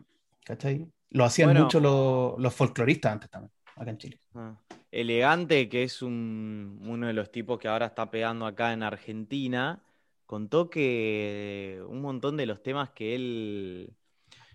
¿cachai? 0.45 0.87
Lo 1.11 1.25
hacían 1.25 1.49
Bueno. 1.51 1.65
mucho 1.65 1.81
los, 1.81 2.35
los 2.39 2.55
folcloristas 2.55 3.13
antes 3.13 3.31
también, 3.31 3.53
acá 3.77 3.91
en 3.91 3.99
Chile. 3.99 4.21
Ah. 4.35 4.57
Elegante, 4.91 5.69
que 5.69 5.83
es 5.83 6.03
un- 6.03 6.79
uno 6.83 7.07
de 7.07 7.13
los 7.13 7.31
tipos 7.31 7.59
que 7.59 7.69
ahora 7.69 7.87
está 7.87 8.11
pegando 8.11 8.47
acá 8.47 8.73
en 8.73 8.83
Argentina, 8.83 9.81
contó 10.25 10.71
que 10.71 11.81
un 11.87 12.01
montón 12.01 12.37
de 12.37 12.47
los 12.47 12.63
temas 12.63 12.91
que 12.91 13.15
él, 13.15 13.93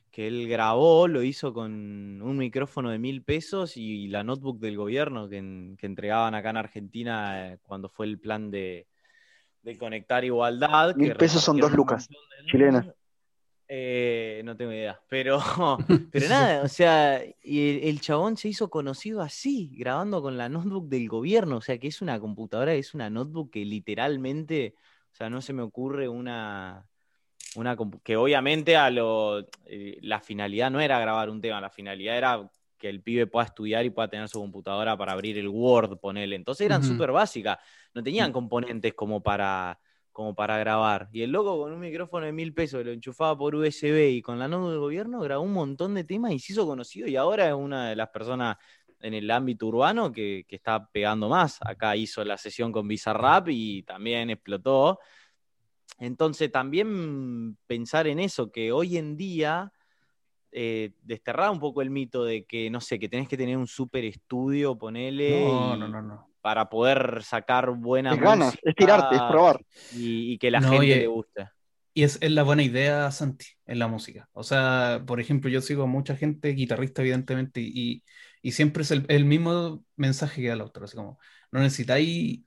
que 0.10 0.28
él 0.28 0.48
grabó 0.50 1.08
lo 1.08 1.24
hizo 1.24 1.54
con 1.54 2.22
un 2.22 2.38
micrófono 2.38 2.90
de 2.90 3.00
mil 3.00 3.24
pesos 3.24 3.78
y 3.78 4.08
la 4.08 4.24
notebook 4.24 4.60
del 4.60 4.76
gobierno 4.76 5.30
que, 5.30 5.38
en- 5.38 5.78
que 5.80 5.86
entregaban 5.86 6.36
acá 6.36 6.50
en 6.50 6.58
Argentina 6.58 7.54
eh, 7.54 7.58
cuando 7.62 7.88
fue 7.88 8.08
el 8.08 8.20
plan 8.20 8.52
de, 8.52 8.88
de 9.64 9.78
conectar 9.78 10.26
igualdad. 10.26 10.96
Mil 10.98 11.10
que 11.10 11.16
pesos 11.16 11.42
son 11.44 11.58
dos 11.58 11.72
lucas 11.72 12.10
chilenas. 12.50 12.88
Eh, 13.74 14.42
no 14.44 14.58
tengo 14.58 14.74
idea, 14.74 15.00
pero, 15.08 15.40
pero 16.12 16.28
nada, 16.28 16.62
o 16.64 16.68
sea, 16.68 17.24
y 17.42 17.70
el, 17.70 17.84
el 17.86 18.02
chabón 18.02 18.36
se 18.36 18.50
hizo 18.50 18.70
conocido 18.70 19.22
así, 19.22 19.74
grabando 19.78 20.22
con 20.22 20.38
la 20.38 20.50
notebook 20.50 20.90
del 20.90 21.08
gobierno, 21.08 21.56
o 21.58 21.62
sea, 21.62 21.78
que 21.78 21.88
es 21.88 22.02
una 22.02 22.20
computadora, 22.20 22.74
es 22.74 22.94
una 22.94 23.10
notebook 23.10 23.50
que 23.52 23.64
literalmente, 23.64 24.76
o 25.14 25.16
sea, 25.16 25.30
no 25.30 25.42
se 25.42 25.54
me 25.54 25.62
ocurre 25.62 26.10
una, 26.10 26.86
una 27.56 27.78
que 28.04 28.18
obviamente 28.18 28.76
a 28.76 28.90
lo, 28.90 29.40
eh, 29.66 30.00
la 30.02 30.20
finalidad 30.20 30.70
no 30.70 30.82
era 30.82 31.00
grabar 31.00 31.30
un 31.30 31.40
tema, 31.42 31.62
la 31.62 31.70
finalidad 31.70 32.18
era 32.18 32.52
que 32.78 32.90
el 32.90 33.02
pibe 33.02 33.28
pueda 33.28 33.46
estudiar 33.46 33.86
y 33.86 33.90
pueda 33.92 34.10
tener 34.10 34.28
su 34.28 34.40
computadora 34.40 34.98
para 34.98 35.14
abrir 35.14 35.38
el 35.38 35.48
Word, 35.48 35.98
ponele. 36.00 36.36
Entonces 36.36 36.66
eran 36.66 36.82
Ujú. 36.82 36.90
súper 36.94 37.12
básicas, 37.14 37.58
no 37.94 38.04
tenían 38.04 38.34
componentes 38.34 38.94
como 38.96 39.24
para, 39.24 39.80
como 40.12 40.36
para 40.36 40.58
grabar. 40.58 41.10
Y 41.12 41.22
el 41.22 41.32
loco 41.32 41.58
con 41.62 41.72
un 41.74 41.80
micrófono 41.80 42.26
de 42.26 42.32
mil 42.34 42.54
pesos 42.54 42.84
lo 42.86 42.92
enchufaba 42.92 43.38
por 43.38 43.56
USB 43.56 44.10
y 44.12 44.22
con 44.22 44.38
la 44.40 44.48
notebook 44.48 44.70
del 44.72 44.80
gobierno 44.80 45.20
grabó 45.22 45.44
un 45.44 45.54
montón 45.54 45.94
de 45.94 46.04
temas 46.04 46.32
y 46.34 46.40
se 46.40 46.54
hizo 46.54 46.66
conocido 46.66 47.08
y 47.08 47.16
ahora 47.16 47.48
es 47.48 47.54
una 47.54 47.90
de 47.90 47.96
las 47.96 48.10
personas 48.10 48.58
en 49.00 49.14
el 49.14 49.32
ámbito 49.32 49.68
urbano 49.68 50.12
que, 50.12 50.46
que 50.48 50.56
está 50.58 50.88
pegando 50.88 51.28
más. 51.30 51.58
Acá 51.62 51.96
hizo 51.96 52.24
la 52.24 52.38
sesión 52.38 52.72
con 52.72 52.88
Bizarrap 52.88 53.48
y 53.50 53.84
también 53.84 54.30
explotó. 54.30 55.00
Entonces 56.00 56.52
también 56.52 57.58
pensar 57.68 58.08
en 58.08 58.20
eso, 58.20 58.52
que 58.52 58.72
hoy 58.72 58.98
en 58.98 59.16
día 59.18 59.72
eh, 60.52 60.92
desterrar 61.02 61.50
un 61.52 61.60
poco 61.60 61.82
el 61.82 61.90
mito 61.90 62.24
de 62.24 62.46
que, 62.46 62.70
no 62.70 62.82
sé, 62.82 63.00
que 63.00 63.08
tenés 63.08 63.28
que 63.30 63.38
tener 63.38 63.58
un 63.58 63.68
super 63.68 64.04
estudio, 64.04 64.78
ponele, 64.78 65.30
No, 65.30 65.76
y- 65.76 65.80
no, 65.80 65.88
no, 65.88 66.02
no. 66.02 66.31
Para 66.42 66.70
poder 66.70 67.22
sacar 67.24 67.70
buena 67.72 68.14
Es 68.14 68.20
ganas, 68.20 68.46
música 68.48 68.70
es 68.70 68.76
tirarte, 68.76 69.16
es 69.16 69.22
probar. 69.30 69.62
y, 69.94 70.34
y 70.34 70.38
que 70.38 70.52
la 70.52 70.60
No, 70.62 70.72
gente 70.72 70.86
y- 70.88 70.96
le 70.96 71.08
guste. 71.08 71.50
Y 71.94 72.04
es, 72.04 72.18
es 72.22 72.32
la 72.32 72.44
buena 72.44 72.64
idea, 72.64 73.12
Santi, 73.12 73.46
en 73.66 73.78
la 73.78 73.90
música. 73.90 74.30
O 74.32 74.44
sea, 74.44 75.04
por 75.06 75.20
ejemplo, 75.20 75.50
yo 75.50 75.60
sigo 75.60 75.84
a 75.84 75.88
mucha 75.88 76.16
gente, 76.16 76.48
guitarrista, 76.54 77.02
evidentemente, 77.02 77.60
y, 77.60 78.02
y 78.42 78.52
siempre 78.54 78.84
es 78.84 78.92
el, 78.92 79.06
el 79.10 79.26
mismo 79.26 79.84
mensaje 79.98 80.42
que 80.42 80.48
da 80.48 80.54
el 80.54 80.62
autor. 80.62 80.86
Así 80.86 80.96
como, 80.96 81.20
no 81.52 81.60
necesitáis 81.60 82.44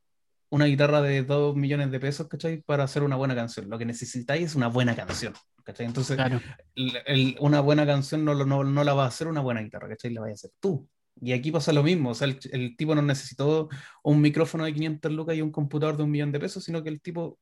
una 0.48 0.64
guitarra 0.64 1.02
de 1.02 1.24
2 1.24 1.56
millones 1.56 1.90
de 1.90 2.00
pesos, 2.00 2.26
¿cachai? 2.26 2.62
Para 2.62 2.84
hacer 2.84 3.02
una 3.02 3.16
buena 3.16 3.34
canción. 3.34 3.68
Lo 3.68 3.76
que 3.76 3.84
necesitáis 3.84 4.44
es 4.46 4.54
una 4.54 4.68
buena 4.68 4.96
canción, 4.96 5.34
¿cachai? 5.62 5.84
Entonces, 5.84 6.16
Claro. 6.16 6.40
el- 6.74 6.96
el- 7.04 7.36
una 7.38 7.60
buena 7.60 7.84
canción 7.84 8.24
no, 8.24 8.32
lo- 8.32 8.46
no, 8.46 8.64
no 8.64 8.82
la 8.82 8.94
va 8.94 9.04
a 9.04 9.08
hacer 9.08 9.26
una 9.28 9.42
buena 9.42 9.60
guitarra, 9.60 9.88
¿cachai? 9.90 10.10
La 10.14 10.22
vas 10.22 10.30
a 10.30 10.32
hacer 10.32 10.52
tú. 10.58 10.88
Y 11.20 11.32
aquí 11.32 11.52
pasa 11.52 11.72
lo 11.72 11.82
mismo, 11.82 12.10
o 12.10 12.14
sea, 12.14 12.28
el, 12.28 12.38
el 12.52 12.76
tipo 12.76 12.94
no 12.94 13.02
necesitó 13.02 13.68
un 14.02 14.20
micrófono 14.20 14.64
de 14.64 14.74
500 14.74 15.12
lucas 15.12 15.36
y 15.36 15.42
un 15.42 15.52
computador 15.52 15.96
de 15.96 16.02
un 16.02 16.10
millón 16.10 16.32
de 16.32 16.40
pesos, 16.40 16.64
sino 16.64 16.82
que 16.82 16.88
el 16.88 17.00
tipo, 17.00 17.38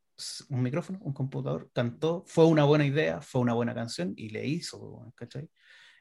un 0.51 0.63
micrófono, 0.63 0.99
un 1.03 1.13
computador, 1.13 1.71
cantó, 1.73 2.25
fue 2.27 2.47
una 2.47 2.65
buena 2.65 2.85
idea, 2.85 3.21
fue 3.21 3.41
una 3.41 3.55
buena 3.55 3.75
canción 3.75 4.13
y 4.17 4.29
le 4.29 4.47
hizo, 4.47 5.13
¿cachai? 5.17 5.49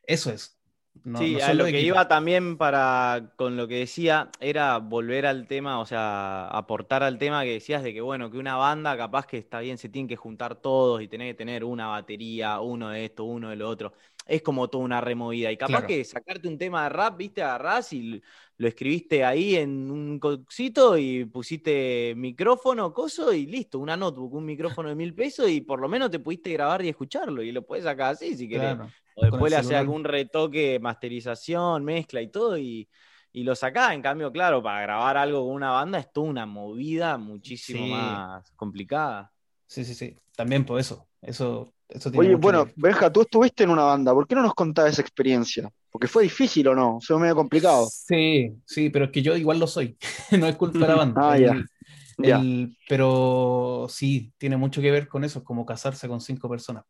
Eso 0.03 0.31
es. 0.31 0.57
No, 1.03 1.19
sí, 1.19 1.37
no 1.39 1.45
a 1.45 1.53
lo 1.53 1.65
que 1.65 1.81
iba 1.81 2.07
también 2.07 2.57
para, 2.57 3.31
con 3.37 3.55
lo 3.55 3.67
que 3.67 3.75
decía, 3.75 4.29
era 4.41 4.77
volver 4.77 5.25
al 5.25 5.47
tema, 5.47 5.79
o 5.79 5.85
sea, 5.85 6.47
aportar 6.47 7.01
al 7.01 7.17
tema 7.17 7.43
que 7.43 7.53
decías 7.53 7.81
de 7.81 7.93
que, 7.93 8.01
bueno, 8.01 8.29
que 8.29 8.37
una 8.37 8.57
banda 8.57 8.97
capaz 8.97 9.25
que 9.25 9.37
está 9.37 9.61
bien, 9.61 9.77
se 9.77 9.87
tienen 9.87 10.09
que 10.09 10.17
juntar 10.17 10.57
todos 10.57 11.01
y 11.01 11.07
tener 11.07 11.29
que 11.29 11.37
tener 11.37 11.63
una 11.63 11.87
batería, 11.87 12.59
uno 12.59 12.89
de 12.89 13.05
esto, 13.05 13.23
uno 13.23 13.49
de 13.49 13.55
lo 13.55 13.69
otro. 13.69 13.93
Es 14.25 14.41
como 14.43 14.69
toda 14.69 14.83
una 14.83 15.01
removida. 15.01 15.51
Y 15.51 15.57
capaz 15.57 15.71
Claro. 15.79 15.87
que 15.87 16.03
sacarte 16.05 16.47
un 16.47 16.57
tema 16.57 16.83
de 16.83 16.89
rap, 16.89 17.17
viste, 17.17 17.41
agarrás 17.41 17.91
y 17.93 18.21
lo 18.57 18.67
escribiste 18.67 19.25
ahí 19.25 19.55
en 19.55 19.89
un 19.89 20.19
cosito 20.19 20.97
y 20.97 21.25
pusiste 21.25 22.13
micrófono, 22.15 22.93
coso 22.93 23.33
y 23.33 23.47
listo, 23.47 23.79
una 23.79 23.97
notebook, 23.97 24.33
un 24.35 24.45
micrófono 24.45 24.89
de 24.89 24.95
mil 24.95 25.13
pesos 25.15 25.49
y 25.49 25.61
por 25.61 25.79
lo 25.81 25.89
menos 25.89 26.11
te 26.11 26.19
pudiste 26.19 26.53
grabar 26.53 26.85
y 26.85 26.89
escucharlo 26.89 27.41
y 27.41 27.51
lo 27.51 27.65
puedes 27.65 27.83
sacar 27.85 28.13
así 28.13 28.35
si 28.35 28.47
querés. 28.47 28.75
Claro. 28.75 28.91
O 29.15 29.25
después 29.25 29.51
le 29.51 29.57
haces 29.57 29.73
algún 29.73 30.03
retoque, 30.03 30.79
masterización, 30.79 31.83
mezcla 31.83 32.21
y 32.21 32.27
todo, 32.29 32.57
y, 32.57 32.87
y 33.33 33.43
lo 33.43 33.55
sacás. 33.55 33.93
En 33.93 34.01
cambio, 34.01 34.31
claro, 34.31 34.63
para 34.63 34.81
grabar 34.83 35.17
algo 35.17 35.45
con 35.45 35.55
una 35.55 35.71
banda 35.71 35.99
es 35.99 36.11
toda 36.13 36.29
una 36.29 36.45
movida 36.45 37.17
muchísimo 37.17 37.85
Sí. 37.85 37.91
más 37.91 38.51
complicada. 38.51 39.33
Sí, 39.65 39.83
sí, 39.83 39.93
sí. 39.95 40.15
También 40.35 40.65
por 40.65 40.79
eso. 40.79 41.07
Eso, 41.21 41.71
eso 41.89 42.11
tiene 42.11 42.27
Oye, 42.27 42.35
bueno, 42.35 42.65
que. 42.65 42.73
Benja, 42.75 43.11
tú 43.11 43.21
estuviste 43.21 43.63
en 43.63 43.69
una 43.69 43.83
banda, 43.83 44.13
¿por 44.13 44.27
qué 44.27 44.35
no 44.35 44.41
nos 44.41 44.55
contás 44.55 44.89
esa 44.91 45.01
experiencia? 45.01 45.69
Porque 45.91 46.07
fue 46.07 46.23
difícil 46.23 46.67
o 46.67 46.75
no, 46.75 46.99
fue 47.01 47.19
medio 47.19 47.35
complicado. 47.35 47.87
Sí, 47.91 48.53
sí, 48.65 48.89
pero 48.89 49.05
es 49.05 49.11
que 49.11 49.21
yo 49.21 49.35
igual 49.35 49.59
lo 49.59 49.67
soy. 49.67 49.97
No 50.31 50.47
es 50.47 50.55
culpa 50.55 50.79
de 50.79 50.87
la 50.87 50.95
banda. 50.95 51.21
Ah, 51.31 51.37
El- 51.37 51.65
ya. 52.17 52.37
El- 52.37 52.75
pero 52.87 53.87
sí, 53.89 54.31
tiene 54.37 54.57
mucho 54.57 54.81
que 54.81 54.91
ver 54.91 55.07
con 55.07 55.23
eso, 55.23 55.39
es 55.39 55.45
como 55.45 55.65
casarse 55.65 56.07
con 56.07 56.21
cinco 56.21 56.49
personas. 56.49 56.85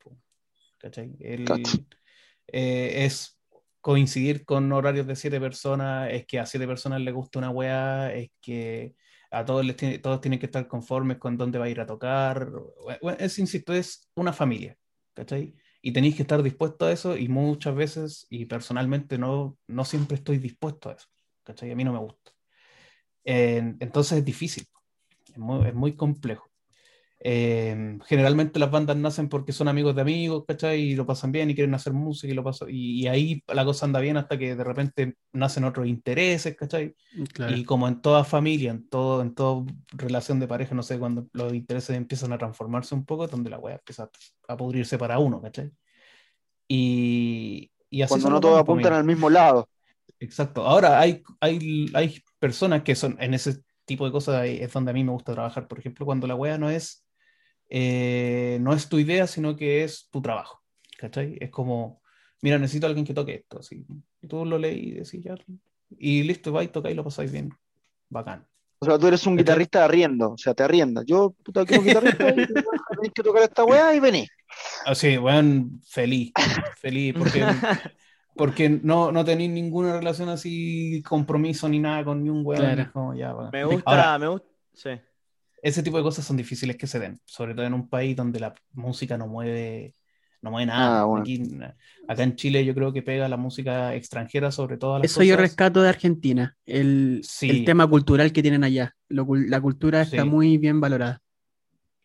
¿Cachai? 0.77 1.11
El- 1.19 1.45
eh, 2.47 3.05
es 3.05 3.38
coincidir 3.82 4.45
con 4.45 4.71
horarios 4.71 5.07
de 5.07 5.15
siete 5.15 5.39
personas, 5.39 6.09
es 6.11 6.25
que 6.25 6.39
a 6.39 6.45
siete 6.45 6.67
personas 6.67 7.01
les 7.01 7.13
gusta 7.13 7.39
una 7.39 7.49
weá, 7.49 8.13
es 8.13 8.29
que 8.41 8.93
a 9.32 9.45
todos 9.45 9.65
les 9.65 9.75
tiene- 9.77 9.99
todos 9.99 10.21
tienen 10.21 10.39
que 10.39 10.45
estar 10.47 10.67
conformes 10.67 11.17
con 11.17 11.38
dónde 11.38 11.59
va 11.59 11.65
a 11.65 11.69
ir 11.69 11.79
a 11.82 11.86
tocar. 11.88 12.49
Es, 13.19 13.39
insisto, 13.39 13.73
es 13.73 14.09
una 14.15 14.34
familia, 14.34 14.77
¿cachai? 15.13 15.55
Y 15.82 15.93
tenéis 15.93 16.15
que 16.15 16.23
estar 16.23 16.43
dispuesto 16.43 16.86
a 16.86 16.91
eso 16.91 17.17
y 17.17 17.27
muchas 17.29 17.75
veces, 17.75 18.27
y 18.29 18.45
personalmente 18.45 19.17
no, 19.17 19.57
no 19.67 19.86
siempre 19.86 20.17
estoy 20.17 20.38
dispuesto 20.38 20.89
a 20.89 20.93
eso, 20.93 21.07
¿cachai? 21.43 21.71
A 21.71 21.75
mí 21.75 21.84
no 21.84 21.93
me 21.93 21.99
gusta. 21.99 22.32
En- 23.23 23.77
entonces 23.79 24.19
es 24.19 24.25
difícil, 24.25 24.65
es 25.29 25.75
muy 25.75 25.95
complejo. 25.95 26.51
Eh, 27.24 27.99
generalmente 28.07 28.57
las 28.57 28.72
bandas 28.72 28.97
nacen 28.97 29.30
porque 29.30 29.51
son 29.51 29.67
amigos 29.67 29.95
de 29.95 30.01
amigos, 30.01 30.43
¿cachai? 30.47 30.82
Y 30.82 30.95
lo 30.95 31.05
pasan 31.05 31.32
bien 31.32 31.51
y 31.51 31.55
quieren 31.55 31.76
hacer 31.76 31.93
música 31.93 32.32
y 32.32 32.36
lo 32.36 32.43
pasan, 32.43 32.69
y, 32.72 33.03
y 33.03 33.07
ahí 33.07 33.43
la 33.47 33.63
cosa 33.63 33.86
anda 33.86 33.99
bien 33.99 34.17
hasta 34.17 34.39
que 34.39 34.55
de 34.55 34.63
repente 34.63 35.17
nacen 35.32 35.63
otros 35.63 35.86
intereses, 35.86 36.55
¿cachai? 36.55 36.95
Claro. 37.32 37.55
Y 37.55 37.63
como 37.63 37.88
en 37.88 38.01
toda 38.01 38.24
familia, 38.24 38.72
en 38.72 38.89
todo, 38.89 39.22
en 39.22 39.36
toda 39.36 39.63
relación 39.91 40.39
de 40.39 40.47
pareja, 40.47 40.74
no 40.74 40.82
sé, 40.82 40.97
cuando 40.97 41.28
los 41.34 41.53
intereses 41.53 41.95
empiezan 41.95 42.34
a 42.34 42.39
transformarse 42.39 42.95
un 42.95 43.05
poco, 43.05 43.26
es 43.26 43.32
donde 43.32 43.51
la 43.51 43.59
weá 43.59 43.76
empieza 43.76 44.09
a 44.47 44.57
pudrirse 44.57 44.97
para 44.97 45.19
uno, 45.19 45.39
¿cachai? 45.41 45.69
Y, 46.67 47.69
y 47.91 48.01
así 48.01 48.09
Cuando 48.13 48.32
no 48.32 48.39
todos 48.39 48.55
po, 48.55 48.61
apuntan 48.61 48.93
al 48.93 49.03
mismo 49.03 49.30
lado. 49.30 49.69
Exacto. 50.19 50.65
Ahora 50.65 50.99
hay, 50.99 51.22
hay, 51.39 51.91
hay 51.93 52.24
personas 52.39 52.82
que 52.82 52.95
son 52.95 53.15
en 53.19 53.36
ese 53.36 53.61
tipo 53.86 54.05
de 54.05 54.11
cosas 54.11 54.45
es 54.45 54.72
donde 54.72 54.91
a 54.91 54.93
mí 54.93 55.03
me 55.03 55.11
gusta 55.11 55.34
trabajar. 55.34 55.67
Por 55.67 55.78
ejemplo, 55.78 56.05
cuando 56.05 56.26
la 56.26 56.36
wea 56.36 56.57
no 56.57 56.69
es, 56.69 57.01
eh, 57.74 58.57
no 58.59 58.74
es 58.74 58.89
tu 58.89 58.99
idea, 58.99 59.26
sino 59.28 59.55
que 59.55 59.86
es 59.86 60.09
tu 60.11 60.22
trabajo. 60.22 60.61
¿Cachai? 60.97 61.38
Es 61.39 61.49
como, 61.49 62.01
mira, 62.41 62.59
necesito 62.59 62.86
a 62.86 62.89
alguien 62.89 63.05
que 63.05 63.13
toque 63.13 63.36
esto. 63.36 63.59
Así. 63.59 63.86
Y 64.22 64.28
tú 64.28 64.43
lo 64.45 64.57
lees 64.57 64.78
y 64.78 64.91
decís 64.91 65.24
ya. 65.24 65.36
Y 65.97 66.24
listo, 66.24 66.51
vais, 66.51 66.69
tocáis 66.69 66.93
y 66.93 66.97
lo 66.97 67.05
pasáis 67.05 67.32
bien. 67.32 67.49
Bacán. 68.09 68.45
O 68.80 68.86
sea, 68.86 68.99
tú 68.99 69.07
eres 69.07 69.26
un 69.26 69.38
guitarrista 69.38 69.80
de 69.80 69.86
arriendo, 69.86 70.32
o 70.32 70.38
sea, 70.38 70.53
te 70.53 70.63
arriendas. 70.63 71.05
Yo, 71.05 71.34
puta, 71.43 71.65
quiero 71.65 71.82
un 71.82 71.88
guitarrista 71.88 72.30
y 72.30 72.34
tenés 72.34 73.11
que 73.13 73.24
tocar 73.24 73.43
esta 73.43 73.63
weá 73.63 73.95
y 73.95 73.99
vení. 73.99 74.28
Así, 74.86 75.17
weón, 75.17 75.82
feliz, 75.88 76.34
feliz, 76.78 77.13
porque, 77.17 77.45
porque 78.36 78.69
no, 78.69 79.11
no 79.11 79.24
tenéis 79.24 79.51
ninguna 79.51 79.93
relación 79.93 80.30
así, 80.30 81.01
compromiso 81.07 81.69
ni 81.69 81.80
nada 81.80 82.03
con 82.03 82.24
ni 82.24 82.30
un 82.30 82.41
weón. 82.43 82.63
Claro. 82.63 82.89
como, 82.91 83.13
ya. 83.13 83.34
Me 83.53 83.63
gusta, 83.63 83.89
Ahora, 83.89 84.17
me 84.17 84.28
gusta. 84.28 84.47
Sí. 84.74 84.89
Ese 85.62 85.84
tipo 85.84 85.97
de 85.97 86.03
cosas 86.03 86.26
son 86.26 86.38
difíciles 86.38 86.78
que 86.78 86.88
se 86.88 86.99
den, 86.99 87.20
sobre 87.26 87.53
todo 87.55 87.66
en 87.66 87.74
un 87.74 87.89
país 87.89 88.16
donde 88.16 88.39
la 88.39 88.53
música 88.74 89.18
no 89.18 89.28
mueve, 89.28 89.95
no 90.41 90.51
mueve 90.51 90.66
nada. 90.68 91.01
Ah, 91.01 91.05
bueno. 91.05 91.22
Aquí, 91.22 91.43
acá 92.07 92.24
en 92.24 92.36
Chile 92.36 92.66
yo 92.66 92.74
creo 92.74 92.91
que 92.93 93.03
pega 93.03 93.28
la 93.30 93.38
música 93.38 93.93
extranjera 93.95 94.51
sobre 94.51 94.78
todo 94.78 94.99
las 94.99 95.05
Eso 95.12 95.24
yo 95.24 95.36
cosas. 95.36 95.41
rescato 95.49 95.82
de 95.82 95.89
Argentina, 95.89 96.57
el, 96.66 97.22
Sí. 97.24 97.49
el 97.49 97.66
tema 97.66 97.88
cultural 97.88 98.32
que 98.34 98.41
tienen 98.41 98.64
allá. 98.64 98.95
Lo 99.09 99.26
la 99.36 99.62
cultura 99.62 100.01
está 100.01 100.24
Sí. 100.24 100.30
muy 100.30 100.57
bien 100.57 100.80
valorada. 100.82 101.22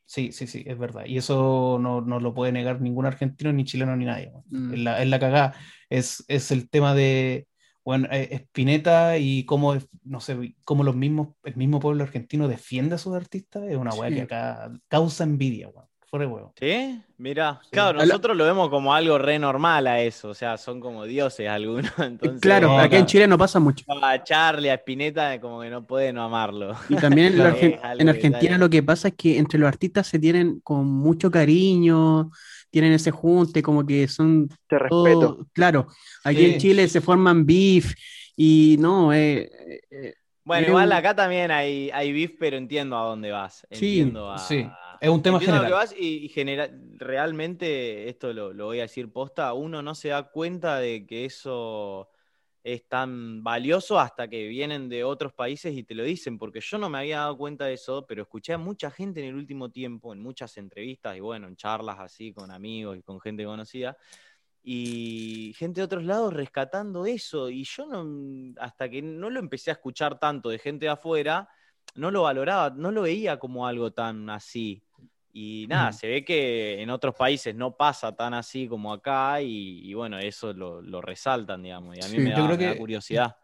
Sí, 0.05 0.31
sí, 0.31 0.47
sí, 0.47 0.63
es 0.67 0.79
verdad. 0.79 1.05
Y 1.07 1.19
eso 1.19 1.79
no, 1.81 2.01
no 2.01 2.21
lo 2.21 2.33
puede 2.33 2.53
negar 2.53 2.81
ningún 2.81 3.07
argentino, 3.07 3.53
ni 3.53 3.65
chileno, 3.65 3.97
ni 3.97 4.05
nadie. 4.05 4.31
Mm. 4.51 4.75
Es 4.75 4.81
la, 4.81 5.03
es 5.03 5.09
la 5.09 5.19
cagada. 5.19 5.55
Es, 5.91 6.25
es 6.29 6.53
el 6.53 6.69
tema 6.71 6.95
de, 6.95 7.49
bueno, 7.87 8.09
eh, 8.11 8.29
Spinetta 8.33 9.17
y 9.17 9.45
cómo, 9.47 9.75
es- 9.75 9.89
no 10.03 10.21
sé, 10.21 10.57
cómo 10.65 10.83
los 10.85 10.97
mismos, 10.97 11.29
el 11.45 11.57
mismo 11.57 11.79
pueblo 11.81 12.03
argentino 12.05 12.49
defiende 12.49 12.97
a 12.97 12.99
sus 12.99 13.15
artistas. 13.15 13.63
Es 13.69 13.77
una 13.77 13.95
weá 13.95 14.11
Sí. 14.11 14.17
que 14.17 14.23
acá 14.23 14.73
causa 14.89 15.25
envidia, 15.25 15.69
weón. 15.69 15.87
Fuera 16.09 16.25
de 16.27 16.33
huevo. 16.33 16.53
¿Sí? 16.59 17.01
Mira, 17.19 17.59
Sí. 17.65 17.71
claro, 17.73 17.99
nosotros 17.99 18.37
lo 18.37 18.45
vemos 18.45 18.69
como 18.69 18.95
algo 18.95 19.19
re 19.19 19.39
normal 19.41 19.87
a 19.89 20.01
eso, 20.01 20.29
o 20.29 20.35
sea, 20.35 20.57
son 20.57 20.79
como 20.81 21.05
dioses 21.05 21.49
algunos, 21.49 21.91
entonces 21.99 22.41
claro, 22.41 22.69
no, 22.69 22.79
acá 22.79 22.97
en. 22.99 23.07
Chile 23.07 23.27
no 23.27 23.37
pasa 23.37 23.59
mucho. 23.59 23.85
a 24.03 24.23
Charlie, 24.23 24.69
a 24.71 24.75
Spinetta, 24.75 25.41
como 25.41 25.61
que 25.63 25.69
no 25.71 25.85
puede 25.85 26.13
no 26.13 26.23
amarlo. 26.23 26.77
Y 26.89 26.95
también 26.97 27.29
en, 27.29 27.35
Claro. 27.35 27.57
Argen- 27.83 28.09
Argentina 28.09 28.57
lo 28.59 28.71
que 28.71 28.83
pasa 28.83 29.09
es 29.09 29.15
que 29.15 29.37
entre 29.39 29.59
los 29.59 29.67
artistas 29.67 30.07
se 30.07 30.19
tienen 30.21 30.61
con 30.61 30.87
mucho 30.87 31.31
cariño, 31.31 32.31
tienen 32.71 32.93
ese 32.93 33.11
junte, 33.11 33.63
como 33.63 33.85
que 33.85 34.07
son 34.07 34.49
Te 34.69 34.79
todo- 34.89 35.05
respeto. 35.05 35.47
claro, 35.53 35.87
aquí 36.23 36.39
Sí. 36.39 36.53
en 36.53 36.59
Chile 36.61 36.89
se 36.89 37.01
forman 37.01 37.45
beef 37.47 37.95
y 38.37 38.77
no, 38.79 39.13
eh, 39.13 39.51
eh, 39.91 40.15
Bueno, 40.45 40.63
Es 40.63 40.69
igual 40.69 40.93
acá 40.93 41.17
también 41.17 41.51
hay, 41.51 41.91
hay 41.91 42.13
beef, 42.13 42.35
pero 42.39 42.57
entiendo 42.57 42.97
a 42.97 43.03
dónde 43.03 43.33
vas. 43.33 43.67
Sí, 43.73 43.99
Entiendo 43.99 44.31
a- 44.31 44.39
sí. 44.39 44.65
Es 45.01 45.09
un 45.09 45.23
tema 45.23 45.39
lo 45.39 45.45
general. 45.45 45.67
que 45.67 45.73
vas 45.73 45.95
y, 45.99 46.25
y 46.25 46.29
genera- 46.29 46.71
realmente, 46.97 48.09
esto 48.09 48.33
lo, 48.33 48.53
lo 48.53 48.67
voy 48.67 48.79
a 48.79 48.83
decir 48.83 49.13
posta, 49.13 49.53
uno 49.53 49.83
no 49.83 49.95
se 49.95 50.09
da 50.09 50.31
cuenta 50.31 50.79
de 50.79 51.07
que 51.07 51.25
eso 51.25 52.11
es 52.65 52.89
tan 52.89 53.45
valioso 53.45 54.01
hasta 54.01 54.27
que 54.29 54.49
vienen 54.49 54.89
de 54.89 55.05
otros 55.05 55.33
países 55.33 55.73
y 55.77 55.85
te 55.85 55.95
lo 55.95 56.03
dicen, 56.03 56.37
porque 56.37 56.61
yo 56.61 56.79
no 56.79 56.89
me 56.91 56.99
había 56.99 57.19
dado 57.19 57.37
cuenta 57.39 57.67
de 57.67 57.75
eso, 57.75 58.05
pero 58.07 58.23
escuché 58.23 58.55
a 58.55 58.59
mucha 58.59 58.91
gente 58.91 59.21
en 59.21 59.27
el 59.27 59.35
último 59.37 59.71
tiempo, 59.71 60.13
en 60.13 60.21
muchas 60.21 60.57
entrevistas 60.57 61.17
y 61.17 61.21
bueno, 61.21 61.47
en 61.47 61.55
charlas 61.57 61.99
así 62.01 62.33
con 62.33 62.51
amigos 62.51 62.97
y 62.97 63.03
con 63.03 63.21
gente 63.21 63.45
conocida, 63.45 63.97
y 64.63 65.55
gente 65.57 65.81
de 65.81 65.85
otros 65.85 66.05
lados 66.05 66.33
rescatando 66.35 67.07
eso. 67.07 67.51
Y 67.51 67.65
yo 67.65 67.87
no, 67.87 68.55
hasta 68.61 68.89
que 68.89 69.01
no 69.03 69.31
lo 69.31 69.39
empecé 69.39 69.71
a 69.71 69.75
escuchar 69.75 70.19
tanto 70.19 70.49
de 70.49 70.59
gente 70.59 70.87
de 70.87 70.91
afuera, 70.91 71.49
no 71.95 72.11
lo 72.11 72.23
valoraba, 72.23 72.71
no 72.71 72.91
lo 72.91 73.03
veía 73.03 73.39
como 73.39 73.67
algo 73.67 73.93
tan 73.93 74.29
así. 74.31 74.83
Y 75.39 75.67
nada, 75.69 75.93
Ujú. 75.93 75.99
se 75.99 76.07
ve 76.09 76.25
que 76.25 76.81
en 76.83 76.89
otros 76.91 77.15
países 77.15 77.55
no 77.55 77.77
pasa 77.77 78.17
tan 78.17 78.33
así 78.35 78.67
como 78.69 78.93
acá, 78.93 79.43
y, 79.43 79.81
y 79.91 79.93
bueno, 79.95 80.19
eso 80.19 80.53
lo, 80.55 80.81
lo 80.81 81.03
resaltan, 81.03 81.63
digamos. 81.63 81.95
Y 81.97 82.01
a 82.01 82.09
mí 82.09 82.19
Sí, 82.19 82.21
me, 82.21 82.31
yo 82.33 82.45
da, 82.45 82.47
creo 82.47 82.57
me 82.57 82.65
da 82.65 82.75
curiosidad. 82.77 83.37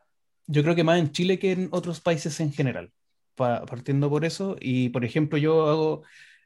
Yo 0.47 0.63
creo 0.63 0.75
que 0.75 0.85
más 0.85 0.99
en 0.99 1.13
Chile 1.13 1.39
que 1.39 1.53
en 1.53 1.69
otros 1.73 2.01
países 2.01 2.39
en 2.41 2.53
general, 2.53 2.93
pa- 3.35 3.65
partiendo 3.67 4.11
por 4.11 4.25
eso. 4.25 4.57
Y 4.61 4.89
por 4.91 5.05
ejemplo, 5.05 5.39
yo 5.39 5.69
hago 5.69 6.03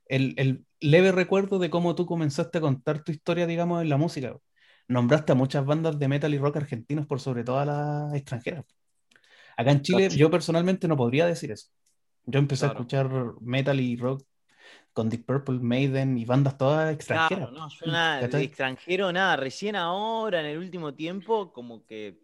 el, 0.06 0.34
el 0.36 0.64
leve 0.80 1.12
recuerdo 1.12 1.58
de 1.58 1.70
cómo 1.70 1.94
tú 1.94 2.06
comenzaste 2.06 2.58
a 2.58 2.60
contar 2.60 3.02
tu 3.02 3.12
historia, 3.12 3.46
digamos, 3.46 3.82
en 3.82 3.88
la 3.88 3.96
música. 3.96 4.36
Nombraste 4.88 5.32
a 5.32 5.34
muchas 5.34 5.64
bandas 5.66 5.98
de 5.98 6.08
metal 6.08 6.34
y 6.34 6.38
rock 6.38 6.56
argentinos 6.58 7.06
por 7.06 7.20
sobre 7.20 7.42
todas 7.44 7.66
las 7.66 8.14
extranjeras. 8.14 8.64
Acá 9.56 9.70
en 9.72 9.82
Chile, 9.82 10.08
Cacho. 10.08 10.16
yo 10.18 10.30
personalmente 10.30 10.88
no 10.88 10.96
podría 10.96 11.26
decir 11.26 11.52
eso. 11.52 11.68
Yo 12.26 12.38
empecé 12.40 12.66
Claro. 12.66 12.78
a 12.78 12.82
escuchar 12.82 13.10
metal 13.40 13.80
y 13.80 13.96
rock 13.96 14.24
con 14.96 15.10
Deep 15.10 15.26
Purple, 15.26 15.58
Maiden 15.58 16.16
y 16.16 16.24
bandas 16.24 16.56
todas 16.56 16.90
extranjeras. 16.90 17.50
Claro, 17.50 17.52
no, 17.52 17.68
yo 17.68 17.86
nada, 17.92 18.26
de 18.26 18.44
extranjero 18.44 19.12
nada, 19.12 19.36
recién 19.36 19.76
ahora, 19.76 20.40
en 20.40 20.46
el 20.46 20.56
último 20.56 20.94
tiempo, 20.94 21.52
como 21.52 21.84
que 21.84 22.18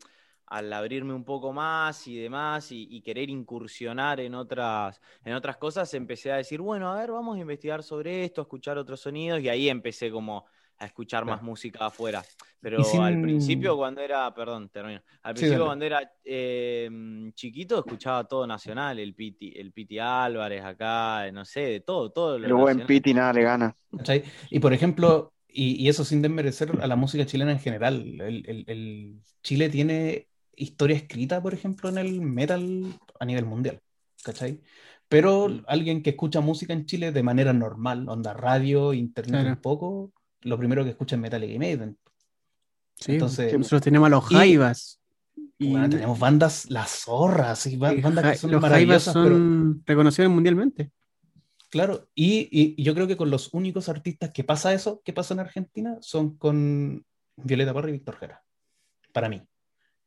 al 0.47 0.73
abrirme 0.73 1.13
un 1.13 1.23
poco 1.23 1.53
más 1.53 2.07
y 2.09 2.17
demás 2.17 2.73
y, 2.73 2.89
y 2.91 3.03
querer 3.03 3.29
incursionar 3.29 4.21
en 4.21 4.35
otras, 4.35 5.03
en 5.23 5.35
otras 5.35 5.59
cosas, 5.59 5.93
empecé 5.93 6.33
a 6.33 6.37
decir, 6.37 6.63
bueno, 6.63 6.91
a 6.91 6.97
ver, 6.97 7.11
vamos 7.11 7.37
a 7.37 7.41
investigar 7.41 7.83
sobre 7.83 8.25
esto, 8.25 8.41
a 8.41 8.45
escuchar 8.45 8.79
otros 8.79 9.01
sonidos 9.01 9.41
y 9.41 9.51
ahí 9.51 9.69
empecé 9.69 10.11
como 10.11 10.47
a 10.83 10.87
escuchar 10.87 11.25
más 11.25 11.43
música 11.43 11.87
afuera. 11.87 12.23
Pero 12.61 12.83
sin- 12.85 13.01
al 13.01 13.21
principio 13.21 13.77
cuando 13.77 14.01
era, 14.01 14.33
perdón, 14.35 14.69
termino, 14.69 15.01
al 15.23 15.35
principio 15.35 15.65
cuando 15.65 15.85
era 15.85 16.13
eh, 16.25 16.91
chiquito 17.35 17.79
escuchaba 17.79 18.25
todo 18.25 18.47
nacional, 18.47 18.99
el 18.99 19.15
Piti, 19.15 19.53
el 19.57 19.73
Piti 19.73 19.99
Álvarez 19.99 20.65
acá, 20.65 21.31
no 21.33 21.45
sé, 21.45 21.61
de 21.61 21.81
todo, 21.81 22.11
todo 22.11 22.39
lo 22.39 22.47
El 22.47 22.53
buen 22.55 22.65
nacional. 22.79 22.87
Piti 22.87 23.15
nada 23.15 23.33
le 23.33 23.43
gana. 23.43 23.77
¿Cachai? 23.97 24.25
Y 24.51 24.59
por 24.59 24.73
ejemplo, 24.73 25.33
y, 25.49 25.83
y 25.85 25.89
eso 25.89 26.05
sin 26.05 26.23
desmerecer 26.23 26.71
a 26.81 26.87
la 26.87 26.97
música 26.97 27.27
chilena 27.27 27.53
en 27.53 27.61
general, 27.61 28.21
el, 28.21 28.45
el- 28.49 28.65
el 28.67 29.21
Chile 29.43 29.69
tiene 29.69 30.27
historia 30.57 30.97
escrita, 30.97 31.43
por 31.43 31.55
ejemplo, 31.55 31.89
en 31.91 31.99
el 31.99 32.21
metal 32.21 32.85
a 33.21 33.25
nivel 33.25 33.45
mundial, 33.47 33.81
¿cachai? 34.25 34.61
Pero 35.09 35.49
Mm. 35.49 35.65
alguien 35.67 36.03
que 36.03 36.11
escucha 36.11 36.41
música 36.41 36.73
en 36.73 36.87
Chile 36.87 37.13
de 37.13 37.23
manera 37.23 37.53
normal, 37.53 38.09
onda 38.09 38.33
radio, 38.33 38.95
internet 38.95 39.41
Claro. 39.43 39.49
un 39.57 39.61
poco, 39.61 40.13
lo 40.43 40.59
primero 40.59 40.85
que 40.85 40.91
escucha 40.91 41.17
es 41.17 41.23
Metallica 41.23 41.53
y 41.53 41.59
Maiden. 41.59 41.99
sí, 42.99 43.13
Entonces, 43.15 43.53
nosotros 43.57 43.83
tenemos 43.83 44.07
a 44.07 44.11
los 44.11 44.25
Jaivas. 44.27 45.01
Y, 45.59 45.71
Bueno, 45.71 45.89
tenemos 45.89 46.19
bandas, 46.19 46.69
las 46.71 46.91
zorras, 47.05 47.67
y 47.67 47.77
ba- 47.77 47.93
y 47.95 48.01
bandas 48.01 48.33
que 48.33 48.39
son 48.39 48.51
los 48.51 48.61
maravillosas, 48.61 49.15
pero 49.15 49.37
son 49.37 49.83
reconocidos 49.87 50.31
mundialmente. 50.33 50.91
Claro, 51.71 52.09
y, 52.15 52.49
y- 52.51 52.75
y 52.77 52.83
yo 52.83 52.95
creo 52.95 53.07
que 53.07 53.17
con 53.17 53.31
los 53.31 53.55
únicos 53.55 53.89
artistas 53.89 54.31
que 54.31 54.45
pasa 54.45 54.75
eso, 54.75 55.01
que 55.05 55.13
pasa 55.13 55.35
en 55.35 55.41
Argentina, 55.41 55.97
son 56.01 56.37
con 56.37 57.05
Violeta 57.37 57.73
Parra 57.73 57.89
y 57.89 57.93
Víctor 57.93 58.17
Jara. 58.17 58.43
Para 59.13 59.29
mí. 59.29 59.43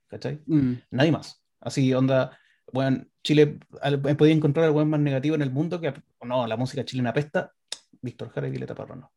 ¿Cachai? 0.08 0.42
Mm, 0.46 0.74
Nadie 0.92 1.12
más. 1.12 1.42
Así, 1.62 1.92
onda, 1.94 2.38
bueno, 2.72 3.06
Chile, 3.24 3.60
he 3.84 4.16
podido 4.16 4.36
encontrar 4.36 4.66
al 4.66 4.72
buen 4.74 4.90
más 4.90 5.00
negativo 5.00 5.36
en 5.36 5.42
el 5.42 5.52
mundo 5.52 5.82
que, 5.82 5.94
no, 6.22 6.46
la 6.46 6.58
música 6.58 6.86
chilena 6.86 7.10
apesta, 7.10 7.52
Víctor 8.02 8.30
Jara 8.30 8.48
y 8.48 8.52
Violeta 8.52 8.76
Parra 8.76 8.96
no. 8.96 9.12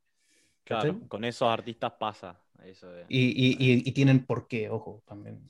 Claro, 0.69 0.93
¿Cachai? 0.93 1.09
con 1.09 1.25
esos 1.25 1.49
artistas 1.49 1.93
pasa. 1.99 2.39
Eso 2.63 2.89
de- 2.91 3.07
Y, 3.09 3.29
y- 3.29 3.57
y- 3.59 3.83
y 3.89 3.93
tienen 3.93 4.25
por 4.27 4.47
qué, 4.47 4.69
ojo, 4.69 5.03
también. 5.07 5.41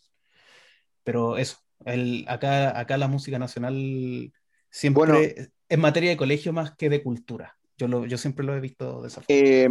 Pero 1.03 1.39
eso, 1.39 1.57
el, 1.85 2.25
acá, 2.29 2.79
acá 2.79 2.97
la 2.97 3.09
música 3.09 3.39
nacional 3.39 4.33
siempre 4.71 5.01
Bueno. 5.01 5.19
es 5.69 5.79
materia 5.79 6.11
de 6.11 6.17
colegio 6.17 6.53
más 6.53 6.77
que 6.77 6.89
de 6.89 7.03
cultura. 7.03 7.57
Yo, 7.77 7.87
lo, 7.89 8.07
yo 8.07 8.19
siempre 8.19 8.45
lo 8.45 8.57
he 8.57 8.61
visto 8.61 9.03
de 9.03 9.09
esa 9.09 9.21
forma. 9.23 9.27
Eh, 9.29 9.69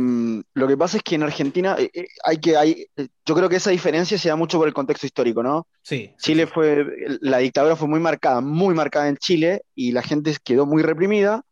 lo 0.54 0.68
que 0.68 0.78
pasa 0.78 0.98
es 0.98 1.04
que 1.04 1.16
en 1.16 1.24
Argentina 1.24 1.76
eh, 1.78 1.90
eh, 1.94 2.08
hay 2.24 2.38
que, 2.38 2.56
hay, 2.56 2.88
eh, 2.96 3.08
yo 3.26 3.36
creo 3.36 3.50
que 3.50 3.58
esa 3.58 3.70
diferencia 3.72 4.18
se 4.18 4.30
da 4.30 4.36
mucho 4.36 4.58
por 4.58 4.68
el 4.68 4.74
contexto 4.74 5.06
histórico, 5.06 5.44
¿no? 5.44 5.68
Sí, 5.82 6.14
sí, 6.18 6.32
Chile 6.32 6.46
sí. 6.46 6.52
fue, 6.54 6.86
la 7.22 7.40
dictadura 7.40 7.76
fue 7.76 7.88
muy 7.90 8.00
marcada, 8.00 8.40
muy 8.42 8.74
marcada 8.74 9.10
en 9.10 9.18
Chile 9.18 9.62
y 9.76 9.92
la 9.92 10.02
gente 10.04 10.36
quedó 10.44 10.66
muy 10.66 10.84
reprimida 10.84 11.44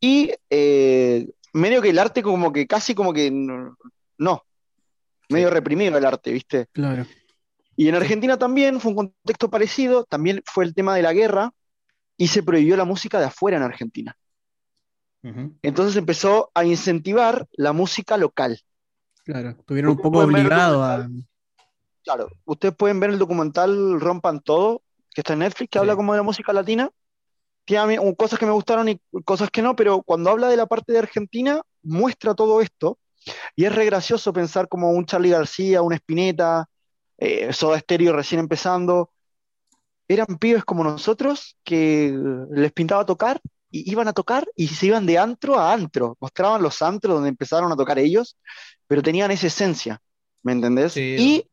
y 0.00 0.32
eh, 0.48 1.28
medio 1.52 1.82
que 1.82 1.90
el 1.90 1.98
arte 1.98 2.22
como 2.22 2.52
que 2.52 2.66
casi 2.66 2.94
como 2.94 3.12
que 3.12 3.30
no, 3.30 3.76
no, 4.18 4.42
medio 5.28 5.48
Sí. 5.48 5.54
reprimido 5.54 5.96
el 5.98 6.04
arte, 6.04 6.32
¿viste? 6.32 6.66
claro. 6.72 7.06
Y 7.76 7.88
en 7.88 7.94
Argentina 7.94 8.38
también 8.38 8.78
fue 8.78 8.90
un 8.90 8.96
contexto 8.96 9.48
parecido, 9.48 10.04
también 10.04 10.42
fue 10.44 10.64
el 10.64 10.74
tema 10.74 10.94
de 10.94 11.00
la 11.02 11.14
guerra 11.14 11.52
y 12.18 12.28
se 12.28 12.42
prohibió 12.42 12.76
la 12.76 12.84
música 12.84 13.18
de 13.18 13.24
afuera 13.26 13.56
en 13.56 13.62
Argentina. 13.62 14.16
Entonces 15.62 15.96
empezó 15.96 16.50
a 16.54 16.64
incentivar 16.64 17.46
la 17.52 17.72
música 17.72 18.16
local. 18.16 18.60
Claro, 19.24 19.50
estuvieron 19.50 19.92
un 19.92 19.98
poco 19.98 20.18
obligados 20.20 20.82
a. 20.82 21.08
Claro, 22.02 22.28
ustedes 22.46 22.74
pueden 22.74 23.00
ver 23.00 23.10
el 23.10 23.18
documental 23.18 24.00
Rompan 24.00 24.40
Todo, 24.40 24.82
que 25.14 25.20
está 25.20 25.34
en 25.34 25.40
Netflix, 25.40 25.70
que 25.70 25.78
Sí. 25.78 25.80
habla 25.80 25.96
como 25.96 26.12
de 26.12 26.18
la 26.18 26.22
música 26.22 26.52
latina. 26.52 26.90
Tiene 27.70 27.84
a 27.84 27.86
mí- 27.86 28.14
cosas 28.16 28.36
que 28.36 28.46
me 28.46 28.50
gustaron 28.50 28.88
y 28.88 29.00
cosas 29.24 29.48
que 29.48 29.62
no, 29.62 29.76
pero 29.76 30.02
cuando 30.02 30.28
habla 30.28 30.48
de 30.48 30.56
la 30.56 30.66
parte 30.66 30.92
de 30.92 30.98
Argentina, 30.98 31.62
muestra 31.84 32.34
todo 32.34 32.60
esto. 32.60 32.98
Y 33.54 33.64
es 33.64 33.72
re 33.72 33.84
gracioso 33.84 34.32
pensar 34.32 34.68
como 34.68 34.90
un 34.90 35.06
Charly 35.06 35.30
García, 35.30 35.80
un 35.80 35.92
Spinetta, 35.92 36.68
eh, 37.16 37.52
Soda 37.52 37.78
Stereo 37.78 38.12
recién 38.12 38.40
empezando. 38.40 39.12
Eran 40.08 40.36
pibes 40.40 40.64
como 40.64 40.82
nosotros 40.82 41.56
que 41.62 42.12
les 42.50 42.72
pintaba 42.72 43.06
tocar 43.06 43.40
y 43.70 43.88
iban 43.88 44.08
a 44.08 44.14
tocar 44.14 44.50
y 44.56 44.66
se 44.66 44.86
iban 44.86 45.06
de 45.06 45.18
antro 45.18 45.56
a 45.56 45.72
antro. 45.72 46.16
Mostraban 46.18 46.62
los 46.62 46.82
antros 46.82 47.14
donde 47.14 47.28
empezaron 47.28 47.70
a 47.70 47.76
tocar 47.76 48.00
ellos, 48.00 48.36
pero 48.88 49.00
tenían 49.00 49.30
esa 49.30 49.46
esencia, 49.46 50.02
¿me 50.42 50.50
entendés? 50.50 50.94
Sí. 50.94 51.14
Y 51.16 51.46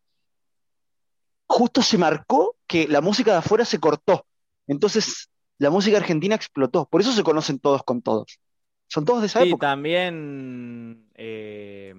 justo 1.45 1.83
se 1.83 1.99
marcó 1.99 2.55
que 2.65 2.87
la 2.87 3.01
música 3.01 3.33
de 3.33 3.37
afuera 3.37 3.65
se 3.65 3.79
cortó. 3.79 4.25
Entonces 4.65 5.29
la 5.59 5.69
música 5.69 5.97
argentina 5.97 6.35
explotó. 6.35 6.87
Por 6.89 7.01
eso 7.01 7.13
se 7.13 7.23
conocen 7.23 7.59
todos 7.59 7.83
con 7.83 8.01
todos. 8.01 8.39
Son 8.87 9.05
todos 9.05 9.21
de 9.21 9.27
esa 9.27 9.41
Sí, 9.41 9.43
época. 9.43 9.67
también 9.67 11.09
eh, 11.15 11.93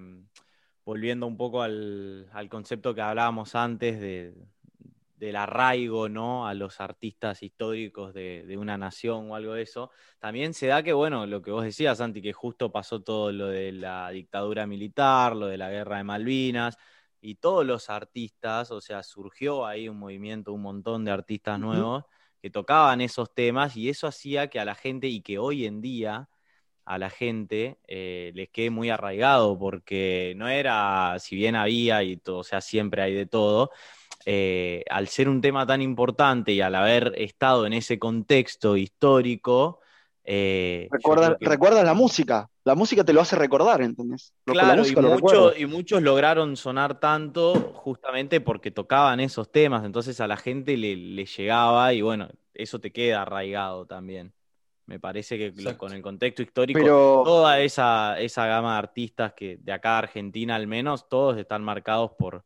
volviendo 0.85 1.27
un 1.27 1.37
poco 1.37 1.61
al, 1.61 2.27
al 2.33 2.49
concepto 2.49 2.93
que 2.95 3.01
hablábamos 3.01 3.55
antes 3.55 3.99
de, 4.01 4.33
del 5.15 5.35
arraigo, 5.37 6.09
¿no? 6.09 6.47
A 6.47 6.53
los 6.53 6.81
artistas 6.81 7.43
históricos 7.43 8.13
de, 8.13 8.45
de 8.47 8.57
una 8.57 8.77
nación 8.77 9.31
o 9.31 9.35
algo 9.35 9.53
de 9.53 9.63
eso. 9.63 9.91
También 10.19 10.53
se 10.53 10.67
da 10.67 10.83
que, 10.83 10.93
bueno, 10.93 11.25
lo 11.27 11.41
que 11.41 11.51
vos 11.51 11.63
decías, 11.63 11.99
Santi, 11.99 12.21
que 12.21 12.33
justo 12.33 12.71
pasó 12.71 13.01
todo 13.03 13.31
lo 13.31 13.47
de 13.47 13.71
la 13.73 14.09
dictadura 14.09 14.67
militar, 14.67 15.35
lo 15.35 15.47
de 15.47 15.57
la 15.57 15.69
guerra 15.69 15.97
de 15.97 16.03
Malvinas, 16.05 16.77
y 17.21 17.35
todos 17.35 17.65
los 17.65 17.89
artistas, 17.89 18.71
o 18.71 18.81
sea, 18.81 19.03
surgió 19.03 19.65
ahí 19.65 19.87
un 19.89 19.97
movimiento, 19.99 20.53
un 20.53 20.61
montón 20.63 21.05
de 21.05 21.11
artistas 21.11 21.59
nuevos 21.59 22.05
que 22.41 22.49
tocaban 22.49 23.01
esos 23.01 23.33
temas 23.33 23.75
y 23.77 23.89
eso 23.89 24.07
hacía 24.07 24.47
que 24.49 24.59
a 24.59 24.65
la 24.65 24.75
gente 24.75 25.07
y 25.07 25.21
que 25.21 25.37
hoy 25.39 25.65
en 25.65 25.81
día 25.81 26.29
a 26.85 26.97
la 26.97 27.09
gente 27.09 27.79
eh, 27.87 28.31
les 28.35 28.49
quede 28.49 28.71
muy 28.71 28.89
arraigado 28.89 29.57
porque 29.59 30.33
no 30.37 30.47
era, 30.49 31.17
si 31.19 31.35
bien 31.35 31.55
había 31.55 32.03
y 32.03 32.17
todo, 32.17 32.39
o 32.39 32.43
sea, 32.43 32.61
siempre 32.61 33.01
hay 33.03 33.13
de 33.13 33.25
todo, 33.27 33.71
eh, 34.25 34.83
al 34.89 35.07
ser 35.07 35.29
un 35.29 35.41
tema 35.41 35.65
tan 35.67 35.81
importante 35.81 36.51
y 36.53 36.61
al 36.61 36.75
haber 36.75 37.13
estado 37.17 37.65
en 37.67 37.73
ese 37.73 37.99
contexto 37.99 38.77
histórico, 38.77 39.79
eh, 40.23 40.89
que- 41.37 41.37
recuerdas 41.41 41.85
la 41.85 41.93
música. 41.93 42.49
La 42.69 42.75
música 42.75 43.03
te 43.03 43.13
lo 43.13 43.21
hace 43.21 43.35
recordar, 43.35 43.81
¿entendés? 43.81 44.33
Lo- 44.45 44.53
Claro, 44.53 44.81
y, 44.85 44.95
mucho- 44.95 45.57
y 45.57 45.65
muchos 45.65 46.01
lograron 46.01 46.55
sonar 46.55 46.99
tanto 46.99 47.53
justamente 47.73 48.41
porque 48.41 48.71
tocaban 48.71 49.19
esos 49.19 49.51
temas, 49.51 49.83
entonces 49.85 50.19
a 50.21 50.27
la 50.27 50.37
gente 50.37 50.77
le, 50.77 50.95
le 50.95 51.25
llegaba 51.25 51.93
y 51.93 52.01
bueno, 52.01 52.29
eso 52.53 52.79
te 52.79 52.91
queda 52.91 53.21
arraigado 53.23 53.85
también. 53.85 54.33
Me 54.85 54.99
parece 54.99 55.37
que 55.37 55.53
lo- 55.61 55.77
con 55.77 55.93
el 55.93 56.01
contexto 56.01 56.41
histórico, 56.41 56.79
Pero 56.79 57.21
toda 57.23 57.59
esa, 57.59 58.19
esa 58.19 58.47
gama 58.47 58.73
de 58.73 58.79
artistas 58.79 59.33
que 59.33 59.57
de 59.57 59.71
acá 59.71 59.91
de 59.91 59.97
Argentina 59.99 60.55
al 60.55 60.65
menos, 60.67 61.07
todos 61.09 61.37
están 61.37 61.63
marcados 61.63 62.11
por, 62.17 62.43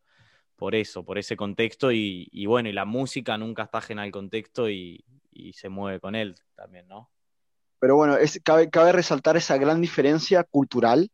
por 0.57 0.76
eso, 0.76 1.05
por 1.05 1.17
ese 1.17 1.38
contexto 1.38 1.91
y, 1.91 2.28
y 2.32 2.45
bueno, 2.47 2.69
y 2.69 2.74
la 2.74 2.86
música 2.86 3.38
nunca 3.38 3.63
está 3.63 3.78
ajena 3.80 4.03
al 4.03 4.11
contexto 4.11 4.69
y, 4.69 5.05
y 5.32 5.53
se 5.53 5.69
mueve 5.69 5.99
con 6.01 6.15
él 6.15 6.36
también, 6.55 6.88
¿no? 6.89 7.09
Pero 7.84 7.98
bueno, 7.98 8.16
es, 8.16 8.40
cabe, 8.46 8.70
cabe 8.70 8.94
resaltar 8.94 9.36
esa 9.36 9.58
gran 9.58 9.82
diferencia 9.82 10.46
cultural 10.46 11.10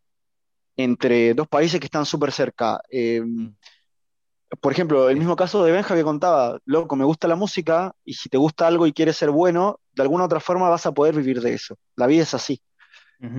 entre 0.77 1.33
dos 1.33 1.47
países 1.47 1.79
que 1.79 1.87
están 1.87 2.05
súper 2.05 2.31
cerca. 2.31 2.79
Eh, 2.91 3.23
Mm. 3.25 3.55
por 4.61 4.71
ejemplo, 4.71 5.09
el 5.09 5.17
mismo 5.17 5.35
caso 5.35 5.63
de 5.63 5.71
Benja 5.71 5.95
que 5.95 6.03
contaba, 6.03 6.59
loco, 6.65 6.95
me 6.95 7.05
gusta 7.05 7.27
la 7.27 7.35
música 7.35 7.91
y 8.05 8.13
si 8.13 8.29
te 8.29 8.37
gusta 8.37 8.67
algo 8.67 8.85
y 8.85 8.93
quieres 8.93 9.17
ser 9.17 9.31
bueno, 9.31 9.79
de 9.93 10.03
alguna 10.03 10.25
otra 10.25 10.39
forma 10.39 10.69
vas 10.69 10.85
a 10.85 10.91
poder 10.91 11.15
vivir 11.15 11.41
de 11.41 11.55
eso. 11.55 11.75
La 11.95 12.05
vida 12.05 12.21
es 12.21 12.35
así. 12.35 12.61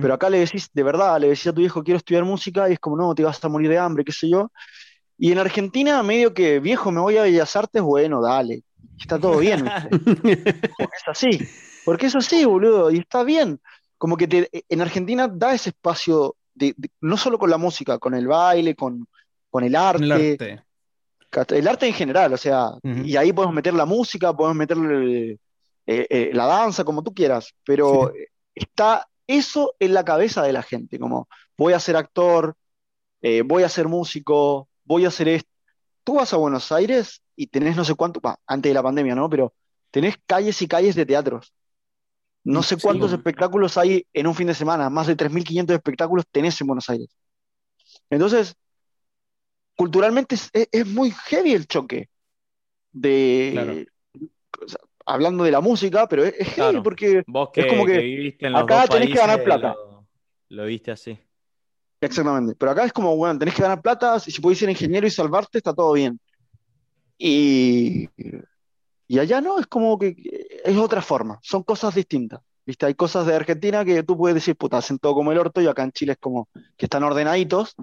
Pero 0.01 0.13
acá 0.13 0.29
le 0.29 0.39
decís, 0.39 0.69
de 0.73 0.83
verdad, 0.83 1.17
le 1.21 1.29
decís 1.29 1.47
a 1.47 1.53
tu 1.53 1.61
hijo, 1.61 1.83
quiero 1.83 1.99
estudiar 1.99 2.25
música 2.25 2.69
y 2.69 2.73
es 2.73 2.79
como, 2.79 2.97
no, 2.97 3.15
te 3.15 3.23
vas 3.23 3.41
a 3.41 3.47
morir 3.47 3.69
de 3.69 3.77
hambre, 3.77 4.03
qué 4.03 4.11
sé 4.11 4.27
yo. 4.27 4.51
Y 5.17 5.31
en 5.31 5.39
Argentina, 5.39 6.03
medio 6.03 6.33
que, 6.33 6.59
viejo, 6.59 6.91
me 6.91 6.99
voy 6.99 7.15
a 7.15 7.21
Bellas 7.21 7.55
Artes, 7.55 7.81
bueno, 7.81 8.21
dale, 8.21 8.63
está 8.99 9.17
todo 9.17 9.37
bien, 9.37 9.71
es 10.25 11.07
así, 11.07 11.29
porque 11.83 12.07
es 12.07 12.15
así, 12.15 12.45
boludo, 12.45 12.91
y 12.91 12.99
está 12.99 13.23
bien. 13.23 13.59
Como 13.97 14.17
que 14.17 14.27
te- 14.27 14.49
en 14.69 14.81
Argentina 14.81 15.27
da 15.27 15.53
ese 15.53 15.69
espacio, 15.69 16.35
de, 16.53 16.73
de- 16.77 16.89
no 17.01 17.17
solo 17.17 17.37
con 17.37 17.49
la 17.49 17.57
música, 17.57 17.97
con 17.99 18.13
el 18.13 18.27
baile, 18.27 18.75
con, 18.75 19.07
con 19.49 19.63
el 19.63 19.75
arte, 19.75 20.03
El 20.05 20.11
arte. 20.11 20.63
cat- 21.29 21.51
el 21.53 21.67
arte 21.67 21.87
en 21.87 21.93
general, 21.93 22.33
o 22.33 22.37
sea, 22.37 22.71
y 23.05 23.15
ahí 23.15 23.31
podemos 23.33 23.55
meter 23.55 23.73
la 23.73 23.85
música, 23.85 24.33
podemos 24.35 24.57
meterle 24.57 25.31
eh, 25.33 26.07
eh, 26.09 26.29
la 26.33 26.45
danza, 26.45 26.83
como 26.83 27.03
tú 27.03 27.13
quieras, 27.13 27.53
pero 27.63 28.11
está 28.55 29.07
eso 29.27 29.73
en 29.79 29.93
la 29.93 30.03
cabeza 30.03 30.43
de 30.43 30.53
la 30.53 30.61
gente, 30.63 30.99
como 30.99 31.27
voy 31.57 31.73
a 31.73 31.79
ser 31.79 31.95
actor, 31.95 32.55
eh, 33.21 33.43
voy 33.43 33.63
a 33.63 33.69
ser 33.69 33.87
músico, 33.87 34.67
voy 34.83 35.05
a 35.05 35.09
hacer 35.09 35.27
esto. 35.27 35.49
Tú 36.03 36.15
vas 36.15 36.33
a 36.33 36.37
Buenos 36.37 36.71
Aires 36.71 37.21
y 37.35 37.47
tenés 37.47 37.75
no 37.75 37.85
sé 37.85 37.93
cuánto, 37.95 38.19
bah, 38.19 38.37
antes 38.47 38.69
de 38.69 38.73
la 38.73 38.83
pandemia, 38.83 39.15
¿no? 39.15 39.29
Pero 39.29 39.53
tenés 39.91 40.15
calles 40.25 40.61
y 40.61 40.67
calles 40.67 40.95
de 40.95 41.05
teatros. 41.05 41.53
No 42.43 42.63
sé 42.63 42.75
Sí, 42.75 42.81
cuántos 42.83 43.11
bueno. 43.11 43.17
espectáculos 43.17 43.77
hay 43.77 44.05
en 44.13 44.27
un 44.27 44.35
fin 44.35 44.47
de 44.47 44.53
semana, 44.55 44.89
más 44.89 45.07
de 45.07 45.15
3.500 45.15 45.75
espectáculos 45.75 46.25
tenés 46.31 46.59
en 46.61 46.67
Buenos 46.67 46.89
Aires. 46.89 47.09
Entonces, 48.09 48.55
culturalmente 49.75 50.35
es, 50.35 50.49
es- 50.53 50.67
es 50.71 50.87
muy 50.87 51.11
heavy 51.11 51.53
el 51.53 51.67
choque 51.67 52.09
de, 52.91 53.51
Claro. 53.53 53.73
o 54.65 54.67
sea, 54.67 54.79
hablando 55.05 55.43
de 55.43 55.51
la 55.51 55.61
música, 55.61 56.07
pero 56.07 56.23
es, 56.25 56.33
es 56.37 56.47
heavy 56.49 56.55
Claro. 56.55 56.83
porque 56.83 57.23
Vos 57.27 57.49
Es 57.55 57.63
que, 57.63 57.69
como 57.69 57.85
que 57.85 57.93
que 57.93 57.99
viviste 57.99 58.47
en 58.47 58.53
los 58.53 58.63
acá 58.63 58.87
tenés 58.87 59.09
que 59.09 59.15
ganar 59.19 59.43
plata. 59.43 59.73
Lo, 59.73 60.07
lo 60.49 60.65
viste 60.65 60.91
así. 60.91 61.17
Exactamente. 62.01 62.55
Pero 62.57 62.71
acá 62.71 62.85
es 62.85 62.93
como, 62.93 63.15
bueno, 63.15 63.37
tenés 63.37 63.53
que 63.55 63.61
ganar 63.61 63.81
plata, 63.81 64.19
si 64.19 64.31
si 64.31 64.41
podés 64.41 64.57
ser 64.59 64.69
ingeniero 64.69 65.05
y 65.07 65.11
salvarte, 65.11 65.59
está 65.59 65.73
todo 65.73 65.93
bien. 65.93 66.19
Y, 67.17 68.09
y 69.11 69.19
allá 69.19 69.41
no, 69.41 69.59
es 69.59 69.67
como 69.67 69.99
que 69.99 70.15
es 70.63 70.77
otra 70.77 71.01
forma, 71.01 71.37
son 71.43 71.63
cosas 71.63 71.93
distintas. 71.93 72.39
¿Viste? 72.65 72.85
Hay 72.85 72.95
cosas 72.95 73.25
de 73.25 73.35
Argentina 73.35 73.83
que 73.83 74.03
tú 74.03 74.15
puedes 74.15 74.35
decir, 74.35 74.55
puta, 74.55 74.77
hacen 74.77 74.99
todo 74.99 75.15
como 75.15 75.33
el 75.33 75.37
orto, 75.37 75.59
y 75.59 75.67
acá 75.67 75.83
en 75.83 75.91
Chile 75.91 76.13
es 76.13 76.17
como 76.17 76.47
que 76.77 76.85
están 76.85 77.03
ordenaditos, 77.03 77.75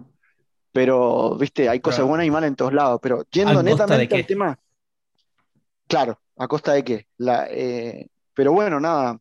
pero, 0.72 1.37
viste, 1.37 1.68
hay 1.68 1.81
cosas 1.81 1.99
Claro. 1.99 2.09
buenas 2.09 2.26
y 2.26 2.31
malas 2.31 2.49
en 2.49 2.57
todos 2.57 2.72
lados. 2.72 2.99
Pero 3.03 3.26
yendo 3.31 3.51
¿A 3.51 3.55
costa 3.57 3.66
de 3.66 3.70
netamente 3.72 4.14
al 4.14 4.26
tema, 4.26 4.59
claro, 5.87 6.18
¿a 6.39 6.49
costa 6.49 6.72
de 6.72 6.83
qué? 6.83 7.07
La, 7.18 7.47
eh, 7.51 8.09
pero 8.33 8.53
bueno, 8.53 8.81
nada, 8.81 9.20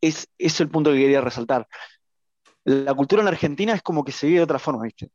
es, 0.00 0.28
es 0.38 0.60
el 0.60 0.68
punto 0.68 0.92
que 0.92 0.98
quería 0.98 1.22
resaltar. 1.22 1.66
La 2.62 2.94
cultura 2.94 3.20
en 3.20 3.28
Argentina 3.28 3.74
es 3.74 3.82
como 3.82 4.04
que 4.04 4.12
se 4.12 4.28
vive 4.28 4.38
de 4.38 4.44
otra 4.44 4.60
forma, 4.60 4.84
¿viste? 4.84 5.10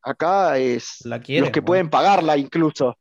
Acá 0.00 0.56
es 0.56 1.04
La 1.04 1.20
los 1.28 1.50
que 1.50 1.60
pueden 1.60 1.90
pagarla 1.90 2.38
incluso. 2.38 2.96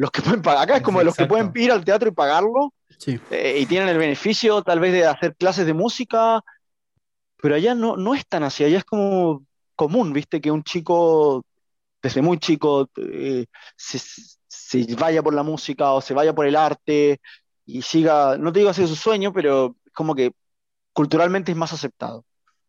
Los 0.00 0.10
que 0.10 0.22
pueden 0.22 0.40
pagar. 0.40 0.62
Acá 0.62 0.76
es 0.78 0.82
como 0.82 1.02
los 1.02 1.14
que 1.14 1.24
Exacto. 1.24 1.50
pueden 1.52 1.52
ir 1.62 1.70
al 1.70 1.84
teatro 1.84 2.08
y 2.08 2.12
pagarlo 2.12 2.72
Sí. 2.96 3.20
eh, 3.30 3.58
y 3.60 3.66
tienen 3.66 3.90
el 3.90 3.98
beneficio 3.98 4.62
tal 4.62 4.80
vez 4.80 4.92
de 4.94 5.04
hacer 5.04 5.36
clases 5.36 5.66
de 5.66 5.74
música, 5.74 6.40
pero 7.36 7.54
allá 7.54 7.74
no, 7.74 7.98
no 7.98 8.14
es 8.14 8.26
tan 8.26 8.42
así, 8.42 8.64
allá 8.64 8.78
es 8.78 8.84
como 8.84 9.44
común, 9.76 10.14
¿viste? 10.14 10.40
Que 10.40 10.50
un 10.50 10.62
chico 10.62 11.44
desde 12.02 12.22
muy 12.22 12.38
chico 12.38 12.88
eh, 12.96 13.44
se, 13.76 13.98
se 14.48 14.94
vaya 14.94 15.22
por 15.22 15.34
la 15.34 15.42
música 15.42 15.92
o 15.92 16.00
se 16.00 16.14
vaya 16.14 16.34
por 16.34 16.46
el 16.46 16.56
arte 16.56 17.20
y 17.66 17.82
siga, 17.82 18.38
no 18.38 18.52
te 18.52 18.60
digo 18.60 18.70
hacer 18.70 18.88
su 18.88 18.96
sueño, 18.96 19.34
pero 19.34 19.76
es 19.84 19.92
como 19.92 20.14
que 20.14 20.32
culturalmente 20.94 21.52
es 21.52 21.58
más 21.58 21.74
aceptado. 21.74 22.24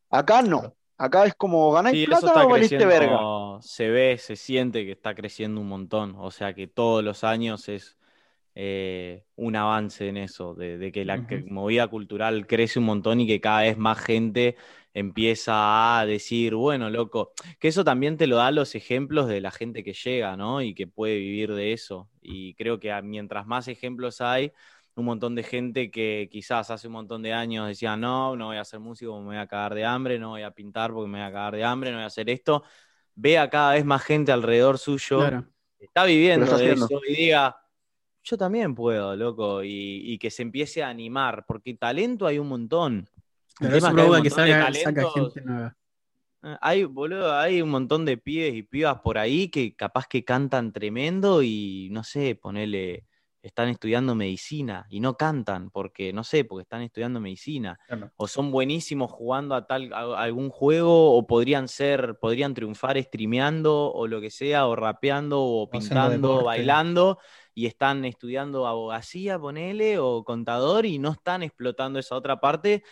Acá 0.09 0.41
no, 0.41 0.75
acá 1.05 1.25
es 1.25 1.35
como 1.35 1.71
ganáis 1.71 1.97
Sí, 1.97 2.05
plata 2.07 2.33
o 2.45 2.49
valiste 2.49 2.85
verga. 2.85 3.17
se 3.59 3.89
ve, 3.89 4.17
se 4.17 4.35
siente 4.35 4.85
que 4.85 4.91
está 4.91 5.13
creciendo 5.15 5.59
un 5.61 5.67
montón. 5.67 6.15
O 6.17 6.31
sea 6.31 6.53
que 6.53 6.67
todos 6.67 7.03
los 7.03 7.23
años 7.23 7.67
es 7.69 7.97
eh, 8.55 9.25
un 9.35 9.55
avance 9.55 10.07
en 10.09 10.17
eso, 10.17 10.55
de, 10.55 10.77
de 10.77 10.91
que 10.91 11.05
la 11.05 11.25
movida 11.45 11.87
cultural 11.87 12.47
crece 12.47 12.79
un 12.79 12.85
montón 12.85 13.19
y 13.21 13.27
que 13.27 13.41
cada 13.41 13.61
vez 13.61 13.77
más 13.77 13.99
gente 13.99 14.55
empieza 14.93 15.99
a 15.99 16.05
decir, 16.05 16.55
bueno, 16.55 16.89
loco, 16.89 17.33
que 17.59 17.69
eso 17.69 17.83
también 17.85 18.17
te 18.17 18.27
lo 18.27 18.37
da 18.37 18.51
los 18.51 18.75
ejemplos 18.75 19.27
de 19.27 19.41
la 19.41 19.51
gente 19.51 19.83
que 19.83 19.93
llega, 19.93 20.37
¿no? 20.37 20.61
Y 20.61 20.73
que 20.75 20.87
puede 20.87 21.17
vivir 21.17 21.53
de 21.53 21.73
eso. 21.73 22.09
Y 22.21 22.53
creo 22.55 22.79
que 22.79 23.01
mientras 23.03 23.47
más 23.47 23.67
ejemplos 23.67 24.21
hay, 24.21 24.51
un 25.01 25.05
montón 25.07 25.35
de 25.35 25.43
gente 25.43 25.91
que 25.91 26.29
quizás 26.31 26.71
hace 26.71 26.87
un 26.87 26.93
montón 26.93 27.21
de 27.21 27.33
años 27.33 27.67
decía, 27.67 27.97
no, 27.97 28.35
no 28.37 28.47
voy 28.47 28.57
a 28.57 28.65
ser 28.65 28.79
músico, 28.79 29.19
me 29.19 29.25
voy 29.25 29.37
a 29.37 29.47
cagar 29.47 29.75
de 29.75 29.83
hambre, 29.85 30.17
no 30.19 30.29
voy 30.29 30.43
a 30.43 30.51
pintar 30.51 30.93
porque 30.93 31.09
me 31.09 31.19
voy 31.19 31.27
a 31.27 31.31
cagar 31.31 31.55
de 31.55 31.63
hambre, 31.63 31.91
no 31.91 31.97
voy 31.97 32.03
a 32.03 32.07
hacer 32.07 32.29
esto, 32.29 32.63
vea 33.15 33.49
cada 33.49 33.73
vez 33.73 33.85
más 33.85 34.03
gente 34.03 34.31
alrededor 34.31 34.77
suyo, 34.77 35.17
Claro. 35.19 35.45
está 35.79 36.05
viviendo 36.05 36.45
de 36.45 36.53
haciendo. 36.53 36.85
eso 36.85 36.99
y 37.07 37.15
diga, 37.15 37.57
yo 38.23 38.37
también 38.37 38.75
puedo, 38.75 39.15
loco, 39.15 39.63
y, 39.63 40.01
y 40.13 40.17
que 40.17 40.29
se 40.29 40.43
empiece 40.43 40.83
a 40.83 40.89
animar, 40.89 41.45
porque 41.47 41.73
talento 41.73 42.27
hay 42.27 42.39
un 42.39 42.47
montón. 42.47 43.09
Pero 43.59 43.75
es 43.75 43.83
que 43.83 43.87
hay 43.87 43.93
un 43.93 43.95
provoca 43.97 44.21
que 44.21 44.29
de 44.29 44.35
salga, 44.35 44.73
saca 44.73 45.09
gente 45.09 45.41
nueva. 45.41 45.77
Eh, 46.43 46.57
Hay, 46.61 46.83
boludo, 46.85 47.33
hay 47.33 47.61
un 47.61 47.69
montón 47.69 48.05
de 48.05 48.17
pibes 48.17 48.53
y 48.55 48.63
pibas 48.63 48.99
por 49.01 49.17
ahí 49.17 49.49
que 49.49 49.75
capaz 49.75 50.07
que 50.07 50.23
cantan 50.23 50.71
tremendo 50.73 51.43
y 51.43 51.89
no 51.91 52.03
sé, 52.03 52.35
ponele, 52.35 53.05
están 53.41 53.69
estudiando 53.69 54.13
medicina 54.15 54.85
y 54.89 54.99
no 54.99 55.15
cantan 55.15 55.71
porque, 55.71 56.13
no 56.13 56.23
sé, 56.23 56.45
porque 56.45 56.63
están 56.63 56.81
estudiando 56.81 57.19
medicina. 57.19 57.79
Claro. 57.87 58.11
O 58.15 58.27
son 58.27 58.51
buenísimos 58.51 59.11
jugando 59.11 59.55
a 59.55 59.65
tal 59.65 59.91
a 59.93 60.21
algún 60.21 60.49
juego, 60.49 61.15
o 61.15 61.25
podrían 61.25 61.67
ser, 61.67 62.17
podrían 62.19 62.53
triunfar 62.53 63.01
streameando, 63.01 63.91
o 63.91 64.07
lo 64.07 64.21
que 64.21 64.29
sea, 64.29 64.67
o 64.67 64.75
rapeando, 64.75 65.41
o 65.41 65.69
pintando, 65.69 66.39
o 66.39 66.43
bailando, 66.43 67.17
y 67.53 67.65
están 67.65 68.05
estudiando 68.05 68.67
abogacía, 68.67 69.39
ponele, 69.39 69.97
o 69.99 70.23
contador, 70.23 70.85
y 70.85 70.99
no 70.99 71.11
están 71.11 71.43
explotando 71.43 71.99
esa 71.99 72.15
otra 72.15 72.39
parte 72.39 72.83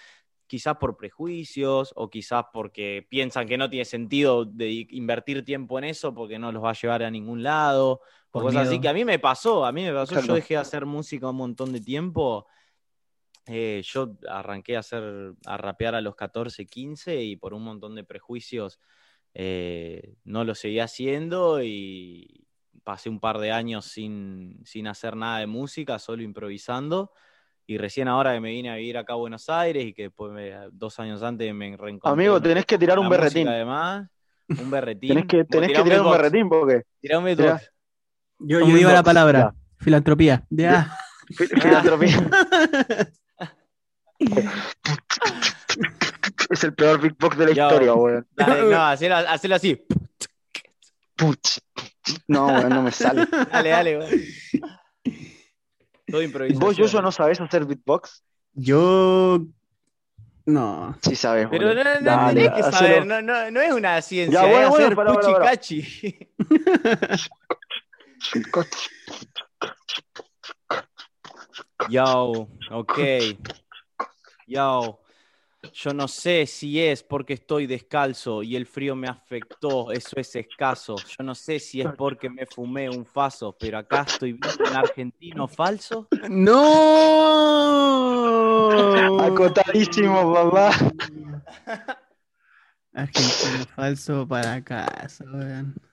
quizás 0.48 0.78
por 0.78 0.98
prejuicios 0.98 1.94
o 1.96 2.10
quizás 2.10 2.46
porque 2.52 3.06
piensan 3.08 3.48
que 3.48 3.56
no 3.56 3.70
tiene 3.70 3.86
sentido 3.86 4.46
de 4.46 4.88
invertir 4.90 5.46
tiempo 5.46 5.78
en 5.78 5.84
eso 5.84 6.16
porque 6.16 6.40
no 6.40 6.52
los 6.52 6.64
va 6.64 6.72
a 6.72 6.74
llevar 6.74 7.04
a 7.04 7.12
ningún 7.12 7.44
lado 7.44 8.02
o 8.30 8.32
Por 8.32 8.44
cosas 8.44 8.62
así 8.64 8.72
miedo. 8.72 8.82
que 8.84 8.88
a 8.90 8.94
mí 8.94 9.06
me 9.06 9.20
pasó, 9.20 9.66
a 9.66 9.72
mí 9.72 9.84
me 9.84 9.94
pasó, 9.94 10.14
Claro. 10.14 10.28
yo 10.28 10.34
dejé 10.36 10.54
de 10.56 10.60
hacer 10.60 10.86
música 10.86 11.30
un 11.30 11.36
montón 11.38 11.72
de 11.74 11.82
tiempo 11.82 12.46
Eh, 13.52 13.82
yo 13.84 14.16
arranqué 14.30 14.76
a 14.76 14.82
hacer, 14.82 15.34
a 15.48 15.58
rapear 15.58 15.96
a 15.96 16.02
los 16.02 16.16
14, 16.16 16.68
15 16.68 17.24
y 17.24 17.36
por 17.36 17.56
un 17.56 17.64
montón 17.64 17.96
de 17.96 18.04
prejuicios 18.04 18.80
eh, 19.34 20.14
no 20.24 20.44
lo 20.44 20.54
seguí 20.54 20.80
haciendo 20.80 21.64
y 21.64 22.46
pasé 22.84 23.10
un 23.10 23.20
par 23.20 23.40
de 23.40 23.52
años 23.52 23.86
sin, 23.86 24.60
sin 24.66 24.86
hacer 24.88 25.16
nada 25.16 25.40
de 25.40 25.48
música, 25.48 25.98
solo 25.98 26.22
improvisando. 26.22 27.12
Y 27.66 27.78
recién 27.80 28.08
ahora 28.08 28.34
que 28.34 28.40
me 28.40 28.52
vine 28.52 28.70
a 28.70 28.76
vivir 28.76 28.98
acá 29.00 29.14
a 29.14 29.16
Buenos 29.18 29.50
Aires 29.50 29.84
y 29.86 29.94
que 29.94 30.04
después 30.04 30.32
me- 30.32 30.54
dos 30.72 31.00
años 31.00 31.24
antes 31.24 31.52
me 31.54 31.76
reencontré. 31.76 32.12
Amigo, 32.12 32.40
tenés 32.40 32.66
que 32.68 32.78
tirar 32.78 33.00
un 33.00 33.10
berretín. 33.10 33.48
Además, 33.48 34.08
un 34.48 34.70
berretín. 34.70 35.10
Tenés 35.10 35.26
que, 35.26 35.44
tenés 35.46 35.72
que 35.72 35.82
tirar 35.84 36.02
un 36.02 36.12
berretín 36.12 36.50
porque. 36.50 36.84
tirá 37.00 37.18
un 37.18 37.26
beatbox. 37.26 37.72
Yo, 38.40 38.60
digo 38.66 38.92
la 38.92 39.04
palabra, 39.04 39.54
filantropía. 39.80 40.44
Ya. 40.50 40.96
fi- 41.36 41.48
filantropía. 41.48 42.30
es 46.50 46.64
el 46.64 46.74
peor 46.74 47.00
beatbox 47.02 47.38
de 47.38 47.46
la 47.46 47.52
historia, 47.52 47.94
weón. 47.94 48.28
No, 48.38 48.84
hacelo, 48.86 49.16
hacelo 49.18 49.56
así. 49.56 49.86
Puch. 51.16 51.60
No, 52.28 52.48
weón, 52.48 52.70
no 52.70 52.82
me 52.84 52.92
sale. 52.92 53.26
Dale, 53.52 53.70
dale, 53.70 53.98
güey. 53.98 54.26
Todo 56.08 56.24
improvisación. 56.24 56.60
¿Vos, 56.68 56.78
Joshua, 56.78 57.02
no 57.02 57.12
sabés 57.12 57.40
hacer 57.40 57.66
beatbox? 57.66 58.24
Yo. 58.54 59.46
No. 60.46 60.98
Sí 61.04 61.16
sabés, 61.16 61.48
Pero 61.52 61.68
no, 61.68 61.76
boludo. 61.76 61.84
no, 61.84 62.00
no 62.00 62.06
Dale, 62.06 62.42
tenés 62.50 62.66
que 62.66 62.72
saber, 62.72 63.06
no, 63.06 63.22
no, 63.22 63.52
no 63.52 63.62
es 63.62 63.72
una 63.72 64.02
ciencia, 64.02 64.42
Ya, 64.42 64.48
bueno, 64.48 64.64
es 64.64 64.70
bueno, 64.96 65.12
hacer 65.12 65.22
puchi 65.22 65.34
pará. 65.34 65.46
cachi. 65.52 66.30
Yo, 71.90 72.48
ok. 72.72 73.00
Yo, 74.48 75.00
yo 75.74 75.94
no 75.94 76.08
sé 76.08 76.46
si 76.46 76.80
es 76.82 77.04
porque 77.04 77.34
estoy 77.34 77.68
descalzo 77.68 78.42
y 78.44 78.56
el 78.56 78.66
frío 78.66 78.96
me 78.96 79.08
afectó, 79.08 79.92
eso 79.92 80.16
es 80.18 80.36
escaso. 80.36 80.96
Yo 80.96 81.24
no 81.24 81.36
sé 81.36 81.60
si 81.60 81.82
es 81.82 81.88
porque 81.98 82.30
me 82.30 82.46
fumé 82.46 82.90
un 82.90 83.06
faso, 83.06 83.56
pero 83.60 83.78
acá 83.78 84.06
estoy 84.08 84.34
viendo 84.34 84.64
un 84.70 84.76
argentino 84.76 85.48
falso. 85.48 86.08
¡No! 86.30 87.70
Acotadísimo, 89.20 90.34
papá. 90.34 90.72
Argentino 92.94 93.66
falso 93.76 94.28
para 94.28 94.64
casa, 94.64 95.26
weón. 95.26 95.89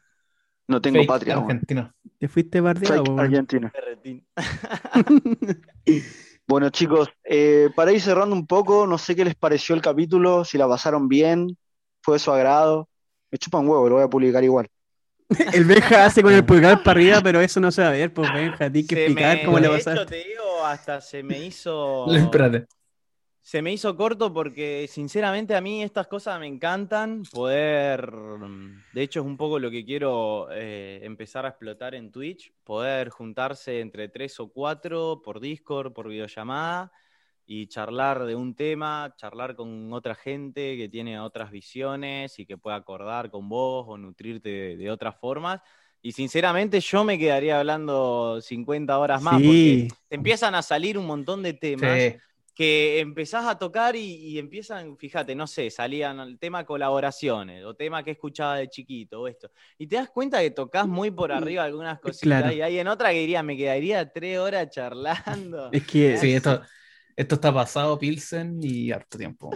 No 0.68 0.80
tengo 0.80 0.98
Fake 0.98 1.08
patria, 1.08 1.34
weón. 1.38 1.50
argentino. 1.50 1.92
Te 2.18 2.28
fuiste 2.28 2.60
bardeado, 2.60 3.04
Fake. 3.04 3.20
Argentina. 3.20 3.72
Bueno, 6.48 6.70
chicos, 6.70 7.08
eh, 7.24 7.70
para 7.74 7.90
ir 7.92 8.00
cerrando 8.00 8.34
un 8.36 8.46
poco, 8.46 8.86
no 8.86 8.98
sé 8.98 9.16
qué 9.16 9.24
les 9.24 9.34
pareció 9.34 9.74
el 9.74 9.82
capítulo, 9.82 10.44
si 10.44 10.56
la 10.56 10.68
pasaron 10.68 11.08
bien, 11.08 11.56
fue 12.02 12.14
de 12.14 12.18
su 12.20 12.30
agrado. 12.30 12.88
Me 13.32 13.38
chupa 13.38 13.58
un 13.58 13.68
huevo, 13.68 13.88
lo 13.88 13.94
voy 13.96 14.04
a 14.04 14.08
publicar 14.08 14.44
igual. 14.44 14.68
El 15.52 15.64
Benja 15.64 16.04
hace 16.06 16.22
con 16.22 16.32
el 16.32 16.44
pulgar 16.46 16.84
para 16.84 16.92
arriba, 16.92 17.20
pero 17.20 17.40
eso 17.40 17.58
no 17.58 17.72
se 17.72 17.82
va 17.82 17.88
a 17.88 17.92
ver, 17.92 18.14
pues 18.14 18.32
Benja, 18.32 18.70
tienes 18.70 18.88
que 18.88 18.94
Se 18.94 19.04
explicar 19.06 19.38
me- 19.38 19.44
cómo 19.44 19.58
le 19.58 19.66
de 19.68 19.74
pasaste. 19.74 19.92
hecho, 20.00 20.06
te 20.06 20.16
digo, 20.28 20.64
hasta 20.64 21.00
se 21.00 21.22
me 21.24 21.40
hizo. 21.40 22.06
Espérate. 22.14 22.66
Se 23.46 23.62
me 23.62 23.72
hizo 23.72 23.96
corto 23.96 24.32
porque 24.34 24.88
sinceramente 24.90 25.54
a 25.54 25.60
mí 25.60 25.80
estas 25.80 26.08
cosas 26.08 26.40
me 26.40 26.48
encantan, 26.48 27.22
poder, 27.30 28.10
de 28.92 29.02
hecho 29.02 29.20
es 29.20 29.26
un 29.26 29.36
poco 29.36 29.60
lo 29.60 29.70
que 29.70 29.84
quiero 29.84 30.48
eh, 30.50 30.98
empezar 31.04 31.46
a 31.46 31.50
explotar 31.50 31.94
en 31.94 32.10
Twitch, 32.10 32.52
poder 32.64 33.08
juntarse 33.10 33.78
entre 33.78 34.08
tres 34.08 34.40
o 34.40 34.48
cuatro 34.48 35.22
por 35.24 35.38
Discord, 35.38 35.92
por 35.92 36.08
videollamada 36.08 36.90
y 37.46 37.68
charlar 37.68 38.24
de 38.26 38.34
un 38.34 38.56
tema, 38.56 39.14
charlar 39.16 39.54
con 39.54 39.92
otra 39.92 40.16
gente 40.16 40.76
que 40.76 40.88
tiene 40.88 41.20
otras 41.20 41.52
visiones 41.52 42.40
y 42.40 42.46
que 42.46 42.58
pueda 42.58 42.74
acordar 42.74 43.30
con 43.30 43.48
vos 43.48 43.86
o 43.88 43.96
nutrirte 43.96 44.48
de, 44.48 44.76
de 44.76 44.90
otras 44.90 45.14
formas. 45.20 45.60
Y 46.02 46.10
sinceramente 46.10 46.80
yo 46.80 47.04
me 47.04 47.16
quedaría 47.16 47.60
hablando 47.60 48.40
50 48.40 48.98
horas 48.98 49.22
más 49.22 49.38
Sí. 49.40 49.46
porque 49.46 50.00
te 50.08 50.16
empiezan 50.16 50.56
a 50.56 50.62
salir 50.62 50.98
un 50.98 51.06
montón 51.06 51.44
de 51.44 51.52
temas 51.52 52.02
Sí. 52.02 52.16
Que 52.56 53.00
empezás 53.00 53.44
a 53.44 53.58
tocar 53.58 53.96
y, 53.96 54.00
y 54.14 54.38
empiezan, 54.38 54.96
fíjate, 54.96 55.34
no 55.34 55.46
sé, 55.46 55.70
salían 55.70 56.18
el 56.20 56.38
tema 56.38 56.64
colaboraciones 56.64 57.62
o 57.66 57.74
tema 57.74 58.02
que 58.02 58.12
escuchaba 58.12 58.56
de 58.56 58.70
chiquito 58.70 59.20
o 59.20 59.28
esto. 59.28 59.50
Y 59.76 59.86
te 59.86 59.96
das 59.96 60.08
cuenta 60.08 60.40
que 60.40 60.50
tocas 60.52 60.88
muy 60.88 61.10
por 61.10 61.32
arriba 61.32 61.64
algunas 61.64 62.00
cositas 62.00 62.40
Claro. 62.40 62.52
y 62.56 62.62
hay 62.62 62.78
en 62.78 62.88
otra 62.88 63.10
que 63.10 63.18
diría, 63.18 63.42
me 63.42 63.58
quedaría 63.58 64.10
tres 64.10 64.38
horas 64.38 64.70
charlando. 64.70 65.68
Es 65.70 65.86
que 65.86 66.16
Sí, 66.16 66.32
esto, 66.32 66.62
esto 67.14 67.34
está 67.34 67.52
pasado, 67.52 67.98
Pilsen, 67.98 68.58
y 68.62 68.90
harto 68.90 69.18
tiempo. 69.18 69.50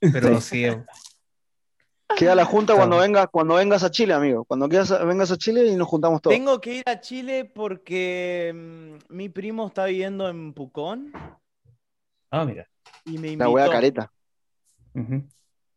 Pero 0.00 0.40
sí, 0.40 0.64
Queda 2.16 2.34
la 2.34 2.44
junta 2.46 2.72
Claro. 2.74 2.88
cuando 2.88 2.98
vengas, 3.02 3.26
cuando 3.30 3.54
vengas 3.56 3.82
a 3.82 3.90
Chile, 3.90 4.14
amigo. 4.14 4.44
Cuando 4.44 4.66
quedas 4.68 5.06
vengas 5.06 5.30
a 5.30 5.36
Chile 5.36 5.66
y 5.66 5.74
nos 5.76 5.88
juntamos 5.88 6.22
todos. 6.22 6.34
Tengo 6.34 6.58
que 6.60 6.76
ir 6.76 6.82
a 6.86 7.00
Chile 7.00 7.44
porque 7.44 8.52
mm, 8.54 9.14
mi 9.14 9.28
primo 9.28 9.66
está 9.66 9.84
viviendo 9.86 10.26
en 10.28 10.54
Pucón 10.54 11.12
Ah, 12.36 12.44
mira. 12.44 12.68
y 13.04 13.16
me 13.18 13.36
La 13.36 13.48
wea 13.48 13.64
invitó. 13.66 13.72
careta. 13.72 14.12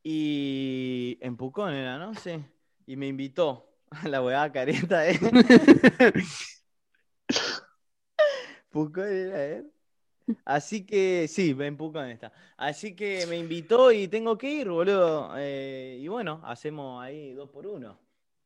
Y 0.04 1.18
en 1.22 1.38
Pucón 1.38 1.74
era, 1.74 1.98
¿no? 1.98 2.16
Sí. 2.16 2.44
Y 2.86 2.96
me 2.96 3.08
invitó 3.08 3.68
a 3.92 4.08
la 4.08 4.22
weá 4.24 4.52
careta, 4.52 5.08
¿eh? 5.10 5.20
Pucón 8.70 9.08
era 9.08 9.46
él. 9.46 9.72
Así 10.46 10.86
que 10.86 11.28
sí, 11.28 11.56
en 11.60 11.78
Pucón 11.78 12.10
está. 12.10 12.32
Así 12.58 12.96
que 12.96 13.26
me 13.28 13.38
invitó 13.38 13.92
y 13.92 14.08
tengo 14.08 14.38
que 14.38 14.50
ir, 14.50 14.70
boludo. 14.70 15.32
Eh, 15.38 16.00
y 16.02 16.08
bueno, 16.08 16.42
hacemos 16.44 17.04
ahí 17.04 17.34
dos 17.34 17.50
por 17.50 17.68
uno. 17.68 17.98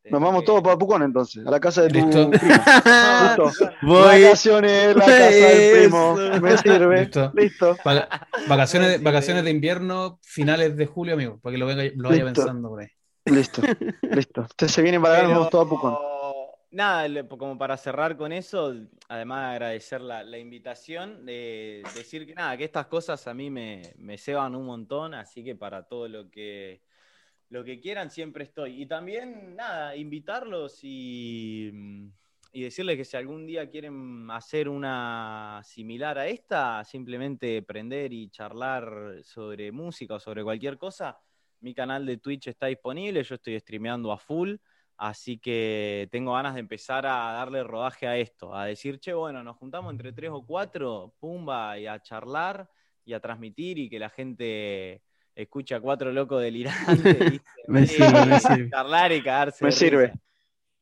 Nos 0.06 0.20
vamos 0.22 0.44
todos 0.44 0.62
para 0.64 0.78
Pucón 0.78 1.04
entonces, 1.04 1.46
a 1.46 1.52
la 1.52 1.60
casa 1.60 1.84
de 1.84 1.90
tu 1.90 1.96
Listo. 1.96 2.30
primo. 2.32 2.54
Voy. 3.84 4.24
Vacaciones 4.24 4.96
la 4.96 5.06
casa 5.06 5.20
del 5.30 5.80
primo. 5.82 6.20
Eso. 6.20 6.42
Me 6.42 6.58
sirve. 6.58 7.00
Listo. 7.02 7.32
Listo. 7.36 7.78
Va- 7.88 8.10
Vacaciones, 8.48 8.98
Sí, 8.98 9.04
vacaciones 9.04 9.42
sí. 9.42 9.46
de 9.46 9.52
invierno, 9.52 10.20
finales 10.24 10.76
de 10.76 10.86
julio, 10.88 11.14
amigo, 11.14 11.40
para 11.40 11.54
que 11.54 11.58
lo, 11.60 11.66
venga, 11.68 11.84
lo 11.96 12.10
vaya 12.10 12.24
Listo. 12.24 12.42
pensando 12.42 12.70
por 12.70 12.82
ahí. 12.82 12.88
Listo. 13.26 13.62
Listo. 14.02 14.42
Ustedes 14.42 14.72
se 14.72 14.82
vienen 14.82 15.02
para 15.02 15.16
acá, 15.20 15.24
nos 15.24 15.34
vamos 15.34 15.50
todos 15.50 15.68
a 15.68 15.70
Pucón. 15.70 15.98
Nada, 16.72 17.28
como 17.28 17.58
para 17.58 17.76
cerrar 17.76 18.16
con 18.16 18.32
eso, 18.32 18.74
además 19.10 19.42
de 19.50 19.52
agradecer 19.52 20.00
la, 20.02 20.24
la 20.24 20.38
invitación, 20.38 21.26
de 21.26 21.84
decir 21.96 22.26
que 22.26 22.34
nada, 22.34 22.56
que 22.56 22.64
estas 22.64 22.86
cosas 22.88 23.28
a 23.28 23.34
mí 23.34 23.50
me, 23.50 23.82
me 23.98 24.18
ceban 24.18 24.56
un 24.56 24.66
montón, 24.66 25.14
así 25.14 25.44
que 25.44 25.54
para 25.54 25.84
todo 25.84 26.08
lo 26.08 26.32
que, 26.32 26.82
lo 27.52 27.66
que 27.66 27.80
quieran 27.80 28.10
siempre 28.10 28.46
estoy. 28.46 28.82
Y 28.82 28.86
también, 28.88 29.56
nada, 29.56 29.96
invitarlos 29.96 30.80
y, 30.84 32.10
decirles 32.54 32.98
que 32.98 33.06
si 33.06 33.18
algún 33.18 33.46
día 33.46 33.70
quieren 33.70 34.30
hacer 34.32 34.70
una 34.70 35.62
similar 35.64 36.18
a 36.18 36.28
esta, 36.28 36.84
simplemente 36.86 37.62
prender 37.62 38.14
y 38.14 38.30
charlar 38.30 39.20
sobre 39.24 39.72
música 39.72 40.16
o 40.16 40.20
sobre 40.20 40.44
cualquier 40.44 40.78
cosa, 40.78 41.20
mi 41.60 41.74
canal 41.74 42.06
de 42.06 42.18
Twitch 42.18 42.48
está 42.48 42.68
disponible, 42.68 43.24
yo 43.24 43.36
estoy 43.36 43.60
streameando 43.60 44.12
a 44.12 44.18
full. 44.18 44.56
Así 44.98 45.38
que 45.40 46.08
tengo 46.12 46.34
ganas 46.34 46.54
de 46.54 46.62
empezar 46.62 47.06
a 47.06 47.34
darle 47.34 47.64
rodaje 47.64 48.08
a 48.08 48.18
esto, 48.18 48.56
a 48.56 48.66
decir, 48.66 49.00
che, 49.00 49.14
bueno, 49.14 49.44
nos 49.44 49.58
juntamos 49.58 49.92
entre 49.92 50.14
tres 50.14 50.30
o 50.32 50.46
cuatro, 50.46 51.16
pumba, 51.20 51.78
y 51.80 51.88
a 51.88 52.02
charlar 52.02 52.70
y 53.04 53.14
a 53.14 53.20
transmitir 53.20 53.80
y 53.80 53.90
que 53.90 54.00
la 54.00 54.10
gente 54.10 55.02
escuche 55.44 55.76
a 55.76 55.82
cuatro 55.82 56.12
locos 56.12 56.42
delirantes. 56.42 57.42
Me 57.68 57.82
Y 57.84 57.88
sirve, 57.88 58.26
me 58.26 58.40
sirve. 58.40 58.70
Charlar 58.70 59.12
y 59.12 59.22
cagarse. 59.24 59.64
Me 59.64 59.72
sirve. 59.72 60.08
risa. 60.08 60.20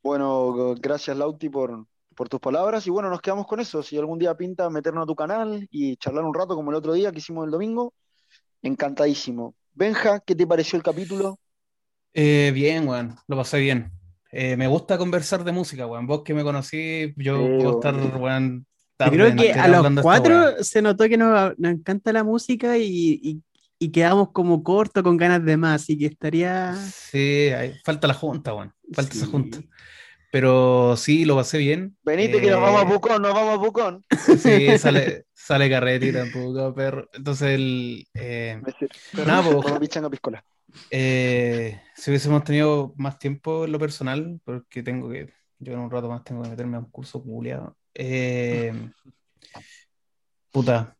Bueno, 0.01 0.75
gracias 0.79 1.17
Lauti 1.17 1.49
por, 1.49 1.85
por 2.15 2.29
tus 2.29 2.39
palabras 2.39 2.87
y 2.87 2.89
bueno, 2.89 3.09
nos 3.09 3.21
quedamos 3.21 3.45
con 3.47 3.59
eso. 3.59 3.83
Si 3.83 3.97
algún 3.97 4.17
día 4.19 4.35
pinta 4.35 4.69
meternos 4.69 5.03
a 5.03 5.07
tu 5.07 5.15
canal 5.15 5.67
y 5.71 5.97
charlar 5.97 6.23
un 6.23 6.33
rato 6.33 6.55
como 6.55 6.71
el 6.71 6.77
otro 6.77 6.93
día 6.93 7.11
que 7.11 7.17
hicimos 7.19 7.45
el 7.45 7.51
domingo, 7.51 7.93
encantadísimo. 8.61 9.55
Benja, 9.73 10.19
¿qué 10.21 10.35
te 10.35 10.47
pareció 10.47 10.77
el 10.77 10.83
capítulo? 10.83 11.37
Eh, 12.13 12.51
bien, 12.53 12.87
weón, 12.87 13.15
lo 13.27 13.35
pasé 13.37 13.59
bien. 13.59 13.91
Eh, 14.31 14.55
me 14.57 14.67
gusta 14.67 14.97
conversar 14.97 15.43
de 15.43 15.51
música, 15.51 15.85
weón. 15.87 16.07
Vos 16.07 16.21
que 16.23 16.33
me 16.33 16.43
conocí, 16.43 17.13
yo 17.17 17.35
Sí, 17.37 17.57
puedo 17.57 17.71
estar, 17.79 17.95
weón, 18.19 18.65
tarde 18.97 19.15
creo 19.17 19.35
que 19.35 19.53
a 19.53 19.67
los 19.67 20.01
cuatro 20.01 20.63
se 20.63 20.81
notó 20.81 21.07
que 21.07 21.17
nos, 21.17 21.57
nos 21.57 21.71
encanta 21.71 22.11
la 22.13 22.23
música 22.23 22.77
y, 22.77 23.19
y- 23.23 23.41
y 23.79 23.91
quedamos 23.91 24.31
como 24.31 24.61
corto 24.63 25.01
con 25.01 25.17
ganas 25.17 25.43
de 25.45 25.57
más, 25.57 25.81
así 25.81 25.97
que 25.97 26.07
estaría... 26.07 26.75
Sí, 26.75 27.17
hay- 27.49 27.73
falta 27.83 28.07
la 28.07 28.13
junta, 28.13 28.53
weón. 28.53 28.73
Falta 28.93 29.13
esa 29.15 29.25
Sí. 29.25 29.31
junta. 29.31 29.59
Pero 30.31 30.95
sí, 30.95 31.25
lo 31.25 31.35
pasé 31.35 31.57
bien. 31.57 31.97
Venite 32.03 32.39
que 32.39 32.51
nos 32.51 32.59
Eh, 32.59 32.61
vamos 32.61 32.81
a 32.83 32.87
Pucón, 32.87 33.21
nos 33.21 33.33
vamos 33.33 33.57
a 33.57 33.61
Pucón. 33.61 34.05
Sí, 34.37 34.77
sale, 34.77 35.25
sale 35.33 35.69
carretita 35.69 36.23
un 36.23 36.31
poco, 36.31 36.75
perro. 36.75 37.09
Entonces, 37.13 37.49
el, 37.55 38.05
eh. 38.13 38.61
Nada, 39.25 39.43
eh, 40.91 41.81
si 41.95 42.11
hubiésemos 42.11 42.43
tenido 42.43 42.93
más 42.97 43.17
tiempo 43.17 43.65
en 43.65 43.71
lo 43.71 43.79
personal, 43.79 44.39
porque 44.43 44.83
tengo 44.83 45.09
que, 45.09 45.33
yo 45.57 45.73
en 45.73 45.79
un 45.79 45.89
rato 45.89 46.09
más 46.09 46.23
tengo 46.23 46.43
que 46.43 46.49
meterme 46.49 46.77
a 46.77 46.81
un 46.81 46.91
curso 46.91 47.23
culiado. 47.23 47.75
Eh, 47.95 48.71
puta, 50.51 50.95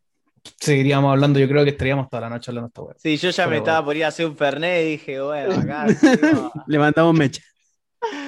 seguiríamos 0.60 1.12
hablando, 1.12 1.40
yo 1.40 1.48
creo 1.48 1.64
que 1.64 1.72
estaríamos 1.72 2.10
toda 2.10 2.22
la 2.22 2.30
noche 2.30 2.52
hablando 2.52 2.68
de 2.68 2.70
esta 2.70 2.82
weá. 2.82 2.96
Sí, 2.98 3.18
yo 3.18 3.30
ya 3.30 3.44
Pero 3.44 3.50
me 3.52 3.58
estaba 3.58 3.86
por 3.86 3.96
ir 3.98 4.06
a 4.06 4.08
hacer 4.10 4.26
un 4.26 4.36
Fernet 4.38 4.86
y 4.86 4.90
dije, 4.92 5.22
bueno, 5.22 5.56
acá. 5.56 5.88
seguimos. 5.94 6.52
Le 6.68 6.80
mandamos 6.80 7.14
mecha. 7.14 7.42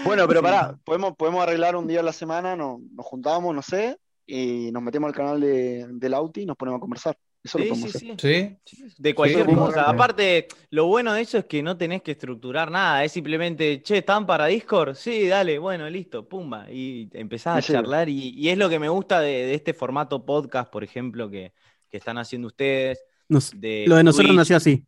Bueno, 0.04 0.28
pero 0.28 0.42
pará, 0.42 0.78
podemos, 0.84 1.16
podemos 1.16 1.42
arreglar 1.44 1.76
un 1.76 1.88
día 1.88 2.02
a 2.02 2.04
la 2.04 2.12
semana, 2.14 2.56
no- 2.56 2.82
nos 2.94 3.06
juntamos, 3.06 3.56
no 3.56 3.62
sé, 3.62 3.98
y 4.26 4.70
nos 4.72 4.84
metemos 4.84 5.08
al 5.08 5.16
canal 5.16 5.40
de, 5.40 5.88
del 5.90 6.14
Auti 6.14 6.42
y 6.42 6.46
nos 6.46 6.58
ponemos 6.58 6.78
a 6.78 6.82
conversar. 6.82 7.18
Eso 7.44 7.58
lo 7.58 7.64
Sí, 7.64 7.70
podemos 7.72 7.92
sí, 7.92 7.98
hacer. 8.12 8.20
sí. 8.20 8.58
¿Sí? 8.86 8.94
De 9.00 9.16
cualquier 9.16 9.48
Sí, 9.50 9.56
cosa. 9.56 9.90
Aparte, 9.90 10.48
lo 10.70 10.86
bueno 10.86 11.12
de 11.14 11.22
eso 11.22 11.40
es 11.40 11.46
que 11.46 11.64
no 11.64 11.76
tenés 11.76 12.04
que 12.04 12.12
estructurar 12.12 12.70
nada. 12.70 13.04
Es 13.04 13.14
simplemente, 13.14 13.82
che, 13.82 13.98
¿están 14.00 14.28
para 14.28 14.46
Discord? 14.46 14.94
Sí, 14.94 15.28
dale, 15.28 15.58
bueno, 15.58 15.90
listo, 15.90 16.28
pumba. 16.30 16.70
Y 16.70 17.10
empezás 17.14 17.58
a 17.58 17.62
Sí. 17.64 17.74
charlar. 17.74 18.10
Y, 18.10 18.30
y 18.38 18.50
es 18.50 18.58
lo 18.60 18.70
que 18.70 18.78
me 18.78 18.90
gusta 18.90 19.22
de, 19.22 19.46
de 19.48 19.56
este 19.56 19.74
formato 19.74 20.24
podcast, 20.24 20.72
por 20.72 20.84
ejemplo, 20.84 21.32
que, 21.32 21.54
que 21.92 21.98
están 21.98 22.18
haciendo 22.18 22.48
ustedes. 22.48 23.04
Nos- 23.30 23.52
De 23.60 23.86
lo 23.88 23.96
de 23.96 24.04
nosotros 24.04 24.28
Twitch. 24.30 24.38
nació 24.38 24.56
así. 24.58 24.86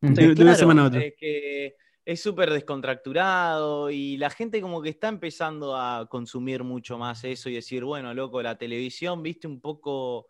Mm. 0.00 0.14
de- 0.14 0.34
de 0.34 0.42
una 0.42 0.54
semana 0.56 0.82
a 0.82 0.86
otra. 0.86 1.00
Es 1.04 1.14
que 1.16 1.76
es 2.04 2.20
súper 2.20 2.50
descontracturado 2.52 3.88
y 3.90 4.16
la 4.16 4.30
gente 4.30 4.60
como 4.60 4.82
que 4.82 4.88
está 4.88 5.08
empezando 5.08 5.76
a 5.76 6.06
consumir 6.08 6.64
mucho 6.64 6.98
más 6.98 7.22
eso 7.24 7.48
y 7.48 7.54
decir, 7.54 7.84
bueno, 7.84 8.12
loco, 8.12 8.42
la 8.42 8.58
televisión, 8.58 9.22
viste, 9.22 9.46
un 9.46 9.60
poco 9.60 10.26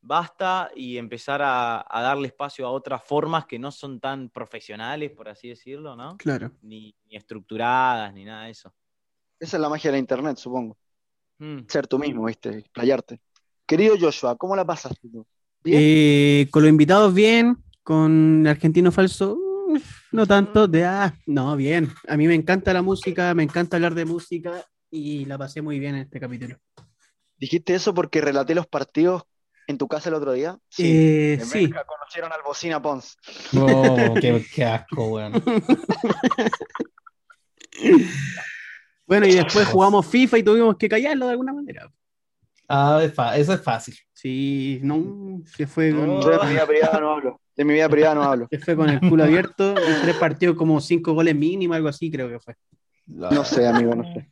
basta 0.00 0.70
y 0.76 0.98
empezar 0.98 1.42
a, 1.42 1.84
a 1.88 2.00
darle 2.02 2.28
espacio 2.28 2.64
a 2.66 2.70
otras 2.70 3.02
formas 3.02 3.46
que 3.46 3.58
no 3.58 3.72
son 3.72 3.98
tan 3.98 4.30
profesionales, 4.30 5.10
por 5.10 5.28
así 5.28 5.48
decirlo, 5.48 5.96
¿no? 5.96 6.16
Claro. 6.16 6.52
Ni, 6.62 6.94
ni 7.08 7.16
estructuradas, 7.16 8.14
ni 8.14 8.24
nada 8.24 8.44
de 8.44 8.52
eso. 8.52 8.72
Esa 9.40 9.56
es 9.56 9.60
la 9.60 9.68
magia 9.68 9.90
de 9.90 9.96
la 9.96 9.98
internet, 9.98 10.36
supongo. 10.36 10.78
Mm. 11.38 11.62
Ser 11.68 11.88
tú 11.88 11.98
mismo, 11.98 12.24
¿viste? 12.26 12.50
Explayarte. 12.58 13.20
Querido 13.66 13.96
Joshua, 13.98 14.36
¿cómo 14.36 14.54
la 14.54 14.64
pasaste 14.64 15.08
tú? 15.08 15.26
¿Bien? 15.64 15.78
Eh, 15.82 16.48
con 16.50 16.62
los 16.62 16.70
invitados 16.70 17.12
bien, 17.12 17.56
con 17.82 18.42
el 18.42 18.46
argentino 18.46 18.92
falso, 18.92 19.36
no 20.12 20.26
tanto, 20.26 20.68
de 20.68 20.84
ah, 20.84 21.14
no, 21.26 21.56
bien. 21.56 21.92
A 22.08 22.16
mí 22.16 22.28
me 22.28 22.34
encanta 22.34 22.72
la 22.72 22.82
música, 22.82 23.34
me 23.34 23.42
encanta 23.42 23.76
hablar 23.76 23.94
de 23.94 24.04
música 24.04 24.64
y 24.90 25.24
la 25.24 25.36
pasé 25.36 25.62
muy 25.62 25.80
bien 25.80 25.96
en 25.96 26.02
este 26.02 26.20
capítulo. 26.20 26.56
¿Dijiste 27.36 27.74
eso 27.74 27.92
porque 27.92 28.20
relaté 28.20 28.54
los 28.54 28.68
partidos 28.68 29.24
en 29.66 29.78
tu 29.78 29.88
casa 29.88 30.08
el 30.08 30.14
otro 30.14 30.32
día? 30.32 30.56
Eh, 30.78 31.38
En 31.40 31.46
sí, 31.46 31.68
conocieron 31.68 32.32
al 32.32 32.42
Bocina 32.44 32.80
Pons. 32.80 33.16
Oh, 33.58 34.14
qué, 34.20 34.44
qué 34.54 34.64
asco, 34.64 35.08
weón. 35.08 35.32
bueno, 39.06 39.26
y 39.26 39.34
después 39.34 39.66
jugamos 39.66 40.06
FIFA 40.06 40.38
y 40.38 40.42
tuvimos 40.44 40.76
que 40.76 40.88
callarlo 40.88 41.26
de 41.26 41.32
alguna 41.32 41.52
manera. 41.52 41.90
Ah, 42.68 43.00
es 43.02 43.12
eso 43.40 43.52
es 43.52 43.62
fácil. 43.62 43.94
Sí, 44.12 44.80
no, 44.82 45.40
se 45.44 45.66
fue 45.66 45.92
con, 45.92 46.20
Yo 46.20 46.30
de 46.30 46.38
mi 46.46 46.52
vida 46.52 46.66
privada 46.66 47.00
no 47.00 47.10
hablo. 47.12 47.40
De 47.56 47.64
mi 47.64 47.74
vida 47.74 47.88
privada 47.88 48.14
no 48.14 48.22
hablo. 48.24 48.48
se 48.50 48.58
fue 48.58 48.76
con 48.76 48.88
el 48.88 49.00
culo 49.00 49.24
abierto, 49.24 49.76
en 49.76 50.02
tres 50.02 50.16
partidos 50.16 50.56
como 50.56 50.80
cinco 50.80 51.12
goles 51.12 51.34
mínimo, 51.34 51.74
algo 51.74 51.88
así 51.88 52.10
creo 52.10 52.28
que 52.28 52.40
fue. 52.40 52.54
No 53.06 53.44
sé, 53.44 53.66
amigo, 53.66 53.94
no 53.94 54.04
sé. 54.12 54.28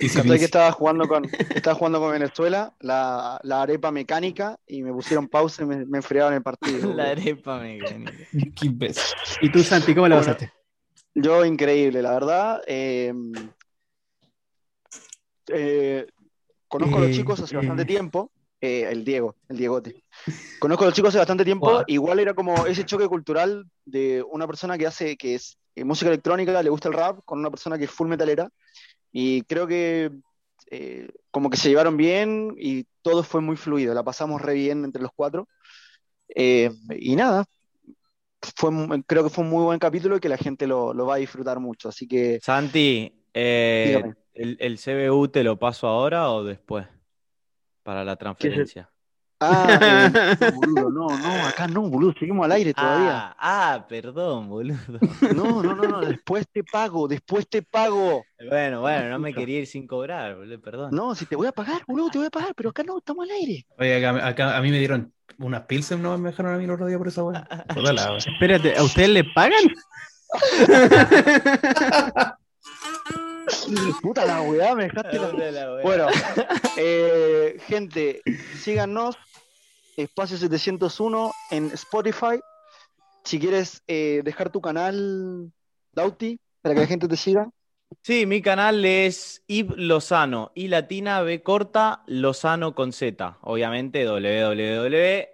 Hasta 0.00 0.38
que 0.38 0.44
estaba 0.44 0.70
jugando 0.72 1.08
con, 1.08 1.24
estaba 1.24 1.74
jugando 1.74 1.98
con 2.00 2.12
Venezuela, 2.12 2.72
la, 2.80 3.40
la 3.42 3.62
arepa 3.62 3.90
mecánica, 3.90 4.58
y 4.66 4.82
me 4.82 4.92
pusieron 4.92 5.28
pausa 5.28 5.62
y 5.62 5.66
me, 5.66 5.84
me 5.86 5.98
enfriaron 5.98 6.34
el 6.34 6.42
partido. 6.42 6.94
La 6.96 7.10
arepa 7.10 7.58
mecánica. 7.58 8.26
Qué 8.54 8.66
imbécil. 8.66 9.02
¿Y 9.40 9.48
tú, 9.48 9.62
Santi, 9.62 9.94
cómo 9.94 10.08
la 10.08 10.16
Bueno, 10.16 10.32
pasaste? 10.32 10.52
Yo 11.14 11.44
increíble, 11.44 12.02
la 12.02 12.12
verdad. 12.12 12.62
eh, 12.66 13.12
eh, 15.48 16.06
conozco 16.78 16.96
a 16.96 17.00
los 17.00 17.10
Eh, 17.10 17.14
chicos 17.14 17.40
hace 17.40 17.54
eh. 17.54 17.58
bastante 17.58 17.84
tiempo. 17.84 18.30
eh, 18.60 18.86
el 18.90 19.04
Diego, 19.04 19.36
el 19.48 19.56
Diegote. 19.58 20.02
Conozco 20.58 20.84
a 20.84 20.86
los 20.86 20.94
chicos 20.94 21.08
hace 21.10 21.18
bastante 21.18 21.44
tiempo. 21.44 21.70
Guau. 21.70 21.84
Igual 21.86 22.18
era 22.20 22.34
como 22.34 22.66
ese 22.66 22.84
choque 22.84 23.06
cultural 23.08 23.66
de 23.84 24.22
una 24.30 24.46
persona 24.46 24.78
que 24.78 24.86
hace, 24.86 25.16
que 25.16 25.34
es 25.34 25.58
eh, 25.76 25.84
música 25.84 26.08
electrónica, 26.08 26.62
le 26.62 26.70
gusta 26.70 26.88
el 26.88 26.94
rap, 26.94 27.20
con 27.24 27.38
una 27.40 27.50
persona 27.50 27.76
que 27.78 27.84
es 27.84 27.90
full 27.90 28.08
metalera. 28.08 28.48
Y 29.12 29.42
creo 29.42 29.66
que 29.66 30.10
eh, 30.70 31.08
como 31.30 31.50
que 31.50 31.56
se 31.58 31.68
llevaron 31.68 31.96
bien 31.96 32.54
y 32.58 32.86
todo 33.02 33.22
fue 33.22 33.40
muy 33.42 33.56
fluido. 33.56 33.92
La 33.94 34.02
pasamos 34.02 34.40
re 34.40 34.54
bien 34.54 34.84
entre 34.84 35.02
los 35.02 35.10
cuatro. 35.14 35.46
Eh, 36.34 36.70
y 36.98 37.14
nada, 37.16 37.44
fue, 38.56 38.70
creo 39.06 39.24
que 39.24 39.30
fue 39.30 39.44
un 39.44 39.50
muy 39.50 39.62
buen 39.64 39.78
capítulo 39.78 40.16
y 40.16 40.20
que 40.20 40.28
la 40.30 40.38
gente 40.38 40.66
lo, 40.66 40.94
lo 40.94 41.04
va 41.06 41.14
a 41.16 41.18
disfrutar 41.18 41.60
mucho. 41.60 41.88
Así 41.90 42.08
que 42.08 42.40
Santi, 42.42 43.12
eh, 43.34 43.84
Dígame. 43.88 44.14
¿El, 44.34 44.56
el 44.60 44.78
CBU 44.78 45.28
te 45.28 45.44
lo 45.44 45.58
paso 45.58 45.86
ahora 45.86 46.30
o 46.30 46.44
después? 46.44 46.86
Para 47.82 48.04
la 48.04 48.16
transferencia. 48.16 48.90
Ah, 49.40 49.78
eh, 49.80 50.36
no, 50.40 50.52
boludo, 50.52 50.90
no, 50.90 51.18
no, 51.18 51.46
acá 51.46 51.66
no, 51.66 51.82
boludo, 51.82 52.14
seguimos 52.18 52.44
al 52.44 52.52
aire 52.52 52.72
todavía. 52.72 53.30
Ah, 53.30 53.36
ah, 53.38 53.86
perdón, 53.88 54.48
boludo. 54.48 54.78
No, 55.34 55.62
no, 55.62 55.74
no, 55.74 55.84
no, 55.84 56.00
después 56.00 56.46
te 56.50 56.64
pago, 56.64 57.08
después 57.08 57.48
te 57.48 57.62
pago. 57.62 58.24
Bueno, 58.48 58.80
bueno, 58.80 59.10
no 59.10 59.18
me 59.18 59.34
quería 59.34 59.58
ir 59.58 59.66
sin 59.66 59.86
cobrar, 59.86 60.36
boludo, 60.36 60.60
perdón. 60.60 60.90
No, 60.92 61.14
si 61.14 61.26
te 61.26 61.36
voy 61.36 61.46
a 61.46 61.52
pagar, 61.52 61.82
boludo, 61.86 62.10
te 62.10 62.18
voy 62.18 62.28
a 62.28 62.30
pagar, 62.30 62.54
pero 62.54 62.70
acá 62.70 62.82
no, 62.84 62.98
estamos 62.98 63.24
al 63.24 63.32
aire. 63.32 63.66
Oye, 63.78 63.96
acá, 63.96 64.26
acá 64.26 64.56
a 64.56 64.62
mí 64.62 64.70
me 64.70 64.78
dieron 64.78 65.12
unas 65.38 65.62
pilsen, 65.62 66.00
no 66.00 66.16
me 66.16 66.30
dejaron 66.30 66.54
a 66.54 66.58
mí 66.58 66.64
el 66.64 66.70
otro 66.70 66.86
día 66.86 66.98
por 66.98 67.08
esa 67.08 67.24
weá. 67.24 67.46
Espérate, 68.26 68.76
¿a 68.76 68.82
ustedes 68.82 69.10
les 69.10 69.24
pagan? 69.34 69.64
Puta 74.02 74.24
la 74.24 74.42
weá, 74.42 74.74
me 74.74 74.84
dejaste 74.84 75.18
la... 75.52 75.80
Bueno, 75.82 76.06
eh, 76.76 77.56
gente, 77.66 78.22
síganos, 78.58 79.16
Espacio 79.96 80.36
701 80.36 81.32
en 81.50 81.70
Spotify. 81.72 82.40
Si 83.24 83.38
quieres 83.38 83.82
eh, 83.86 84.22
dejar 84.24 84.50
tu 84.50 84.60
canal, 84.60 85.50
Dauti, 85.92 86.38
para 86.60 86.74
que 86.74 86.82
la 86.82 86.86
gente 86.86 87.08
te 87.08 87.16
siga. 87.16 87.48
Sí, 88.02 88.26
mi 88.26 88.42
canal 88.42 88.84
es 88.84 89.42
Ib 89.46 89.74
Lozano, 89.76 90.52
I 90.54 90.68
latina, 90.68 91.22
B 91.22 91.42
corta, 91.42 92.02
Lozano 92.06 92.74
con 92.74 92.92
Z. 92.92 93.38
Obviamente 93.42 94.04
www.twitch.tv 94.04 95.30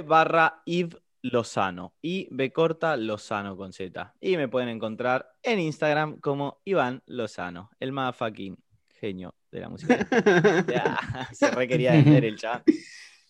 barra 0.00 0.62
Ib 0.64 1.03
Lozano. 1.24 1.94
I 2.02 2.28
B 2.30 2.52
corta, 2.52 2.96
Lozano 2.96 3.56
con 3.56 3.72
Z. 3.72 4.14
Y 4.20 4.36
me 4.36 4.48
pueden 4.48 4.68
encontrar 4.68 5.26
en 5.42 5.58
Instagram 5.58 6.20
como 6.20 6.60
Iván 6.64 7.02
Lozano, 7.06 7.70
el 7.80 7.92
más 7.92 8.14
fucking 8.14 8.56
genio 9.00 9.34
de 9.50 9.60
la 9.60 9.68
música. 9.70 10.06
Ya, 10.68 10.98
se 11.32 11.50
requería 11.50 11.92
vender 11.92 12.24
el 12.26 12.36
chat. 12.38 12.62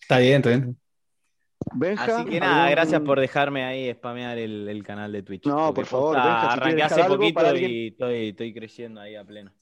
Está 0.00 0.18
bien, 0.18 0.36
está 0.36 0.48
bien. 0.50 0.76
Benja, 1.76 2.04
Así 2.04 2.24
que 2.28 2.40
nada, 2.40 2.64
¿algún- 2.64 2.70
gracias 2.72 3.00
por 3.02 3.20
dejarme 3.20 3.64
ahí 3.64 3.92
spamear 3.94 4.38
el, 4.38 4.68
el 4.68 4.82
canal 4.82 5.12
de 5.12 5.22
Twitch. 5.22 5.46
No, 5.46 5.72
por 5.72 5.86
favor, 5.86 6.14
posta, 6.16 6.24
Benja, 6.28 6.40
si 6.40 6.46
quieres 6.60 6.62
arranqué 6.62 6.82
hace 6.82 7.04
poquito 7.16 7.40
alguien- 7.40 7.70
y 7.70 7.86
estoy, 7.88 8.28
estoy 8.30 8.54
creciendo 8.54 9.00
ahí 9.00 9.14
a 9.14 9.24
pleno. 9.24 9.52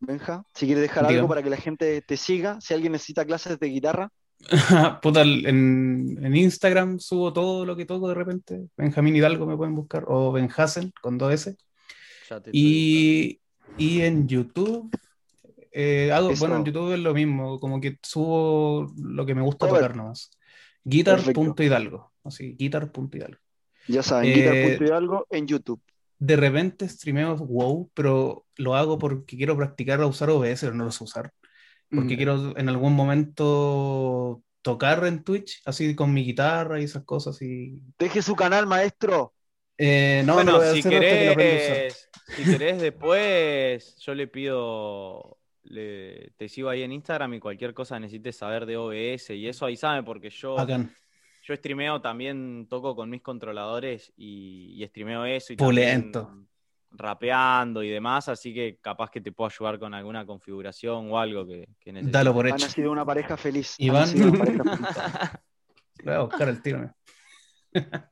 Benja, 0.00 0.44
si 0.54 0.66
quieres 0.66 0.82
dejar 0.82 1.04
algo 1.06 1.28
para 1.28 1.42
que 1.42 1.50
la 1.50 1.56
gente 1.58 2.00
te 2.02 2.16
siga, 2.16 2.60
si 2.60 2.72
alguien 2.74 2.92
necesita 2.92 3.24
clases 3.24 3.58
de 3.60 3.66
guitarra, 3.68 4.10
Puta, 5.02 5.22
en, 5.22 6.18
en 6.22 6.36
Instagram 6.36 6.98
subo 7.00 7.32
todo 7.32 7.64
lo 7.66 7.74
que 7.76 7.84
toco 7.86 8.08
de 8.08 8.14
repente. 8.14 8.68
Benjamín 8.76 9.16
Hidalgo 9.16 9.46
me 9.46 9.56
pueden 9.56 9.74
buscar. 9.74 10.04
O 10.08 10.32
Benjasen 10.32 10.92
con 11.00 11.18
dos 11.18 11.32
S. 11.32 11.56
Y, 12.52 13.40
y 13.76 14.00
en 14.02 14.28
YouTube. 14.28 14.90
eh, 15.72 16.10
hago, 16.12 16.30
Eso. 16.30 16.40
bueno, 16.40 16.56
en 16.56 16.64
YouTube 16.64 16.92
es 16.94 17.00
lo 17.00 17.14
mismo, 17.14 17.58
como 17.60 17.80
que 17.80 17.98
subo 18.02 18.92
lo 18.96 19.26
que 19.26 19.34
me 19.34 19.42
gusta 19.42 19.68
tocar 19.68 19.96
nomás. 19.96 20.30
Guitar.hidalgo. 20.84 22.12
Así, 22.24 22.54
guitar.hidalgo. 22.58 23.38
ya 23.88 24.02
saben, 24.02 24.30
Eh, 24.30 24.34
guitar.hidalgo 24.34 25.26
en 25.30 25.46
YouTube. 25.46 25.80
De 26.18 26.36
repente 26.36 26.88
streameo 26.88 27.36
WoW, 27.36 27.90
pero 27.94 28.46
lo 28.56 28.74
hago 28.74 28.98
porque 28.98 29.36
quiero 29.36 29.56
practicar 29.56 30.00
a 30.00 30.06
usar 30.06 30.30
OBS, 30.30 30.60
pero 30.62 30.74
no 30.74 30.84
lo 30.86 30.90
sé 30.92 31.04
usar. 31.04 31.30
Porque 31.90 32.14
Mm. 32.14 32.16
quiero 32.16 32.58
en 32.58 32.68
algún 32.68 32.94
momento 32.94 34.42
tocar 34.62 35.04
en 35.06 35.22
Twitch, 35.22 35.62
así 35.64 35.94
con 35.94 36.12
mi 36.12 36.24
guitarra 36.24 36.80
y 36.80 36.84
esas 36.84 37.04
cosas. 37.04 37.40
Y... 37.42 37.80
Deje 37.98 38.22
su 38.22 38.34
canal, 38.34 38.66
maestro. 38.66 39.32
Eh, 39.78 40.22
no, 40.24 40.32
no 40.32 40.42
Bueno, 40.42 40.56
a 40.56 40.74
si 40.74 40.82
que 40.82 40.88
querés, 40.88 42.08
si 42.34 42.42
querés 42.44 42.80
después, 42.80 43.96
yo 43.98 44.14
le 44.14 44.26
pido, 44.26 45.38
le- 45.64 46.32
te 46.36 46.48
sigo 46.48 46.68
ahí 46.70 46.82
en 46.82 46.92
Instagram 46.92 47.34
y 47.34 47.40
cualquier 47.40 47.74
cosa 47.74 48.00
necesites 48.00 48.36
saber 48.36 48.66
de 48.66 48.76
OBS 48.78 49.34
y 49.34 49.46
eso 49.46 49.66
avísame 49.66 50.02
porque 50.02 50.30
yo, 50.30 50.56
Bacán. 50.56 50.90
yo 51.42 51.54
streameo 51.54 52.00
también, 52.00 52.66
toco 52.68 52.96
con 52.96 53.10
mis 53.10 53.22
controladores 53.22 54.12
y, 54.16 54.82
y 54.82 54.86
streameo 54.88 55.24
eso 55.26 55.52
y 55.52 55.56
Pulento. 55.56 56.26
también 56.26 56.48
rapeando 56.90 57.82
y 57.82 57.90
demás, 57.90 58.28
así 58.28 58.54
que 58.54 58.78
capaz 58.80 59.10
que 59.10 59.20
te 59.20 59.32
puedo 59.32 59.50
ayudar 59.50 59.78
con 59.78 59.92
alguna 59.94 60.24
configuración 60.24 61.10
o 61.10 61.18
algo 61.18 61.46
que, 61.46 61.68
que 61.80 61.92
necesites. 61.92 62.12
Dalo 62.12 62.32
por 62.32 62.46
Han 62.46 62.54
hecho. 62.54 62.68
sido 62.68 62.90
una 62.92 63.04
pareja 63.04 63.36
feliz. 63.36 63.76
Han 63.78 63.86
Iván. 63.86 64.06
sido 64.06 64.28
una 64.30 64.38
pareja 64.38 64.62
feliz. 64.64 64.96
Le 65.98 66.04
voy 66.04 66.14
a 66.14 66.18
buscar 66.20 66.48
el 66.48 66.62
tiro. 66.62 66.94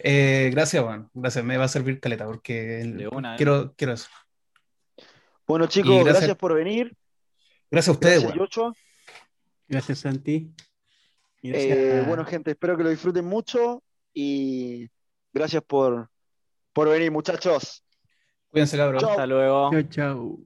Eh, 0.00 0.50
gracias, 0.52 0.84
Juan. 0.84 1.08
Gracias, 1.14 1.44
me 1.44 1.56
va 1.56 1.64
a 1.64 1.68
servir 1.68 1.98
caleta 2.00 2.26
porque 2.26 2.80
el- 2.82 2.96
De 2.98 3.08
una, 3.08 3.32
eh. 3.34 3.36
quiero, 3.36 3.72
quiero 3.76 3.94
eso. 3.94 4.08
Bueno, 5.46 5.66
chicos, 5.66 5.94
gracias, 6.04 6.14
gracias- 6.18 6.36
por 6.36 6.54
venir. 6.54 6.94
Gracias 7.70 7.88
a 7.88 7.92
ustedes, 7.92 8.22
Gracias. 8.22 8.72
Gracias, 9.68 9.98
Santi. 10.00 10.52
Eh, 11.42 12.04
bueno, 12.06 12.24
gente, 12.24 12.50
espero 12.52 12.76
que 12.76 12.82
lo 12.84 12.90
disfruten 12.90 13.24
mucho 13.24 13.82
y 14.12 14.88
gracias 15.32 15.62
por, 15.64 16.10
por 16.72 16.88
venir, 16.88 17.10
muchachos. 17.10 17.82
Cuídense, 18.50 18.76
cabros. 18.76 19.02
Hasta 19.04 19.26
luego. 19.26 19.70
Chao, 19.70 19.82
chao. 19.84 20.38